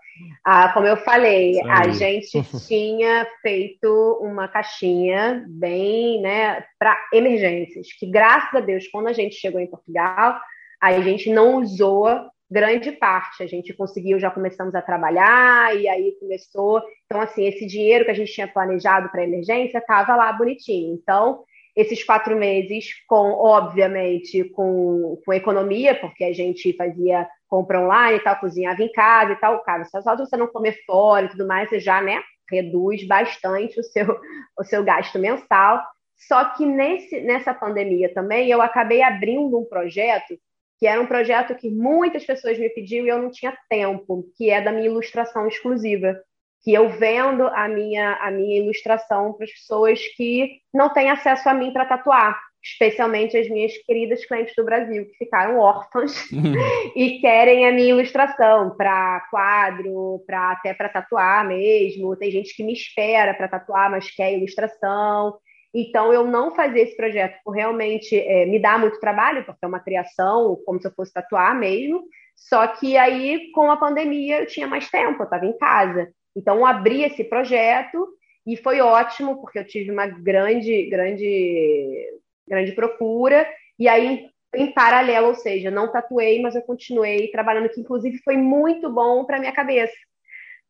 Ah, 0.44 0.72
como 0.72 0.86
eu 0.86 0.96
falei, 0.96 1.60
a 1.68 1.88
gente 1.88 2.42
tinha 2.66 3.26
feito 3.40 4.18
uma 4.20 4.48
caixinha 4.48 5.44
bem, 5.48 6.20
né, 6.20 6.64
para 6.78 6.98
emergências, 7.12 7.86
que 7.98 8.06
graças 8.06 8.54
a 8.54 8.60
Deus, 8.60 8.88
quando 8.88 9.06
a 9.06 9.12
gente 9.12 9.36
chegou 9.36 9.60
em 9.60 9.70
Portugal, 9.70 10.40
a 10.80 11.00
gente 11.00 11.30
não 11.30 11.56
usou 11.60 12.28
grande 12.50 12.92
parte. 12.92 13.42
A 13.42 13.46
gente 13.46 13.72
conseguiu, 13.74 14.18
já 14.20 14.30
começamos 14.30 14.74
a 14.74 14.82
trabalhar, 14.82 15.76
e 15.76 15.88
aí 15.88 16.12
começou. 16.20 16.82
Então, 17.06 17.20
assim, 17.20 17.46
esse 17.46 17.66
dinheiro 17.66 18.04
que 18.04 18.10
a 18.10 18.14
gente 18.14 18.32
tinha 18.32 18.46
planejado 18.46 19.08
para 19.10 19.24
emergência 19.24 19.78
estava 19.78 20.14
lá 20.14 20.32
bonitinho. 20.32 20.94
Então, 20.94 21.42
esses 21.76 22.04
quatro 22.04 22.36
meses 22.36 22.90
com, 23.06 23.32
obviamente, 23.32 24.44
com, 24.50 25.20
com 25.24 25.32
economia, 25.32 25.94
porque 25.94 26.24
a 26.24 26.32
gente 26.32 26.74
fazia 26.76 27.28
compra 27.48 27.80
online 27.80 28.18
e 28.18 28.20
tal, 28.20 28.36
cozinhava 28.36 28.82
em 28.82 28.90
casa 28.90 29.32
e 29.32 29.36
tal. 29.36 29.62
Cara, 29.62 29.84
só 29.84 30.14
de 30.14 30.26
você 30.26 30.36
não 30.36 30.46
comer 30.46 30.76
fora 30.86 31.26
e 31.26 31.28
tudo 31.28 31.46
mais, 31.46 31.68
você 31.68 31.78
já, 31.78 32.00
né, 32.00 32.20
reduz 32.50 33.06
bastante 33.06 33.78
o 33.78 33.82
seu, 33.82 34.06
o 34.58 34.64
seu 34.64 34.82
gasto 34.84 35.18
mensal. 35.18 35.82
Só 36.16 36.44
que 36.56 36.64
nesse, 36.64 37.20
nessa 37.20 37.52
pandemia 37.52 38.12
também, 38.12 38.48
eu 38.48 38.62
acabei 38.62 39.02
abrindo 39.02 39.58
um 39.58 39.64
projeto 39.64 40.38
que 40.78 40.86
era 40.86 41.00
um 41.00 41.06
projeto 41.06 41.54
que 41.54 41.70
muitas 41.70 42.24
pessoas 42.24 42.58
me 42.58 42.68
pediam 42.68 43.06
e 43.06 43.08
eu 43.08 43.22
não 43.22 43.30
tinha 43.30 43.56
tempo, 43.68 44.24
que 44.36 44.50
é 44.50 44.60
da 44.60 44.72
minha 44.72 44.86
ilustração 44.86 45.46
exclusiva 45.46 46.20
que 46.64 46.72
eu 46.72 46.88
vendo 46.88 47.46
a 47.48 47.68
minha, 47.68 48.14
a 48.14 48.30
minha 48.30 48.62
ilustração 48.62 49.34
para 49.34 49.44
as 49.44 49.52
pessoas 49.52 50.00
que 50.16 50.60
não 50.72 50.90
têm 50.90 51.10
acesso 51.10 51.46
a 51.46 51.52
mim 51.52 51.70
para 51.74 51.84
tatuar, 51.84 52.40
especialmente 52.62 53.36
as 53.36 53.50
minhas 53.50 53.76
queridas 53.86 54.24
clientes 54.24 54.54
do 54.56 54.64
Brasil, 54.64 55.04
que 55.04 55.18
ficaram 55.18 55.58
órfãs 55.58 56.26
e 56.96 57.20
querem 57.20 57.68
a 57.68 57.72
minha 57.72 57.90
ilustração 57.90 58.74
para 58.74 59.20
quadro, 59.30 60.24
para 60.26 60.52
até 60.52 60.72
para 60.72 60.88
tatuar 60.88 61.46
mesmo. 61.46 62.16
Tem 62.16 62.30
gente 62.30 62.56
que 62.56 62.64
me 62.64 62.72
espera 62.72 63.34
para 63.34 63.46
tatuar, 63.48 63.90
mas 63.90 64.10
quer 64.10 64.32
ilustração. 64.32 65.36
Então, 65.74 66.14
eu 66.14 66.24
não 66.24 66.54
fazer 66.54 66.80
esse 66.80 66.96
projeto 66.96 67.36
por 67.44 67.50
realmente 67.50 68.16
é, 68.16 68.46
me 68.46 68.58
dá 68.58 68.78
muito 68.78 68.98
trabalho, 69.00 69.44
porque 69.44 69.62
é 69.62 69.68
uma 69.68 69.80
criação, 69.80 70.56
como 70.64 70.80
se 70.80 70.88
eu 70.88 70.92
fosse 70.92 71.12
tatuar 71.12 71.54
mesmo. 71.54 72.04
Só 72.34 72.66
que 72.68 72.96
aí, 72.96 73.50
com 73.52 73.70
a 73.70 73.76
pandemia, 73.76 74.40
eu 74.40 74.46
tinha 74.46 74.66
mais 74.66 74.88
tempo, 74.88 75.20
eu 75.20 75.24
estava 75.24 75.44
em 75.44 75.56
casa. 75.58 76.10
Então, 76.36 76.66
abri 76.66 77.02
esse 77.02 77.24
projeto 77.24 78.08
e 78.46 78.56
foi 78.56 78.80
ótimo, 78.80 79.40
porque 79.40 79.58
eu 79.58 79.66
tive 79.66 79.90
uma 79.90 80.06
grande, 80.06 80.86
grande, 80.88 82.20
grande 82.46 82.72
procura. 82.72 83.46
E 83.78 83.88
aí, 83.88 84.28
em 84.54 84.72
paralelo, 84.72 85.28
ou 85.28 85.34
seja, 85.34 85.70
não 85.70 85.90
tatuei, 85.90 86.40
mas 86.40 86.54
eu 86.54 86.62
continuei 86.62 87.28
trabalhando, 87.30 87.68
que 87.68 87.80
inclusive 87.80 88.18
foi 88.18 88.36
muito 88.36 88.90
bom 88.90 89.24
para 89.24 89.38
minha 89.40 89.52
cabeça. 89.52 89.94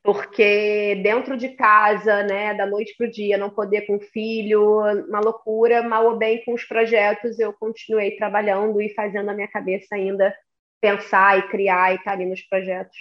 Porque 0.02 1.00
dentro 1.02 1.36
de 1.36 1.50
casa, 1.50 2.22
né, 2.24 2.52
da 2.54 2.66
noite 2.66 2.94
para 2.96 3.06
o 3.06 3.10
dia, 3.10 3.38
não 3.38 3.48
poder 3.48 3.86
com 3.86 3.96
o 3.96 4.00
filho, 4.00 4.80
uma 5.08 5.20
loucura, 5.20 5.82
mal 5.82 6.04
ou 6.06 6.18
bem 6.18 6.44
com 6.44 6.52
os 6.52 6.64
projetos, 6.64 7.38
eu 7.38 7.54
continuei 7.54 8.14
trabalhando 8.16 8.80
e 8.82 8.92
fazendo 8.94 9.30
a 9.30 9.34
minha 9.34 9.48
cabeça 9.48 9.94
ainda 9.94 10.36
pensar 10.78 11.38
e 11.38 11.48
criar 11.48 11.92
e 11.92 11.96
estar 11.96 12.12
ali 12.12 12.26
nos 12.26 12.42
projetos. 12.42 12.96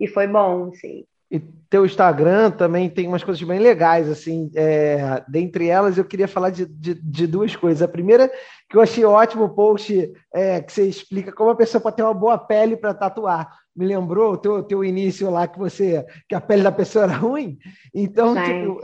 E 0.00 0.08
foi 0.08 0.26
bom, 0.26 0.70
assim. 0.70 1.04
E 1.30 1.38
teu 1.68 1.84
Instagram 1.84 2.50
também 2.50 2.88
tem 2.88 3.06
umas 3.06 3.22
coisas 3.22 3.42
bem 3.42 3.58
legais, 3.58 4.08
assim. 4.08 4.50
É, 4.54 5.22
dentre 5.28 5.68
elas, 5.68 5.98
eu 5.98 6.04
queria 6.04 6.26
falar 6.26 6.50
de, 6.50 6.64
de, 6.64 6.94
de, 6.94 7.26
duas 7.26 7.54
coisas. 7.54 7.82
A 7.82 7.88
primeira, 7.88 8.30
que 8.68 8.76
eu 8.76 8.80
achei 8.80 9.04
ótimo 9.04 9.44
o 9.44 9.54
post 9.54 10.10
é, 10.34 10.62
que 10.62 10.72
você 10.72 10.84
explica 10.84 11.30
como 11.32 11.50
a 11.50 11.56
pessoa 11.56 11.80
pode 11.80 11.96
ter 11.96 12.02
uma 12.02 12.14
boa 12.14 12.38
pele 12.38 12.76
para 12.76 12.94
tatuar. 12.94 13.50
Me 13.76 13.86
lembrou 13.86 14.32
o 14.32 14.38
teu, 14.38 14.62
teu 14.62 14.82
início 14.82 15.30
lá 15.30 15.46
que 15.46 15.58
você 15.58 16.04
que 16.28 16.34
a 16.34 16.40
pele 16.40 16.62
da 16.62 16.72
pessoa 16.72 17.04
era 17.04 17.12
ruim. 17.18 17.58
Então, 17.94 18.34
tipo, 18.34 18.80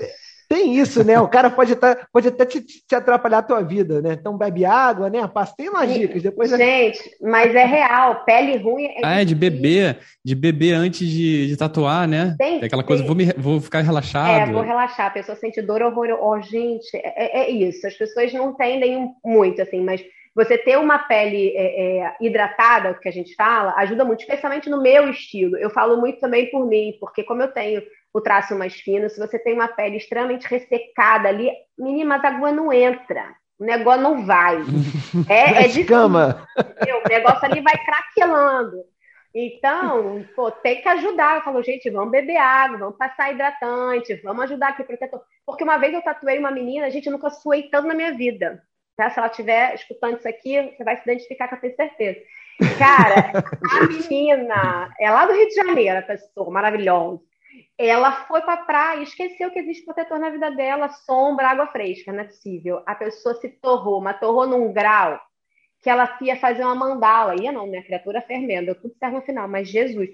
tem 0.55 0.77
isso, 0.77 1.03
né? 1.03 1.21
O 1.21 1.27
cara 1.27 1.51
pode, 1.51 1.75
tá, 1.75 2.07
pode 2.13 2.29
até 2.29 2.47
te, 2.47 2.61
te, 2.61 2.95
atrapalhar 2.95 3.39
a 3.39 3.43
tua 3.43 3.61
vida, 3.61 4.01
né? 4.01 4.13
Então 4.13 4.39
bebe 4.39 4.65
água, 4.65 5.11
né? 5.11 5.27
Passa, 5.27 5.53
tem 5.57 5.69
umas 5.69 5.93
dicas. 5.93 6.23
Depois 6.23 6.49
Gente, 6.51 7.01
mas 7.21 7.53
é 7.53 7.65
real. 7.65 8.25
Pele 8.25 8.57
ruim 8.59 8.85
é. 8.85 9.01
Ah, 9.03 9.21
é 9.21 9.25
de 9.25 9.35
beber, 9.35 9.99
de 10.25 10.33
beber 10.37 10.75
antes 10.75 11.09
de, 11.09 11.49
de 11.49 11.57
tatuar, 11.57 12.07
né? 12.07 12.37
Tem, 12.39 12.63
é 12.63 12.67
aquela 12.67 12.85
tem. 12.85 12.87
coisa, 12.87 13.03
vou, 13.03 13.17
me, 13.17 13.33
vou 13.37 13.61
ficar 13.61 13.81
relaxado. 13.81 14.49
É, 14.49 14.53
vou 14.53 14.63
relaxar. 14.63 15.07
A 15.09 15.11
pessoa 15.11 15.35
sente 15.35 15.61
dor, 15.61 15.83
horror. 15.83 16.17
Oh, 16.21 16.41
gente, 16.41 16.97
é, 16.97 17.41
é, 17.41 17.47
é 17.47 17.51
isso. 17.51 17.85
As 17.85 17.95
pessoas 17.95 18.33
não 18.33 18.51
entendem 18.51 19.11
muito, 19.25 19.61
assim, 19.61 19.81
mas 19.81 20.05
você 20.35 20.59
ter 20.59 20.77
uma 20.77 20.99
pele 20.99 21.55
é, 21.57 21.99
é, 22.01 22.17
hidratada, 22.21 22.91
o 22.91 22.99
que 22.99 23.09
a 23.09 23.13
gente 23.13 23.35
fala, 23.35 23.75
ajuda 23.77 24.05
muito, 24.05 24.21
especialmente 24.21 24.69
no 24.69 24.83
meu 24.83 25.09
estilo. 25.11 25.57
Eu 25.57 25.71
falo 25.71 25.97
muito 25.97 26.19
também 26.19 26.51
por 26.51 26.67
mim, 26.67 26.97
porque 26.99 27.23
como 27.23 27.43
eu 27.43 27.53
tenho 27.53 27.83
o 28.13 28.21
traço 28.21 28.57
mais 28.57 28.75
fino, 28.75 29.09
se 29.09 29.19
você 29.19 29.39
tem 29.39 29.55
uma 29.55 29.69
pele 29.69 29.97
extremamente 29.97 30.47
ressecada 30.47 31.29
ali, 31.29 31.51
menina, 31.79 32.17
a 32.17 32.29
água 32.29 32.51
não 32.51 32.73
entra. 32.73 33.35
O 33.59 33.65
negócio 33.65 34.03
não 34.03 34.27
vai. 34.27 34.59
É, 35.29 35.65
é 35.65 35.69
de 35.69 35.85
cama. 35.85 36.45
O 36.59 37.09
negócio 37.09 37.45
ali 37.45 37.61
vai 37.61 37.75
craquelando. 37.85 38.83
Então, 39.33 40.25
pô, 40.35 40.51
tem 40.51 40.83
que 40.83 40.89
ajudar. 40.89 41.37
Eu 41.37 41.43
falo, 41.43 41.63
gente, 41.63 41.89
vamos 41.91 42.11
beber 42.11 42.37
água, 42.37 42.79
vamos 42.79 42.97
passar 42.97 43.33
hidratante, 43.33 44.21
vamos 44.23 44.45
ajudar 44.45 44.69
aqui 44.71 44.83
protetor. 44.83 45.23
Porque 45.47 45.63
uma 45.63 45.77
vez 45.77 45.95
eu 45.95 46.03
tatuei 46.03 46.39
uma 46.39 46.51
menina, 46.51 46.87
a 46.87 46.91
gente 46.91 47.09
nunca 47.11 47.31
suei 47.31 47.65
tanto 47.65 47.87
na 47.87 47.95
minha 47.95 48.13
vida. 48.13 48.63
Tá? 48.97 49.11
Se 49.11 49.19
ela 49.19 49.29
estiver 49.29 49.75
escutando 49.75 50.19
isso 50.19 50.29
aqui, 50.29 50.61
você 50.77 50.85
vai 50.85 50.97
se 50.97 51.03
identificar, 51.03 51.49
que 51.49 51.55
eu 51.55 51.61
tenho 51.61 51.77
certeza. 51.77 52.21
Cara, 52.79 53.33
a 53.73 53.87
menina 53.89 54.95
é 55.01 55.11
lá 55.11 55.27
do 55.27 55.33
Rio 55.33 55.49
de 55.49 55.55
Janeiro, 55.55 55.99
a 55.99 56.03
pessoa 56.03 56.51
maravilhosa 56.51 57.21
ela 57.79 58.13
foi 58.27 58.41
para 58.43 58.55
a 58.55 58.65
praia 58.65 59.01
e 59.01 59.03
esqueceu 59.03 59.51
que 59.51 59.59
existe 59.59 59.85
protetor 59.85 60.19
na 60.19 60.31
vida 60.31 60.51
dela, 60.51 60.89
sombra, 60.89 61.49
água 61.49 61.67
fresca, 61.69 62.13
não 62.13 62.21
é 62.21 62.25
possível. 62.25 62.83
A 62.87 62.95
pessoa 62.95 63.35
se 63.37 63.49
torrou, 63.49 64.01
mas 64.01 64.19
torrou 64.19 64.47
num 64.47 64.73
grau 64.73 65.21
que 65.83 65.91
ela 65.91 66.17
ia 66.23 66.37
fazer 66.37 66.65
uma 66.65 66.75
mandala. 66.75 67.41
Ia 67.41 67.53
não, 67.53 67.67
minha 67.67 67.83
criatura 67.83 68.23
fermendo, 68.23 68.67
deu 68.67 68.81
tudo 68.81 68.95
certo 68.99 69.15
no 69.15 69.23
final, 69.23 69.49
mas 69.49 69.69
Jesus. 69.69 70.09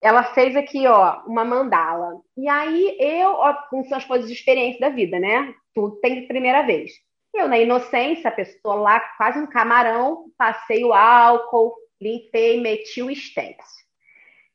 Ela 0.00 0.22
fez 0.34 0.54
aqui, 0.54 0.86
ó, 0.86 1.22
uma 1.26 1.44
mandala. 1.44 2.20
E 2.36 2.48
aí 2.48 2.96
eu, 3.00 3.30
ó, 3.30 3.54
com 3.70 3.82
suas 3.84 4.04
coisas 4.04 4.28
de 4.28 4.34
experiência 4.34 4.80
da 4.80 4.90
vida, 4.90 5.18
né? 5.18 5.54
Tudo 5.74 5.96
tem 6.00 6.28
primeira 6.28 6.62
vez. 6.62 6.92
Eu, 7.36 7.48
na 7.48 7.58
inocência, 7.58 8.28
a 8.28 8.32
pessoa 8.32 8.74
lá, 8.76 9.00
quase 9.16 9.38
um 9.38 9.46
camarão, 9.46 10.24
passei 10.38 10.84
o 10.84 10.92
álcool, 10.92 11.74
limpei, 12.00 12.60
meti 12.60 13.02
o 13.02 13.14
stencil. 13.14 13.86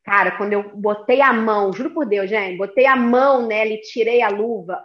Cara, 0.03 0.31
quando 0.31 0.53
eu 0.53 0.63
botei 0.75 1.21
a 1.21 1.31
mão, 1.31 1.71
juro 1.71 1.91
por 1.91 2.05
Deus, 2.05 2.29
gente, 2.29 2.57
botei 2.57 2.87
a 2.87 2.95
mão 2.95 3.45
nela 3.45 3.69
e 3.69 3.81
tirei 3.81 4.21
a 4.21 4.29
luva, 4.29 4.81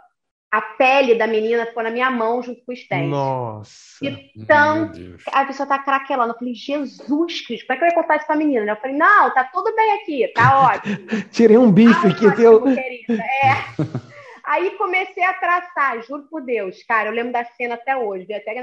a 0.50 0.60
pele 0.60 1.14
da 1.14 1.26
menina 1.26 1.66
ficou 1.66 1.82
na 1.82 1.90
minha 1.90 2.10
mão 2.10 2.42
junto 2.42 2.64
com 2.64 2.72
o 2.72 2.76
stent. 2.76 3.08
Nossa. 3.08 3.98
Então, 4.02 4.90
a 5.32 5.44
pessoa 5.44 5.66
tá 5.66 5.78
craquelando. 5.78 6.32
Eu 6.32 6.38
falei, 6.38 6.54
Jesus 6.54 7.46
Cristo, 7.46 7.66
como 7.66 7.76
é 7.76 7.78
que 7.78 7.84
eu 7.84 7.88
ia 7.88 7.94
contar 7.94 8.16
isso 8.16 8.26
pra 8.26 8.36
menina? 8.36 8.72
Eu 8.72 8.76
falei, 8.76 8.96
não, 8.96 9.34
tá 9.34 9.44
tudo 9.52 9.74
bem 9.74 9.92
aqui, 9.94 10.28
tá 10.34 10.70
ótimo. 10.72 10.96
Tirei 11.30 11.58
um 11.58 11.70
bife 11.70 12.06
aqui, 12.06 12.34
teu. 12.36 12.62
Querida. 12.62 13.22
É. 13.42 14.06
Aí 14.46 14.70
comecei 14.78 15.24
a 15.24 15.34
traçar, 15.34 16.02
juro 16.02 16.28
por 16.30 16.40
Deus, 16.40 16.82
cara, 16.84 17.08
eu 17.08 17.12
lembro 17.12 17.32
da 17.32 17.44
cena 17.44 17.74
até 17.74 17.96
hoje, 17.96 18.32
até 18.32 18.56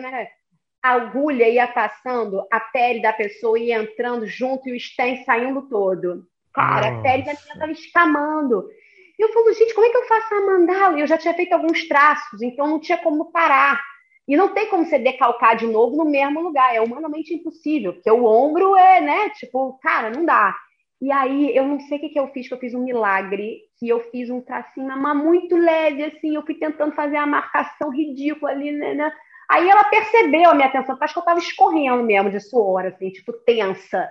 a 0.81 0.89
agulha 0.91 1.47
ia 1.47 1.68
passando, 1.68 2.45
a 2.51 2.60
pele 2.60 3.01
da 3.01 3.11
pessoa 3.11 3.60
ia 3.60 3.81
entrando 3.81 4.26
junto 4.26 4.69
e 4.69 4.73
o 4.73 4.80
stent 4.80 5.26
saindo 5.26 5.61
todo. 5.64 6.26
Cara, 6.53 6.91
Nossa. 6.91 6.99
a 6.99 7.01
pele 7.01 7.23
da 7.23 7.34
menina 7.34 7.60
tava 7.60 7.72
escamando. 7.72 8.69
E 9.18 9.23
eu 9.23 9.31
falo, 9.31 9.53
gente, 9.53 9.73
como 9.73 9.88
é 9.88 9.89
que 9.89 9.97
eu 9.97 10.07
faço 10.07 10.34
a 10.34 10.41
mandala? 10.41 10.99
Eu 10.99 11.07
já 11.07 11.18
tinha 11.18 11.34
feito 11.34 11.53
alguns 11.53 11.88
traços, 11.88 12.41
então 12.41 12.68
não 12.68 12.80
tinha 12.80 12.97
como 12.97 13.31
parar. 13.31 13.81
E 14.27 14.38
não 14.38 14.53
tem 14.53 14.69
como 14.69 14.85
você 14.85 14.97
decalcar 14.97 15.55
de 15.57 15.68
novo 15.68 15.97
no 15.97 16.05
mesmo 16.05 16.41
lugar. 16.41 16.73
É 16.73 16.81
humanamente 16.81 17.34
impossível, 17.34 17.93
porque 17.93 18.10
o 18.10 18.26
ombro 18.26 18.76
é, 18.76 19.01
né? 19.01 19.30
Tipo, 19.31 19.77
cara, 19.81 20.10
não 20.10 20.26
dá. 20.26 20.55
E 21.01 21.11
aí, 21.11 21.55
eu 21.55 21.65
não 21.65 21.80
sei 21.81 21.97
o 21.97 22.01
que, 22.01 22.10
que 22.10 22.19
eu 22.19 22.27
fiz, 22.30 22.47
que 22.47 22.53
eu 22.53 22.60
fiz 22.60 22.73
um 22.73 22.84
milagre, 22.84 23.60
que 23.84 23.89
eu 23.89 23.99
fiz 24.11 24.30
um 24.30 24.39
tracinho, 24.39 24.97
mas 24.97 25.18
muito 25.18 25.57
leve, 25.57 26.05
assim. 26.05 26.34
Eu 26.35 26.45
fui 26.45 26.55
tentando 26.55 26.95
fazer 26.95 27.18
a 27.18 27.26
marcação 27.26 27.89
ridícula 27.89 28.51
ali, 28.51 28.72
né? 28.72 28.93
né 28.93 29.11
Aí 29.51 29.69
ela 29.69 29.84
percebeu 29.84 30.49
a 30.49 30.53
minha 30.53 30.69
atenção, 30.69 30.97
acho 31.01 31.14
que 31.14 31.19
eu 31.19 31.26
tava 31.26 31.39
escorrendo 31.39 32.01
mesmo 32.01 32.31
de 32.31 32.39
suor, 32.39 32.85
assim, 32.85 33.10
tipo, 33.10 33.34
tensa. 33.45 34.10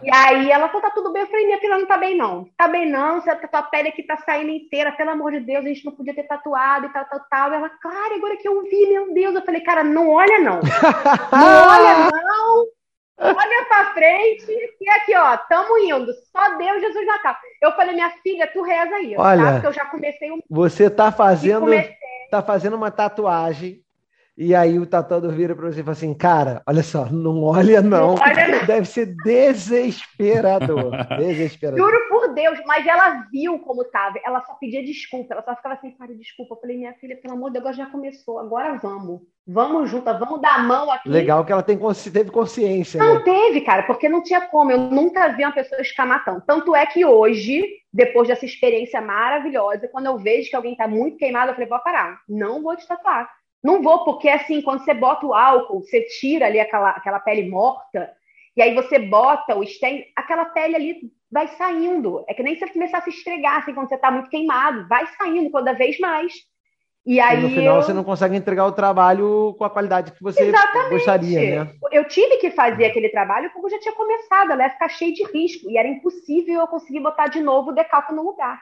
E 0.00 0.14
aí 0.14 0.48
ela 0.48 0.68
falou, 0.68 0.82
tá 0.82 0.90
tudo 0.90 1.12
bem. 1.12 1.22
Eu 1.22 1.28
falei, 1.28 1.44
minha 1.44 1.58
filha 1.58 1.76
não 1.76 1.86
tá 1.86 1.98
bem, 1.98 2.16
não. 2.16 2.46
Tá 2.56 2.68
bem, 2.68 2.88
não. 2.88 3.16
A 3.16 3.48
tua 3.48 3.64
pele 3.64 3.88
aqui 3.88 4.04
tá 4.04 4.16
saindo 4.18 4.50
inteira, 4.50 4.92
pelo 4.92 5.10
amor 5.10 5.32
de 5.32 5.40
Deus, 5.40 5.64
a 5.64 5.68
gente 5.68 5.84
não 5.84 5.92
podia 5.92 6.14
ter 6.14 6.22
tatuado 6.22 6.86
e 6.86 6.92
tal, 6.92 7.04
tal, 7.04 7.20
tal. 7.28 7.50
E 7.50 7.54
ela, 7.56 7.68
cara, 7.68 8.14
agora 8.14 8.36
que 8.36 8.46
eu 8.46 8.62
vi, 8.62 8.86
meu 8.86 9.12
Deus. 9.12 9.34
Eu 9.34 9.42
falei, 9.42 9.60
cara, 9.60 9.82
não 9.82 10.08
olha, 10.08 10.38
não. 10.38 10.60
Não 11.32 11.68
olha, 11.68 12.10
não. 12.10 12.79
Olha 13.20 13.64
pra 13.68 13.92
frente 13.92 14.46
e 14.80 14.90
aqui, 14.90 15.14
ó, 15.14 15.36
tamo 15.36 15.78
indo. 15.78 16.12
Só 16.32 16.56
Deus, 16.56 16.80
Jesus 16.80 17.06
na 17.06 17.18
casa. 17.18 17.38
Eu 17.60 17.72
falei, 17.72 17.94
minha 17.94 18.10
filha, 18.22 18.46
tu 18.50 18.62
reza 18.62 18.94
aí, 18.94 19.14
tá? 19.14 19.22
Olha, 19.22 19.44
tá? 19.44 19.52
Porque 19.52 19.66
eu 19.66 19.72
já 19.72 19.84
comecei 19.86 20.30
um. 20.32 20.40
Você 20.48 20.88
tá 20.88 21.12
fazendo. 21.12 21.66
Tá 22.30 22.40
fazendo 22.40 22.76
uma 22.76 22.90
tatuagem 22.90 23.82
e 24.36 24.54
aí 24.54 24.78
o 24.78 24.86
tatuador 24.86 25.32
vira 25.32 25.54
para 25.54 25.70
você 25.70 25.80
e 25.80 25.82
fala 25.82 25.92
assim, 25.92 26.14
cara, 26.14 26.62
olha 26.66 26.82
só, 26.82 27.04
não 27.06 27.42
olha 27.44 27.82
não. 27.82 28.14
não 28.14 28.22
olha 28.22 28.48
não. 28.48 28.66
Deve 28.66 28.86
ser 28.86 29.14
desesperador. 29.22 30.92
desesperador. 31.18 31.78
Juro 31.78 32.08
por 32.08 32.32
Deus, 32.32 32.58
mas 32.66 32.86
ela 32.86 33.26
viu 33.30 33.58
como 33.58 33.84
tava. 33.84 34.18
Ela 34.24 34.40
só 34.44 34.54
pedia 34.54 34.82
desculpa. 34.82 35.34
Ela 35.34 35.42
só 35.42 35.54
ficava 35.56 35.74
assim, 35.74 35.90
cara, 35.92 36.14
desculpa. 36.14 36.54
Eu 36.54 36.60
falei, 36.60 36.78
minha 36.78 36.94
filha, 36.94 37.16
pelo 37.20 37.34
amor 37.34 37.50
de 37.50 37.60
Deus, 37.60 37.76
já 37.76 37.86
começou. 37.86 38.38
Agora 38.38 38.78
vamos. 38.82 39.20
Vamos 39.46 39.90
juntas, 39.90 40.18
vamos 40.18 40.40
dar 40.40 40.60
a 40.60 40.62
mão 40.62 40.90
aqui. 40.90 41.08
Legal 41.08 41.44
que 41.44 41.52
ela 41.52 41.62
tem, 41.62 41.78
teve 42.12 42.30
consciência. 42.30 43.02
Não 43.02 43.16
né? 43.16 43.22
teve, 43.24 43.62
cara, 43.62 43.82
porque 43.82 44.08
não 44.08 44.22
tinha 44.22 44.40
como. 44.42 44.70
Eu 44.70 44.78
nunca 44.78 45.28
vi 45.28 45.44
uma 45.44 45.52
pessoa 45.52 45.80
escamar 45.80 46.24
tão. 46.24 46.40
Tanto 46.40 46.74
é 46.74 46.86
que 46.86 47.04
hoje, 47.04 47.62
depois 47.92 48.28
dessa 48.28 48.44
experiência 48.44 49.00
maravilhosa, 49.00 49.88
quando 49.88 50.06
eu 50.06 50.16
vejo 50.16 50.48
que 50.48 50.56
alguém 50.56 50.76
tá 50.76 50.86
muito 50.86 51.16
queimado, 51.16 51.50
eu 51.50 51.54
falei, 51.54 51.68
vou 51.68 51.80
parar. 51.80 52.20
Não 52.28 52.62
vou 52.62 52.76
te 52.76 52.86
tatuar 52.86 53.28
não 53.62 53.82
vou, 53.82 54.04
porque 54.04 54.28
assim, 54.28 54.62
quando 54.62 54.84
você 54.84 54.94
bota 54.94 55.26
o 55.26 55.34
álcool, 55.34 55.80
você 55.80 56.02
tira 56.02 56.46
ali 56.46 56.58
aquela, 56.58 56.90
aquela 56.90 57.20
pele 57.20 57.48
morta, 57.48 58.10
e 58.56 58.62
aí 58.62 58.74
você 58.74 58.98
bota 58.98 59.54
o 59.56 59.64
stem, 59.64 60.06
aquela 60.16 60.46
pele 60.46 60.76
ali 60.76 61.00
vai 61.30 61.48
saindo. 61.48 62.24
É 62.28 62.34
que 62.34 62.42
nem 62.42 62.54
se 62.54 62.60
você 62.60 62.72
começar 62.72 62.98
a 62.98 63.02
se 63.02 63.10
estregar, 63.10 63.58
assim, 63.58 63.72
quando 63.72 63.88
você 63.88 63.94
está 63.94 64.10
muito 64.10 64.28
queimado, 64.28 64.88
vai 64.88 65.06
saindo 65.18 65.50
cada 65.50 65.72
vez 65.72 65.98
mais. 65.98 66.32
E 67.06 67.18
aí 67.18 67.38
e 67.38 67.42
no 67.42 67.48
final 67.48 67.76
eu... 67.76 67.82
você 67.82 67.92
não 67.92 68.04
consegue 68.04 68.36
entregar 68.36 68.66
o 68.66 68.72
trabalho 68.72 69.54
com 69.56 69.64
a 69.64 69.70
qualidade 69.70 70.12
que 70.12 70.22
você 70.22 70.42
Exatamente. 70.42 70.90
gostaria, 70.90 71.64
né? 71.64 71.72
Eu 71.90 72.06
tive 72.06 72.36
que 72.36 72.50
fazer 72.50 72.84
aquele 72.84 73.08
trabalho 73.08 73.50
porque 73.52 73.66
eu 73.66 73.70
já 73.70 73.78
tinha 73.78 73.94
começado, 73.94 74.52
ela 74.52 74.64
ia 74.64 74.70
ficar 74.70 74.88
cheio 74.88 75.14
de 75.14 75.24
risco, 75.32 75.70
e 75.70 75.78
era 75.78 75.88
impossível 75.88 76.60
eu 76.60 76.66
conseguir 76.66 77.00
botar 77.00 77.28
de 77.28 77.40
novo 77.40 77.70
o 77.70 77.74
decalque 77.74 78.12
no 78.12 78.22
lugar. 78.22 78.60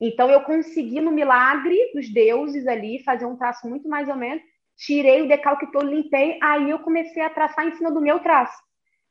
Então 0.00 0.30
eu 0.30 0.42
consegui 0.42 1.00
no 1.00 1.10
milagre 1.10 1.76
dos 1.92 2.08
deuses 2.12 2.66
ali 2.66 3.02
fazer 3.02 3.26
um 3.26 3.36
traço 3.36 3.68
muito 3.68 3.88
mais 3.88 4.08
ou 4.08 4.16
menos, 4.16 4.42
tirei 4.76 5.22
o 5.22 5.28
decalque 5.28 5.70
todo, 5.72 5.90
limpei, 5.90 6.38
aí 6.42 6.70
eu 6.70 6.78
comecei 6.78 7.22
a 7.22 7.30
traçar 7.30 7.66
em 7.66 7.74
cima 7.74 7.90
do 7.90 8.00
meu 8.00 8.20
traço. 8.20 8.56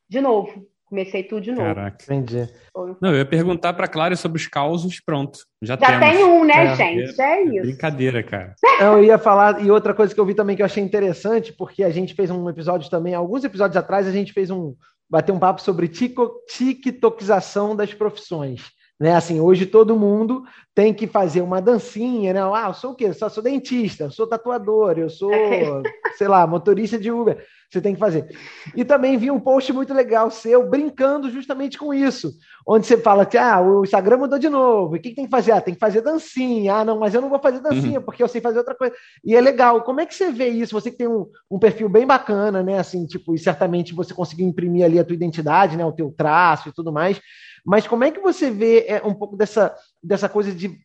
De 0.09 0.22
novo, 0.22 0.65
comecei 0.85 1.23
tudo 1.23 1.41
de 1.41 1.51
novo. 1.51 1.64
Caraca, 1.64 1.97
entendi. 2.03 2.49
Não, 3.01 3.11
eu 3.11 3.18
ia 3.18 3.26
perguntar 3.26 3.73
para 3.73 3.89
Clara 3.89 4.15
sobre 4.15 4.39
os 4.39 4.47
causos, 4.47 5.01
pronto. 5.01 5.39
Já, 5.61 5.77
já 5.77 5.99
tem 5.99 6.23
um, 6.23 6.45
né, 6.45 6.68
é, 6.68 6.76
gente? 6.76 7.22
É, 7.22 7.23
é 7.23 7.43
isso. 7.43 7.61
Brincadeira, 7.64 8.23
cara. 8.23 8.55
Eu 8.80 9.03
ia 9.03 9.18
falar, 9.18 9.61
e 9.61 9.69
outra 9.69 9.93
coisa 9.93 10.15
que 10.15 10.19
eu 10.19 10.26
vi 10.26 10.34
também 10.34 10.55
que 10.55 10.61
eu 10.61 10.65
achei 10.65 10.81
interessante, 10.81 11.51
porque 11.51 11.84
a 11.84 11.89
gente 11.89 12.14
fez 12.14 12.31
um 12.31 12.49
episódio 12.49 12.89
também, 12.89 13.14
alguns 13.14 13.43
episódios 13.43 13.76
atrás, 13.76 14.07
a 14.07 14.11
gente 14.11 14.31
fez 14.31 14.49
um, 14.49 14.73
bater 15.09 15.34
um 15.34 15.39
papo 15.39 15.61
sobre 15.61 15.89
tiktokização 15.89 17.76
das 17.76 17.93
profissões. 17.93 18.76
Né? 18.99 19.15
Assim, 19.15 19.40
hoje 19.40 19.65
todo 19.65 19.98
mundo 19.98 20.44
tem 20.74 20.94
que 20.94 21.06
fazer 21.06 21.41
uma 21.41 21.61
dancinha, 21.61 22.34
né? 22.34 22.40
Ah, 22.41 22.65
eu 22.68 22.74
sou 22.74 22.91
o 22.91 22.95
quê? 22.95 23.06
Eu 23.06 23.14
só 23.14 23.30
sou 23.30 23.44
dentista, 23.44 24.06
eu 24.06 24.11
sou 24.11 24.28
tatuador, 24.28 24.98
eu 24.98 25.10
sou, 25.10 25.32
sei 26.18 26.28
lá, 26.28 26.45
motorista 26.48 26.98
de 26.98 27.11
Uber. 27.11 27.44
Você 27.69 27.82
tem 27.82 27.94
que 27.94 27.99
fazer. 27.99 28.26
E 28.76 28.86
também 28.86 29.18
vi 29.18 29.30
um 29.30 29.41
post 29.41 29.74
muito 29.74 29.94
legal 29.94 30.32
seu 30.32 30.69
brincando 30.69 31.30
justamente 31.30 31.78
com 31.78 31.94
isso, 31.94 32.32
onde 32.65 32.88
você 32.88 32.98
fala 32.98 33.26
que 33.26 33.38
ah, 33.38 33.60
o 33.60 33.84
Instagram 33.84 34.18
mudou 34.18 34.40
de 34.40 34.48
novo. 34.48 34.95
E 34.95 34.99
o 34.99 35.02
que, 35.02 35.10
que 35.10 35.15
tem 35.15 35.26
que 35.26 35.32
fazer? 35.32 35.52
Ah, 35.52 35.60
tem 35.60 35.74
que 35.74 35.80
fazer 35.80 35.99
dancinha. 35.99 36.76
Ah, 36.76 36.86
não, 36.86 36.98
mas 36.98 37.14
eu 37.14 37.22
não 37.22 37.30
vou 37.30 37.40
fazer 37.40 37.60
dancinha 37.60 37.99
uhum. 37.99 38.06
porque 38.06 38.24
eu 38.24 38.28
sei 38.28 38.40
fazer 38.40 38.60
outra 38.60 38.74
coisa. 38.74 38.95
E 39.24 39.36
é 39.36 39.41
legal. 39.41 39.82
Como 39.82 39.99
é 39.99 40.06
que 40.06 40.15
você 40.15 40.32
vê 40.32 40.48
isso? 40.48 40.74
Você 40.80 40.90
que 40.90 40.98
tem 40.98 41.10
um, 41.10 41.28
um 41.52 41.60
perfil 41.60 41.90
bem 41.90 42.07
bacana, 42.07 42.64
né? 42.64 42.80
Assim, 42.80 43.06
tipo, 43.06 43.36
e 43.36 43.38
certamente 43.38 43.94
você 43.94 44.14
conseguiu 44.14 44.48
imprimir 44.48 44.86
ali 44.86 44.98
a 44.98 45.03
tua 45.03 45.15
identidade, 45.15 45.76
né? 45.76 45.86
O 45.86 45.91
teu 45.91 46.14
traço 46.15 46.69
e 46.69 46.72
tudo 46.72 46.94
mais. 46.94 47.19
Mas 47.68 47.85
como 47.85 48.06
é 48.06 48.11
que 48.11 48.22
você 48.22 48.49
vê 48.49 48.85
é, 48.88 49.02
um 49.03 49.14
pouco 49.14 49.35
dessa, 49.35 49.76
dessa 50.02 50.30
coisa 50.30 50.53
de 50.53 50.80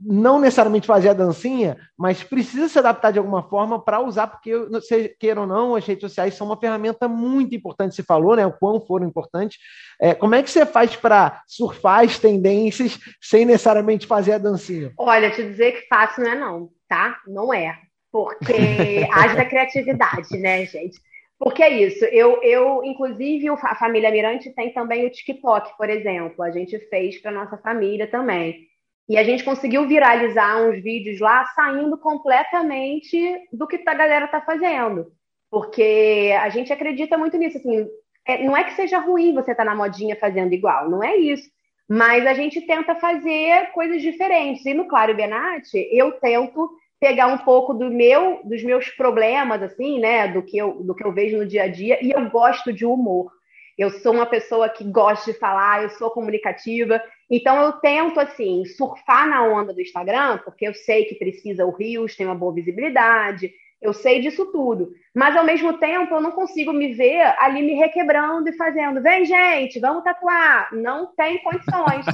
não 0.00 0.40
necessariamente 0.40 0.86
fazer 0.86 1.10
a 1.10 1.14
dancinha, 1.14 1.76
mas 1.98 2.22
precisa 2.22 2.68
se 2.68 2.78
adaptar 2.78 3.10
de 3.10 3.18
alguma 3.18 3.42
forma 3.42 3.82
para 3.82 4.00
usar, 4.00 4.28
porque, 4.28 4.52
se 4.80 5.10
queira 5.18 5.40
ou 5.40 5.46
não, 5.46 5.74
as 5.74 5.84
redes 5.84 6.02
sociais 6.02 6.34
são 6.34 6.46
uma 6.46 6.56
ferramenta 6.56 7.06
muito 7.06 7.54
importante, 7.54 7.94
você 7.94 8.02
falou, 8.02 8.34
né? 8.34 8.46
O 8.46 8.52
quão 8.52 8.80
foram 8.80 9.06
importantes. 9.06 9.58
É, 10.00 10.14
como 10.14 10.34
é 10.34 10.42
que 10.42 10.50
você 10.50 10.64
faz 10.64 10.96
para 10.96 11.42
surfar 11.46 12.04
as 12.04 12.18
tendências 12.18 12.98
sem 13.20 13.44
necessariamente 13.44 14.06
fazer 14.06 14.34
a 14.34 14.38
dancinha? 14.38 14.92
Olha, 14.96 15.30
te 15.30 15.42
dizer 15.42 15.72
que 15.72 15.88
fácil 15.88 16.24
não 16.24 16.30
é 16.30 16.34
não, 16.38 16.70
tá? 16.88 17.18
Não 17.26 17.52
é. 17.52 17.76
Porque 18.10 19.06
haja 19.12 19.44
criatividade, 19.44 20.38
né, 20.38 20.64
gente? 20.64 20.98
Porque 21.40 21.62
é 21.62 21.70
isso. 21.70 22.04
Eu, 22.04 22.42
eu, 22.42 22.84
inclusive, 22.84 23.48
a 23.48 23.74
família 23.74 24.10
Mirante 24.10 24.50
tem 24.50 24.74
também 24.74 25.06
o 25.06 25.10
TikTok, 25.10 25.74
por 25.78 25.88
exemplo. 25.88 26.44
A 26.44 26.50
gente 26.50 26.78
fez 26.90 27.18
para 27.18 27.32
nossa 27.32 27.56
família 27.56 28.06
também. 28.06 28.68
E 29.08 29.16
a 29.16 29.24
gente 29.24 29.42
conseguiu 29.42 29.88
viralizar 29.88 30.62
uns 30.62 30.82
vídeos 30.82 31.18
lá 31.18 31.46
saindo 31.46 31.96
completamente 31.96 33.18
do 33.50 33.66
que 33.66 33.82
a 33.86 33.94
galera 33.94 34.26
está 34.26 34.42
fazendo. 34.42 35.06
Porque 35.50 36.30
a 36.38 36.50
gente 36.50 36.74
acredita 36.74 37.16
muito 37.16 37.38
nisso. 37.38 37.56
Assim, 37.56 37.88
é, 38.26 38.44
não 38.44 38.54
é 38.54 38.64
que 38.64 38.74
seja 38.74 38.98
ruim 38.98 39.32
você 39.32 39.52
estar 39.52 39.64
tá 39.64 39.70
na 39.70 39.74
modinha 39.74 40.16
fazendo 40.16 40.52
igual, 40.52 40.90
não 40.90 41.02
é 41.02 41.16
isso. 41.16 41.48
Mas 41.88 42.26
a 42.26 42.34
gente 42.34 42.60
tenta 42.60 42.94
fazer 42.96 43.72
coisas 43.72 44.02
diferentes. 44.02 44.64
E 44.66 44.74
no 44.74 44.86
Claro 44.86 45.16
Benatti, 45.16 45.88
eu 45.90 46.12
tento 46.20 46.70
pegar 47.00 47.28
um 47.28 47.38
pouco 47.38 47.72
do 47.72 47.90
meu, 47.90 48.40
dos 48.44 48.62
meus 48.62 48.90
problemas, 48.90 49.62
assim, 49.62 49.98
né, 49.98 50.28
do 50.28 50.42
que 50.42 50.58
eu, 50.58 50.82
do 50.82 50.94
que 50.94 51.04
eu 51.04 51.12
vejo 51.12 51.38
no 51.38 51.46
dia 51.46 51.64
a 51.64 51.68
dia, 51.68 51.98
e 52.04 52.10
eu 52.10 52.28
gosto 52.28 52.72
de 52.72 52.84
humor. 52.84 53.32
Eu 53.78 53.88
sou 53.90 54.12
uma 54.12 54.26
pessoa 54.26 54.68
que 54.68 54.84
gosta 54.84 55.32
de 55.32 55.38
falar, 55.38 55.82
eu 55.82 55.88
sou 55.90 56.10
comunicativa, 56.10 57.02
então 57.30 57.62
eu 57.62 57.72
tento 57.72 58.20
assim 58.20 58.66
surfar 58.66 59.26
na 59.26 59.42
onda 59.42 59.72
do 59.72 59.80
Instagram, 59.80 60.38
porque 60.44 60.68
eu 60.68 60.74
sei 60.74 61.06
que 61.06 61.14
precisa 61.14 61.64
o 61.64 61.70
Rios, 61.70 62.14
tem 62.14 62.26
uma 62.26 62.34
boa 62.34 62.52
visibilidade, 62.52 63.50
eu 63.80 63.94
sei 63.94 64.20
disso 64.20 64.52
tudo. 64.52 64.90
Mas, 65.14 65.34
ao 65.34 65.44
mesmo 65.44 65.78
tempo, 65.78 66.14
eu 66.14 66.20
não 66.20 66.32
consigo 66.32 66.72
me 66.72 66.92
ver 66.92 67.34
ali 67.38 67.62
me 67.62 67.72
requebrando 67.72 68.48
e 68.48 68.56
fazendo. 68.56 69.02
Vem, 69.02 69.24
gente, 69.24 69.80
vamos 69.80 70.04
tatuar. 70.04 70.68
Não 70.72 71.06
tem 71.16 71.42
condições. 71.42 72.04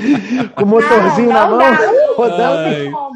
Com 0.56 0.64
o 0.64 0.66
motorzinho 0.66 1.28
não, 1.28 1.50
não 1.50 1.58
na 1.58 1.72
mão. 1.72 2.16
Não 2.16 2.64
tem 2.64 2.90
como. 2.90 3.14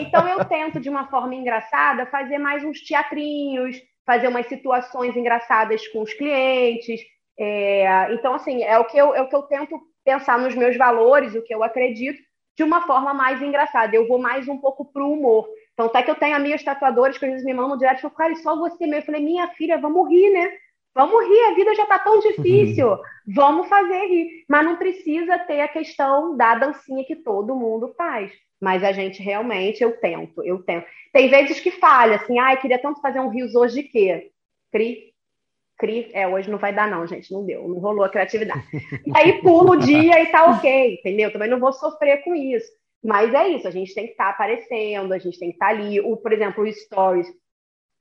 Então, 0.00 0.26
eu 0.26 0.44
tento, 0.46 0.80
de 0.80 0.88
uma 0.88 1.08
forma 1.08 1.34
engraçada, 1.34 2.06
fazer 2.06 2.38
mais 2.38 2.64
uns 2.64 2.80
teatrinhos, 2.80 3.76
fazer 4.06 4.28
umas 4.28 4.46
situações 4.46 5.14
engraçadas 5.14 5.86
com 5.88 6.00
os 6.00 6.14
clientes. 6.14 7.00
É, 7.38 8.12
então, 8.14 8.34
assim, 8.34 8.62
é 8.62 8.78
o, 8.78 8.84
que 8.84 8.96
eu, 8.96 9.14
é 9.14 9.20
o 9.20 9.28
que 9.28 9.36
eu 9.36 9.42
tento 9.42 9.78
pensar 10.04 10.38
nos 10.38 10.54
meus 10.54 10.76
valores, 10.76 11.34
o 11.34 11.42
que 11.42 11.54
eu 11.54 11.62
acredito, 11.62 12.18
de 12.56 12.64
uma 12.64 12.86
forma 12.86 13.12
mais 13.12 13.40
engraçada. 13.42 13.94
Eu 13.94 14.08
vou 14.08 14.18
mais 14.18 14.48
um 14.48 14.58
pouco 14.58 14.84
para 14.84 15.04
o 15.04 15.12
humor. 15.12 15.46
Então, 15.74 15.86
até 15.86 16.02
que 16.02 16.10
eu 16.10 16.14
tenho 16.14 16.36
amigas 16.36 16.62
tatuadoras 16.62 17.16
que 17.16 17.24
às 17.24 17.30
vezes 17.30 17.46
me 17.46 17.54
mandam 17.54 17.76
direto 17.76 17.98
e 17.98 18.02
falam, 18.02 18.16
cara, 18.16 18.32
e 18.32 18.36
só 18.36 18.56
você 18.56 18.86
mesmo. 18.86 18.96
Eu 18.96 19.06
falei, 19.06 19.22
minha 19.22 19.48
filha, 19.48 19.78
vamos 19.78 20.08
rir, 20.08 20.30
né? 20.30 20.50
Vamos 20.94 21.26
rir, 21.26 21.44
a 21.44 21.54
vida 21.54 21.74
já 21.74 21.86
tá 21.86 21.98
tão 21.98 22.20
difícil. 22.20 22.88
Uhum. 22.88 22.98
Vamos 23.34 23.68
fazer 23.68 24.06
rir. 24.06 24.44
Mas 24.48 24.64
não 24.64 24.76
precisa 24.76 25.38
ter 25.38 25.60
a 25.60 25.68
questão 25.68 26.36
da 26.36 26.54
dancinha 26.54 27.04
que 27.04 27.16
todo 27.16 27.56
mundo 27.56 27.94
faz. 27.96 28.30
Mas 28.60 28.84
a 28.84 28.92
gente 28.92 29.22
realmente, 29.22 29.82
eu 29.82 29.98
tento, 29.98 30.44
eu 30.44 30.62
tento. 30.62 30.86
Tem 31.12 31.28
vezes 31.28 31.58
que 31.58 31.70
falha, 31.70 32.16
assim, 32.16 32.38
ai, 32.38 32.54
ah, 32.54 32.56
queria 32.56 32.78
tanto 32.78 33.00
fazer 33.00 33.18
um 33.18 33.28
rios 33.28 33.54
hoje 33.54 33.82
de 33.82 33.88
quê? 33.88 34.30
Cri, 34.70 35.12
cri, 35.78 36.10
é, 36.12 36.28
hoje 36.28 36.48
não 36.48 36.58
vai 36.58 36.72
dar 36.72 36.88
não, 36.88 37.04
gente, 37.04 37.32
não 37.32 37.44
deu, 37.44 37.66
não 37.66 37.80
rolou 37.80 38.04
a 38.04 38.08
criatividade. 38.08 38.62
E 39.04 39.12
aí 39.16 39.42
pulo 39.42 39.72
o 39.72 39.76
dia 39.76 40.22
e 40.22 40.26
tá 40.26 40.44
ok, 40.44 40.94
entendeu? 40.94 41.32
Também 41.32 41.50
não 41.50 41.58
vou 41.58 41.72
sofrer 41.72 42.22
com 42.22 42.36
isso. 42.36 42.70
Mas 43.02 43.34
é 43.34 43.48
isso, 43.48 43.66
a 43.66 43.70
gente 43.70 43.94
tem 43.94 44.06
que 44.06 44.12
estar 44.12 44.26
tá 44.26 44.30
aparecendo, 44.30 45.12
a 45.12 45.18
gente 45.18 45.38
tem 45.38 45.48
que 45.48 45.56
estar 45.56 45.66
tá 45.66 45.72
ali. 45.72 46.00
O, 46.00 46.16
por 46.16 46.32
exemplo, 46.32 46.64
o 46.64 46.72
Stories. 46.72 47.26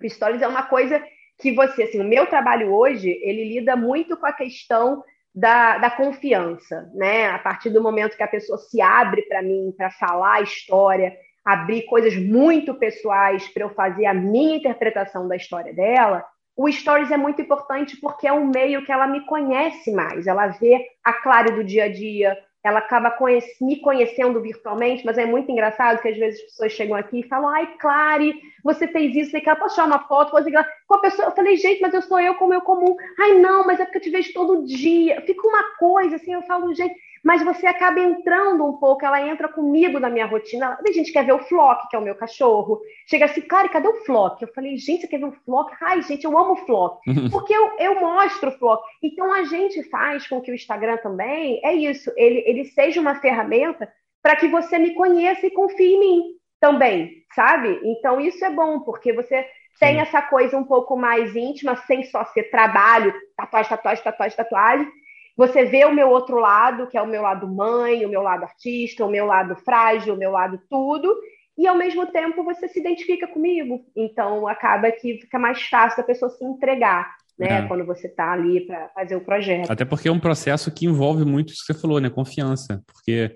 O 0.02 0.10
Stories 0.10 0.41
é 0.41 0.48
uma 0.48 0.64
coisa 0.64 1.03
que 1.40 1.53
você, 1.53 1.84
assim, 1.84 1.99
o 1.99 2.07
meu 2.07 2.28
trabalho 2.28 2.72
hoje, 2.72 3.10
ele 3.23 3.45
lida 3.45 3.76
muito 3.76 4.15
com 4.15 4.28
a 4.28 4.34
questão 4.34 5.03
da, 5.34 5.78
da 5.78 5.90
confiança, 5.90 6.91
né? 6.94 7.30
A 7.30 7.40
partir 7.40 7.69
do 7.69 7.82
momento 7.82 8.15
que 8.15 8.23
a 8.23 8.28
pessoa 8.28 8.60
se 8.60 8.80
abre 8.82 9.23
para 9.23 9.41
mim, 9.41 9.73
para 9.76 9.90
falar 9.90 10.36
a 10.36 10.41
história, 10.41 11.15
abrir 11.44 11.84
coisas 11.84 12.15
muito 12.15 12.76
pessoais 12.76 13.48
para 13.48 13.64
eu 13.64 13.69
fazer 13.72 14.06
a 14.06 14.14
minha 14.14 14.57
interpretação 14.57 15.28
da 15.28 15.36
história 15.36 15.73
dela, 15.73 16.23
o 16.56 16.72
Stories 16.72 17.10
é 17.10 17.18
muito 17.18 17.41
importante 17.41 17.98
porque 17.99 18.28
é 18.28 18.34
um 18.34 18.52
meio 18.53 18.86
que 18.86 18.91
ela 18.91 19.07
me 19.07 19.26
conhece 19.26 19.91
mais, 19.91 20.28
ela 20.28 20.48
vê 20.48 20.86
a 21.03 21.14
Clara 21.14 21.52
do 21.52 21.64
dia 21.64 21.86
a 21.86 21.91
dia, 21.91 22.38
ela 22.63 22.79
acaba 22.79 23.11
conhece, 23.11 23.63
me 23.63 23.79
conhecendo 23.81 24.39
virtualmente, 24.39 25.05
mas 25.05 25.17
é 25.17 25.25
muito 25.25 25.51
engraçado 25.51 26.01
que 26.01 26.07
às 26.07 26.17
vezes 26.17 26.39
as 26.39 26.45
pessoas 26.47 26.71
chegam 26.71 26.95
aqui 26.95 27.21
e 27.21 27.27
falam, 27.27 27.49
ai, 27.49 27.75
Clare, 27.79 28.39
você 28.63 28.88
fez 28.88 29.15
isso, 29.15 29.31
você 29.31 29.41
quer, 29.41 29.57
posso 29.57 29.75
tirar 29.75 29.88
uma 29.88 30.07
foto? 30.07 30.31
Posso 30.31 30.45
com 30.88 30.95
a 30.95 31.01
pessoa, 31.01 31.27
eu 31.29 31.31
falei, 31.31 31.57
gente, 31.57 31.81
mas 31.81 31.93
eu 31.93 32.01
sou 32.01 32.19
eu 32.19 32.35
como 32.35 32.53
eu 32.53 32.61
comum. 32.61 32.95
Ai, 33.19 33.39
não, 33.39 33.65
mas 33.65 33.79
é 33.79 33.85
porque 33.85 33.97
eu 33.97 34.01
te 34.03 34.09
vejo 34.11 34.33
todo 34.33 34.63
dia. 34.65 35.21
Fica 35.21 35.47
uma 35.47 35.63
coisa, 35.77 36.17
assim, 36.17 36.33
eu 36.33 36.43
falo, 36.43 36.73
gente, 36.73 36.95
mas 37.23 37.43
você 37.43 37.68
acaba 37.68 37.99
entrando 37.99 38.65
um 38.65 38.77
pouco, 38.77 39.06
ela 39.06 39.22
entra 39.22 39.48
comigo 39.48 39.99
na 39.99 40.10
minha 40.10 40.26
rotina. 40.26 40.77
A 40.85 40.91
gente 40.91 41.11
quer 41.11 41.26
ver 41.26 41.34
o 41.34 41.43
Flock, 41.43 41.88
que 41.89 41.95
é 41.95 41.99
o 41.99 42.03
meu 42.03 42.15
cachorro. 42.15 42.81
Chega 43.07 43.26
assim, 43.26 43.41
Clare, 43.41 43.69
cadê 43.69 43.88
o 43.88 44.03
Flock? 44.06 44.41
Eu 44.41 44.52
falei, 44.53 44.76
gente, 44.77 45.02
você 45.02 45.07
quer 45.07 45.19
ver 45.19 45.26
o 45.26 45.38
Flock? 45.45 45.72
Ai, 45.81 46.02
gente, 46.02 46.26
eu 46.26 46.38
amo 46.38 46.53
o 46.53 46.65
Flock. 46.65 46.99
Porque 47.31 47.53
eu, 47.53 47.77
eu 47.77 47.99
mostro 47.99 48.49
o 48.49 48.57
Flock. 48.57 48.84
Então 49.03 49.31
a 49.31 49.43
gente 49.43 49.84
faz 49.84 50.27
com 50.27 50.41
que 50.41 50.52
o 50.52 50.56
Instagram 50.56 50.98
também, 50.98 51.61
é 51.64 51.73
isso, 51.73 52.11
ele, 52.18 52.43
ele 52.48 52.65
seja 52.65 52.99
uma 52.99 53.19
ferramenta 53.19 53.91
para 54.22 54.35
que 54.35 54.48
você 54.48 54.80
me 54.80 54.93
conheça 54.93 55.45
e 55.45 55.52
confie 55.52 55.95
em 55.95 55.99
mim 55.99 56.23
também, 56.60 57.23
sabe? 57.35 57.80
Então 57.84 58.19
isso 58.19 58.43
é 58.45 58.49
bom, 58.49 58.81
porque 58.81 59.14
você 59.14 59.45
tem 59.80 59.99
essa 59.99 60.22
coisa 60.22 60.56
um 60.57 60.64
pouco 60.64 60.95
mais 60.95 61.35
íntima, 61.35 61.76
sem 61.88 62.03
só 62.03 62.23
ser 62.26 62.52
trabalho, 62.52 63.14
tatuagem, 63.35 63.69
tatuagem, 63.69 64.03
tatuagem, 64.03 64.38
tatuagem, 64.38 64.91
você 65.38 65.66
vê 65.66 65.86
o 65.86 65.94
meu 65.94 66.10
outro 66.10 66.38
lado, 66.38 66.88
que 66.88 66.98
é 66.98 67.02
o 67.02 67.08
meu 67.08 67.22
lado 67.22 67.48
mãe, 67.48 68.06
o 68.06 68.10
meu 68.10 68.22
lado 68.22 68.44
artista, 68.44 69.06
o 69.06 69.10
meu 69.10 69.26
lado 69.26 69.56
frágil, 69.56 70.14
o 70.14 70.18
meu 70.18 70.32
lado 70.32 70.60
tudo, 70.70 71.16
e 71.58 71.68
ao 71.68 71.78
mesmo 71.78 72.06
tempo 72.08 72.44
você 72.44 72.68
se 72.68 72.80
identifica 72.80 73.28
comigo. 73.28 73.86
Então 73.95 74.48
acaba 74.48 74.91
que 74.91 75.20
fica 75.20 75.40
mais 75.40 75.62
fácil 75.64 76.02
a 76.02 76.06
pessoa 76.06 76.30
se 76.30 76.44
entregar. 76.44 77.20
Né, 77.40 77.62
é. 77.62 77.68
quando 77.68 77.84
você 77.84 78.06
está 78.06 78.34
ali 78.34 78.68
para 78.68 78.90
fazer 78.90 79.16
o 79.16 79.22
projeto. 79.22 79.72
Até 79.72 79.84
porque 79.84 80.08
é 80.08 80.12
um 80.12 80.20
processo 80.20 80.70
que 80.70 80.86
envolve 80.86 81.26
muito 81.26 81.52
isso 81.52 81.66
que 81.66 81.74
você 81.74 81.80
falou, 81.80 81.99
né? 81.99 82.08
Confiança. 82.08 82.84
Porque 82.86 83.36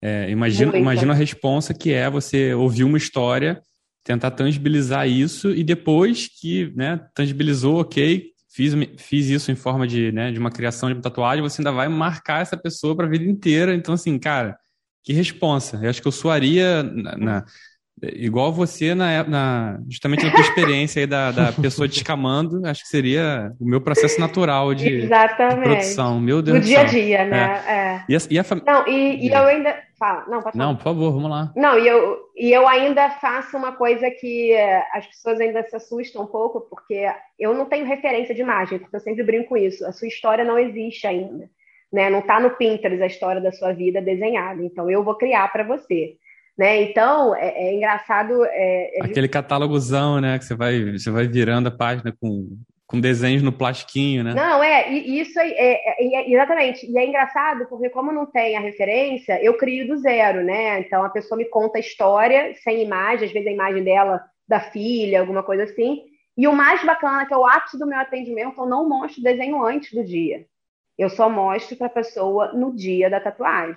é, 0.00 0.30
imagina, 0.30 0.78
imagina 0.78 1.12
a 1.12 1.16
responsa 1.16 1.74
que 1.74 1.92
é 1.92 2.08
você 2.08 2.54
ouvir 2.54 2.84
uma 2.84 2.96
história, 2.96 3.60
tentar 4.04 4.30
tangibilizar 4.30 5.08
isso 5.08 5.50
e 5.50 5.62
depois 5.62 6.28
que 6.28 6.72
né, 6.74 7.00
tangibilizou, 7.14 7.80
ok, 7.80 8.30
fiz, 8.50 8.74
fiz 8.98 9.28
isso 9.28 9.50
em 9.50 9.56
forma 9.56 9.86
de, 9.86 10.12
né, 10.12 10.32
de 10.32 10.38
uma 10.38 10.50
criação 10.50 10.88
de 10.88 10.94
uma 10.96 11.02
tatuagem, 11.02 11.42
você 11.42 11.60
ainda 11.62 11.72
vai 11.72 11.88
marcar 11.88 12.42
essa 12.42 12.56
pessoa 12.56 12.96
para 12.96 13.06
a 13.06 13.08
vida 13.08 13.24
inteira. 13.24 13.74
Então, 13.74 13.94
assim, 13.94 14.18
cara, 14.18 14.58
que 15.04 15.12
responsa. 15.12 15.78
Eu 15.82 15.90
acho 15.90 16.02
que 16.02 16.08
eu 16.08 16.12
soaria 16.12 16.82
na, 16.82 17.16
na 17.16 17.44
igual 18.02 18.52
você 18.52 18.94
na, 18.94 19.24
na, 19.24 19.80
justamente 19.88 20.24
na 20.24 20.30
tua 20.30 20.40
experiência 20.40 21.00
aí 21.00 21.06
da, 21.06 21.30
da 21.30 21.52
pessoa 21.60 21.86
descamando, 21.86 22.66
acho 22.66 22.82
que 22.82 22.88
seria 22.88 23.52
o 23.60 23.64
meu 23.64 23.80
processo 23.80 24.20
natural 24.20 24.74
de, 24.74 25.02
de 25.02 25.08
produção. 25.62 26.20
Meu 26.20 26.42
Deus 26.42 26.60
Do 26.60 26.64
dia 26.64 26.80
a 26.80 26.84
dia, 26.84 27.24
né? 27.24 27.62
É. 27.66 27.72
É. 27.72 28.04
E, 28.08 28.16
a, 28.16 28.18
e 28.30 28.38
a 28.38 28.44
fam... 28.44 28.62
Não, 28.66 28.86
e, 28.86 29.26
e 29.26 29.28
eu 29.30 29.44
ainda 29.44 29.74
Fala. 30.00 30.24
Não, 30.26 30.40
pode 30.40 30.56
falar. 30.56 30.66
Não, 30.66 30.76
por 30.76 30.82
favor, 30.82 31.12
vamos 31.12 31.30
lá. 31.30 31.52
Não, 31.54 31.78
e 31.78 31.86
eu, 31.86 32.30
e 32.34 32.50
eu 32.50 32.66
ainda 32.66 33.10
faço 33.10 33.54
uma 33.54 33.72
coisa 33.72 34.10
que 34.10 34.50
eh, 34.50 34.82
as 34.94 35.06
pessoas 35.06 35.38
ainda 35.38 35.62
se 35.62 35.76
assustam 35.76 36.22
um 36.22 36.26
pouco, 36.26 36.62
porque 36.62 37.06
eu 37.38 37.52
não 37.52 37.66
tenho 37.66 37.84
referência 37.84 38.34
de 38.34 38.40
imagem, 38.40 38.78
porque 38.78 38.96
eu 38.96 39.00
sempre 39.00 39.22
brinco 39.22 39.50
com 39.50 39.58
isso. 39.58 39.84
A 39.84 39.92
sua 39.92 40.08
história 40.08 40.42
não 40.42 40.58
existe 40.58 41.06
ainda. 41.06 41.50
Né? 41.92 42.08
Não 42.08 42.20
está 42.20 42.40
no 42.40 42.56
Pinterest 42.56 43.02
a 43.02 43.06
história 43.06 43.42
da 43.42 43.52
sua 43.52 43.74
vida 43.74 44.00
desenhada. 44.00 44.64
Então, 44.64 44.90
eu 44.90 45.04
vou 45.04 45.16
criar 45.16 45.52
para 45.52 45.64
você. 45.64 46.14
Né? 46.60 46.82
Então, 46.82 47.34
é, 47.34 47.48
é 47.56 47.74
engraçado. 47.74 48.44
É, 48.44 48.98
é 48.98 49.02
Aquele 49.02 49.28
catálogozão, 49.28 50.20
né? 50.20 50.38
Que 50.38 50.44
você 50.44 50.54
vai, 50.54 50.92
você 50.92 51.10
vai 51.10 51.26
virando 51.26 51.68
a 51.68 51.70
página 51.70 52.14
com 52.20 52.58
com 52.86 53.00
desenhos 53.00 53.40
no 53.40 53.52
plastiquinho, 53.52 54.24
né? 54.24 54.34
Não, 54.34 54.60
é, 54.60 54.92
e 54.92 55.20
isso 55.20 55.38
é, 55.38 55.48
é, 55.48 55.94
é, 56.00 56.32
exatamente. 56.32 56.84
E 56.90 56.98
é 56.98 57.06
engraçado 57.06 57.64
porque 57.66 57.88
como 57.88 58.10
não 58.10 58.26
tem 58.26 58.56
a 58.56 58.60
referência, 58.60 59.40
eu 59.40 59.56
crio 59.56 59.86
do 59.86 59.96
zero, 59.98 60.42
né? 60.42 60.80
Então 60.80 61.04
a 61.04 61.08
pessoa 61.08 61.38
me 61.38 61.44
conta 61.44 61.78
a 61.78 61.80
história 61.80 62.52
sem 62.64 62.82
imagem, 62.82 63.28
às 63.28 63.32
vezes 63.32 63.46
a 63.46 63.52
imagem 63.52 63.84
dela 63.84 64.20
da 64.48 64.58
filha, 64.58 65.20
alguma 65.20 65.44
coisa 65.44 65.62
assim. 65.62 66.02
E 66.36 66.48
o 66.48 66.52
mais 66.52 66.84
bacana 66.84 67.26
que 67.26 67.32
é 67.32 67.36
o 67.36 67.46
ápice 67.46 67.78
do 67.78 67.86
meu 67.86 67.96
atendimento, 68.00 68.60
eu 68.60 68.66
não 68.66 68.88
mostro 68.88 69.20
o 69.20 69.24
desenho 69.24 69.64
antes 69.64 69.92
do 69.92 70.04
dia. 70.04 70.44
Eu 70.98 71.08
só 71.08 71.30
mostro 71.30 71.76
para 71.76 71.86
a 71.86 71.90
pessoa 71.90 72.52
no 72.54 72.74
dia 72.74 73.08
da 73.08 73.20
tatuagem. 73.20 73.76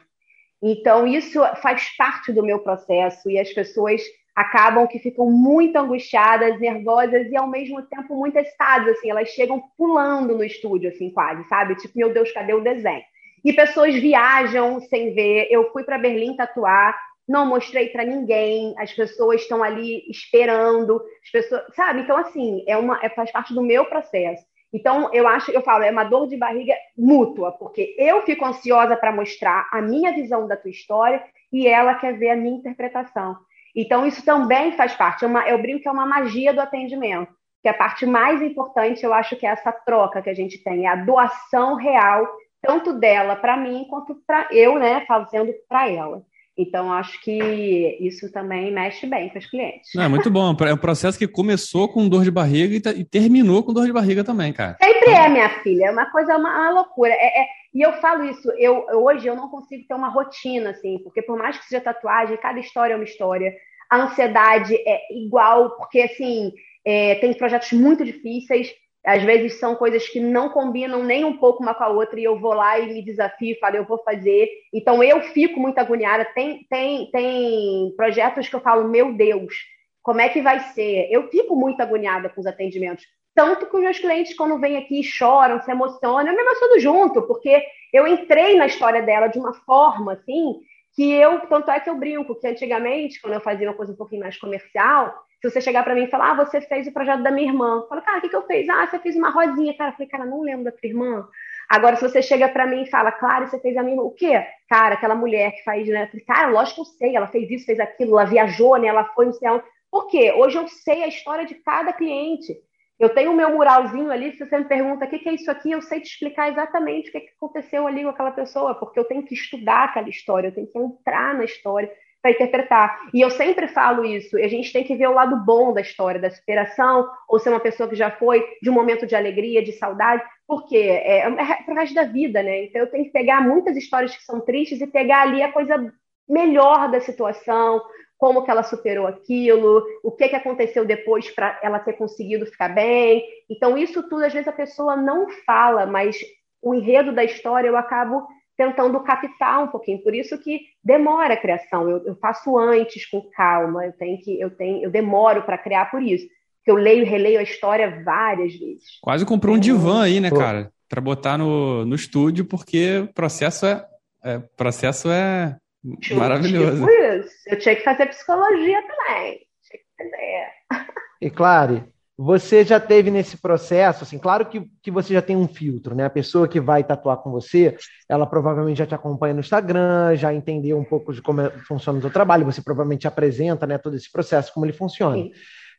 Então 0.63 1.05
isso 1.05 1.41
faz 1.61 1.93
parte 1.97 2.31
do 2.31 2.41
meu 2.41 2.59
processo 2.59 3.29
e 3.29 3.37
as 3.37 3.51
pessoas 3.51 4.01
acabam 4.33 4.87
que 4.87 4.97
ficam 4.97 5.29
muito 5.29 5.75
angustiadas, 5.75 6.57
nervosas 6.59 7.29
e 7.29 7.35
ao 7.35 7.47
mesmo 7.47 7.81
tempo 7.83 8.15
muito 8.15 8.37
excitadas, 8.37 8.97
assim, 8.97 9.09
elas 9.11 9.27
chegam 9.29 9.61
pulando 9.77 10.37
no 10.37 10.43
estúdio, 10.43 10.89
assim, 10.89 11.11
quase, 11.11 11.47
sabe? 11.49 11.75
Tipo, 11.75 11.97
meu 11.97 12.13
Deus, 12.13 12.31
cadê 12.31 12.53
o 12.53 12.63
desenho? 12.63 13.03
E 13.43 13.51
pessoas 13.51 13.93
viajam 13.95 14.79
sem 14.79 15.13
ver. 15.13 15.47
Eu 15.51 15.69
fui 15.71 15.83
para 15.83 15.97
Berlim 15.97 16.35
tatuar, 16.37 16.97
não 17.27 17.45
mostrei 17.45 17.89
para 17.89 18.05
ninguém, 18.05 18.73
as 18.77 18.91
pessoas 18.93 19.41
estão 19.41 19.61
ali 19.61 20.03
esperando, 20.09 21.01
as 21.23 21.29
pessoas, 21.29 21.63
sabe? 21.75 22.01
Então, 22.01 22.17
assim, 22.17 22.63
é 22.67 22.77
uma, 22.77 22.99
é, 23.03 23.09
faz 23.09 23.31
parte 23.31 23.53
do 23.53 23.61
meu 23.61 23.85
processo. 23.85 24.43
Então, 24.73 25.13
eu 25.13 25.27
acho, 25.27 25.51
eu 25.51 25.61
falo, 25.61 25.83
é 25.83 25.91
uma 25.91 26.03
dor 26.03 26.27
de 26.27 26.35
barriga 26.35 26.73
mútua, 26.97 27.51
porque 27.51 27.95
eu 27.97 28.23
fico 28.23 28.43
ansiosa 28.43 28.97
para 28.97 29.11
mostrar 29.11 29.69
a 29.71 29.79
minha 29.81 30.11
visão 30.11 30.47
da 30.47 30.57
tua 30.57 30.71
história 30.71 31.23
e 31.51 31.67
ela 31.67 31.93
quer 31.93 32.17
ver 32.17 32.31
a 32.31 32.35
minha 32.35 32.57
interpretação. 32.57 33.37
Então, 33.75 34.05
isso 34.05 34.25
também 34.25 34.71
faz 34.71 34.95
parte. 34.95 35.23
É 35.23 35.27
uma, 35.27 35.47
eu 35.47 35.59
brinco 35.59 35.83
que 35.83 35.87
é 35.87 35.91
uma 35.91 36.07
magia 36.07 36.53
do 36.53 36.59
atendimento. 36.59 37.31
Que 37.61 37.69
a 37.69 37.73
parte 37.73 38.05
mais 38.05 38.41
importante, 38.41 39.03
eu 39.03 39.13
acho 39.13 39.35
que 39.35 39.45
é 39.45 39.49
essa 39.49 39.71
troca 39.71 40.21
que 40.21 40.29
a 40.29 40.33
gente 40.33 40.61
tem, 40.63 40.85
é 40.85 40.89
a 40.89 40.95
doação 40.95 41.75
real, 41.75 42.27
tanto 42.61 42.93
dela 42.93 43.35
para 43.35 43.55
mim, 43.55 43.85
quanto 43.89 44.15
para 44.27 44.47
eu, 44.51 44.79
né, 44.79 45.05
fazendo 45.05 45.53
para 45.69 45.89
ela. 45.89 46.23
Então, 46.57 46.93
acho 46.93 47.19
que 47.21 47.97
isso 47.99 48.31
também 48.31 48.71
mexe 48.71 49.07
bem 49.07 49.29
com 49.29 49.39
os 49.39 49.45
clientes. 49.49 49.89
Não, 49.95 50.03
é 50.03 50.07
muito 50.07 50.29
bom. 50.29 50.55
É 50.67 50.73
um 50.73 50.77
processo 50.77 51.17
que 51.17 51.27
começou 51.27 51.89
com 51.89 52.07
dor 52.07 52.23
de 52.23 52.29
barriga 52.29 52.75
e, 52.75 52.79
tá, 52.79 52.91
e 52.91 53.03
terminou 53.03 53.63
com 53.63 53.73
dor 53.73 53.87
de 53.87 53.91
barriga 53.91 54.23
também, 54.23 54.53
cara. 54.53 54.77
Sempre 54.81 55.11
é, 55.11 55.29
minha 55.29 55.49
filha. 55.61 55.85
É 55.87 55.91
uma 55.91 56.05
coisa, 56.11 56.37
uma, 56.37 56.49
uma 56.49 56.69
loucura. 56.69 57.11
É, 57.11 57.41
é, 57.41 57.45
e 57.73 57.81
eu 57.81 57.93
falo 57.93 58.25
isso, 58.25 58.51
eu, 58.51 58.85
hoje 59.03 59.25
eu 59.25 59.35
não 59.35 59.49
consigo 59.49 59.83
ter 59.87 59.95
uma 59.95 60.09
rotina, 60.09 60.69
assim, 60.69 60.99
porque 61.03 61.23
por 61.23 61.37
mais 61.37 61.57
que 61.57 61.65
seja 61.65 61.81
tatuagem, 61.81 62.37
cada 62.37 62.59
história 62.59 62.93
é 62.93 62.95
uma 62.95 63.03
história. 63.03 63.51
A 63.89 64.03
ansiedade 64.03 64.75
é 64.75 64.99
igual, 65.11 65.75
porque, 65.75 66.01
assim, 66.01 66.51
é, 66.85 67.15
tem 67.15 67.33
projetos 67.33 67.71
muito 67.71 68.05
difíceis, 68.05 68.71
às 69.05 69.21
vezes 69.23 69.59
são 69.59 69.75
coisas 69.75 70.07
que 70.07 70.19
não 70.19 70.49
combinam 70.49 71.03
nem 71.03 71.25
um 71.25 71.37
pouco 71.37 71.61
uma 71.61 71.73
com 71.73 71.83
a 71.83 71.89
outra, 71.89 72.19
e 72.19 72.23
eu 72.23 72.39
vou 72.39 72.53
lá 72.53 72.79
e 72.79 72.93
me 72.93 73.03
desafio, 73.03 73.57
falo, 73.59 73.75
eu 73.75 73.85
vou 73.85 73.97
fazer. 74.03 74.47
Então 74.73 75.03
eu 75.03 75.21
fico 75.21 75.59
muito 75.59 75.77
agoniada. 75.77 76.25
Tem, 76.33 76.65
tem, 76.69 77.11
tem 77.11 77.93
projetos 77.97 78.47
que 78.47 78.55
eu 78.55 78.61
falo, 78.61 78.87
meu 78.87 79.13
Deus, 79.13 79.53
como 80.01 80.21
é 80.21 80.29
que 80.29 80.41
vai 80.41 80.59
ser? 80.73 81.07
Eu 81.11 81.27
fico 81.29 81.55
muito 81.55 81.81
agoniada 81.81 82.29
com 82.29 82.39
os 82.39 82.47
atendimentos. 82.47 83.05
Tanto 83.35 83.65
que 83.65 83.75
os 83.75 83.81
meus 83.81 83.99
clientes, 83.99 84.35
quando 84.35 84.59
vêm 84.59 84.77
aqui, 84.77 85.03
choram, 85.03 85.61
se 85.61 85.71
emocionam, 85.71 86.27
eu 86.27 86.35
me 86.35 86.41
emociono 86.41 86.79
junto, 86.79 87.21
porque 87.23 87.63
eu 87.91 88.07
entrei 88.07 88.55
na 88.55 88.67
história 88.67 89.01
dela 89.01 89.27
de 89.27 89.39
uma 89.39 89.53
forma, 89.53 90.13
assim, 90.13 90.59
que 90.95 91.11
eu, 91.11 91.39
tanto 91.47 91.71
é 91.71 91.79
que 91.79 91.89
eu 91.89 91.97
brinco, 91.97 92.35
que 92.35 92.47
antigamente, 92.47 93.19
quando 93.19 93.33
eu 93.33 93.41
fazia 93.41 93.67
uma 93.67 93.75
coisa 93.75 93.91
um 93.91 93.95
pouquinho 93.95 94.21
mais 94.21 94.37
comercial, 94.37 95.13
se 95.43 95.49
você 95.51 95.59
chegar 95.59 95.83
para 95.83 95.93
mim 95.93 96.03
e 96.03 96.09
falar, 96.09 96.31
ah, 96.31 96.45
você 96.45 96.61
fez 96.61 96.87
o 96.87 96.93
projeto 96.93 97.21
da 97.21 97.29
minha 97.29 97.49
irmã. 97.49 97.81
Eu 97.81 97.87
falo, 97.89 98.01
cara, 98.01 98.19
o 98.19 98.21
que, 98.21 98.29
que 98.29 98.35
eu 98.35 98.47
fiz? 98.47 98.69
Ah, 98.69 98.87
você 98.87 98.97
fez 98.97 99.13
uma 99.17 99.29
rosinha. 99.29 99.75
Cara, 99.75 99.89
eu 99.89 99.93
falei, 99.93 100.07
cara, 100.07 100.25
não 100.25 100.41
lembro 100.41 100.63
da 100.63 100.71
tua 100.71 100.87
irmã. 100.87 101.27
Agora, 101.67 101.97
se 101.97 102.01
você 102.01 102.21
chega 102.21 102.47
para 102.47 102.65
mim 102.65 102.83
e 102.83 102.89
fala, 102.89 103.11
claro, 103.11 103.49
você 103.49 103.59
fez 103.59 103.75
a 103.75 103.83
minha 103.83 103.95
irmã. 103.95 104.03
O 104.03 104.11
quê? 104.11 104.41
Cara, 104.69 104.95
aquela 104.95 105.15
mulher 105.15 105.51
que 105.51 105.63
faz, 105.63 105.85
né? 105.85 106.03
Eu 106.03 106.07
falei, 106.07 106.25
cara, 106.25 106.47
lógico 106.47 106.75
que 106.75 106.81
eu 106.81 106.85
sei, 106.97 107.15
ela 107.17 107.27
fez 107.27 107.51
isso, 107.51 107.65
fez 107.65 107.77
aquilo, 107.77 108.17
ela 108.17 108.29
viajou, 108.29 108.77
né? 108.77 108.87
Ela 108.87 109.03
foi 109.13 109.25
no 109.25 109.33
céu. 109.33 109.61
Por 109.91 110.07
quê? 110.07 110.31
Hoje 110.31 110.57
eu 110.57 110.65
sei 110.69 111.03
a 111.03 111.07
história 111.07 111.45
de 111.45 111.55
cada 111.55 111.91
cliente. 111.91 112.55
Eu 112.97 113.09
tenho 113.09 113.31
o 113.31 113.35
meu 113.35 113.49
muralzinho 113.49 114.11
ali, 114.11 114.31
se 114.31 114.45
você 114.45 114.57
me 114.57 114.63
pergunta 114.63 115.03
o 115.03 115.09
que, 115.09 115.19
que 115.19 115.27
é 115.27 115.33
isso 115.33 115.51
aqui, 115.51 115.71
eu 115.71 115.81
sei 115.81 115.99
te 115.99 116.07
explicar 116.07 116.49
exatamente 116.49 117.09
o 117.09 117.11
que, 117.11 117.19
que 117.19 117.33
aconteceu 117.35 117.85
ali 117.85 118.03
com 118.03 118.09
aquela 118.09 118.31
pessoa, 118.31 118.75
porque 118.75 118.97
eu 118.97 119.03
tenho 119.03 119.23
que 119.23 119.33
estudar 119.33 119.85
aquela 119.85 120.07
história, 120.07 120.47
eu 120.47 120.53
tenho 120.53 120.67
que 120.67 120.77
entrar 120.77 121.33
na 121.33 121.43
história 121.43 121.91
para 122.23 122.31
interpretar. 122.31 123.09
E 123.13 123.19
eu 123.19 123.29
sempre 123.29 123.67
falo 123.67 124.05
isso, 124.05 124.37
a 124.37 124.47
gente 124.47 124.71
tem 124.71 124.85
que 124.85 124.95
ver 124.95 125.07
o 125.07 125.13
lado 125.13 125.35
bom 125.45 125.73
da 125.73 125.81
história, 125.81 126.21
da 126.21 126.31
superação, 126.31 127.05
ou 127.27 127.37
ser 127.37 127.49
uma 127.49 127.59
pessoa 127.59 127.89
que 127.89 127.97
já 127.97 128.09
foi 128.09 128.41
de 128.61 128.69
um 128.69 128.73
momento 128.73 129.05
de 129.05 129.13
alegria, 129.13 129.61
de 129.61 129.73
saudade, 129.73 130.23
porque 130.47 130.77
é, 130.77 131.19
é, 131.19 131.27
é 131.27 131.63
para 131.63 131.73
o 131.73 131.75
resto 131.75 131.93
da 131.93 132.05
vida, 132.05 132.41
né? 132.41 132.63
Então 132.63 132.81
eu 132.81 132.89
tenho 132.89 133.03
que 133.03 133.11
pegar 133.11 133.41
muitas 133.41 133.75
histórias 133.75 134.15
que 134.15 134.23
são 134.23 134.39
tristes 134.39 134.79
e 134.79 134.87
pegar 134.87 135.23
ali 135.23 135.43
a 135.43 135.51
coisa 135.51 135.93
melhor 136.27 136.89
da 136.89 137.01
situação, 137.01 137.81
como 138.17 138.45
que 138.45 138.49
ela 138.49 138.63
superou 138.63 139.05
aquilo, 139.05 139.83
o 140.01 140.09
que, 140.09 140.29
que 140.29 140.35
aconteceu 140.37 140.85
depois 140.85 141.29
para 141.29 141.59
ela 141.61 141.77
ter 141.77 141.93
conseguido 141.93 142.45
ficar 142.45 142.69
bem. 142.69 143.21
Então, 143.49 143.77
isso 143.77 144.01
tudo, 144.07 144.23
às 144.23 144.31
vezes, 144.31 144.47
a 144.47 144.53
pessoa 144.53 144.95
não 144.95 145.27
fala, 145.45 145.85
mas 145.85 146.15
o 146.61 146.73
enredo 146.73 147.11
da 147.11 147.25
história 147.25 147.67
eu 147.67 147.75
acabo 147.75 148.25
tentando 148.57 148.99
captar 149.01 149.63
um 149.63 149.67
pouquinho. 149.67 150.01
Por 150.03 150.13
isso 150.13 150.37
que 150.37 150.61
demora 150.83 151.33
a 151.33 151.37
criação. 151.37 151.89
Eu, 151.89 152.05
eu 152.05 152.15
faço 152.15 152.57
antes 152.57 153.09
com 153.09 153.21
calma. 153.31 153.85
Eu 153.85 153.93
tenho 153.93 154.19
que, 154.19 154.39
eu 154.39 154.49
tenho, 154.49 154.83
eu 154.83 154.91
demoro 154.91 155.43
para 155.43 155.57
criar 155.57 155.89
por 155.89 156.01
isso. 156.01 156.25
Porque 156.57 156.71
eu 156.71 156.75
leio 156.75 157.01
e 157.01 157.05
releio 157.05 157.39
a 157.39 157.43
história 157.43 158.03
várias 158.03 158.53
vezes. 158.53 158.99
Quase 159.01 159.25
comprou 159.25 159.55
um 159.55 159.59
divã 159.59 160.03
aí, 160.03 160.19
né, 160.19 160.29
cara? 160.31 160.71
Para 160.87 161.01
botar 161.01 161.37
no, 161.37 161.85
no 161.85 161.95
estúdio, 161.95 162.45
porque 162.45 162.99
o 162.99 163.13
processo 163.13 163.65
é, 163.65 163.85
é 164.23 164.39
processo 164.55 165.09
é 165.09 165.57
Tipo, 165.99 166.19
Maravilhoso. 166.19 166.85
Tipo 166.85 166.89
isso. 166.89 167.35
Eu 167.47 167.59
tinha 167.59 167.75
que 167.75 167.83
fazer 167.83 168.05
psicologia 168.07 168.81
também. 168.81 169.39
Tinha 169.63 169.79
que 169.79 169.85
fazer. 169.97 170.87
E 171.21 171.29
claro, 171.29 171.87
você 172.17 172.63
já 172.63 172.79
teve 172.79 173.09
nesse 173.09 173.37
processo, 173.37 174.03
assim, 174.03 174.19
claro 174.19 174.45
que, 174.45 174.69
que 174.81 174.91
você 174.91 175.13
já 175.13 175.21
tem 175.21 175.35
um 175.35 175.47
filtro, 175.47 175.95
né? 175.95 176.05
A 176.05 176.09
pessoa 176.09 176.47
que 176.47 176.59
vai 176.59 176.83
tatuar 176.83 177.17
com 177.17 177.31
você, 177.31 177.75
ela 178.07 178.25
provavelmente 178.27 178.77
já 178.77 178.85
te 178.85 178.93
acompanha 178.93 179.33
no 179.33 179.39
Instagram, 179.39 180.15
já 180.15 180.31
entendeu 180.31 180.77
um 180.77 180.83
pouco 180.83 181.11
de 181.11 181.21
como 181.21 181.41
é, 181.41 181.49
funciona 181.67 181.97
o 181.97 182.01
seu 182.01 182.11
trabalho, 182.11 182.45
você 182.45 182.61
provavelmente 182.61 183.07
apresenta 183.07 183.65
né, 183.65 183.79
todo 183.79 183.95
esse 183.95 184.11
processo, 184.11 184.53
como 184.53 184.65
ele 184.65 184.73
funciona. 184.73 185.23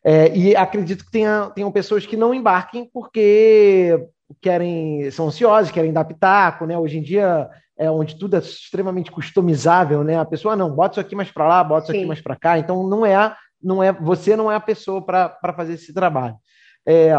É, 0.04 0.36
e 0.36 0.56
acredito 0.56 1.04
que 1.04 1.10
tenha, 1.10 1.50
tenham 1.54 1.70
pessoas 1.70 2.04
que 2.04 2.16
não 2.16 2.34
embarquem 2.34 2.90
porque 2.92 4.06
querem, 4.42 5.10
são 5.10 5.28
ansiosos, 5.28 5.70
querem 5.70 5.92
dar 5.92 6.04
pitaco, 6.04 6.66
né? 6.66 6.76
Hoje 6.76 6.98
em 6.98 7.02
dia 7.02 7.48
é, 7.78 7.90
onde 7.90 8.18
tudo 8.18 8.36
é 8.36 8.38
extremamente 8.38 9.10
customizável, 9.10 10.04
né? 10.04 10.18
A 10.18 10.24
pessoa 10.24 10.54
ah, 10.54 10.56
não 10.56 10.70
bota 10.70 10.94
isso 10.94 11.00
aqui 11.00 11.16
mais 11.16 11.30
para 11.30 11.46
lá, 11.46 11.64
bota 11.64 11.84
isso 11.84 11.92
aqui 11.92 12.06
mais 12.06 12.20
para 12.20 12.36
cá. 12.36 12.58
Então 12.58 12.86
não 12.86 13.04
é, 13.04 13.34
não 13.64 13.82
é, 13.82 13.92
você 13.92 14.36
não 14.36 14.50
é 14.52 14.56
a 14.56 14.60
pessoa 14.60 15.04
para 15.04 15.54
fazer 15.56 15.74
esse 15.74 15.92
trabalho. 15.92 16.36
É, 16.86 17.14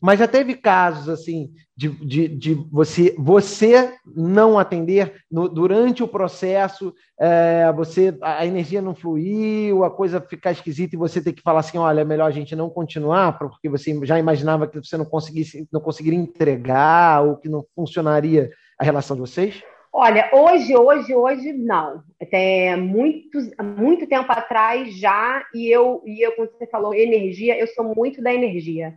mas 0.00 0.18
já 0.18 0.28
teve 0.28 0.54
casos 0.54 1.08
assim 1.08 1.50
de, 1.74 1.88
de, 1.88 2.28
de 2.28 2.54
você, 2.70 3.14
você 3.18 3.94
não 4.14 4.58
atender 4.58 5.14
no, 5.30 5.48
durante 5.48 6.02
o 6.02 6.08
processo, 6.08 6.94
é, 7.18 7.72
você 7.72 8.16
a 8.20 8.44
energia 8.44 8.82
não 8.82 8.94
fluiu, 8.94 9.84
a 9.84 9.90
coisa 9.90 10.20
ficar 10.20 10.52
esquisita 10.52 10.94
e 10.94 10.98
você 10.98 11.20
ter 11.20 11.32
que 11.32 11.42
falar 11.42 11.60
assim, 11.60 11.78
olha, 11.78 12.02
é 12.02 12.04
melhor 12.04 12.26
a 12.26 12.30
gente 12.30 12.54
não 12.54 12.68
continuar, 12.68 13.38
porque 13.38 13.68
você 13.68 13.98
já 14.04 14.18
imaginava 14.18 14.66
que 14.66 14.78
você 14.78 14.96
não 14.98 15.06
conseguisse, 15.06 15.66
não 15.72 15.80
conseguiria 15.80 16.18
entregar 16.18 17.22
ou 17.24 17.36
que 17.36 17.48
não 17.48 17.64
funcionaria 17.74 18.50
a 18.78 18.84
relação 18.84 19.16
de 19.16 19.22
vocês? 19.22 19.62
Olha, 19.98 20.28
hoje, 20.30 20.76
hoje, 20.76 21.14
hoje, 21.14 21.54
não. 21.54 22.02
Até 22.20 22.76
muito, 22.76 23.38
muito 23.62 24.06
tempo 24.06 24.30
atrás 24.30 24.94
já, 24.94 25.42
e 25.54 25.70
eu, 25.70 26.02
e 26.04 26.20
eu, 26.20 26.32
como 26.32 26.46
você 26.48 26.66
falou, 26.66 26.94
energia, 26.94 27.58
eu 27.58 27.66
sou 27.68 27.94
muito 27.94 28.20
da 28.22 28.30
energia. 28.30 28.92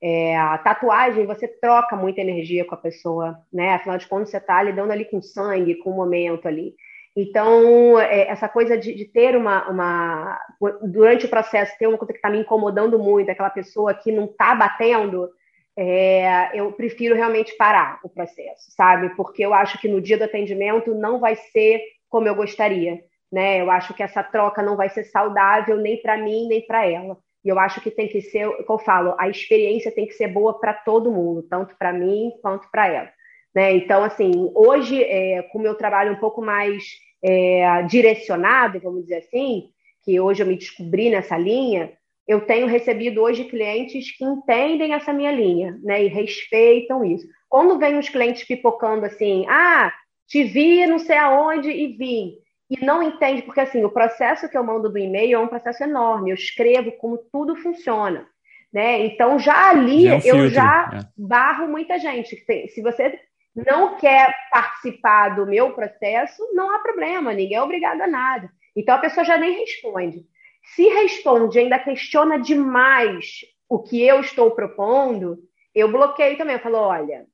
É, 0.00 0.36
a 0.36 0.56
tatuagem, 0.58 1.26
você 1.26 1.48
troca 1.48 1.96
muita 1.96 2.20
energia 2.20 2.64
com 2.64 2.72
a 2.72 2.78
pessoa, 2.78 3.36
né? 3.52 3.74
Afinal 3.74 3.98
de 3.98 4.06
contas, 4.06 4.30
você 4.30 4.36
está 4.36 4.62
lidando 4.62 4.92
ali 4.92 5.06
com 5.06 5.20
sangue, 5.20 5.74
com 5.74 5.90
o 5.90 5.96
momento 5.96 6.46
ali. 6.46 6.76
Então, 7.16 7.98
é, 7.98 8.28
essa 8.28 8.48
coisa 8.48 8.78
de, 8.78 8.94
de, 8.94 9.06
ter 9.06 9.36
uma, 9.36 9.68
uma. 9.68 10.38
Durante 10.84 11.26
o 11.26 11.30
processo, 11.30 11.76
ter 11.80 11.88
uma 11.88 11.98
coisa 11.98 12.12
que 12.12 12.18
está 12.20 12.30
me 12.30 12.38
incomodando 12.38 12.96
muito, 12.96 13.28
aquela 13.28 13.50
pessoa 13.50 13.92
que 13.92 14.12
não 14.12 14.26
está 14.26 14.54
batendo, 14.54 15.28
é, 15.76 16.50
eu 16.54 16.72
prefiro 16.72 17.14
realmente 17.14 17.56
parar 17.56 17.98
o 18.04 18.08
processo, 18.08 18.70
sabe? 18.70 19.10
Porque 19.16 19.44
eu 19.44 19.52
acho 19.52 19.78
que 19.80 19.88
no 19.88 20.00
dia 20.00 20.16
do 20.16 20.24
atendimento 20.24 20.94
não 20.94 21.18
vai 21.18 21.34
ser 21.36 21.82
como 22.08 22.28
eu 22.28 22.34
gostaria, 22.34 23.00
né? 23.30 23.60
Eu 23.60 23.70
acho 23.70 23.92
que 23.94 24.02
essa 24.02 24.22
troca 24.22 24.62
não 24.62 24.76
vai 24.76 24.88
ser 24.88 25.04
saudável 25.04 25.76
nem 25.76 26.00
para 26.00 26.16
mim 26.16 26.46
nem 26.46 26.64
para 26.64 26.86
ela. 26.86 27.18
E 27.44 27.48
eu 27.48 27.58
acho 27.58 27.80
que 27.80 27.90
tem 27.90 28.08
que 28.08 28.22
ser, 28.22 28.48
como 28.64 28.80
eu 28.80 28.84
falo, 28.84 29.14
a 29.18 29.28
experiência 29.28 29.92
tem 29.92 30.06
que 30.06 30.14
ser 30.14 30.28
boa 30.28 30.58
para 30.58 30.72
todo 30.72 31.12
mundo, 31.12 31.42
tanto 31.42 31.76
para 31.76 31.92
mim 31.92 32.32
quanto 32.40 32.70
para 32.70 32.88
ela. 32.88 33.10
Né? 33.54 33.72
Então, 33.72 34.02
assim, 34.02 34.50
hoje, 34.54 35.02
é, 35.02 35.42
com 35.42 35.58
o 35.58 35.62
meu 35.62 35.74
trabalho 35.74 36.12
um 36.12 36.18
pouco 36.18 36.40
mais 36.40 36.84
é, 37.22 37.82
direcionado, 37.82 38.80
vamos 38.80 39.02
dizer 39.02 39.16
assim, 39.16 39.70
que 40.02 40.18
hoje 40.18 40.42
eu 40.42 40.46
me 40.46 40.56
descobri 40.56 41.10
nessa 41.10 41.36
linha, 41.36 41.92
eu 42.26 42.46
tenho 42.46 42.66
recebido 42.66 43.20
hoje 43.20 43.44
clientes 43.44 44.16
que 44.16 44.24
entendem 44.24 44.94
essa 44.94 45.12
minha 45.12 45.30
linha, 45.30 45.78
né, 45.82 46.04
e 46.04 46.08
respeitam 46.08 47.04
isso. 47.04 47.26
Quando 47.48 47.78
vem 47.78 47.98
os 47.98 48.08
clientes 48.08 48.44
pipocando 48.44 49.04
assim, 49.04 49.44
ah, 49.48 49.92
te 50.26 50.42
vi 50.42 50.86
não 50.86 50.98
sei 50.98 51.16
aonde 51.16 51.70
e 51.70 51.88
vim, 51.96 52.34
e 52.70 52.84
não 52.84 53.02
entende, 53.02 53.42
porque 53.42 53.60
assim, 53.60 53.84
o 53.84 53.90
processo 53.90 54.48
que 54.48 54.56
eu 54.56 54.64
mando 54.64 54.88
do 54.88 54.98
e-mail 54.98 55.36
é 55.36 55.38
um 55.38 55.48
processo 55.48 55.84
enorme, 55.84 56.30
eu 56.30 56.34
escrevo 56.34 56.92
como 56.92 57.18
tudo 57.30 57.56
funciona, 57.56 58.26
né, 58.72 59.04
então 59.04 59.38
já 59.38 59.70
ali 59.70 60.04
já 60.04 60.14
é 60.14 60.16
um 60.16 60.20
eu 60.24 60.48
já 60.48 60.90
é. 60.94 60.98
barro 61.16 61.68
muita 61.68 61.98
gente. 61.98 62.42
Se 62.68 62.82
você 62.82 63.20
não 63.54 63.96
quer 63.96 64.34
participar 64.50 65.36
do 65.36 65.46
meu 65.46 65.72
processo, 65.72 66.42
não 66.54 66.74
há 66.74 66.80
problema, 66.80 67.32
ninguém 67.32 67.56
é 67.56 67.62
obrigado 67.62 68.00
a 68.00 68.06
nada. 68.06 68.50
Então 68.76 68.94
a 68.94 68.98
pessoa 68.98 69.24
já 69.24 69.38
nem 69.38 69.60
responde. 69.60 70.24
Se 70.74 70.86
responde, 70.88 71.58
ainda 71.58 71.78
questiona 71.78 72.38
demais 72.38 73.40
o 73.68 73.82
que 73.82 74.02
eu 74.02 74.20
estou 74.20 74.50
propondo, 74.52 75.38
eu 75.74 75.90
bloqueio 75.90 76.38
também. 76.38 76.56
Eu 76.56 76.62
falo, 76.62 76.78
olha, 76.78 77.26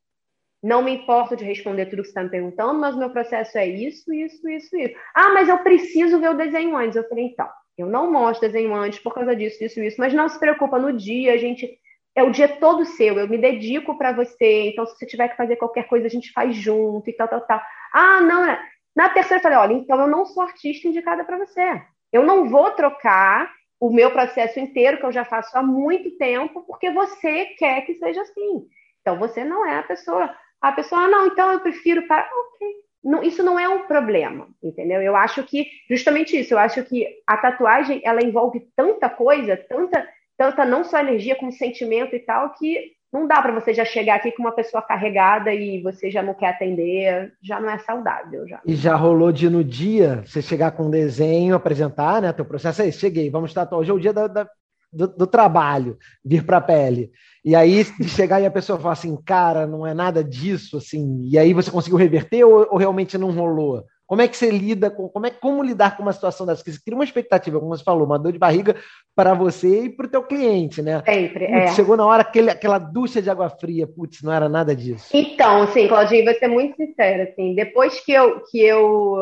não 0.62 0.82
me 0.82 0.93
importo 0.93 1.36
de 1.36 1.44
responder 1.44 1.86
tudo 1.86 2.02
que 2.02 2.09
você 2.09 2.11
está 2.11 2.23
me 2.23 2.31
perguntando, 2.31 2.78
mas 2.78 2.94
o 2.94 2.98
meu 2.98 3.11
processo 3.11 3.57
é 3.57 3.66
isso, 3.66 4.12
isso, 4.12 4.48
isso, 4.48 4.77
isso. 4.77 4.94
Ah, 5.15 5.31
mas 5.31 5.48
eu 5.48 5.59
preciso 5.59 6.20
ver 6.20 6.31
o 6.31 6.36
desenho 6.36 6.77
antes. 6.77 6.97
Eu 6.97 7.09
falei, 7.09 7.27
então, 7.27 7.48
eu 7.78 7.86
não 7.86 8.12
mostro 8.12 8.47
desenho 8.47 8.74
antes 8.74 8.98
por 8.98 9.15
causa 9.15 9.35
disso, 9.35 9.62
isso, 9.65 9.81
isso. 9.81 9.97
Mas 9.98 10.12
não 10.12 10.28
se 10.28 10.39
preocupa, 10.39 10.78
no 10.78 10.93
dia 10.93 11.32
a 11.32 11.36
gente 11.36 11.78
é 12.15 12.23
o 12.23 12.31
dia 12.31 12.48
todo 12.48 12.85
seu, 12.85 13.19
eu 13.19 13.28
me 13.28 13.39
dedico 13.39 13.97
para 13.97 14.12
você, 14.12 14.69
então 14.69 14.85
se 14.85 14.97
você 14.97 15.07
tiver 15.07 15.28
que 15.28 15.36
fazer 15.36 15.57
qualquer 15.57 15.86
coisa, 15.86 16.07
a 16.07 16.11
gente 16.11 16.32
faz 16.32 16.57
junto 16.57 17.09
e 17.09 17.12
tal, 17.12 17.28
tal, 17.28 17.40
tal. 17.43 17.62
Ah, 17.93 18.20
não, 18.20 18.44
né? 18.44 18.61
na 18.94 19.09
terceira 19.09 19.39
eu 19.39 19.43
falei, 19.43 19.59
olha, 19.59 19.73
então 19.74 20.01
eu 20.01 20.09
não 20.09 20.27
sou 20.27 20.43
artista 20.43 20.89
indicada 20.89 21.24
para 21.24 21.39
você. 21.39 21.82
Eu 22.12 22.24
não 22.24 22.49
vou 22.49 22.70
trocar 22.73 23.51
o 23.78 23.91
meu 23.91 24.11
processo 24.11 24.61
inteiro, 24.61 24.99
que 24.99 25.07
eu 25.07 25.12
já 25.12 25.24
faço 25.24 25.57
há 25.57 25.62
muito 25.62 26.16
tempo, 26.19 26.62
porque 26.66 26.91
você 26.91 27.47
quer 27.59 27.81
que 27.82 27.95
seja 27.95 28.20
assim. 28.20 28.66
Então, 29.01 29.19
você 29.19 29.43
não 29.43 29.66
é 29.66 29.78
a 29.78 29.82
pessoa. 29.82 30.35
A 30.61 30.73
pessoa, 30.73 31.03
ah, 31.03 31.09
não, 31.09 31.27
então 31.27 31.53
eu 31.53 31.61
prefiro 31.61 32.07
para. 32.07 32.23
Ok. 32.23 32.69
Não, 33.03 33.23
isso 33.23 33.43
não 33.43 33.59
é 33.59 33.66
um 33.66 33.87
problema, 33.87 34.49
entendeu? 34.62 35.01
Eu 35.01 35.16
acho 35.16 35.43
que, 35.45 35.66
justamente 35.89 36.39
isso, 36.39 36.53
eu 36.53 36.59
acho 36.59 36.85
que 36.85 37.07
a 37.27 37.39
tatuagem, 37.39 38.03
ela 38.05 38.23
envolve 38.23 38.61
tanta 38.77 39.09
coisa, 39.09 39.57
tanta, 39.57 40.07
tanta 40.37 40.66
não 40.66 40.85
só 40.85 40.99
energia, 40.99 41.35
como 41.35 41.51
sentimento 41.51 42.15
e 42.15 42.19
tal, 42.19 42.53
que 42.53 42.93
não 43.12 43.27
dá 43.27 43.43
para 43.43 43.53
você 43.53 43.74
já 43.74 43.85
chegar 43.85 44.16
aqui 44.16 44.31
com 44.31 44.43
uma 44.43 44.53
pessoa 44.53 44.81
carregada 44.81 45.53
e 45.53 45.82
você 45.82 46.11
já 46.11 46.23
não 46.23 46.32
quer 46.32 46.51
atender, 46.51 47.32
já 47.43 47.61
não 47.61 47.69
é 47.69 47.78
saudável. 47.78 48.47
Já. 48.47 48.61
E 48.65 48.74
já 48.77 48.95
rolou 48.95 49.32
de 49.32 49.51
no 49.51 49.65
dia 49.65 50.23
você 50.24 50.41
chegar 50.41 50.70
com 50.73 50.85
um 50.85 50.91
desenho, 50.91 51.55
apresentar, 51.55 52.23
né? 52.23 52.32
Teu 52.32 52.45
processo 52.45 52.82
é 52.82 52.89
esse, 52.89 53.01
cheguei, 53.01 53.28
vamos 53.28 53.51
estar 53.51 53.69
hoje 53.74 53.91
é 53.91 53.95
o 53.95 53.99
dia 53.99 54.12
da, 54.12 54.28
da, 54.28 54.49
do, 54.93 55.09
do, 55.09 55.27
trabalho, 55.27 55.99
vir 56.24 56.45
para 56.45 56.59
a 56.59 56.61
pele. 56.61 57.11
E 57.45 57.57
aí 57.57 57.85
de 57.99 58.09
chegar 58.09 58.41
e 58.41 58.47
a 58.47 58.51
pessoa 58.51 58.78
falar 58.78 58.93
assim, 58.93 59.16
cara, 59.24 59.66
não 59.66 59.85
é 59.85 59.93
nada 59.93 60.23
disso, 60.23 60.77
assim, 60.77 61.23
e 61.24 61.37
aí 61.37 61.53
você 61.53 61.70
conseguiu 61.70 61.99
reverter 61.99 62.45
ou, 62.45 62.69
ou 62.70 62.78
realmente 62.78 63.19
não 63.19 63.32
rolou? 63.32 63.85
Como 64.11 64.23
é 64.23 64.27
que 64.27 64.37
você 64.37 64.51
lida 64.51 64.91
com 64.91 65.09
como 65.09 65.27
é 65.27 65.31
como 65.31 65.62
lidar 65.62 65.97
com 65.97 66.03
uma 66.03 66.12
situação 66.12 66.45
dessa? 66.45 66.59
Porque 66.59 66.73
você 66.73 66.82
cria 66.82 66.97
uma 66.97 67.05
expectativa, 67.05 67.61
como 67.61 67.70
você 67.70 67.85
falou, 67.85 68.05
uma 68.05 68.19
dor 68.19 68.32
de 68.32 68.41
barriga 68.41 68.74
para 69.15 69.35
você 69.35 69.85
e 69.85 69.89
para 69.89 70.07
o 70.07 70.11
teu 70.11 70.24
cliente, 70.24 70.82
né? 70.82 71.01
Sempre. 71.05 71.47
Putz, 71.47 71.57
é. 71.57 71.74
Chegou 71.77 71.97
na 71.97 72.05
hora 72.05 72.23
aquele, 72.23 72.51
aquela 72.51 72.81
ducha 72.81 73.23
de 73.23 73.31
água 73.31 73.49
fria, 73.49 73.87
putz, 73.87 74.20
não 74.20 74.32
era 74.32 74.49
nada 74.49 74.74
disso. 74.74 75.16
Então, 75.16 75.65
sim, 75.69 75.87
Claudinho, 75.87 76.24
vou 76.24 76.35
ser 76.35 76.49
muito 76.49 76.74
sincera, 76.74 77.23
assim, 77.23 77.55
depois 77.55 78.01
que 78.01 78.11
eu 78.11 78.43
que 78.51 78.61
eu 78.61 79.19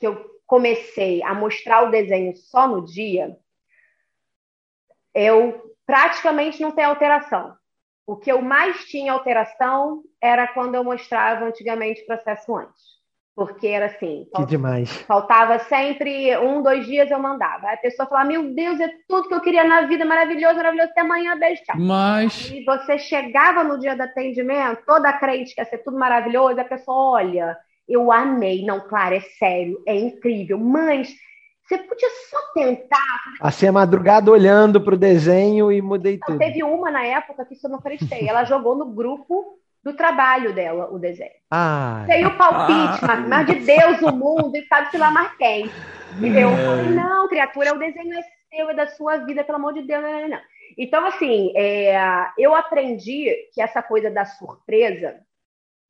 que 0.00 0.06
eu 0.08 0.20
comecei 0.48 1.22
a 1.22 1.32
mostrar 1.32 1.86
o 1.86 1.92
desenho 1.92 2.34
só 2.34 2.66
no 2.66 2.84
dia, 2.84 3.36
eu 5.14 5.76
praticamente 5.86 6.60
não 6.60 6.72
tenho 6.72 6.88
alteração. 6.88 7.54
O 8.04 8.16
que 8.16 8.32
eu 8.32 8.42
mais 8.42 8.84
tinha 8.86 9.12
alteração 9.12 10.02
era 10.20 10.48
quando 10.48 10.74
eu 10.74 10.82
mostrava 10.82 11.44
antigamente 11.44 12.02
o 12.02 12.06
processo 12.06 12.56
antes. 12.56 13.00
Porque 13.34 13.66
era 13.66 13.86
assim. 13.86 14.26
Que 14.34 14.44
demais. 14.44 14.90
Faltava 15.08 15.58
sempre 15.60 16.36
um, 16.36 16.62
dois 16.62 16.84
dias 16.84 17.10
eu 17.10 17.18
mandava. 17.18 17.68
Aí 17.68 17.74
a 17.74 17.78
pessoa 17.78 18.06
falava: 18.06 18.28
Meu 18.28 18.54
Deus, 18.54 18.78
é 18.78 18.90
tudo 19.08 19.28
que 19.28 19.34
eu 19.34 19.40
queria 19.40 19.64
na 19.64 19.82
vida, 19.82 20.04
maravilhoso, 20.04 20.56
maravilhoso, 20.56 20.90
até 20.90 21.00
amanhã, 21.00 21.38
beijo, 21.38 21.62
tchau. 21.64 21.76
Mas. 21.78 22.50
E 22.50 22.62
você 22.64 22.98
chegava 22.98 23.64
no 23.64 23.78
dia 23.78 23.96
do 23.96 24.02
atendimento, 24.02 24.82
toda 24.86 25.12
crente 25.14 25.54
quer 25.54 25.64
ser 25.64 25.78
tudo 25.78 25.98
maravilhoso, 25.98 26.60
a 26.60 26.64
pessoa, 26.64 27.16
olha, 27.16 27.56
eu 27.88 28.12
amei. 28.12 28.64
Não, 28.66 28.80
claro, 28.80 29.14
é 29.14 29.20
sério, 29.20 29.82
é 29.86 29.96
incrível. 29.96 30.58
Mas 30.58 31.14
você 31.66 31.78
podia 31.78 32.08
só 32.28 32.38
tentar. 32.52 33.18
Assim, 33.40 33.66
a 33.66 33.72
madrugada 33.72 34.30
olhando 34.30 34.78
para 34.78 34.94
o 34.94 34.98
desenho 34.98 35.72
e 35.72 35.80
mudei 35.80 36.18
tudo. 36.18 36.38
Teve 36.38 36.62
uma 36.62 36.90
na 36.90 37.02
época 37.02 37.46
que 37.46 37.54
isso 37.54 37.66
eu 37.66 37.70
não 37.70 37.80
prestei. 37.80 38.28
Ela 38.28 38.44
jogou 38.44 38.76
no 38.76 38.92
grupo 38.92 39.58
do 39.82 39.92
trabalho 39.94 40.54
dela 40.54 40.88
o 40.92 40.98
desenho. 40.98 41.32
Ah, 41.50 42.04
Veio 42.06 42.28
o 42.28 42.36
palpite, 42.36 43.04
mas, 43.04 43.28
mas, 43.28 43.46
de 43.46 43.54
Deus, 43.56 44.00
o 44.02 44.14
mundo, 44.14 44.56
e 44.56 44.64
sabe 44.66 44.90
se 44.90 44.98
lá 44.98 45.10
mais 45.10 45.34
quem. 45.36 45.66
E 46.20 46.26
eu 46.28 46.50
é. 46.50 46.64
falei, 46.64 46.90
não, 46.90 47.28
criatura, 47.28 47.74
o 47.74 47.78
desenho 47.78 48.14
é 48.14 48.22
seu, 48.54 48.70
é 48.70 48.74
da 48.74 48.86
sua 48.86 49.18
vida, 49.18 49.42
pelo 49.42 49.56
amor 49.56 49.72
de 49.72 49.82
Deus, 49.82 50.02
não, 50.02 50.12
não, 50.12 50.28
não. 50.28 50.40
Então, 50.78 51.04
assim, 51.04 51.52
é, 51.56 51.96
eu 52.38 52.54
aprendi 52.54 53.34
que 53.52 53.60
essa 53.60 53.82
coisa 53.82 54.10
da 54.10 54.24
surpresa 54.24 55.20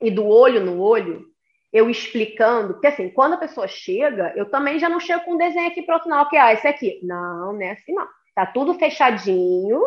e 0.01 0.11
do 0.11 0.27
olho 0.27 0.61
no 0.65 0.81
olho, 0.81 1.27
eu 1.73 1.89
explicando, 1.89 2.75
porque 2.75 2.89
assim, 2.89 3.09
quando 3.09 3.35
a 3.35 3.39
pessoa 3.39 3.69
chega, 3.69 4.33
eu 4.37 4.51
também 4.51 4.79
já 4.79 4.89
não 4.89 5.01
chego 5.01 5.25
com 5.25 5.35
um 5.35 5.39
desenho 5.39 5.69
aqui 5.69 5.83
pronto, 5.83 6.09
não, 6.09 6.23
ok, 6.23 6.39
ah, 6.39 6.53
esse 6.53 6.67
aqui. 6.67 7.01
Não, 7.03 7.53
não 7.53 7.63
é 7.63 7.73
assim, 7.73 7.95
não. 7.95 8.07
Tá 8.35 8.47
tudo 8.47 8.75
fechadinho, 8.75 9.81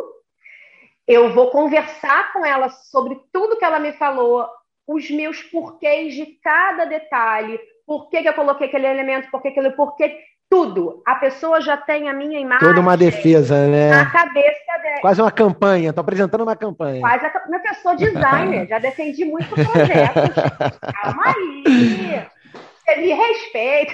eu 1.08 1.34
vou 1.34 1.52
conversar 1.52 2.34
com 2.34 2.46
ela 2.46 2.70
sobre 2.70 3.20
tudo 3.32 3.58
que 3.58 3.66
ela 3.66 3.80
me 3.80 3.94
falou, 3.94 4.48
os 4.88 5.10
meus 5.10 5.42
porquês 5.44 6.14
de 6.14 6.26
cada 6.44 6.86
detalhe, 6.86 7.60
por 7.86 8.10
que, 8.10 8.22
que 8.22 8.30
eu 8.30 8.34
coloquei 8.34 8.68
aquele 8.68 8.88
elemento, 8.88 9.30
por 9.30 9.42
que 9.42 9.50
aquele, 9.50 9.72
por 9.72 9.96
que 9.96 10.18
tudo. 10.50 11.02
A 11.06 11.16
pessoa 11.16 11.60
já 11.62 11.76
tem 11.76 12.08
a 12.08 12.14
minha 12.14 12.40
imagem. 12.40 12.68
Toda 12.68 12.80
uma 12.80 12.96
defesa, 12.96 13.68
né? 13.68 13.90
Na 13.90 14.12
cabeça 14.12 14.78
dela. 14.82 15.02
Quase 15.02 15.22
uma 15.22 15.32
campanha, 15.32 15.90
estou 15.90 16.02
apresentando 16.02 16.42
uma 16.42 16.56
campanha. 16.56 17.02
Quase 17.02 17.26
a, 17.26 17.44
meu, 17.48 17.60
eu 17.60 17.74
sou 17.76 17.96
designer, 17.96 18.68
já 18.68 18.80
defendi 18.80 19.26
muito 19.26 19.50
projetos. 19.50 20.36
Calma 21.02 21.24
aí. 21.26 22.26
Você 22.78 22.96
me 22.98 23.14
respeita. 23.14 23.94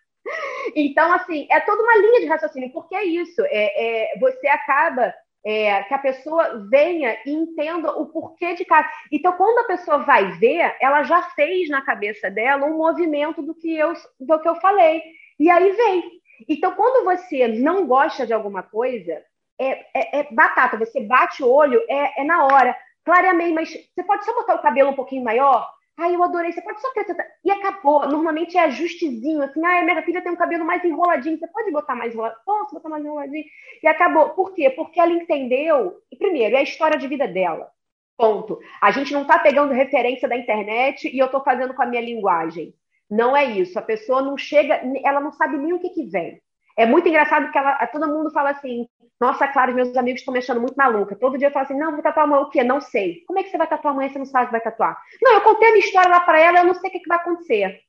então, 0.76 1.12
assim, 1.12 1.46
é 1.50 1.60
toda 1.60 1.82
uma 1.82 1.96
linha 1.96 2.20
de 2.20 2.26
raciocínio, 2.26 2.70
porque 2.72 2.94
é 2.94 3.04
isso. 3.04 3.42
É, 3.46 4.14
é 4.14 4.18
você 4.18 4.46
acaba 4.48 5.12
é, 5.44 5.82
que 5.82 5.94
a 5.94 5.98
pessoa 5.98 6.66
venha 6.70 7.16
e 7.26 7.32
entenda 7.32 7.90
o 7.90 8.06
porquê 8.06 8.54
de 8.54 8.64
cada. 8.64 8.88
Então, 9.10 9.32
quando 9.32 9.58
a 9.58 9.64
pessoa 9.64 9.98
vai 9.98 10.32
ver, 10.32 10.76
ela 10.80 11.02
já 11.02 11.22
fez 11.30 11.68
na 11.68 11.82
cabeça 11.82 12.30
dela 12.30 12.66
um 12.66 12.76
movimento 12.76 13.42
do 13.42 13.54
que 13.54 13.76
eu, 13.76 13.92
do 14.20 14.38
que 14.40 14.48
eu 14.48 14.56
falei. 14.56 15.02
E 15.38 15.50
aí 15.50 15.72
vem. 15.72 16.04
Então, 16.48 16.72
quando 16.74 17.04
você 17.04 17.48
não 17.48 17.86
gosta 17.86 18.26
de 18.26 18.32
alguma 18.32 18.62
coisa, 18.62 19.22
é, 19.58 19.86
é, 19.94 20.20
é 20.20 20.28
batata. 20.32 20.78
Você 20.78 21.00
bate 21.00 21.42
o 21.42 21.50
olho, 21.50 21.80
é, 21.88 22.22
é 22.22 22.24
na 22.24 22.44
hora. 22.44 22.76
Claramente, 23.04 23.52
mas 23.52 23.70
você 23.70 24.02
pode 24.04 24.24
só 24.24 24.32
botar 24.34 24.54
o 24.54 24.62
cabelo 24.62 24.90
um 24.90 24.94
pouquinho 24.96 25.24
maior? 25.24 25.68
Ai, 25.96 26.14
eu 26.14 26.22
adorei. 26.22 26.52
Você 26.52 26.62
pode 26.62 26.80
só 26.80 26.88
acrescentar. 26.88 27.26
E 27.44 27.50
acabou. 27.50 28.06
Normalmente 28.08 28.56
é 28.56 28.62
ajustezinho, 28.62 29.42
assim. 29.42 29.64
Ah, 29.64 29.84
minha 29.84 30.02
filha 30.02 30.22
tem 30.22 30.32
um 30.32 30.36
cabelo 30.36 30.64
mais 30.64 30.84
enroladinho. 30.84 31.38
Você 31.38 31.46
pode 31.48 31.70
botar 31.70 31.94
mais 31.94 32.14
enroladinho? 32.14 32.42
Posso 32.44 32.74
botar 32.74 32.88
mais 32.88 33.04
enroladinho? 33.04 33.44
E 33.82 33.86
acabou. 33.86 34.30
Por 34.30 34.54
quê? 34.54 34.70
Porque 34.70 35.00
ela 35.00 35.12
entendeu. 35.12 35.98
E 36.10 36.16
primeiro, 36.16 36.56
é 36.56 36.60
a 36.60 36.62
história 36.62 36.98
de 36.98 37.06
vida 37.08 37.28
dela. 37.28 37.70
Ponto. 38.16 38.58
A 38.80 38.90
gente 38.90 39.12
não 39.12 39.22
está 39.22 39.38
pegando 39.38 39.72
referência 39.72 40.28
da 40.28 40.36
internet 40.36 41.08
e 41.08 41.18
eu 41.18 41.26
estou 41.26 41.42
fazendo 41.42 41.74
com 41.74 41.82
a 41.82 41.86
minha 41.86 42.02
linguagem. 42.02 42.74
Não 43.10 43.36
é 43.36 43.44
isso. 43.44 43.78
A 43.78 43.82
pessoa 43.82 44.22
não 44.22 44.36
chega, 44.38 44.80
ela 45.04 45.20
não 45.20 45.32
sabe 45.32 45.58
nem 45.58 45.72
o 45.72 45.80
que, 45.80 45.90
que 45.90 46.06
vem. 46.06 46.40
É 46.82 46.86
muito 46.86 47.08
engraçado 47.08 47.52
que 47.52 47.56
ela, 47.56 47.86
todo 47.86 48.08
mundo 48.08 48.32
fala 48.32 48.50
assim: 48.50 48.88
Nossa, 49.20 49.46
claro, 49.46 49.72
meus 49.72 49.96
amigos 49.96 50.20
estão 50.20 50.32
me 50.32 50.40
achando 50.40 50.60
muito 50.60 50.74
maluca. 50.74 51.14
Todo 51.14 51.38
dia 51.38 51.46
eu 51.46 51.52
falo 51.52 51.64
assim: 51.64 51.78
Não, 51.78 51.92
vou 51.92 52.02
tatuar 52.02 52.24
amanhã 52.24 52.42
o 52.42 52.50
quê? 52.50 52.64
Não 52.64 52.80
sei. 52.80 53.22
Como 53.24 53.38
é 53.38 53.44
que 53.44 53.50
você 53.50 53.56
vai 53.56 53.68
tatuar 53.68 53.94
se 54.02 54.14
você 54.14 54.18
não 54.18 54.26
sabe 54.26 54.46
que 54.46 54.52
vai 54.52 54.60
tatuar? 54.60 55.00
Não, 55.22 55.34
eu 55.34 55.42
contei 55.42 55.68
a 55.68 55.70
minha 55.70 55.84
história 55.84 56.10
lá 56.10 56.18
para 56.18 56.40
ela, 56.40 56.58
eu 56.58 56.64
não 56.64 56.74
sei 56.74 56.90
o 56.90 56.92
que, 56.92 56.98
que 56.98 57.08
vai 57.08 57.18
acontecer. 57.18 57.80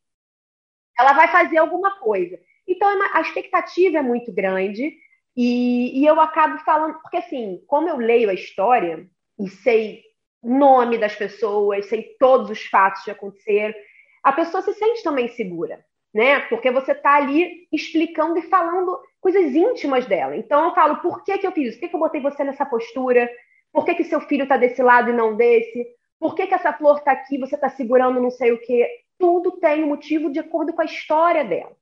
Ela 1.00 1.14
vai 1.14 1.28
fazer 1.28 1.58
alguma 1.58 1.98
coisa. 1.98 2.40
Então, 2.68 2.88
é 2.88 3.10
a 3.14 3.22
expectativa 3.22 3.98
é 3.98 4.04
muito 4.04 4.32
grande 4.32 4.96
e, 5.36 6.00
e 6.00 6.06
eu 6.06 6.22
acabo 6.22 6.60
falando, 6.60 6.94
porque 7.02 7.18
assim, 7.18 7.64
como 7.66 7.90
eu 7.90 7.98
leio 7.98 8.30
a 8.30 8.36
história 8.36 9.10
e 9.40 9.50
sei 9.50 10.04
o 10.40 10.56
nome 10.56 11.00
das 11.00 11.16
pessoas, 11.16 11.88
sei 11.88 12.16
todos 12.20 12.52
os 12.52 12.64
fatos 12.66 13.04
que 13.04 13.10
aconteceram, 13.10 13.74
a 14.22 14.32
pessoa 14.32 14.62
se 14.62 14.72
sente 14.76 15.02
também 15.02 15.30
segura 15.30 15.84
né? 16.14 16.42
Porque 16.42 16.70
você 16.70 16.92
está 16.92 17.16
ali 17.16 17.68
explicando 17.72 18.38
e 18.38 18.44
falando 18.44 19.00
coisas 19.20 19.56
íntimas 19.56 20.06
dela. 20.06 20.36
Então 20.36 20.66
eu 20.66 20.76
falo, 20.76 20.98
por 20.98 21.24
que, 21.24 21.38
que 21.38 21.48
eu 21.48 21.52
fiz 21.52 21.70
isso? 21.70 21.78
Por 21.78 21.82
que, 21.82 21.90
que 21.90 21.96
eu 21.96 22.00
botei 22.00 22.22
você 22.22 22.44
nessa 22.44 22.66
postura? 22.66 23.30
Por 23.72 23.86
que, 23.86 23.96
que 23.96 24.04
seu 24.04 24.22
filho 24.22 24.44
está 24.44 24.58
desse 24.58 24.84
lado 24.84 25.10
e 25.10 25.14
não 25.14 25.36
desse? 25.36 25.86
Por 26.20 26.36
que, 26.36 26.46
que 26.46 26.54
essa 26.54 26.72
flor 26.74 27.00
está 27.00 27.12
aqui 27.12 27.38
você 27.38 27.56
está 27.56 27.70
segurando 27.70 28.22
não 28.22 28.30
sei 28.30 28.52
o 28.52 28.62
quê? 28.62 28.88
Tudo 29.18 29.52
tem 29.54 29.84
um 29.84 29.88
motivo 29.88 30.32
de 30.32 30.40
acordo 30.40 30.74
com 30.74 30.82
a 30.82 30.86
história 30.86 31.44
dela. 31.44 31.76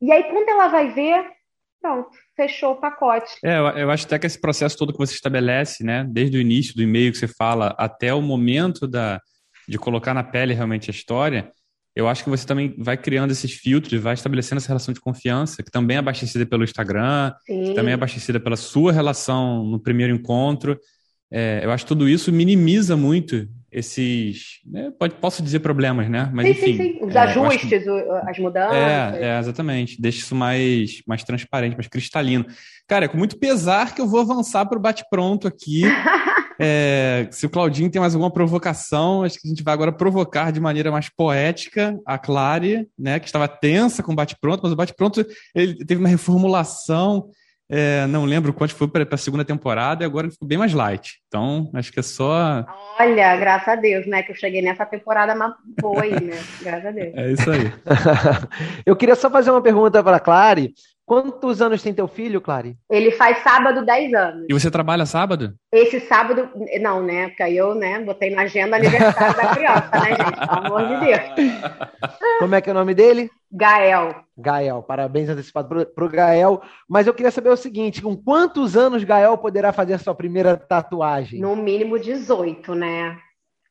E 0.00 0.12
aí, 0.12 0.24
quando 0.24 0.48
ela 0.48 0.68
vai 0.68 0.92
ver, 0.92 1.26
pronto, 1.80 2.10
fechou 2.34 2.72
o 2.72 2.80
pacote. 2.80 3.34
É, 3.44 3.58
eu 3.80 3.90
acho 3.90 4.06
até 4.06 4.18
que 4.18 4.26
esse 4.26 4.40
processo 4.40 4.76
todo 4.76 4.92
que 4.92 4.98
você 4.98 5.14
estabelece, 5.14 5.84
né, 5.84 6.04
desde 6.08 6.36
o 6.36 6.40
início 6.40 6.74
do 6.74 6.82
e-mail 6.82 7.12
que 7.12 7.18
você 7.18 7.28
fala 7.28 7.74
até 7.78 8.12
o 8.12 8.20
momento 8.20 8.86
da, 8.86 9.20
de 9.68 9.78
colocar 9.78 10.12
na 10.12 10.22
pele 10.22 10.52
realmente 10.52 10.90
a 10.90 10.94
história, 10.94 11.50
eu 11.96 12.06
acho 12.06 12.22
que 12.22 12.28
você 12.28 12.46
também 12.46 12.74
vai 12.76 12.94
criando 12.94 13.30
esses 13.30 13.52
filtros, 13.52 13.98
vai 13.98 14.12
estabelecendo 14.12 14.58
essa 14.58 14.68
relação 14.68 14.92
de 14.92 15.00
confiança, 15.00 15.62
que 15.62 15.70
também 15.70 15.96
é 15.96 16.00
abastecida 16.00 16.44
pelo 16.44 16.62
Instagram, 16.62 17.32
que 17.46 17.72
também 17.74 17.92
é 17.92 17.94
abastecida 17.94 18.38
pela 18.38 18.54
sua 18.54 18.92
relação 18.92 19.64
no 19.64 19.80
primeiro 19.80 20.14
encontro. 20.14 20.78
É, 21.30 21.62
eu 21.64 21.70
acho 21.70 21.84
que 21.84 21.88
tudo 21.88 22.06
isso 22.06 22.30
minimiza 22.30 22.98
muito 22.98 23.48
esses, 23.72 24.60
né, 24.64 24.92
pode, 24.98 25.14
posso 25.14 25.42
dizer 25.42 25.60
problemas, 25.60 26.08
né? 26.08 26.30
Mas, 26.32 26.46
sim, 26.46 26.52
enfim, 26.52 26.76
sim, 26.76 26.92
sim. 26.98 26.98
Os 27.04 27.14
é, 27.14 27.18
ajustes, 27.18 27.68
que, 27.68 27.90
as 28.26 28.38
mudanças. 28.38 28.76
É, 28.76 29.18
é, 29.22 29.38
exatamente. 29.38 30.00
Deixa 30.00 30.18
isso 30.18 30.34
mais, 30.34 31.02
mais 31.06 31.24
transparente, 31.24 31.76
mais 31.76 31.88
cristalino. 31.88 32.46
Cara, 32.86 33.06
é 33.06 33.08
com 33.08 33.16
muito 33.16 33.38
pesar 33.38 33.94
que 33.94 34.00
eu 34.00 34.06
vou 34.06 34.20
avançar 34.20 34.66
para 34.66 34.78
o 34.78 34.80
bate-pronto 34.80 35.48
aqui. 35.48 35.82
É, 36.58 37.28
se 37.30 37.46
o 37.46 37.50
Claudinho 37.50 37.90
tem 37.90 38.00
mais 38.00 38.14
alguma 38.14 38.30
provocação, 38.30 39.22
acho 39.22 39.40
que 39.40 39.46
a 39.46 39.50
gente 39.50 39.62
vai 39.62 39.74
agora 39.74 39.92
provocar 39.92 40.50
de 40.50 40.60
maneira 40.60 40.90
mais 40.90 41.08
poética 41.08 41.98
a 42.06 42.18
Clary, 42.18 42.88
né, 42.98 43.20
que 43.20 43.26
estava 43.26 43.46
tensa 43.48 44.02
com 44.02 44.12
o 44.12 44.16
bate-pronto, 44.16 44.60
mas 44.62 44.72
o 44.72 44.76
bate-pronto 44.76 45.24
ele 45.54 45.84
teve 45.84 46.00
uma 46.00 46.08
reformulação, 46.08 47.28
é, 47.68 48.06
não 48.06 48.24
lembro 48.24 48.52
quanto 48.52 48.74
foi 48.74 48.86
para 48.86 49.06
a 49.10 49.18
segunda 49.18 49.44
temporada, 49.44 50.04
e 50.04 50.06
agora 50.06 50.26
ele 50.26 50.32
ficou 50.32 50.46
bem 50.46 50.56
mais 50.56 50.72
light. 50.72 51.20
Então, 51.26 51.68
acho 51.74 51.92
que 51.92 51.98
é 51.98 52.02
só. 52.02 52.64
Olha, 52.98 53.36
graças 53.36 53.68
a 53.68 53.76
Deus, 53.76 54.06
né, 54.06 54.22
que 54.22 54.30
eu 54.30 54.36
cheguei 54.36 54.62
nessa 54.62 54.86
temporada 54.86 55.34
boa 55.80 56.02
aí, 56.02 56.12
né? 56.12 56.38
Graças 56.62 56.86
a 56.86 56.90
Deus. 56.92 57.12
É 57.14 57.32
isso 57.32 57.50
aí. 57.50 57.72
eu 58.86 58.94
queria 58.94 59.16
só 59.16 59.28
fazer 59.28 59.50
uma 59.50 59.62
pergunta 59.62 60.02
para 60.02 60.16
a 60.16 60.20
Clary. 60.20 60.74
Quantos 61.06 61.62
anos 61.62 61.80
tem 61.84 61.94
teu 61.94 62.08
filho, 62.08 62.40
Clary? 62.40 62.76
Ele 62.90 63.12
faz 63.12 63.38
sábado 63.38 63.86
10 63.86 64.12
anos. 64.12 64.46
E 64.50 64.52
você 64.52 64.68
trabalha 64.68 65.06
sábado? 65.06 65.54
Esse 65.72 66.00
sábado, 66.00 66.50
não, 66.80 67.00
né? 67.00 67.28
Porque 67.28 67.44
aí 67.44 67.56
eu, 67.56 67.76
né, 67.76 68.00
botei 68.00 68.34
na 68.34 68.42
agenda 68.42 68.74
aniversário 68.74 69.36
da 69.36 69.54
criança, 69.54 69.90
né, 69.92 70.16
gente? 70.16 70.48
Pelo 70.48 70.66
amor 70.66 70.88
de 70.88 71.06
Deus. 71.06 71.60
Como 72.40 72.54
é 72.56 72.60
que 72.60 72.68
é 72.68 72.72
o 72.72 72.74
nome 72.74 72.92
dele? 72.92 73.30
Gael. 73.52 74.16
Gael, 74.36 74.82
parabéns 74.82 75.28
antecipado 75.28 75.68
pro, 75.68 75.86
pro 75.86 76.08
Gael. 76.08 76.60
Mas 76.88 77.06
eu 77.06 77.14
queria 77.14 77.30
saber 77.30 77.50
o 77.50 77.56
seguinte: 77.56 78.02
com 78.02 78.16
quantos 78.16 78.76
anos 78.76 79.04
Gael 79.04 79.38
poderá 79.38 79.72
fazer 79.72 79.94
a 79.94 79.98
sua 79.98 80.14
primeira 80.14 80.56
tatuagem? 80.56 81.40
No 81.40 81.54
mínimo 81.54 82.00
18, 82.00 82.74
né? 82.74 83.16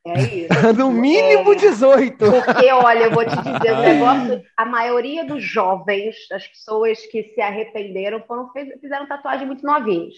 É 0.06 0.22
isso. 0.22 0.49
no 0.77 0.91
mínimo 0.91 1.53
é, 1.53 1.56
18. 1.56 2.18
Porque, 2.18 2.72
olha, 2.72 3.06
eu 3.06 3.11
vou 3.11 3.26
te 3.26 3.36
dizer 3.36 3.73
um 3.73 3.82
negócio: 3.82 4.44
a 4.56 4.65
maioria 4.65 5.26
dos 5.26 5.44
jovens, 5.44 6.15
as 6.32 6.48
pessoas 6.48 7.06
que 7.07 7.23
se 7.34 7.41
arrependeram, 7.41 8.23
foram, 8.27 8.52
fizeram 8.80 9.07
tatuagem 9.07 9.48
muito 9.48 9.65
novinhos. 9.65 10.15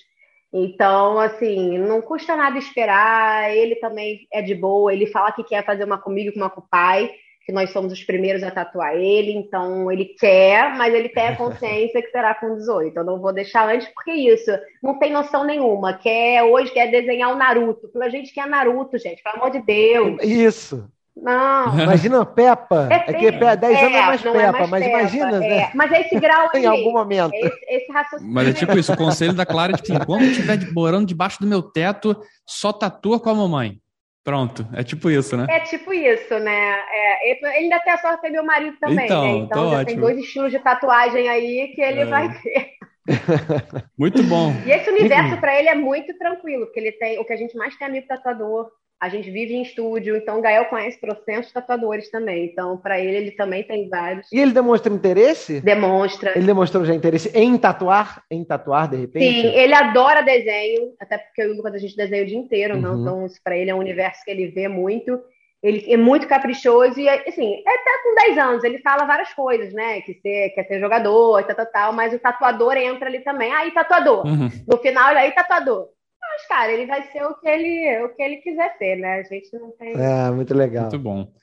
Então, 0.53 1.19
assim, 1.19 1.77
não 1.77 2.01
custa 2.01 2.35
nada 2.35 2.57
esperar. 2.57 3.55
Ele 3.55 3.75
também 3.75 4.27
é 4.31 4.41
de 4.41 4.55
boa. 4.55 4.93
Ele 4.93 5.07
fala 5.07 5.31
que 5.31 5.43
quer 5.43 5.65
fazer 5.65 5.83
uma 5.83 5.97
comigo, 5.97 6.31
uma 6.35 6.49
com 6.49 6.61
o 6.61 6.67
pai 6.69 7.09
que 7.47 7.53
nós 7.53 7.69
somos 7.69 7.93
os 7.93 8.03
primeiros 8.03 8.43
a 8.43 8.51
tatuar 8.51 8.93
ele, 8.93 9.31
então 9.31 9.89
ele 9.89 10.03
quer, 10.19 10.75
mas 10.75 10.93
ele 10.93 11.07
tem 11.07 11.29
a 11.29 11.35
consciência 11.37 12.01
que 12.01 12.11
será 12.11 12.35
com 12.35 12.57
18. 12.57 12.97
Eu 12.97 13.05
não 13.05 13.21
vou 13.21 13.31
deixar 13.31 13.69
antes, 13.69 13.87
porque 13.87 14.11
isso, 14.11 14.51
não 14.83 14.99
tem 14.99 15.13
noção 15.13 15.45
nenhuma. 15.45 15.93
Quer 15.93 16.43
hoje 16.43 16.73
quer 16.73 16.91
desenhar 16.91 17.31
o 17.31 17.37
Naruto. 17.37 17.89
A 18.01 18.09
gente 18.09 18.33
quer 18.33 18.45
Naruto, 18.47 18.97
gente, 18.97 19.23
pelo 19.23 19.37
amor 19.37 19.51
de 19.51 19.61
Deus. 19.61 20.21
Isso. 20.21 20.89
Não. 21.15 21.79
Imagina 21.79 22.25
Peppa. 22.25 22.89
É, 22.91 22.95
é 22.95 23.13
que 23.13 23.31
10 23.31 23.63
é, 23.63 23.85
anos 23.85 23.95
é 23.95 24.01
mais 24.01 24.21
Peppa, 24.21 24.37
é 24.37 24.51
mais 24.51 24.69
mas 24.69 24.83
Peppa, 24.83 24.99
imagina. 24.99 25.45
É. 25.45 25.49
Né? 25.49 25.71
Mas 25.73 25.91
é 25.93 26.01
esse 26.01 26.19
grau 26.19 26.49
aí. 26.53 26.63
em 26.63 26.65
algum 26.65 26.91
momento. 26.91 27.33
Esse, 27.33 27.59
esse, 27.69 27.91
raciocínio. 27.93 28.33
Mas 28.33 28.49
é 28.49 28.53
tipo 28.53 28.77
isso: 28.77 28.91
o 28.91 28.97
conselho 28.97 29.33
da 29.33 29.45
Clara 29.45 29.71
é 29.71 29.77
tipo, 29.77 29.93
enquanto 29.93 30.23
estiver 30.23 30.59
morando 30.73 31.07
debaixo 31.07 31.39
do 31.39 31.47
meu 31.47 31.61
teto, 31.61 32.13
só 32.45 32.73
tatua 32.73 33.21
com 33.21 33.29
a 33.29 33.33
mamãe. 33.33 33.79
Pronto, 34.27 34.67
é 34.73 34.83
tipo 34.83 35.09
isso, 35.09 35.37
né? 35.37 35.47
É 35.49 35.61
tipo 35.61 35.93
isso, 35.93 36.37
né? 36.37 36.75
É, 36.91 37.31
ele 37.31 37.45
ainda 37.45 37.79
tem 37.79 37.93
a 37.93 37.97
sorte 37.97 38.17
de 38.17 38.21
ter 38.23 38.29
meu 38.29 38.43
marido 38.43 38.75
também, 38.77 39.05
então, 39.05 39.23
né? 39.23 39.29
Então 39.37 39.69
já 39.69 39.77
ótimo. 39.77 39.85
tem 39.85 39.99
dois 40.01 40.17
estilos 40.17 40.51
de 40.51 40.59
tatuagem 40.59 41.29
aí 41.29 41.71
que 41.73 41.79
ele 41.79 42.01
é. 42.01 42.05
vai 42.05 42.41
ter. 42.41 42.71
Muito 43.97 44.21
bom. 44.23 44.51
E 44.65 44.71
esse 44.71 44.89
universo 44.89 45.37
para 45.39 45.57
ele 45.57 45.69
é 45.69 45.75
muito 45.75 46.13
tranquilo, 46.17 46.65
porque 46.65 46.77
ele 46.77 46.91
tem 46.91 47.17
o 47.17 47.23
que 47.23 47.31
a 47.31 47.37
gente 47.37 47.55
mais 47.55 47.77
tem 47.77 47.87
amigo 47.87 48.05
tatuador, 48.05 48.69
a 48.99 49.09
gente 49.09 49.29
vive 49.29 49.53
em 49.53 49.61
estúdio, 49.61 50.15
então 50.17 50.39
o 50.39 50.41
Gael 50.41 50.65
conhece 50.65 50.99
trocentos 50.99 51.51
tatuadores 51.51 52.09
também. 52.09 52.45
Então, 52.45 52.77
para 52.77 52.99
ele, 52.99 53.17
ele 53.17 53.31
também 53.31 53.63
tem 53.63 53.87
vários. 53.87 54.31
E 54.31 54.39
ele 54.39 54.51
demonstra 54.51 54.91
interesse? 54.91 55.61
Demonstra. 55.61 56.35
Ele 56.35 56.47
demonstrou 56.47 56.83
já 56.83 56.95
interesse 56.95 57.31
em 57.35 57.57
tatuar? 57.57 58.23
Em 58.29 58.43
tatuar, 58.43 58.89
de 58.89 58.97
repente? 58.97 59.41
Sim, 59.41 59.47
ele 59.55 59.73
adora 59.73 60.23
desenho, 60.23 60.93
até 60.99 61.17
porque 61.19 61.43
eu 61.43 61.49
e 61.49 61.51
o 61.51 61.57
Lucas 61.57 61.75
a 61.75 61.77
gente 61.77 61.95
desenha 61.95 62.23
o 62.23 62.25
dia 62.25 62.37
inteiro, 62.37 62.75
uhum. 62.75 62.81
não? 62.81 63.01
então 63.01 63.25
isso 63.27 63.39
para 63.43 63.55
ele 63.55 63.69
é 63.69 63.75
um 63.75 63.79
universo 63.79 64.23
que 64.25 64.31
ele 64.31 64.47
vê 64.47 64.67
muito. 64.67 65.19
Ele 65.61 65.91
é 65.91 65.97
muito 65.97 66.27
caprichoso 66.27 66.99
e, 66.99 67.09
assim, 67.09 67.63
é 67.65 67.69
até 67.69 68.03
com 68.03 68.15
10 68.15 68.37
anos, 68.37 68.63
ele 68.63 68.77
fala 68.79 69.05
várias 69.05 69.33
coisas, 69.33 69.73
né? 69.73 70.01
Que 70.01 70.13
ser, 70.21 70.51
quer 70.51 70.63
ser 70.65 70.79
jogador, 70.79 71.43
tal, 71.43 71.55
tal, 71.55 71.65
tal, 71.65 71.93
mas 71.93 72.13
o 72.13 72.19
tatuador 72.19 72.77
entra 72.77 73.09
ali 73.09 73.19
também. 73.19 73.51
Aí, 73.51 73.71
tatuador. 73.71 74.25
Uhum. 74.25 74.49
No 74.67 74.77
final, 74.77 75.09
ele 75.09 75.19
aí, 75.19 75.31
tatuador. 75.31 75.89
Mas, 76.37 76.45
cara, 76.45 76.71
ele 76.71 76.85
vai 76.85 77.11
ser 77.11 77.25
o 77.25 77.33
que 77.33 77.47
ele, 77.47 78.03
o 78.03 78.09
que 78.15 78.21
ele 78.21 78.37
quiser 78.37 78.77
ser, 78.77 78.97
né? 78.97 79.21
A 79.21 79.23
gente 79.23 79.51
não 79.57 79.71
tem. 79.71 79.93
É, 79.99 80.29
muito 80.29 80.53
legal. 80.53 80.83
Muito 80.83 80.99
bom. 80.99 81.33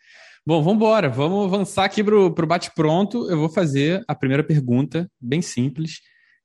Bom, 0.47 0.63
vamos 0.63 0.77
embora. 0.77 1.09
Vamos 1.09 1.53
avançar 1.53 1.85
aqui 1.85 2.05
para 2.05 2.15
o 2.15 2.31
bate-pronto. 2.47 3.29
Eu 3.29 3.39
vou 3.39 3.49
fazer 3.49 4.05
a 4.07 4.15
primeira 4.15 4.45
pergunta, 4.45 5.11
bem 5.21 5.43
simples. 5.43 6.01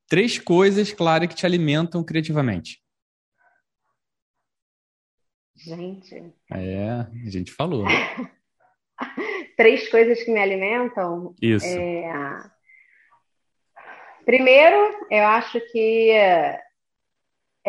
Três 0.08 0.40
coisas, 0.40 0.92
Clara, 0.92 1.28
que 1.28 1.36
te 1.36 1.46
alimentam 1.46 2.04
criativamente. 2.04 2.82
Gente. 5.56 6.34
É, 6.52 6.90
a 6.90 7.30
gente 7.30 7.52
falou. 7.52 7.86
Três 9.56 9.88
coisas 9.90 10.24
que 10.24 10.32
me 10.32 10.40
alimentam. 10.40 11.36
Isso. 11.40 11.68
É... 11.68 12.50
Primeiro, 14.26 15.08
eu 15.12 15.26
acho 15.28 15.62
que 15.72 16.12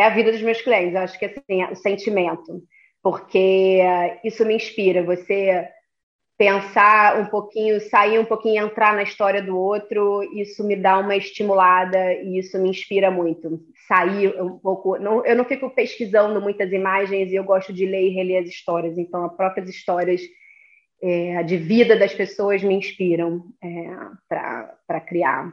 é 0.01 0.05
a 0.05 0.11
vida 0.11 0.33
dos 0.33 0.43
meus 0.43 0.61
clientes. 0.63 0.95
Eu 0.95 1.01
acho 1.01 1.19
que 1.19 1.27
assim, 1.27 1.65
o 1.65 1.77
sentimento, 1.77 2.63
porque 3.03 3.81
isso 4.25 4.45
me 4.45 4.55
inspira. 4.55 5.03
Você 5.05 5.69
pensar 6.41 7.21
um 7.21 7.27
pouquinho, 7.27 7.79
sair 7.83 8.19
um 8.19 8.25
pouquinho, 8.25 8.65
entrar 8.65 8.95
na 8.95 9.03
história 9.03 9.43
do 9.43 9.59
outro, 9.59 10.23
isso 10.35 10.67
me 10.67 10.75
dá 10.75 10.99
uma 10.99 11.15
estimulada 11.15 12.15
e 12.15 12.39
isso 12.39 12.59
me 12.59 12.71
inspira 12.71 13.11
muito. 13.11 13.61
Sair 13.87 14.41
um 14.41 14.59
pouco, 14.59 14.99
não, 14.99 15.23
eu 15.27 15.37
não 15.37 15.45
fico 15.45 15.69
pesquisando 15.69 16.41
muitas 16.41 16.73
imagens 16.73 17.31
e 17.31 17.35
eu 17.35 17.45
gosto 17.45 17.75
de 17.75 17.85
ler 17.85 18.07
e 18.07 18.15
reler 18.15 18.43
as 18.43 18.49
histórias. 18.49 18.97
Então, 18.97 19.23
as 19.27 19.37
próprias 19.37 19.69
histórias 19.69 20.23
é, 21.03 21.43
de 21.43 21.59
vida 21.59 21.95
das 21.95 22.15
pessoas 22.15 22.63
me 22.63 22.75
inspiram 22.75 23.45
é, 23.63 23.69
para 24.27 25.01
criar. 25.03 25.53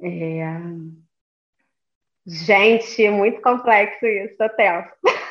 É, 0.00 0.62
Gente, 2.28 3.08
muito 3.08 3.40
complexo 3.40 4.04
isso, 4.04 4.36
tô 4.36 4.48
tenso. 4.50 4.88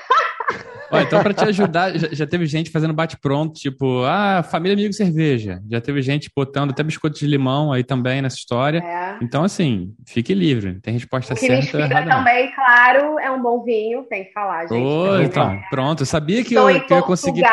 Ó, 0.90 1.00
então, 1.00 1.22
para 1.22 1.34
te 1.34 1.44
ajudar, 1.44 1.98
já, 1.98 2.08
já, 2.12 2.26
teve 2.26 2.46
gente 2.46 2.72
fazendo 2.72 2.94
bate-pronto, 2.94 3.60
tipo, 3.60 4.04
ah, 4.06 4.42
família, 4.42 4.74
amigo, 4.74 4.94
cerveja. 4.94 5.62
Já 5.70 5.82
teve 5.82 6.02
gente 6.02 6.32
botando 6.34 6.72
até 6.72 6.82
biscoito 6.82 7.20
de 7.20 7.28
limão 7.28 7.74
aí 7.74 7.84
também 7.84 8.22
nessa 8.22 8.38
história. 8.38 8.80
É. 8.80 9.18
Então, 9.22 9.44
assim, 9.44 9.94
fique 10.08 10.34
livre. 10.34 10.80
Tem 10.80 10.94
resposta 10.94 11.34
o 11.34 11.36
que 11.36 11.42
certa. 11.42 11.78
Me 11.78 11.84
inspira 11.84 12.06
também, 12.08 12.52
claro, 12.54 13.20
é 13.20 13.30
um 13.30 13.42
bom 13.42 13.64
vinho, 13.64 14.04
tem 14.04 14.26
que 14.26 14.32
falar, 14.32 14.68
gente. 14.68 14.82
Oh, 14.82 15.20
então, 15.22 15.50
né? 15.50 15.64
pronto. 15.70 16.04
Eu 16.04 16.08
sabia 16.08 16.42
que 16.44 16.54
Estou 16.54 16.70
eu, 16.70 16.82
que 16.82 16.94
eu 16.94 16.98
ia 16.98 17.04
conseguir. 17.04 17.44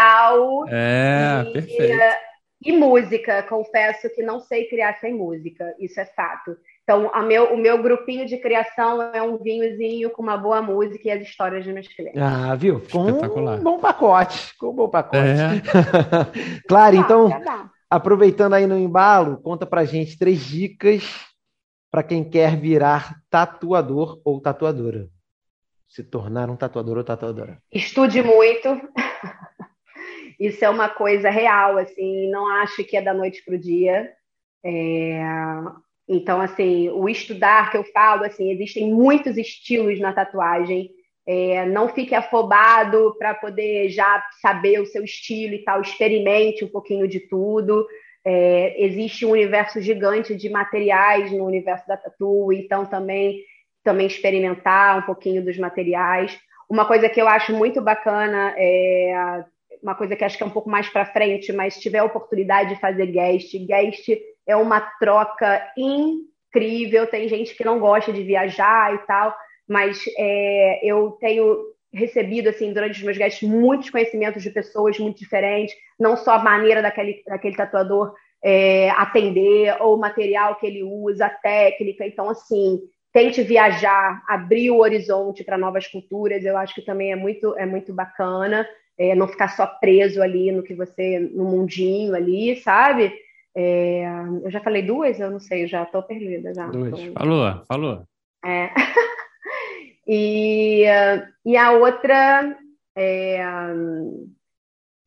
É, 0.68 1.44
e, 1.44 1.52
perfeito. 1.52 2.16
E 2.64 2.72
música, 2.72 3.42
confesso 3.42 4.08
que 4.14 4.22
não 4.22 4.40
sei 4.40 4.68
criar 4.68 4.94
sem 5.00 5.12
música, 5.12 5.74
isso 5.78 6.00
é 6.00 6.06
fato. 6.06 6.56
Então, 6.84 7.10
meu, 7.26 7.54
o 7.54 7.56
meu 7.56 7.82
grupinho 7.82 8.26
de 8.26 8.36
criação 8.36 9.02
é 9.14 9.22
um 9.22 9.38
vinhozinho 9.38 10.10
com 10.10 10.22
uma 10.22 10.36
boa 10.36 10.60
música 10.60 11.08
e 11.08 11.10
as 11.10 11.22
histórias 11.22 11.64
de 11.64 11.72
meus 11.72 11.88
clientes. 11.88 12.20
Ah, 12.20 12.54
viu? 12.54 12.82
Com 12.92 13.04
um 13.04 13.62
bom 13.62 13.78
pacote. 13.78 14.54
Com 14.58 14.68
um 14.68 14.74
bom 14.74 14.88
pacote. 14.90 15.16
É. 15.16 16.60
claro, 16.68 16.96
então, 16.96 17.30
aproveitando 17.88 18.52
aí 18.52 18.66
no 18.66 18.78
embalo, 18.78 19.38
conta 19.38 19.64
pra 19.64 19.86
gente 19.86 20.18
três 20.18 20.44
dicas 20.44 21.04
para 21.90 22.02
quem 22.02 22.22
quer 22.22 22.54
virar 22.60 23.16
tatuador 23.30 24.20
ou 24.22 24.38
tatuadora. 24.38 25.08
Se 25.88 26.04
tornar 26.04 26.50
um 26.50 26.56
tatuador 26.56 26.98
ou 26.98 27.04
tatuadora. 27.04 27.62
Estude 27.72 28.22
muito. 28.22 28.68
Isso 30.38 30.62
é 30.62 30.68
uma 30.68 30.90
coisa 30.90 31.30
real, 31.30 31.78
assim, 31.78 32.28
não 32.30 32.46
acho 32.46 32.84
que 32.84 32.96
é 32.96 33.00
da 33.00 33.14
noite 33.14 33.42
para 33.42 33.54
o 33.54 33.58
dia. 33.58 34.12
É, 34.62 35.22
então, 36.08 36.40
assim, 36.40 36.90
o 36.90 37.08
estudar 37.08 37.70
que 37.70 37.76
eu 37.76 37.84
falo, 37.84 38.24
assim, 38.24 38.50
existem 38.50 38.92
muitos 38.92 39.36
estilos 39.36 39.98
na 39.98 40.12
tatuagem. 40.12 40.90
É, 41.26 41.64
não 41.64 41.88
fique 41.88 42.14
afobado 42.14 43.16
para 43.18 43.34
poder 43.34 43.88
já 43.88 44.22
saber 44.42 44.80
o 44.80 44.86
seu 44.86 45.02
estilo 45.02 45.54
e 45.54 45.64
tal, 45.64 45.80
experimente 45.80 46.64
um 46.64 46.68
pouquinho 46.68 47.08
de 47.08 47.20
tudo. 47.20 47.86
É, 48.26 48.84
existe 48.84 49.24
um 49.24 49.30
universo 49.30 49.80
gigante 49.80 50.34
de 50.34 50.50
materiais 50.50 51.32
no 51.32 51.44
universo 51.44 51.86
da 51.86 51.96
tatu, 51.96 52.52
então 52.52 52.84
também, 52.84 53.40
também 53.82 54.06
experimentar 54.06 54.98
um 54.98 55.02
pouquinho 55.02 55.42
dos 55.42 55.56
materiais. 55.56 56.38
Uma 56.68 56.86
coisa 56.86 57.08
que 57.08 57.20
eu 57.20 57.28
acho 57.28 57.54
muito 57.54 57.80
bacana 57.80 58.54
é 58.58 59.44
uma 59.82 59.94
coisa 59.94 60.16
que 60.16 60.24
acho 60.24 60.36
que 60.36 60.42
é 60.42 60.46
um 60.46 60.50
pouco 60.50 60.70
mais 60.70 60.88
para 60.88 61.04
frente, 61.04 61.52
mas 61.52 61.74
se 61.74 61.80
tiver 61.80 61.98
a 61.98 62.04
oportunidade 62.04 62.70
de 62.70 62.80
fazer 62.80 63.06
guest, 63.06 63.54
guest 63.66 64.08
é 64.46 64.56
uma 64.56 64.80
troca 64.80 65.62
incrível. 65.76 67.06
Tem 67.06 67.28
gente 67.28 67.54
que 67.54 67.64
não 67.64 67.78
gosta 67.78 68.12
de 68.12 68.22
viajar 68.22 68.94
e 68.94 68.98
tal, 69.06 69.34
mas 69.68 70.02
é, 70.18 70.80
eu 70.82 71.12
tenho 71.20 71.74
recebido 71.92 72.48
assim 72.48 72.72
durante 72.72 72.98
os 72.98 73.02
meus 73.02 73.16
guests 73.16 73.48
muitos 73.48 73.88
conhecimentos 73.88 74.42
de 74.42 74.50
pessoas 74.50 74.98
muito 74.98 75.18
diferentes, 75.18 75.74
não 75.98 76.16
só 76.16 76.32
a 76.32 76.42
maneira 76.42 76.82
daquele, 76.82 77.22
daquele 77.26 77.56
tatuador 77.56 78.14
é, 78.44 78.90
atender 78.90 79.74
ou 79.80 79.96
o 79.96 80.00
material 80.00 80.56
que 80.56 80.66
ele 80.66 80.82
usa, 80.82 81.26
a 81.26 81.30
técnica. 81.30 82.06
Então, 82.06 82.28
assim, 82.28 82.78
tente 83.10 83.42
viajar, 83.42 84.22
abrir 84.28 84.70
o 84.70 84.80
horizonte 84.80 85.42
para 85.42 85.56
novas 85.56 85.86
culturas. 85.86 86.44
Eu 86.44 86.58
acho 86.58 86.74
que 86.74 86.82
também 86.82 87.10
é 87.10 87.16
muito 87.16 87.56
é 87.56 87.64
muito 87.64 87.94
bacana. 87.94 88.68
É, 88.98 89.14
não 89.14 89.26
ficar 89.26 89.48
só 89.48 89.66
preso 89.66 90.22
ali 90.22 90.52
no 90.52 90.62
que 90.62 90.74
você 90.74 91.18
no 91.18 91.44
mundinho 91.44 92.14
ali, 92.14 92.56
sabe? 92.56 93.12
É, 93.56 94.04
eu 94.42 94.50
já 94.50 94.60
falei 94.60 94.82
duas, 94.82 95.18
eu 95.20 95.30
não 95.30 95.38
sei, 95.38 95.66
já 95.66 95.84
estou 95.84 96.02
perdida 96.02 96.52
já. 96.54 96.66
Duas. 96.66 96.90
Tô... 96.90 97.12
Falou, 97.12 97.64
falou. 97.66 98.02
É. 98.44 98.70
e, 100.06 100.84
e 101.44 101.56
a 101.56 101.72
outra 101.72 102.56
é, 102.96 103.42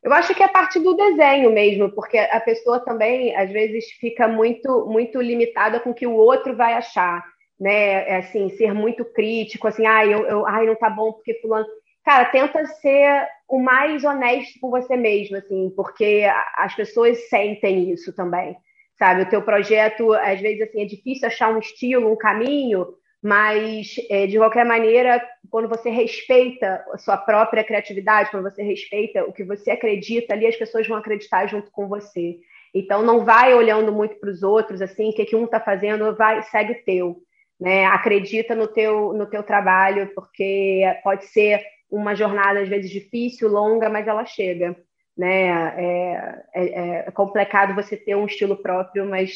eu 0.03 0.13
acho 0.13 0.33
que 0.33 0.41
é 0.41 0.45
a 0.45 0.49
parte 0.49 0.79
do 0.79 0.95
desenho 0.95 1.51
mesmo, 1.51 1.91
porque 1.91 2.17
a 2.17 2.39
pessoa 2.39 2.79
também 2.79 3.35
às 3.35 3.51
vezes 3.51 3.91
fica 3.99 4.27
muito 4.27 4.85
muito 4.85 5.21
limitada 5.21 5.79
com 5.79 5.91
o 5.91 5.93
que 5.93 6.07
o 6.07 6.13
outro 6.13 6.55
vai 6.55 6.73
achar, 6.73 7.25
né? 7.59 8.07
É 8.09 8.17
assim, 8.17 8.49
ser 8.51 8.73
muito 8.73 9.03
crítico, 9.03 9.67
assim, 9.67 9.85
ah, 9.85 10.05
eu, 10.05 10.25
eu 10.25 10.45
ai, 10.45 10.65
não 10.65 10.75
tá 10.75 10.89
bom 10.89 11.13
porque 11.13 11.35
fulano 11.41 11.67
cara, 12.07 12.23
tenta 12.23 12.65
ser 12.65 13.27
o 13.49 13.59
mais 13.59 14.05
honesto 14.05 14.57
com 14.61 14.69
você 14.69 14.95
mesmo, 14.95 15.35
assim, 15.35 15.69
porque 15.75 16.25
as 16.55 16.73
pessoas 16.73 17.27
sentem 17.27 17.91
isso 17.91 18.15
também, 18.15 18.55
sabe? 18.97 19.23
O 19.23 19.29
teu 19.29 19.41
projeto, 19.41 20.13
às 20.13 20.39
vezes, 20.39 20.61
assim, 20.61 20.83
é 20.83 20.85
difícil 20.85 21.27
achar 21.27 21.53
um 21.53 21.59
estilo, 21.59 22.09
um 22.09 22.15
caminho, 22.15 22.87
mas, 23.21 23.95
é, 24.09 24.25
de 24.25 24.37
qualquer 24.37 24.65
maneira, 24.65 25.21
quando 25.49 25.67
você 25.67 25.89
respeita 25.89 26.81
a 26.93 26.97
sua 26.97 27.17
própria 27.17 27.61
criatividade, 27.61 28.31
quando 28.31 28.49
você 28.49 28.63
respeita 28.63 29.25
o 29.25 29.33
que 29.33 29.43
você 29.43 29.71
acredita, 29.71 30.33
ali 30.33 30.47
as 30.47 30.55
pessoas 30.55 30.87
vão 30.87 30.95
acreditar 30.95 31.45
junto 31.47 31.69
com 31.71 31.89
você. 31.89 32.37
Então, 32.73 33.03
não 33.03 33.25
vai 33.25 33.53
olhando 33.53 33.91
muito 33.91 34.15
para 34.17 34.29
os 34.29 34.43
outros, 34.43 34.81
assim, 34.81 35.09
o 35.09 35.13
que, 35.13 35.25
que 35.25 35.35
um 35.35 35.43
está 35.43 35.59
fazendo, 35.59 36.15
vai, 36.15 36.41
segue 36.43 36.71
o 36.71 36.85
teu. 36.85 37.17
Né? 37.59 37.85
Acredita 37.85 38.55
no 38.55 38.67
teu, 38.67 39.11
no 39.11 39.25
teu 39.25 39.43
trabalho, 39.43 40.09
porque 40.15 40.83
pode 41.03 41.25
ser 41.25 41.59
uma 41.89 42.15
jornada 42.15 42.61
às 42.61 42.69
vezes 42.69 42.91
difícil, 42.91 43.49
longa, 43.49 43.89
mas 43.89 44.07
ela 44.07 44.25
chega. 44.25 44.75
Né? 45.17 45.47
É, 45.47 46.43
é, 46.53 47.07
é 47.07 47.11
complicado 47.11 47.73
você 47.73 47.97
ter 47.97 48.15
um 48.15 48.25
estilo 48.25 48.55
próprio, 48.57 49.09
mas 49.09 49.31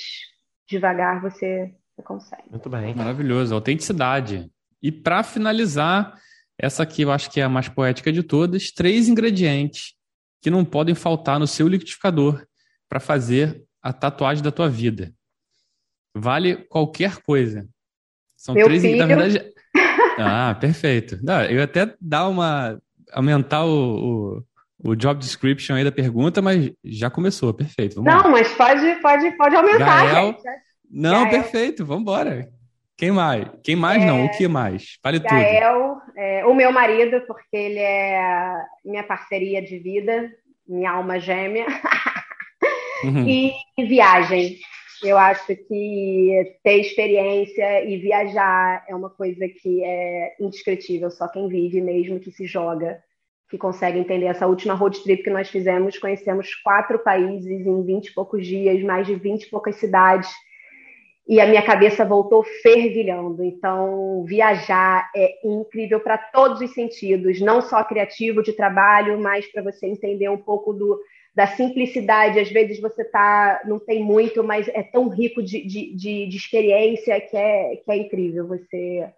devagar 0.67 1.21
você, 1.21 1.73
você 1.95 2.03
consegue. 2.03 2.49
Muito 2.49 2.69
bem. 2.69 2.93
Maravilhoso. 2.93 3.53
Autenticidade. 3.53 4.49
E 4.81 4.91
para 4.91 5.23
finalizar, 5.23 6.15
essa 6.57 6.83
aqui 6.83 7.01
eu 7.01 7.11
acho 7.11 7.29
que 7.29 7.39
é 7.39 7.43
a 7.43 7.49
mais 7.49 7.67
poética 7.67 8.11
de 8.11 8.23
todas: 8.23 8.71
três 8.71 9.07
ingredientes 9.07 9.95
que 10.41 10.49
não 10.49 10.65
podem 10.65 10.95
faltar 10.95 11.39
no 11.39 11.47
seu 11.47 11.67
liquidificador 11.67 12.45
para 12.89 12.99
fazer 12.99 13.63
a 13.81 13.93
tatuagem 13.93 14.43
da 14.43 14.51
tua 14.51 14.69
vida. 14.69 15.13
Vale 16.15 16.57
qualquer 16.65 17.17
coisa. 17.21 17.67
São 18.35 18.55
Meu 18.55 18.65
três, 18.65 18.81
filho... 18.81 18.97
na 18.97 19.05
verdade, 19.05 19.53
ah, 20.27 20.55
perfeito. 20.59 21.19
Não, 21.23 21.43
eu 21.43 21.63
até 21.63 21.93
dar 21.99 22.27
uma 22.27 22.79
aumentar 23.11 23.65
o, 23.65 24.43
o, 24.83 24.91
o 24.91 24.95
job 24.95 25.19
description 25.19 25.75
aí 25.75 25.83
da 25.83 25.91
pergunta, 25.91 26.41
mas 26.41 26.71
já 26.83 27.09
começou, 27.09 27.53
perfeito. 27.53 27.95
Vamos 27.95 28.13
não, 28.13 28.23
lá. 28.23 28.29
mas 28.29 28.51
pode, 28.53 28.95
pode, 29.01 29.31
pode 29.37 29.55
aumentar. 29.55 30.05
Gael... 30.05 30.37
Não, 30.89 31.23
Gael... 31.25 31.29
perfeito, 31.29 31.85
vamos 31.85 32.01
embora. 32.03 32.49
Quem 32.97 33.11
mais? 33.11 33.47
Quem 33.63 33.75
mais 33.75 34.03
é... 34.03 34.05
não? 34.05 34.25
O 34.25 34.31
que 34.31 34.47
mais? 34.47 34.99
Fale 35.01 35.19
Gael, 35.19 35.95
tudo. 35.95 36.01
É, 36.17 36.45
o 36.45 36.53
meu 36.53 36.71
marido, 36.71 37.21
porque 37.27 37.57
ele 37.57 37.79
é 37.79 38.55
minha 38.85 39.03
parceria 39.03 39.61
de 39.61 39.79
vida, 39.79 40.29
minha 40.67 40.91
alma 40.91 41.19
gêmea. 41.19 41.65
Uhum. 43.03 43.27
e, 43.27 43.51
e 43.79 43.83
viagem. 43.83 44.57
Eu 45.03 45.17
acho 45.17 45.55
que 45.55 46.57
ter 46.63 46.79
experiência 46.79 47.83
e 47.85 47.97
viajar 47.97 48.85
é 48.87 48.95
uma 48.95 49.09
coisa 49.09 49.47
que 49.47 49.83
é 49.83 50.35
indescritível, 50.39 51.09
só 51.09 51.27
quem 51.27 51.47
vive 51.47 51.81
mesmo 51.81 52.19
que 52.19 52.31
se 52.31 52.45
joga 52.45 53.01
que 53.51 53.57
consegue 53.57 53.99
entender 53.99 54.27
essa 54.27 54.47
última 54.47 54.73
road 54.73 55.03
trip 55.03 55.23
que 55.23 55.29
nós 55.29 55.49
fizemos. 55.49 55.99
Conhecemos 55.99 56.55
quatro 56.55 56.97
países 56.99 57.67
em 57.67 57.83
20 57.83 58.07
e 58.07 58.13
poucos 58.13 58.47
dias, 58.47 58.81
mais 58.81 59.05
de 59.05 59.13
20 59.13 59.43
e 59.43 59.49
poucas 59.49 59.75
cidades, 59.75 60.31
e 61.27 61.39
a 61.39 61.45
minha 61.45 61.61
cabeça 61.61 62.05
voltou 62.05 62.43
fervilhando. 62.63 63.43
Então, 63.43 64.23
viajar 64.23 65.09
é 65.13 65.45
incrível 65.45 65.99
para 65.99 66.17
todos 66.17 66.61
os 66.61 66.73
sentidos, 66.73 67.41
não 67.41 67.61
só 67.61 67.83
criativo 67.83 68.41
de 68.41 68.53
trabalho, 68.53 69.19
mas 69.19 69.45
para 69.51 69.61
você 69.61 69.85
entender 69.85 70.29
um 70.29 70.37
pouco 70.37 70.73
do, 70.73 70.97
da 71.33 71.47
simplicidade. 71.47 72.39
Às 72.39 72.49
vezes 72.49 72.79
você 72.79 73.03
tá, 73.03 73.61
não 73.65 73.79
tem 73.79 74.03
muito, 74.03 74.43
mas 74.43 74.67
é 74.69 74.83
tão 74.83 75.07
rico 75.07 75.41
de, 75.41 75.65
de, 75.65 75.95
de, 75.95 76.27
de 76.27 76.37
experiência 76.37 77.19
que 77.21 77.37
é, 77.37 77.75
que 77.77 77.91
é 77.91 77.97
incrível 77.97 78.47
você 78.47 79.09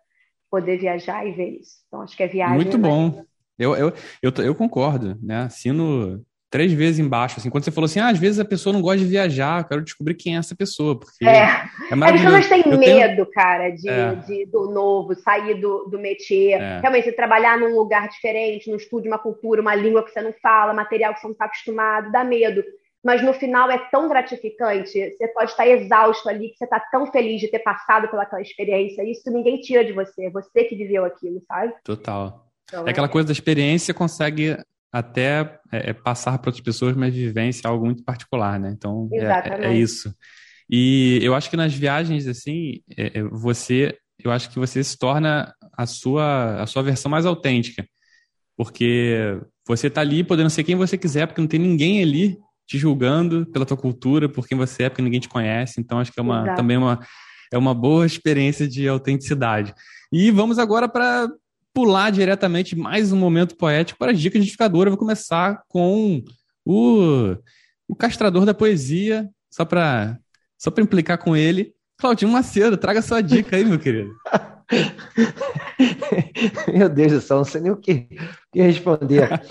poder 0.50 0.78
viajar 0.78 1.26
e 1.28 1.32
ver 1.32 1.60
isso. 1.60 1.78
Então, 1.88 2.02
acho 2.02 2.16
que 2.16 2.24
é 2.24 2.28
viagem. 2.28 2.56
Muito 2.56 2.78
bom. 2.78 3.24
Eu, 3.58 3.76
eu, 3.76 3.94
eu, 4.22 4.32
eu 4.44 4.56
concordo, 4.56 5.18
né? 5.22 5.44
Assino 5.44 6.24
três 6.54 6.72
vezes 6.72 7.00
embaixo, 7.00 7.40
assim, 7.40 7.50
quando 7.50 7.64
você 7.64 7.72
falou 7.72 7.86
assim, 7.86 8.00
ah, 8.00 8.10
às 8.10 8.20
vezes 8.20 8.40
a 8.40 8.46
pessoa 8.46 8.72
não 8.72 8.80
gosta 8.80 9.00
de 9.00 9.06
viajar, 9.06 9.62
eu 9.62 9.68
quero 9.68 9.82
descobrir 9.82 10.14
quem 10.14 10.36
é 10.36 10.38
essa 10.38 10.56
pessoa, 10.56 11.00
porque 11.00 11.26
é, 11.26 11.40
é 11.40 11.68
As 12.00 12.12
pessoas 12.12 12.48
têm 12.48 12.62
eu 12.64 12.78
medo, 12.78 13.16
tenho... 13.16 13.32
cara, 13.32 13.72
de, 13.72 13.90
é. 13.90 14.14
de, 14.18 14.46
do 14.46 14.70
novo, 14.70 15.16
sair 15.16 15.56
do, 15.56 15.86
do 15.86 15.98
métier, 15.98 16.62
é. 16.62 16.80
realmente 16.80 17.12
trabalhar 17.14 17.58
num 17.58 17.76
lugar 17.76 18.08
diferente, 18.08 18.70
num 18.70 18.76
estúdio, 18.76 19.10
uma 19.10 19.18
cultura, 19.18 19.62
uma 19.62 19.74
língua 19.74 20.04
que 20.04 20.12
você 20.12 20.22
não 20.22 20.32
fala, 20.44 20.76
material 20.76 21.16
que 21.16 21.22
você 21.22 21.26
não 21.26 21.34
está 21.34 21.46
acostumado, 21.46 22.12
dá 22.12 22.24
medo. 22.24 22.64
Mas 23.04 23.24
no 23.24 23.34
final 23.34 23.72
é 23.72 23.80
tão 23.90 24.08
gratificante, 24.08 24.92
você 25.18 25.28
pode 25.30 25.50
estar 25.50 25.68
exausto 25.68 26.30
ali, 26.30 26.50
que 26.50 26.58
você 26.60 26.66
está 26.66 26.80
tão 26.80 27.12
feliz 27.12 27.42
de 27.42 27.48
ter 27.48 27.60
passado 27.60 28.08
pelaquela 28.10 28.44
experiência, 28.44 29.02
isso 29.10 29.28
ninguém 29.32 29.60
tira 29.60 29.84
de 29.84 29.92
você, 29.92 30.26
é 30.26 30.30
você 30.30 30.66
que 30.66 30.76
viveu 30.76 31.04
aquilo, 31.04 31.42
sabe? 31.48 31.74
Total. 31.84 32.46
Então, 32.66 32.88
é 32.88 32.92
aquela 32.92 33.10
coisa 33.10 33.26
da 33.26 33.34
experiência 33.34 33.92
consegue 33.92 34.56
até 34.94 35.60
é, 35.72 35.90
é 35.90 35.94
passar 35.94 36.38
para 36.38 36.50
outras 36.50 36.64
pessoas, 36.64 36.96
mas 36.96 37.16
vivência 37.16 37.68
é 37.68 37.70
algo 37.70 37.84
muito 37.84 38.04
particular, 38.04 38.60
né? 38.60 38.72
Então 38.78 39.10
é, 39.12 39.66
é, 39.66 39.74
isso. 39.74 40.14
E 40.70 41.20
eu 41.24 41.34
acho 41.34 41.50
que 41.50 41.58
nas 41.58 41.74
viagens 41.74 42.28
assim, 42.28 42.82
é, 42.96 43.20
é, 43.20 43.24
você, 43.24 43.98
eu 44.24 44.32
acho 44.32 44.52
que 44.52 44.60
você 44.60 44.84
se 44.84 44.96
torna 44.96 45.52
a 45.76 45.88
sua 45.88 46.62
a 46.62 46.68
sua 46.68 46.84
versão 46.84 47.10
mais 47.10 47.26
autêntica, 47.26 47.84
porque 48.56 49.40
você 49.68 49.88
está 49.88 50.02
ali 50.02 50.24
podendo 50.24 50.52
ser 50.52 50.64
quem 50.64 50.76
você 50.76 50.96
quiser, 50.96 51.26
porque 51.26 51.42
não 51.42 51.48
tem 51.48 51.60
ninguém 51.60 52.04
ali 52.04 52.38
te 52.68 52.78
julgando 52.78 53.48
pela 53.48 53.66
tua 53.66 53.76
cultura, 53.76 54.30
por 54.30 54.48
quem 54.48 54.58
você 54.58 54.84
é, 54.84 54.90
porque 54.90 55.02
ninguém 55.02 55.20
te 55.20 55.28
conhece. 55.28 55.82
Então 55.82 55.98
acho 55.98 56.12
que 56.12 56.20
é 56.20 56.24
uma 56.24 56.54
também 56.54 56.78
uma 56.78 57.00
é 57.52 57.58
uma 57.58 57.74
boa 57.74 58.06
experiência 58.06 58.68
de 58.68 58.88
autenticidade. 58.88 59.74
E 60.12 60.30
vamos 60.30 60.60
agora 60.60 60.88
para 60.88 61.28
pular 61.74 62.12
diretamente 62.12 62.76
mais 62.76 63.12
um 63.12 63.18
momento 63.18 63.56
poético 63.56 63.98
para 63.98 64.12
a 64.12 64.16
dica 64.16 64.38
edificadora. 64.38 64.88
Eu 64.88 64.92
vou 64.92 65.00
começar 65.00 65.64
com 65.68 66.24
o, 66.64 67.36
o 67.88 67.96
castrador 67.96 68.46
da 68.46 68.54
poesia, 68.54 69.28
só 69.50 69.66
para 69.66 70.18
só 70.58 70.72
implicar 70.80 71.18
com 71.18 71.36
ele. 71.36 71.74
Claudinho 71.98 72.32
Macedo, 72.32 72.78
traga 72.78 73.02
sua 73.02 73.22
dica 73.22 73.56
aí, 73.56 73.66
meu 73.66 73.80
querido. 73.80 74.14
meu 76.74 76.90
Deus 76.90 77.12
do 77.12 77.22
céu, 77.22 77.38
não 77.38 77.46
sei 77.46 77.62
nem 77.62 77.72
o 77.72 77.78
que, 77.78 78.08
que 78.52 78.62
responder. 78.62 79.30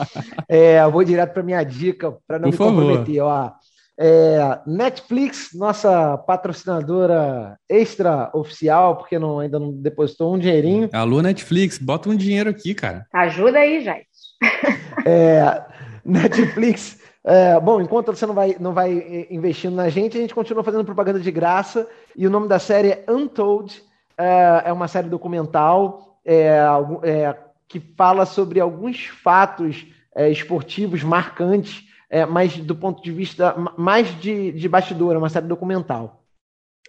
É, 0.48 0.82
eu 0.82 0.90
vou 0.90 1.02
direto 1.02 1.32
para 1.32 1.42
minha 1.42 1.64
dica, 1.64 2.12
para 2.26 2.38
não 2.38 2.50
Por 2.50 2.52
me 2.52 2.58
favor. 2.58 2.82
comprometer. 2.82 3.22
Ó. 3.22 3.50
É, 3.98 4.58
Netflix, 4.66 5.50
nossa 5.54 6.16
patrocinadora 6.18 7.58
extra 7.68 8.30
oficial, 8.32 8.96
porque 8.96 9.18
não, 9.18 9.38
ainda 9.38 9.58
não 9.58 9.72
depositou 9.72 10.34
um 10.34 10.38
dinheirinho. 10.38 10.88
Alô, 10.92 11.20
Netflix, 11.20 11.78
bota 11.78 12.08
um 12.08 12.16
dinheiro 12.16 12.50
aqui, 12.50 12.74
cara. 12.74 13.06
Ajuda 13.12 13.58
aí, 13.58 13.82
gente. 13.82 14.06
É, 15.04 15.64
Netflix. 16.04 16.98
É, 17.24 17.58
bom, 17.58 17.80
enquanto 17.80 18.14
você 18.14 18.24
não 18.24 18.34
vai, 18.34 18.56
não 18.60 18.72
vai 18.72 19.26
investindo 19.30 19.74
na 19.74 19.88
gente, 19.88 20.16
a 20.16 20.20
gente 20.20 20.34
continua 20.34 20.62
fazendo 20.62 20.84
propaganda 20.84 21.18
de 21.18 21.30
graça. 21.30 21.88
E 22.16 22.26
o 22.26 22.30
nome 22.30 22.46
da 22.46 22.60
série 22.60 22.88
é 22.88 23.04
Untold. 23.08 23.82
É, 24.16 24.62
é 24.66 24.72
uma 24.72 24.86
série 24.86 25.08
documental 25.08 26.18
é, 26.24 26.58
é, 27.02 27.36
que 27.66 27.80
fala 27.96 28.24
sobre 28.26 28.60
alguns 28.60 29.06
fatos 29.06 29.86
é, 30.14 30.30
esportivos 30.30 31.02
marcantes 31.02 31.84
é, 32.12 32.26
mas 32.26 32.58
do 32.58 32.76
ponto 32.76 33.02
de 33.02 33.10
vista 33.10 33.56
mais 33.78 34.06
de, 34.20 34.52
de 34.52 34.68
bastidor, 34.68 35.14
é 35.14 35.18
uma 35.18 35.30
série 35.30 35.46
documental. 35.46 36.22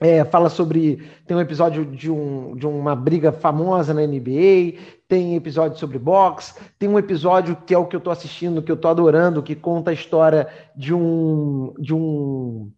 É, 0.01 0.25
fala 0.25 0.49
sobre. 0.49 1.01
Tem 1.25 1.37
um 1.37 1.39
episódio 1.39 1.85
de, 1.85 2.11
um, 2.11 2.53
de 2.57 2.67
uma 2.67 2.93
briga 2.93 3.31
famosa 3.31 3.93
na 3.93 4.05
NBA, 4.05 4.79
tem 5.07 5.37
episódio 5.37 5.79
sobre 5.79 5.97
boxe, 5.97 6.59
tem 6.77 6.89
um 6.89 6.99
episódio 6.99 7.55
que 7.55 7.73
é 7.73 7.77
o 7.77 7.85
que 7.85 7.95
eu 7.95 7.99
estou 7.99 8.11
assistindo, 8.11 8.61
que 8.61 8.69
eu 8.69 8.75
estou 8.75 8.91
adorando, 8.91 9.41
que 9.41 9.55
conta 9.55 9.91
a 9.91 9.93
história 9.93 10.49
de 10.75 10.93
um. 10.93 11.73
de 11.79 11.93
um. 11.93 12.69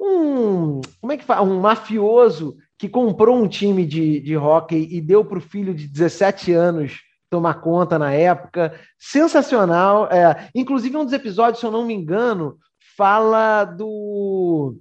um 0.00 0.80
como 1.00 1.12
é 1.12 1.16
que 1.16 1.24
fala? 1.24 1.46
Um 1.46 1.60
mafioso 1.60 2.56
que 2.76 2.88
comprou 2.88 3.36
um 3.36 3.46
time 3.46 3.86
de, 3.86 4.18
de 4.18 4.36
hockey 4.36 4.88
e 4.90 5.00
deu 5.00 5.24
para 5.24 5.38
o 5.38 5.40
filho 5.40 5.72
de 5.72 5.86
17 5.86 6.52
anos 6.52 7.02
tomar 7.30 7.54
conta 7.54 7.98
na 7.98 8.12
época. 8.12 8.78
Sensacional. 8.98 10.08
É, 10.10 10.48
inclusive, 10.54 10.96
um 10.96 11.04
dos 11.04 11.12
episódios, 11.12 11.60
se 11.60 11.66
eu 11.66 11.70
não 11.70 11.84
me 11.84 11.94
engano, 11.94 12.58
fala 12.96 13.64
do 13.64 14.76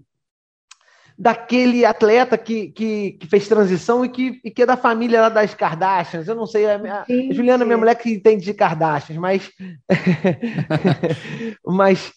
daquele 1.18 1.86
atleta 1.86 2.38
que, 2.38 2.70
que, 2.72 3.14
que, 3.14 3.28
fez 3.28 3.48
transição 3.48 4.04
e 4.04 4.10
que, 4.10 4.42
e 4.44 4.52
que 4.52 4.64
é 4.64 4.66
da 4.66 4.76
família 4.76 5.22
lá 5.22 5.30
das 5.30 5.54
Kardashians. 5.54 6.28
Eu 6.28 6.36
não 6.36 6.46
sei, 6.46 6.70
a, 6.70 7.06
sim, 7.06 7.30
a 7.30 7.34
Juliana, 7.34 7.64
sim. 7.64 7.66
minha 7.66 7.78
mulher, 7.78 7.96
que 7.96 8.12
entende 8.12 8.44
de 8.44 8.54
Kardashians, 8.54 9.18
mas. 9.18 9.50
mas. 11.66 12.12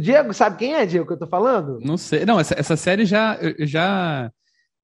Diego, 0.00 0.32
sabe 0.32 0.56
quem 0.56 0.74
é, 0.74 0.86
Diego, 0.86 1.06
que 1.06 1.14
eu 1.14 1.18
tô 1.18 1.26
falando? 1.26 1.78
Não 1.80 1.96
sei. 1.96 2.24
Não, 2.24 2.38
essa, 2.38 2.54
essa 2.58 2.76
série 2.76 3.04
já. 3.04 3.34
Eu 3.36 3.66
já. 3.66 4.30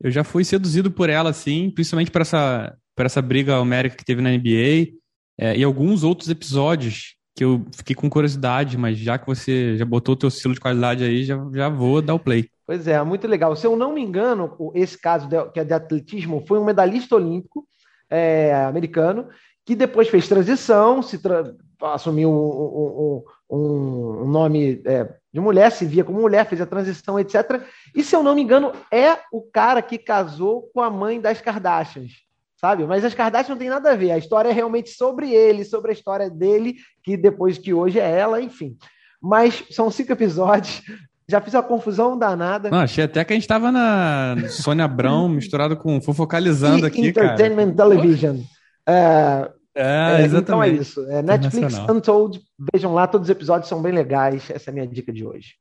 Eu 0.02 0.10
já 0.10 0.24
fui 0.24 0.44
seduzido 0.44 0.90
por 0.90 1.08
ela, 1.08 1.30
assim, 1.30 1.70
principalmente 1.70 2.10
por 2.10 2.20
essa, 2.20 2.76
por 2.94 3.06
essa 3.06 3.20
briga 3.20 3.56
América 3.56 3.96
que 3.96 4.04
teve 4.04 4.22
na 4.22 4.30
NBA 4.30 4.94
é, 5.38 5.56
e 5.56 5.64
alguns 5.64 6.04
outros 6.04 6.28
episódios 6.28 7.16
que 7.36 7.44
eu 7.44 7.66
fiquei 7.72 7.96
com 7.96 8.08
curiosidade, 8.08 8.78
mas 8.78 8.96
já 8.96 9.18
que 9.18 9.26
você 9.26 9.76
já 9.76 9.84
botou 9.84 10.12
o 10.14 10.16
teu 10.16 10.28
estilo 10.28 10.54
de 10.54 10.60
qualidade 10.60 11.02
aí, 11.02 11.24
já, 11.24 11.36
já 11.52 11.68
vou 11.68 12.00
dar 12.00 12.14
o 12.14 12.18
play. 12.18 12.48
Pois 12.64 12.86
é, 12.86 13.02
muito 13.02 13.26
legal. 13.26 13.56
Se 13.56 13.66
eu 13.66 13.76
não 13.76 13.92
me 13.92 14.00
engano, 14.00 14.56
esse 14.74 14.96
caso 14.96 15.28
de, 15.28 15.44
que 15.50 15.58
é 15.58 15.64
de 15.64 15.74
atletismo 15.74 16.44
foi 16.46 16.58
um 16.58 16.64
medalhista 16.64 17.16
olímpico 17.16 17.66
é, 18.08 18.54
americano 18.64 19.28
que 19.66 19.74
depois 19.74 20.08
fez 20.08 20.28
transição, 20.28 21.02
se 21.02 21.18
tra 21.18 21.52
assumiu 21.82 22.30
um, 22.30 23.24
um, 23.50 24.24
um 24.24 24.28
nome 24.28 24.80
é, 24.86 25.12
de 25.32 25.40
mulher, 25.40 25.70
se 25.70 25.84
via 25.84 26.04
como 26.04 26.20
mulher, 26.20 26.46
fez 26.46 26.60
a 26.60 26.66
transição, 26.66 27.18
etc. 27.18 27.62
E 27.94 28.02
se 28.02 28.14
eu 28.14 28.22
não 28.22 28.34
me 28.34 28.42
engano, 28.42 28.72
é 28.90 29.18
o 29.30 29.42
cara 29.42 29.82
que 29.82 29.98
casou 29.98 30.70
com 30.72 30.80
a 30.80 30.88
mãe 30.88 31.20
das 31.20 31.40
Kardashians 31.40 32.24
sabe? 32.64 32.86
Mas 32.86 33.04
as 33.04 33.12
Kardashian 33.12 33.50
não 33.52 33.58
tem 33.58 33.68
nada 33.68 33.92
a 33.92 33.94
ver. 33.94 34.10
A 34.10 34.16
história 34.16 34.48
é 34.48 34.52
realmente 34.52 34.88
sobre 34.88 35.30
ele, 35.30 35.66
sobre 35.66 35.90
a 35.90 35.92
história 35.92 36.30
dele, 36.30 36.76
que 37.02 37.14
depois 37.14 37.58
que 37.58 37.74
hoje 37.74 38.00
é 38.00 38.10
ela, 38.10 38.40
enfim. 38.40 38.74
Mas 39.20 39.64
são 39.70 39.90
cinco 39.90 40.12
episódios. 40.12 40.80
Já 41.28 41.42
fiz 41.42 41.52
uma 41.52 41.62
confusão 41.62 42.18
danada. 42.18 42.70
Não, 42.70 42.78
achei 42.78 43.04
até 43.04 43.22
que 43.22 43.32
a 43.34 43.36
gente 43.36 43.48
tava 43.48 43.70
na 43.70 44.36
Sônia 44.48 44.84
Abrão 44.86 45.28
misturado 45.28 45.76
com 45.76 46.00
fofocalizando 46.00 46.86
e 46.86 46.88
aqui, 46.88 47.06
Entertainment 47.06 47.74
cara. 47.74 47.88
Television. 47.90 48.40
É, 48.86 49.50
é, 49.74 50.22
exatamente. 50.22 50.42
Então 50.42 50.62
é 50.62 50.68
isso. 50.68 51.00
É 51.10 51.22
Netflix 51.22 51.78
Untold. 51.78 52.40
Vejam 52.72 52.94
lá, 52.94 53.06
todos 53.06 53.26
os 53.26 53.30
episódios 53.30 53.68
são 53.68 53.80
bem 53.80 53.92
legais. 53.92 54.50
Essa 54.50 54.68
é 54.68 54.70
a 54.70 54.74
minha 54.74 54.86
dica 54.86 55.12
de 55.12 55.26
hoje. 55.26 55.54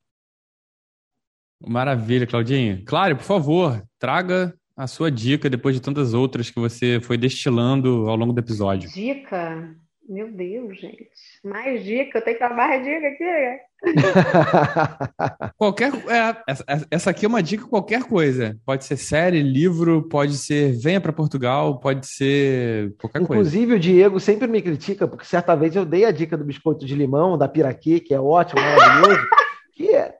Maravilha, 1.66 2.26
Claudinho. 2.26 2.82
Claro, 2.84 3.16
por 3.16 3.24
favor, 3.24 3.82
traga 3.98 4.54
a 4.76 4.86
sua 4.86 5.10
dica 5.10 5.48
depois 5.48 5.74
de 5.74 5.80
tantas 5.80 6.14
outras 6.14 6.50
que 6.50 6.58
você 6.58 7.00
foi 7.00 7.16
destilando 7.16 8.08
ao 8.08 8.16
longo 8.16 8.32
do 8.32 8.40
episódio? 8.40 8.90
Dica? 8.90 9.74
Meu 10.06 10.30
Deus, 10.30 10.78
gente. 10.78 11.08
Mais 11.42 11.82
dica, 11.82 12.18
eu 12.18 12.22
tenho 12.22 12.36
que 12.36 12.42
dar 12.42 12.54
mais 12.54 12.84
dica 12.84 13.08
aqui. 13.08 13.24
Né? 13.24 13.58
qualquer. 15.56 15.92
É, 15.94 16.54
essa 16.90 17.10
aqui 17.10 17.24
é 17.24 17.28
uma 17.28 17.42
dica 17.42 17.66
qualquer 17.66 18.04
coisa. 18.04 18.58
Pode 18.66 18.84
ser 18.84 18.98
série, 18.98 19.42
livro, 19.42 20.02
pode 20.02 20.36
ser 20.36 20.72
venha 20.72 21.00
para 21.00 21.12
Portugal, 21.12 21.80
pode 21.80 22.06
ser 22.06 22.94
qualquer 22.98 23.22
Inclusive, 23.22 23.26
coisa. 23.26 23.56
Inclusive, 23.56 23.74
o 23.74 23.80
Diego 23.80 24.20
sempre 24.20 24.46
me 24.46 24.60
critica, 24.60 25.08
porque 25.08 25.24
certa 25.24 25.54
vez 25.54 25.74
eu 25.74 25.86
dei 25.86 26.04
a 26.04 26.10
dica 26.10 26.36
do 26.36 26.44
biscoito 26.44 26.84
de 26.84 26.94
limão, 26.94 27.38
da 27.38 27.48
piraquê, 27.48 27.98
que 27.98 28.12
é 28.12 28.20
ótimo, 28.20 28.60
maravilhoso. 28.60 29.26
que 29.74 29.94
é, 29.94 30.14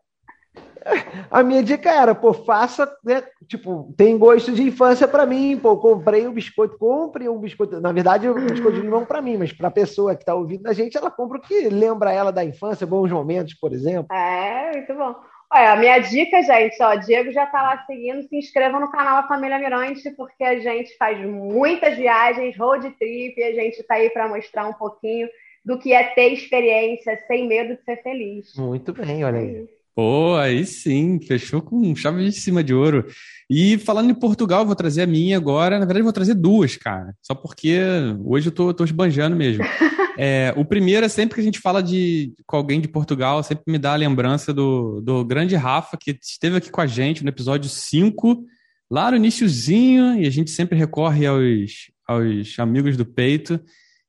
a 1.30 1.42
minha 1.42 1.62
dica 1.62 1.90
era, 1.90 2.14
pô, 2.14 2.32
faça, 2.32 2.90
né? 3.04 3.22
Tipo, 3.46 3.92
tem 3.96 4.16
gosto 4.18 4.52
de 4.52 4.62
infância 4.62 5.08
para 5.08 5.26
mim, 5.26 5.58
pô, 5.60 5.76
comprei 5.76 6.26
um 6.26 6.32
biscoito, 6.32 6.78
compre 6.78 7.28
um 7.28 7.38
biscoito. 7.38 7.80
Na 7.80 7.92
verdade, 7.92 8.28
o 8.28 8.36
um 8.36 8.46
biscoito 8.46 8.76
de 8.76 8.82
limão 8.82 9.04
para 9.04 9.22
mim, 9.22 9.36
mas 9.36 9.52
para 9.52 9.68
a 9.68 9.72
pessoa 9.72 10.14
que 10.14 10.22
está 10.22 10.34
ouvindo 10.34 10.66
a 10.66 10.72
gente, 10.72 10.96
ela 10.96 11.10
compra 11.10 11.38
o 11.38 11.40
que 11.40 11.68
lembra 11.68 12.12
ela 12.12 12.30
da 12.32 12.44
infância, 12.44 12.86
bons 12.86 13.10
momentos, 13.10 13.54
por 13.54 13.72
exemplo. 13.72 14.14
É, 14.14 14.72
muito 14.72 14.94
bom. 14.94 15.14
Olha, 15.52 15.72
a 15.72 15.76
minha 15.76 15.98
dica, 16.00 16.42
gente, 16.42 16.82
ó, 16.82 16.96
Diego 16.96 17.30
já 17.30 17.44
está 17.44 17.62
lá 17.62 17.84
seguindo, 17.86 18.26
se 18.28 18.36
inscreva 18.36 18.80
no 18.80 18.90
canal 18.90 19.18
A 19.18 19.28
Família 19.28 19.58
Mirante, 19.58 20.10
porque 20.16 20.42
a 20.42 20.58
gente 20.58 20.96
faz 20.96 21.18
muitas 21.24 21.96
viagens, 21.96 22.56
road 22.58 22.90
trip, 22.98 23.38
e 23.38 23.44
a 23.44 23.52
gente 23.54 23.80
está 23.80 23.94
aí 23.94 24.10
para 24.10 24.28
mostrar 24.28 24.66
um 24.66 24.72
pouquinho 24.72 25.28
do 25.64 25.78
que 25.78 25.92
é 25.92 26.02
ter 26.02 26.32
experiência 26.32 27.18
sem 27.26 27.46
medo 27.46 27.76
de 27.76 27.84
ser 27.84 28.02
feliz. 28.02 28.54
Muito 28.56 28.92
bem, 28.92 29.24
olha 29.24 29.38
aí. 29.38 29.68
Pô, 29.94 30.34
aí 30.36 30.66
sim, 30.66 31.20
fechou 31.20 31.62
com 31.62 31.94
chave 31.94 32.24
de 32.24 32.32
cima 32.32 32.64
de 32.64 32.74
ouro. 32.74 33.06
E 33.48 33.78
falando 33.78 34.10
em 34.10 34.14
Portugal, 34.14 34.66
vou 34.66 34.74
trazer 34.74 35.02
a 35.02 35.06
minha 35.06 35.36
agora. 35.36 35.78
Na 35.78 35.84
verdade, 35.84 36.02
vou 36.02 36.12
trazer 36.12 36.34
duas, 36.34 36.76
cara. 36.76 37.14
Só 37.22 37.34
porque 37.34 37.78
hoje 38.24 38.48
eu 38.48 38.52
tô, 38.52 38.74
tô 38.74 38.84
esbanjando 38.84 39.36
mesmo. 39.36 39.64
É, 40.16 40.54
o 40.56 40.64
primeiro 40.64 41.04
é 41.04 41.08
sempre 41.08 41.34
que 41.34 41.40
a 41.40 41.44
gente 41.44 41.58
fala 41.58 41.82
de, 41.82 42.32
com 42.46 42.56
alguém 42.56 42.80
de 42.80 42.86
Portugal, 42.86 43.42
sempre 43.42 43.64
me 43.66 43.78
dá 43.78 43.94
a 43.94 43.96
lembrança 43.96 44.54
do, 44.54 45.00
do 45.00 45.24
grande 45.24 45.56
Rafa, 45.56 45.96
que 46.00 46.16
esteve 46.22 46.56
aqui 46.56 46.70
com 46.70 46.80
a 46.80 46.86
gente 46.86 47.24
no 47.24 47.30
episódio 47.30 47.68
5, 47.68 48.44
lá 48.88 49.10
no 49.10 49.16
iníciozinho, 49.16 50.20
e 50.20 50.24
a 50.24 50.30
gente 50.30 50.52
sempre 50.52 50.78
recorre 50.78 51.26
aos, 51.26 51.90
aos 52.06 52.56
amigos 52.60 52.96
do 52.96 53.04
peito, 53.04 53.60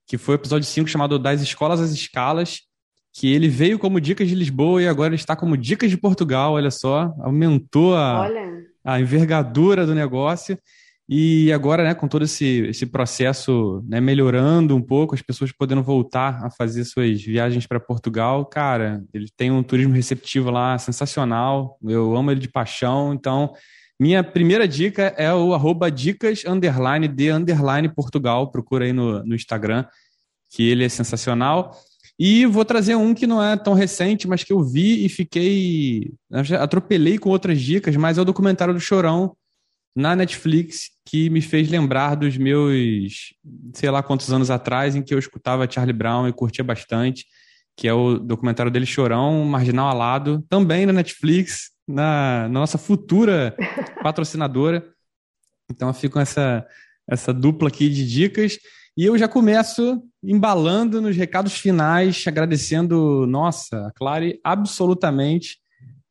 que 0.05 0.15
foi 0.15 0.35
o 0.35 0.37
episódio 0.37 0.67
5 0.67 0.87
chamado 0.87 1.17
Das 1.17 1.41
Escolas 1.41 1.81
às 1.81 1.91
Escalas 1.91 2.61
que 3.17 3.33
ele 3.33 3.47
veio 3.47 3.79
como 3.79 4.01
Dicas 4.01 4.27
de 4.27 4.35
Lisboa 4.35 4.81
e 4.81 4.87
agora 4.89 5.15
está 5.15 5.37
como 5.37 5.55
Dicas 5.55 5.89
de 5.89 5.95
Portugal, 5.95 6.53
olha 6.53 6.69
só, 6.69 7.15
aumentou 7.19 7.95
a, 7.95 8.27
a 8.83 8.99
envergadura 8.99 9.85
do 9.85 9.95
negócio. 9.95 10.59
E 11.07 11.49
agora, 11.53 11.83
né, 11.83 11.93
com 11.93 12.09
todo 12.09 12.25
esse, 12.25 12.65
esse 12.67 12.85
processo 12.85 13.81
né, 13.87 14.01
melhorando 14.01 14.75
um 14.75 14.81
pouco, 14.81 15.15
as 15.15 15.21
pessoas 15.21 15.51
podendo 15.53 15.81
voltar 15.81 16.43
a 16.43 16.49
fazer 16.49 16.83
suas 16.83 17.21
viagens 17.21 17.65
para 17.65 17.79
Portugal, 17.79 18.45
cara, 18.45 19.01
ele 19.13 19.29
tem 19.37 19.49
um 19.49 19.63
turismo 19.63 19.93
receptivo 19.93 20.51
lá 20.51 20.77
sensacional, 20.77 21.77
eu 21.83 22.17
amo 22.17 22.31
ele 22.31 22.39
de 22.41 22.49
paixão, 22.49 23.13
então 23.13 23.53
minha 23.97 24.23
primeira 24.23 24.67
dica 24.67 25.13
é 25.15 25.33
o 25.33 25.53
arroba 25.53 25.89
dicas 25.89 26.43
underline 26.45 27.07
de 27.07 27.31
underline 27.31 27.87
Portugal, 27.87 28.51
procura 28.51 28.83
aí 28.83 28.91
no, 28.91 29.23
no 29.23 29.35
Instagram, 29.35 29.85
que 30.49 30.67
ele 30.67 30.83
é 30.83 30.89
sensacional. 30.89 31.71
E 32.17 32.45
vou 32.45 32.63
trazer 32.63 32.95
um 32.95 33.13
que 33.13 33.27
não 33.27 33.43
é 33.43 33.57
tão 33.57 33.73
recente, 33.73 34.27
mas 34.27 34.43
que 34.43 34.53
eu 34.53 34.63
vi 34.63 35.05
e 35.05 35.09
fiquei. 35.09 36.13
Atropelei 36.59 37.17
com 37.17 37.29
outras 37.29 37.59
dicas, 37.59 37.95
mas 37.95 38.17
é 38.17 38.21
o 38.21 38.25
documentário 38.25 38.73
do 38.73 38.79
Chorão 38.79 39.35
na 39.95 40.15
Netflix, 40.15 40.91
que 41.05 41.29
me 41.29 41.41
fez 41.41 41.69
lembrar 41.69 42.15
dos 42.15 42.37
meus, 42.37 43.33
sei 43.73 43.89
lá 43.89 44.03
quantos 44.03 44.31
anos 44.31 44.51
atrás, 44.51 44.95
em 44.95 45.01
que 45.01 45.13
eu 45.13 45.19
escutava 45.19 45.69
Charlie 45.69 45.93
Brown 45.93 46.27
e 46.27 46.33
curtia 46.33 46.63
bastante, 46.63 47.25
que 47.77 47.87
é 47.87 47.93
o 47.93 48.19
documentário 48.19 48.71
dele 48.71 48.85
Chorão, 48.85 49.45
Marginal 49.45 49.87
Alado, 49.87 50.43
também 50.49 50.85
na 50.85 50.91
Netflix, 50.91 51.71
na, 51.87 52.43
na 52.43 52.59
nossa 52.59 52.77
futura 52.77 53.55
patrocinadora. 54.03 54.85
Então 55.71 55.87
eu 55.87 55.93
fico 55.93 56.13
com 56.13 56.19
essa, 56.19 56.65
essa 57.09 57.33
dupla 57.33 57.69
aqui 57.69 57.89
de 57.89 58.05
dicas. 58.07 58.57
E 58.97 59.03
eu 59.03 59.17
já 59.17 59.27
começo 59.27 60.01
embalando 60.23 61.01
nos 61.01 61.17
recados 61.17 61.53
finais, 61.53 62.23
agradecendo, 62.27 63.27
nossa, 63.27 63.87
a 63.87 63.91
Clary, 63.91 64.39
absolutamente 64.43 65.57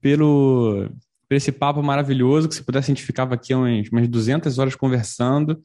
pelo 0.02 0.90
por 1.26 1.34
esse 1.34 1.50
papo 1.50 1.82
maravilhoso, 1.82 2.46
que 2.46 2.54
se 2.54 2.62
pudesse 2.62 2.90
a 2.90 2.94
gente 2.94 3.02
ficava 3.02 3.34
aqui 3.34 3.54
umas, 3.54 3.88
umas 3.90 4.06
200 4.06 4.58
horas 4.58 4.76
conversando. 4.76 5.58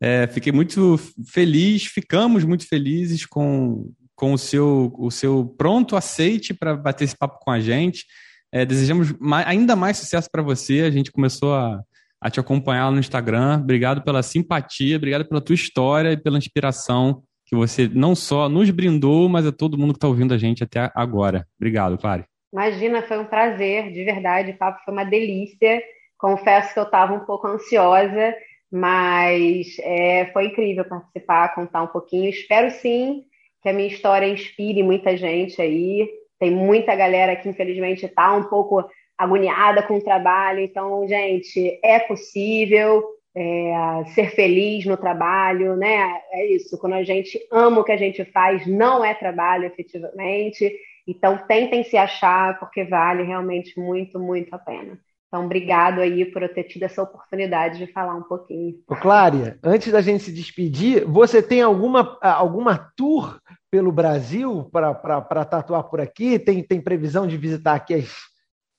É, 0.00 0.26
fiquei 0.26 0.52
muito 0.52 0.98
feliz, 1.26 1.84
ficamos 1.84 2.44
muito 2.44 2.66
felizes 2.66 3.26
com, 3.26 3.92
com 4.16 4.32
o, 4.32 4.38
seu, 4.38 4.90
o 4.98 5.10
seu 5.10 5.54
pronto 5.58 5.96
aceite 5.96 6.54
para 6.54 6.74
bater 6.74 7.04
esse 7.04 7.16
papo 7.16 7.38
com 7.40 7.50
a 7.50 7.60
gente. 7.60 8.06
É, 8.50 8.64
desejamos 8.64 9.12
mais, 9.20 9.46
ainda 9.46 9.76
mais 9.76 9.98
sucesso 9.98 10.28
para 10.32 10.42
você. 10.42 10.80
A 10.80 10.90
gente 10.90 11.12
começou 11.12 11.54
a, 11.54 11.82
a 12.24 12.30
te 12.30 12.40
acompanhar 12.40 12.90
no 12.90 12.98
Instagram. 12.98 13.60
Obrigado 13.60 14.02
pela 14.02 14.22
simpatia, 14.22 14.96
obrigado 14.96 15.26
pela 15.28 15.42
tua 15.42 15.54
história 15.54 16.10
e 16.10 16.16
pela 16.16 16.38
inspiração 16.38 17.22
que 17.44 17.54
você 17.54 17.86
não 17.86 18.14
só 18.14 18.48
nos 18.48 18.70
brindou, 18.70 19.28
mas 19.28 19.46
a 19.46 19.52
todo 19.52 19.76
mundo 19.76 19.92
que 19.92 19.98
está 19.98 20.08
ouvindo 20.08 20.32
a 20.32 20.38
gente 20.38 20.64
até 20.64 20.90
agora. 20.94 21.46
Obrigado, 21.60 21.98
Clary. 21.98 22.24
Imagina, 22.50 23.02
foi 23.02 23.18
um 23.18 23.26
prazer, 23.26 23.92
de 23.92 24.02
verdade. 24.04 24.52
O 24.52 24.56
papo 24.56 24.80
foi 24.86 24.94
uma 24.94 25.04
delícia. 25.04 25.82
Confesso 26.16 26.72
que 26.72 26.78
eu 26.80 26.84
estava 26.84 27.12
um 27.12 27.26
pouco 27.26 27.46
ansiosa, 27.46 28.34
mas 28.72 29.76
é, 29.80 30.30
foi 30.32 30.46
incrível 30.46 30.86
participar, 30.86 31.54
contar 31.54 31.82
um 31.82 31.88
pouquinho. 31.88 32.30
Espero 32.30 32.70
sim 32.70 33.24
que 33.62 33.68
a 33.68 33.72
minha 33.74 33.88
história 33.88 34.26
inspire 34.26 34.82
muita 34.82 35.14
gente 35.14 35.60
aí. 35.60 36.08
Tem 36.40 36.50
muita 36.50 36.96
galera 36.96 37.36
que, 37.36 37.50
infelizmente, 37.50 38.06
está 38.06 38.32
um 38.34 38.44
pouco 38.44 38.82
agoniada 39.18 39.82
com 39.82 39.96
o 39.96 40.04
trabalho. 40.04 40.60
Então, 40.60 41.06
gente, 41.06 41.78
é 41.82 41.98
possível 42.00 43.04
é, 43.36 44.04
ser 44.14 44.30
feliz 44.34 44.84
no 44.84 44.96
trabalho, 44.96 45.76
né? 45.76 46.20
É 46.32 46.46
isso. 46.46 46.78
Quando 46.78 46.94
a 46.94 47.02
gente 47.02 47.38
ama 47.50 47.80
o 47.80 47.84
que 47.84 47.92
a 47.92 47.96
gente 47.96 48.24
faz, 48.26 48.66
não 48.66 49.04
é 49.04 49.14
trabalho 49.14 49.64
efetivamente. 49.64 50.72
Então, 51.06 51.38
tentem 51.46 51.84
se 51.84 51.96
achar, 51.96 52.58
porque 52.58 52.84
vale 52.84 53.22
realmente 53.22 53.78
muito, 53.78 54.18
muito 54.18 54.54
a 54.54 54.58
pena. 54.58 54.98
Então, 55.26 55.46
obrigado 55.46 56.00
aí 56.00 56.24
por 56.24 56.42
eu 56.42 56.54
ter 56.54 56.62
tido 56.62 56.84
essa 56.84 57.02
oportunidade 57.02 57.78
de 57.78 57.92
falar 57.92 58.14
um 58.14 58.22
pouquinho. 58.22 58.76
Clária, 59.02 59.58
antes 59.64 59.90
da 59.90 60.00
gente 60.00 60.22
se 60.22 60.32
despedir, 60.32 61.04
você 61.04 61.42
tem 61.42 61.60
alguma, 61.60 62.16
alguma 62.22 62.92
tour 62.96 63.40
pelo 63.68 63.90
Brasil 63.90 64.70
para 64.70 65.44
tatuar 65.44 65.82
por 65.84 66.00
aqui? 66.00 66.38
Tem, 66.38 66.62
tem 66.62 66.80
previsão 66.80 67.26
de 67.26 67.36
visitar 67.36 67.74
aqui 67.74 67.94
as 67.94 68.33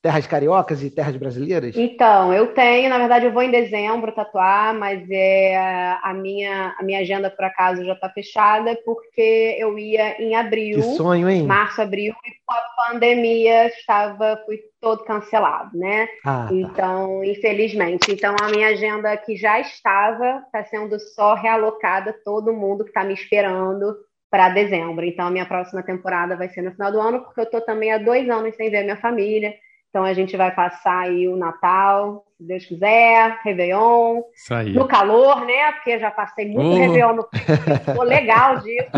terras 0.06 0.28
cariocas 0.28 0.84
e 0.84 0.92
terras 0.92 1.16
brasileiras? 1.16 1.76
Então, 1.76 2.32
eu 2.32 2.54
tenho, 2.54 2.88
na 2.90 3.00
verdade, 3.00 3.26
eu 3.26 3.32
vou 3.32 3.42
em 3.42 3.50
dezembro 3.50 4.12
tatuar, 4.12 4.72
mas 4.76 5.04
é, 5.10 5.58
a, 6.04 6.14
minha, 6.14 6.76
a 6.78 6.84
minha 6.84 7.00
agenda, 7.00 7.28
por 7.28 7.44
acaso, 7.44 7.84
já 7.84 7.94
está 7.94 8.08
fechada, 8.12 8.78
porque 8.86 9.58
eu 9.58 9.80
ia 9.80 10.22
em 10.22 10.36
abril. 10.36 10.76
Que 10.76 10.96
sonho, 10.96 11.28
hein? 11.28 11.42
Março, 11.42 11.82
abril, 11.82 12.14
e 12.24 12.32
com 12.46 12.54
a 12.54 12.92
pandemia 12.92 13.66
estava, 13.66 14.40
fui 14.46 14.60
todo 14.80 15.04
cancelado, 15.06 15.76
né? 15.76 16.08
Ah, 16.24 16.46
tá. 16.48 16.54
Então, 16.54 17.24
infelizmente. 17.24 18.12
Então, 18.12 18.36
a 18.40 18.50
minha 18.50 18.68
agenda 18.68 19.18
que 19.18 19.36
já 19.36 19.60
estava, 19.60 20.44
está 20.46 20.64
sendo 20.66 21.00
só 21.00 21.34
realocada, 21.34 22.14
todo 22.24 22.54
mundo 22.54 22.84
que 22.84 22.92
está 22.92 23.04
me 23.04 23.16
esperando 23.16 23.96
para 24.30 24.50
dezembro. 24.50 25.04
Então, 25.04 25.26
a 25.26 25.32
minha 25.32 25.48
próxima 25.48 25.82
temporada 25.82 26.36
vai 26.36 26.48
ser 26.50 26.62
no 26.62 26.74
final 26.74 26.92
do 26.92 27.02
ano, 27.02 27.22
porque 27.22 27.40
eu 27.40 27.46
estou 27.46 27.62
também 27.62 27.92
há 27.92 27.98
dois 27.98 28.30
anos 28.30 28.56
sem 28.56 28.70
ver 28.70 28.84
minha 28.84 28.98
família. 28.98 29.52
Então 29.96 30.04
a 30.04 30.14
gente 30.14 30.36
vai 30.36 30.54
passar 30.54 31.04
aí 31.04 31.26
o 31.26 31.38
Natal, 31.38 32.26
se 32.38 32.46
Deus 32.46 32.66
quiser, 32.66 33.40
Réveillon. 33.46 34.24
Isso 34.36 34.54
aí. 34.54 34.74
No 34.74 34.86
calor, 34.86 35.46
né? 35.46 35.72
Porque 35.72 35.98
já 35.98 36.12
passei 36.12 36.50
muito 36.50 36.70
oh. 36.70 36.76
Réveillon 36.76 37.16
no 37.16 37.26
Ficou 37.86 38.04
legal 38.04 38.58
disso. 38.60 38.90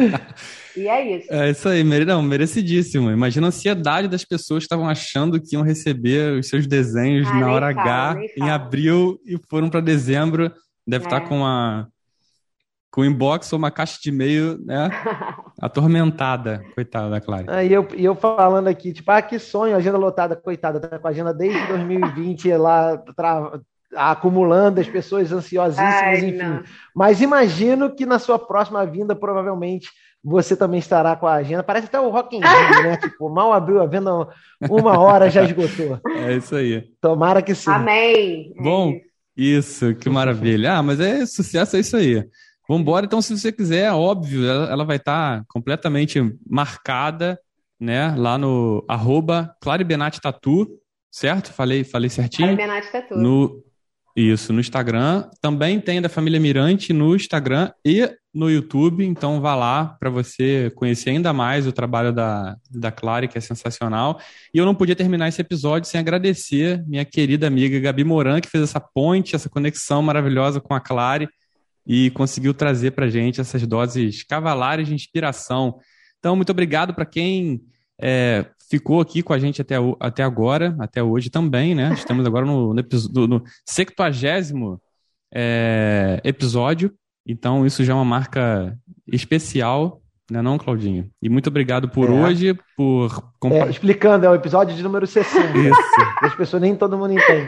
E 0.75 0.87
é 0.87 1.17
isso. 1.17 1.31
É 1.31 1.51
isso 1.51 1.69
aí, 1.69 1.83
não, 1.83 2.23
merecidíssimo. 2.23 3.11
Imagina 3.11 3.45
a 3.45 3.49
ansiedade 3.49 4.07
das 4.07 4.25
pessoas 4.25 4.63
que 4.63 4.65
estavam 4.65 4.89
achando 4.89 5.39
que 5.39 5.53
iam 5.55 5.61
receber 5.61 6.39
os 6.39 6.49
seus 6.49 6.65
desenhos 6.65 7.27
ah, 7.27 7.33
na 7.35 7.51
hora 7.51 7.75
fala, 7.75 8.13
H 8.13 8.21
em 8.35 8.49
abril 8.49 9.19
e 9.23 9.37
foram 9.47 9.69
para 9.69 9.81
dezembro. 9.81 10.51
Deve 10.87 11.05
é. 11.05 11.07
estar 11.07 11.21
com 11.21 11.37
uma 11.37 11.87
com 12.91 13.05
inbox 13.05 13.51
ou 13.53 13.59
uma 13.59 13.71
caixa 13.71 13.99
de 14.01 14.09
e-mail, 14.09 14.57
né? 14.65 14.89
Atormentada, 15.61 16.63
coitada 16.73 17.09
da 17.09 17.21
Clara. 17.21 17.45
Ah, 17.47 17.63
e, 17.63 17.71
eu, 17.71 17.87
e 17.95 18.05
eu 18.05 18.15
falando 18.15 18.67
aqui, 18.67 18.93
tipo, 18.93 19.11
ah, 19.11 19.21
que 19.21 19.39
sonho, 19.39 19.75
agenda 19.75 19.97
lotada, 19.97 20.35
coitada, 20.35 20.79
tá 20.79 20.97
com 20.97 21.07
a 21.07 21.11
agenda 21.11 21.33
desde 21.33 21.59
2020 21.67 22.51
lá 22.53 22.97
tra... 23.15 23.59
acumulando 23.95 24.79
as 24.79 24.87
pessoas 24.87 25.31
ansiosíssimas, 25.31 25.93
Ai, 25.95 26.17
enfim. 26.17 26.31
Não. 26.37 26.63
Mas 26.95 27.21
imagino 27.21 27.93
que 27.93 28.05
na 28.05 28.19
sua 28.19 28.39
próxima 28.39 28.85
vinda, 28.85 29.15
provavelmente, 29.15 29.89
você 30.23 30.55
também 30.55 30.79
estará 30.79 31.15
com 31.15 31.27
a 31.27 31.35
agenda. 31.35 31.63
Parece 31.63 31.87
até 31.87 31.99
o 31.99 32.09
Rock 32.09 32.35
in 32.35 32.39
Rio, 32.39 32.83
né? 32.83 32.97
tipo, 33.01 33.29
mal 33.29 33.53
abriu 33.53 33.81
a 33.81 33.85
venda, 33.85 34.11
uma 34.69 34.99
hora 34.99 35.29
já 35.29 35.43
esgotou. 35.43 35.99
É 36.15 36.33
isso 36.35 36.55
aí. 36.55 36.83
Tomara 36.99 37.41
que 37.41 37.55
sim. 37.55 37.69
Amém. 37.69 38.53
Bom, 38.59 38.93
isso, 39.35 39.93
que 39.95 40.09
maravilha. 40.09 40.73
Ah, 40.73 40.83
mas 40.83 40.99
é 40.99 41.25
sucesso, 41.25 41.77
é 41.77 41.79
isso 41.79 41.95
aí. 41.95 42.25
Vambora, 42.67 43.05
então, 43.05 43.21
se 43.21 43.37
você 43.37 43.51
quiser, 43.51 43.91
óbvio, 43.93 44.45
ela, 44.45 44.69
ela 44.69 44.83
vai 44.83 44.97
estar 44.97 45.39
tá 45.39 45.45
completamente 45.47 46.19
marcada, 46.49 47.39
né, 47.79 48.13
lá 48.17 48.37
no 48.37 48.83
arroba 48.87 49.55
Claribenati 49.61 50.19
Tatu, 50.19 50.67
certo? 51.09 51.53
Falei, 51.53 51.83
falei 51.83 52.09
certinho? 52.09 52.49
Claribenati 52.49 52.91
Tatu. 52.91 53.17
No, 53.17 53.63
isso, 54.17 54.51
no 54.51 54.59
Instagram. 54.59 55.29
Também 55.39 55.79
tem 55.79 56.01
da 56.01 56.09
família 56.09 56.39
Mirante 56.39 56.91
no 56.91 57.15
Instagram 57.15 57.71
e 57.85 58.09
no 58.33 58.49
YouTube, 58.49 59.05
então 59.05 59.39
vá 59.39 59.55
lá 59.55 59.95
para 59.99 60.09
você 60.09 60.71
conhecer 60.75 61.11
ainda 61.11 61.31
mais 61.31 61.65
o 61.65 61.71
trabalho 61.71 62.11
da, 62.11 62.55
da 62.69 62.91
Clary, 62.91 63.27
que 63.27 63.37
é 63.37 63.41
sensacional. 63.41 64.19
E 64.53 64.57
eu 64.57 64.65
não 64.65 64.75
podia 64.75 64.95
terminar 64.95 65.27
esse 65.27 65.39
episódio 65.39 65.89
sem 65.89 65.99
agradecer 65.99 66.83
minha 66.85 67.05
querida 67.05 67.47
amiga 67.47 67.79
Gabi 67.79 68.03
Moran, 68.03 68.41
que 68.41 68.49
fez 68.49 68.63
essa 68.63 68.79
ponte, 68.79 69.35
essa 69.35 69.49
conexão 69.49 70.01
maravilhosa 70.01 70.59
com 70.59 70.73
a 70.73 70.79
Clary 70.79 71.29
e 71.87 72.09
conseguiu 72.11 72.53
trazer 72.53 72.91
para 72.91 73.09
gente 73.09 73.39
essas 73.39 73.65
doses 73.65 74.21
cavalares 74.23 74.87
de 74.87 74.93
inspiração. 74.93 75.79
Então, 76.19 76.35
muito 76.35 76.51
obrigado 76.51 76.93
para 76.93 77.05
quem 77.05 77.61
é, 77.99 78.45
ficou 78.69 78.99
aqui 78.99 79.23
com 79.23 79.31
a 79.31 79.39
gente 79.39 79.61
até, 79.61 79.75
até 79.99 80.21
agora, 80.21 80.75
até 80.79 81.01
hoje 81.01 81.29
também, 81.29 81.73
né? 81.73 81.93
Estamos 81.93 82.25
agora 82.25 82.45
no, 82.45 82.73
no, 82.73 83.27
no 83.27 83.43
70 83.65 84.03
é, 85.33 86.19
episódio, 86.23 86.93
então 87.25 87.65
isso 87.65 87.83
já 87.83 87.93
é 87.93 87.95
uma 87.95 88.05
marca 88.05 88.77
especial, 89.07 90.01
né 90.29 90.41
não, 90.41 90.57
Claudinho? 90.57 91.09
E 91.21 91.29
muito 91.29 91.47
obrigado 91.47 91.87
por 91.87 92.09
é. 92.09 92.11
hoje, 92.11 92.59
por... 92.75 93.31
É, 93.45 93.69
explicando, 93.69 94.25
é 94.25 94.29
o 94.29 94.35
episódio 94.35 94.75
de 94.75 94.83
número 94.83 95.07
60. 95.07 95.57
Isso. 95.57 95.79
As 96.21 96.35
pessoas 96.35 96.61
nem 96.61 96.75
todo 96.75 96.97
mundo 96.97 97.13
entende. 97.13 97.47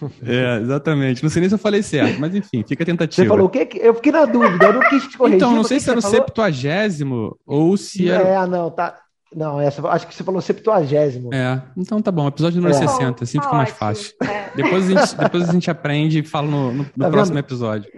É, 0.26 0.60
exatamente. 0.60 1.22
Não 1.22 1.30
sei 1.30 1.40
nem 1.40 1.48
se 1.48 1.54
eu 1.54 1.58
falei 1.58 1.82
certo, 1.82 2.20
mas 2.20 2.34
enfim, 2.34 2.64
fica 2.66 2.82
a 2.82 2.86
tentativa. 2.86 3.22
Você 3.22 3.28
falou 3.28 3.46
o 3.46 3.50
quê? 3.50 3.68
Eu 3.74 3.94
fiquei 3.94 4.12
na 4.12 4.24
dúvida, 4.24 4.66
eu 4.66 4.72
não 4.72 4.80
quis 4.88 5.06
te 5.06 5.16
corrigir. 5.16 5.36
Então, 5.36 5.52
não 5.52 5.64
sei 5.64 5.80
se 5.80 5.88
era 5.90 5.98
o 5.98 6.02
septuagésimo 6.02 7.38
ou 7.46 7.76
se 7.76 8.08
era. 8.08 8.28
É, 8.28 8.46
não, 8.46 8.70
tá. 8.70 8.98
Não, 9.34 9.60
essa, 9.60 9.86
acho 9.88 10.06
que 10.06 10.14
você 10.14 10.24
falou 10.24 10.40
septuagésimo. 10.40 11.34
É, 11.34 11.60
então 11.76 12.00
tá 12.00 12.10
bom, 12.10 12.28
episódio 12.28 12.60
número 12.60 12.76
é. 12.76 12.86
60, 12.86 13.24
assim 13.24 13.40
fica 13.40 13.52
mais 13.52 13.70
fácil. 13.70 14.14
É. 14.22 14.50
Depois, 14.54 14.88
a 14.88 14.94
gente, 14.94 15.16
depois 15.16 15.48
a 15.48 15.52
gente 15.52 15.70
aprende 15.70 16.20
e 16.20 16.22
fala 16.22 16.46
no, 16.46 16.72
no, 16.72 16.78
no 16.78 17.04
tá 17.04 17.10
próximo 17.10 17.38
episódio. 17.38 17.90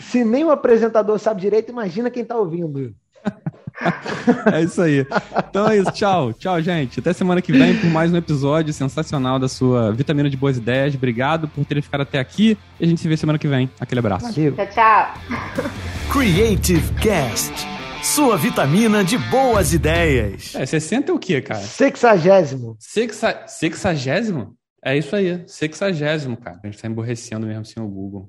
Se 0.00 0.24
nem 0.24 0.44
o 0.44 0.50
apresentador 0.50 1.18
sabe 1.18 1.40
direito, 1.40 1.70
imagina 1.70 2.10
quem 2.10 2.24
tá 2.24 2.36
ouvindo. 2.36 2.94
é 4.52 4.62
isso 4.62 4.80
aí. 4.80 5.06
Então 5.48 5.68
é 5.68 5.78
isso. 5.78 5.90
Tchau. 5.92 6.32
Tchau, 6.32 6.60
gente. 6.60 7.00
Até 7.00 7.12
semana 7.12 7.40
que 7.42 7.52
vem 7.52 7.76
por 7.76 7.90
mais 7.90 8.12
um 8.12 8.16
episódio 8.16 8.72
sensacional 8.72 9.38
da 9.38 9.48
sua 9.48 9.92
Vitamina 9.92 10.28
de 10.28 10.36
Boas 10.36 10.56
Ideias. 10.56 10.94
Obrigado 10.94 11.48
por 11.48 11.64
terem 11.64 11.82
ficado 11.82 12.02
até 12.02 12.18
aqui. 12.18 12.56
E 12.78 12.84
a 12.84 12.88
gente 12.88 13.00
se 13.00 13.08
vê 13.08 13.16
semana 13.16 13.38
que 13.38 13.48
vem. 13.48 13.70
Aquele 13.80 13.98
abraço. 13.98 14.32
Valeu. 14.32 14.54
Tchau, 14.54 14.66
tchau. 14.68 15.14
Creative 16.10 16.92
Cast. 17.00 17.52
Sua 18.02 18.36
vitamina 18.36 19.04
de 19.04 19.16
boas 19.16 19.72
ideias. 19.72 20.54
É, 20.56 20.66
60 20.66 21.12
é 21.12 21.14
o 21.14 21.18
quê, 21.18 21.40
cara? 21.40 21.60
Sexagésimo. 21.60 22.76
Sexa... 22.80 23.44
Sexagésimo? 23.46 24.56
É 24.84 24.96
isso 24.96 25.14
aí. 25.14 25.44
Sexagésimo, 25.46 26.36
cara. 26.36 26.58
A 26.62 26.66
gente 26.66 26.82
tá 26.82 26.88
emborrecendo 26.88 27.46
mesmo 27.46 27.64
sem 27.64 27.80
o 27.80 27.86
Google. 27.86 28.28